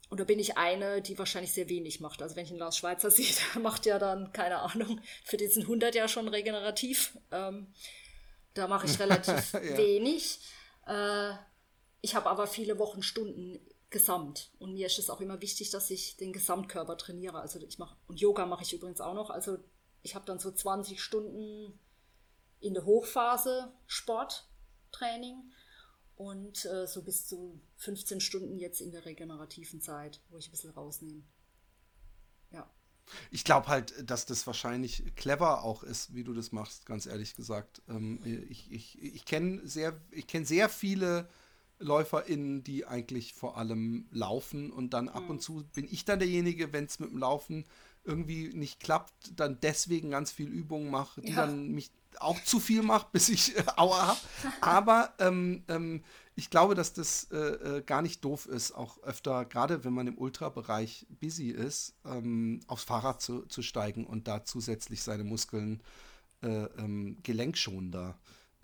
Und 0.09 0.19
da 0.19 0.25
bin 0.25 0.39
ich 0.39 0.57
eine, 0.57 1.01
die 1.01 1.17
wahrscheinlich 1.17 1.53
sehr 1.53 1.69
wenig 1.69 2.01
macht. 2.01 2.21
Also 2.21 2.35
wenn 2.35 2.43
ich 2.43 2.51
einen 2.51 2.59
Lars 2.59 2.77
Schweizer 2.77 3.09
sehe, 3.11 3.33
der 3.53 3.61
macht 3.61 3.85
ja 3.85 3.97
dann, 3.99 4.33
keine 4.33 4.59
Ahnung, 4.59 4.99
für 5.23 5.37
diesen 5.37 5.61
100 5.63 5.95
ja 5.95 6.07
schon 6.07 6.27
regenerativ. 6.27 7.17
Ähm, 7.31 7.67
da 8.53 8.67
mache 8.67 8.87
ich 8.87 8.99
relativ 8.99 9.53
Ja. 9.53 9.77
wenig. 9.77 10.39
Äh, 10.87 11.31
ich 12.01 12.15
habe 12.15 12.29
aber 12.29 12.47
viele 12.47 12.77
Wochenstunden 12.79 13.59
gesamt. 13.91 14.49
Und 14.57 14.73
mir 14.73 14.87
ist 14.87 14.99
es 14.99 15.09
auch 15.09 15.21
immer 15.21 15.41
wichtig, 15.41 15.69
dass 15.69 15.89
ich 15.91 16.17
den 16.17 16.33
Gesamtkörper 16.33 16.97
trainiere. 16.97 17.39
Also 17.39 17.59
ich 17.59 17.77
mache, 17.77 17.95
und 18.07 18.19
Yoga 18.19 18.45
mache 18.45 18.63
ich 18.63 18.73
übrigens 18.73 18.99
auch 19.01 19.13
noch. 19.13 19.29
Also 19.29 19.59
ich 20.03 20.15
habe 20.15 20.25
dann 20.25 20.39
so 20.39 20.51
20 20.51 21.01
Stunden 21.01 21.79
in 22.59 22.73
der 22.73 22.85
Hochphase 22.85 23.71
Sporttraining 23.87 25.51
und 26.15 26.65
äh, 26.65 26.87
so 26.87 27.01
bis 27.01 27.27
zu 27.27 27.59
15 27.77 28.21
Stunden 28.21 28.57
jetzt 28.59 28.81
in 28.81 28.91
der 28.91 29.05
regenerativen 29.05 29.81
Zeit, 29.81 30.21
wo 30.29 30.37
ich 30.37 30.47
ein 30.47 30.51
bisschen 30.51 30.71
rausnehme. 30.71 31.23
Ja. 32.51 32.69
Ich 33.31 33.43
glaube 33.43 33.67
halt, 33.67 34.09
dass 34.09 34.25
das 34.25 34.45
wahrscheinlich 34.45 35.15
clever 35.15 35.63
auch 35.63 35.83
ist, 35.83 36.13
wie 36.13 36.23
du 36.23 36.33
das 36.33 36.51
machst, 36.51 36.85
ganz 36.85 37.07
ehrlich 37.07 37.35
gesagt. 37.35 37.81
Ähm, 37.89 38.21
ich 38.49 38.71
ich, 38.71 39.01
ich 39.01 39.25
kenne 39.25 39.67
sehr, 39.67 39.99
ich 40.11 40.27
kenn 40.27 40.45
sehr 40.45 40.69
viele 40.69 41.27
LäuferInnen, 41.79 42.63
die 42.63 42.85
eigentlich 42.85 43.33
vor 43.33 43.57
allem 43.57 44.07
laufen 44.11 44.71
und 44.71 44.93
dann 44.93 45.09
ab 45.09 45.29
und 45.29 45.41
zu 45.41 45.63
bin 45.73 45.87
ich 45.89 46.05
dann 46.05 46.19
derjenige, 46.19 46.71
wenn 46.73 46.85
es 46.85 46.99
mit 46.99 47.09
dem 47.09 47.17
Laufen 47.17 47.65
irgendwie 48.03 48.49
nicht 48.53 48.79
klappt, 48.79 49.39
dann 49.39 49.59
deswegen 49.61 50.09
ganz 50.11 50.31
viel 50.31 50.47
Übungen 50.49 50.89
mache, 50.89 51.21
die 51.21 51.31
Ja. 51.31 51.45
dann 51.45 51.69
mich 51.69 51.91
auch 52.19 52.41
zu 52.43 52.59
viel 52.59 52.81
macht, 52.81 53.11
bis 53.13 53.29
ich 53.29 53.55
äh, 53.57 53.63
Aua 53.77 54.07
habe. 54.07 54.19
Aber 54.61 55.13
ähm, 55.19 55.63
ähm, 55.67 56.03
ich 56.35 56.49
glaube, 56.49 56.75
dass 56.75 56.93
das 56.93 57.25
äh, 57.31 57.37
äh, 57.37 57.81
gar 57.83 58.01
nicht 58.01 58.23
doof 58.25 58.45
ist, 58.47 58.71
auch 58.71 59.01
öfter, 59.03 59.45
gerade 59.45 59.83
wenn 59.83 59.93
man 59.93 60.07
im 60.07 60.17
Ultrabereich 60.17 61.05
busy 61.19 61.49
ist, 61.49 61.93
ähm, 62.05 62.61
aufs 62.67 62.83
Fahrrad 62.83 63.21
zu, 63.21 63.45
zu 63.45 63.61
steigen 63.61 64.05
und 64.05 64.27
da 64.27 64.43
zusätzlich 64.43 65.03
seine 65.03 65.23
Muskeln 65.23 65.81
äh, 66.41 66.47
ähm, 66.77 67.17
gelenkschonender 67.23 68.17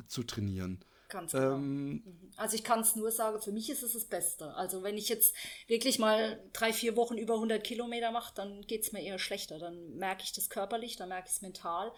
zu 0.07 0.23
trainieren. 0.23 0.80
Ganz 1.09 1.31
genau. 1.31 1.55
Ähm, 1.55 2.03
Also 2.35 2.55
ich 2.55 2.63
kann 2.63 2.81
es 2.81 2.95
nur 2.95 3.11
sagen, 3.11 3.41
für 3.41 3.51
mich 3.51 3.69
ist 3.69 3.84
es 3.84 3.93
das 3.93 4.05
Beste. 4.05 4.53
Also 4.55 4.84
wenn 4.84 4.97
ich 4.97 5.09
jetzt 5.09 5.34
wirklich 5.67 5.99
mal 5.99 6.43
drei, 6.53 6.73
vier 6.73 6.95
Wochen 6.95 7.17
über 7.17 7.35
100 7.35 7.63
Kilometer 7.63 8.11
mache, 8.11 8.34
dann 8.35 8.61
geht 8.61 8.84
es 8.84 8.91
mir 8.91 9.01
eher 9.01 9.19
schlechter. 9.19 9.57
Dann 9.59 9.95
merke 9.95 10.23
ich 10.23 10.34
das 10.34 10.49
körperlich, 10.49 10.97
dann 10.97 11.09
merke 11.09 11.29
ich 11.29 11.35
es 11.35 11.41
mental. 11.41 11.91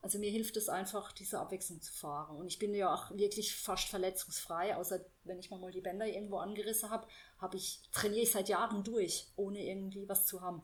Also 0.00 0.18
mir 0.18 0.30
hilft 0.30 0.56
es 0.56 0.68
einfach, 0.68 1.12
diese 1.12 1.38
Abwechslung 1.38 1.80
zu 1.80 1.92
fahren. 1.92 2.36
Und 2.36 2.46
ich 2.48 2.58
bin 2.58 2.74
ja 2.74 2.92
auch 2.92 3.10
wirklich 3.12 3.54
fast 3.54 3.88
verletzungsfrei, 3.88 4.76
außer 4.76 5.04
wenn 5.24 5.38
ich 5.38 5.50
mal 5.50 5.70
die 5.70 5.80
Bänder 5.80 6.06
irgendwo 6.06 6.38
angerissen 6.38 6.90
habe, 6.90 7.06
habe 7.38 7.56
ich, 7.56 7.80
trainiere 7.92 8.22
ich 8.22 8.32
seit 8.32 8.48
Jahren 8.48 8.82
durch, 8.82 9.28
ohne 9.36 9.64
irgendwie 9.64 10.08
was 10.08 10.26
zu 10.26 10.40
haben. 10.40 10.62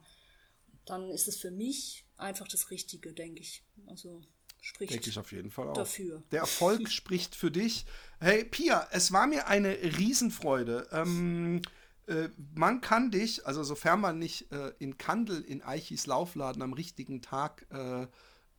Dann 0.87 1.11
ist 1.11 1.29
es 1.29 1.37
für 1.37 1.51
mich 1.53 2.05
einfach 2.17 2.49
das 2.49 2.71
Richtige, 2.71 3.13
denke 3.13 3.41
ich. 3.41 3.63
Also 3.87 4.23
spricht 4.61 4.93
denke 4.93 5.09
ich 5.09 5.19
auf 5.19 5.33
jeden 5.33 5.51
Fall 5.51 5.69
auch. 5.69 5.75
dafür. 5.75 6.23
Der 6.31 6.41
Erfolg 6.41 6.89
spricht 6.93 7.35
für 7.35 7.51
dich. 7.51 7.87
Hey 8.21 8.45
Pia, 8.45 8.89
es 8.91 9.13
war 9.13 9.27
mir 9.27 9.49
eine 9.49 9.71
Riesenfreude. 9.71 10.89
Ähm, 10.93 11.63
äh, 12.07 12.29
man 12.55 12.81
kann 12.81 13.11
dich, 13.11 13.47
also 13.47 13.63
sofern 13.63 14.01
man 14.01 14.19
nicht 14.19 14.51
äh, 14.53 14.73
in 14.79 14.99
Kandel 14.99 15.43
in 15.43 15.63
Eichis 15.63 16.07
Laufladen 16.07 16.63
am 16.63 16.73
richtigen 16.73 17.23
Tag 17.23 17.67
äh, 17.71 18.03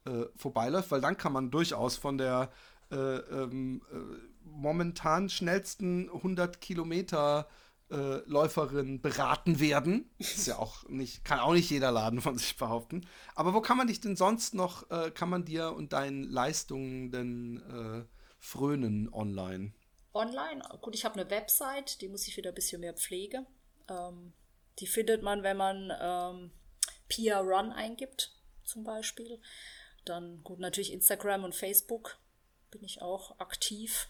äh, 0.10 0.28
vorbeiläuft, 0.36 0.92
weil 0.92 1.02
dann 1.02 1.18
kann 1.18 1.34
man 1.34 1.52
durchaus 1.52 1.98
von 1.98 2.18
der 2.18 2.52
äh, 2.92 2.96
ähm, 2.96 3.82
äh, 3.92 3.96
momentan 4.44 5.30
schnellsten 5.30 6.10
100 6.10 6.62
Kilometer 6.62 7.48
äh, 7.92 8.22
Läuferin 8.26 9.02
beraten 9.02 9.60
werden. 9.60 10.10
Ist 10.18 10.48
ja 10.48 10.58
auch 10.58 10.88
nicht, 10.88 11.26
kann 11.26 11.40
auch 11.40 11.54
nicht 11.54 11.70
jeder 11.70 11.92
Laden 11.92 12.22
von 12.22 12.38
sich 12.38 12.56
behaupten. 12.58 13.08
Aber 13.36 13.54
wo 13.54 13.62
kann 13.62 13.78
man 13.78 13.88
dich 13.88 14.00
denn 14.00 14.16
sonst 14.16 14.54
noch, 14.54 14.90
äh, 14.92 15.12
kann 15.12 15.30
man 15.30 15.46
dir 15.46 15.74
und 15.74 15.94
deinen 15.94 16.24
Leistungen 16.24 17.12
denn 17.12 17.58
äh, 17.70 18.06
frönen 18.40 19.12
online? 19.14 19.74
Online, 20.14 20.62
gut, 20.82 20.96
ich 20.96 21.06
habe 21.06 21.20
eine 21.20 21.30
Website, 21.30 22.02
die 22.02 22.08
muss 22.08 22.28
ich 22.28 22.36
wieder 22.38 22.50
ein 22.52 22.56
bisschen 22.56 22.82
mehr 22.82 22.94
pflegen. 22.94 23.46
Ähm, 23.90 24.34
die 24.80 24.88
findet 24.88 25.22
man, 25.24 25.44
wenn 25.44 25.58
man 25.58 25.92
ähm, 26.00 26.52
Pia 27.08 27.40
Run 27.40 27.72
eingibt, 27.72 28.36
zum 28.64 28.84
Beispiel. 28.84 29.42
Dann 30.06 30.44
gut, 30.44 30.60
natürlich 30.60 30.94
Instagram 30.94 31.44
und 31.44 31.56
Facebook 31.56 32.18
bin 32.72 32.84
ich 32.84 33.02
auch 33.02 33.40
aktiv. 33.40 34.10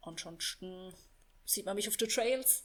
Ansonsten 0.00 0.92
sieht 1.44 1.66
man 1.66 1.76
mich 1.76 1.88
auf 1.88 1.96
den 1.96 2.08
Trails 2.08 2.64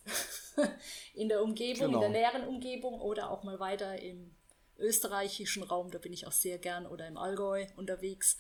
in 1.14 1.30
der 1.30 1.44
Umgebung, 1.44 1.88
Genau. 1.88 2.04
in 2.06 2.12
der 2.14 2.22
näheren 2.22 2.48
Umgebung 2.48 3.00
oder 3.02 3.30
auch 3.30 3.44
mal 3.44 3.60
weiter 3.60 4.00
im 4.02 4.36
österreichischen 4.78 5.64
Raum. 5.64 5.92
Da 5.92 6.00
bin 6.00 6.14
ich 6.14 6.26
auch 6.28 6.32
sehr 6.32 6.58
gern 6.58 6.86
oder 6.86 7.08
im 7.08 7.18
Allgäu 7.18 7.66
unterwegs. 7.76 8.38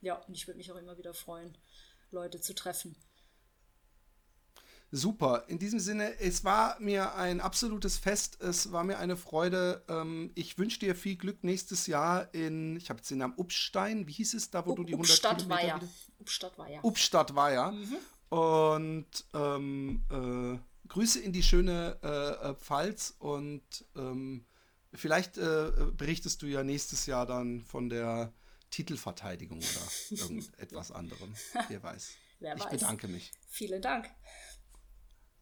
Ja, 0.00 0.14
und 0.16 0.34
ich 0.34 0.46
würde 0.46 0.58
mich 0.58 0.72
auch 0.72 0.76
immer 0.76 0.98
wieder 0.98 1.14
freuen, 1.14 1.56
Leute 2.10 2.40
zu 2.40 2.54
treffen. 2.54 2.96
Super. 4.94 5.44
In 5.48 5.58
diesem 5.58 5.80
Sinne, 5.80 6.18
es 6.20 6.44
war 6.44 6.78
mir 6.78 7.14
ein 7.14 7.40
absolutes 7.40 7.96
Fest. 7.96 8.42
Es 8.42 8.72
war 8.72 8.84
mir 8.84 8.98
eine 8.98 9.16
Freude. 9.16 9.82
Ähm, 9.88 10.32
ich 10.34 10.58
wünsche 10.58 10.80
dir 10.80 10.94
viel 10.94 11.16
Glück 11.16 11.42
nächstes 11.44 11.86
Jahr 11.86 12.32
in, 12.34 12.76
ich 12.76 12.90
habe 12.90 12.98
jetzt 12.98 13.10
den 13.10 13.18
Namen 13.18 13.32
Upstein. 13.38 14.06
Wie 14.06 14.12
hieß 14.12 14.34
es 14.34 14.50
da, 14.50 14.66
wo 14.66 14.74
du 14.74 14.84
die 14.84 14.92
100 14.92 15.10
Upstadt 15.10 15.38
Kilometer 15.38 15.80
Upstadt 16.18 16.58
war 16.58 16.68
ja. 16.68 16.80
Upstadt 16.82 17.34
war 17.34 17.52
ja. 17.52 17.72
Und 18.32 19.26
ähm, 19.34 20.06
äh, 20.10 20.88
Grüße 20.88 21.20
in 21.20 21.34
die 21.34 21.42
schöne 21.42 21.98
äh, 22.02 22.48
äh, 22.48 22.54
Pfalz 22.54 23.14
und 23.18 23.62
ähm, 23.94 24.46
vielleicht 24.94 25.36
äh, 25.36 25.70
berichtest 25.94 26.40
du 26.40 26.46
ja 26.46 26.64
nächstes 26.64 27.04
Jahr 27.04 27.26
dann 27.26 27.60
von 27.60 27.90
der 27.90 28.32
Titelverteidigung 28.70 29.58
oder 29.58 29.88
irgendetwas 30.10 30.92
anderem. 30.92 31.34
Wer 31.68 31.82
weiß. 31.82 32.12
Wer 32.40 32.56
ich 32.56 32.64
weiß. 32.64 32.70
bedanke 32.70 33.06
mich. 33.06 33.32
Vielen 33.48 33.82
Dank. 33.82 34.08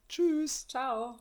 Tschüss. 0.09 0.67
Ciao. 0.67 1.17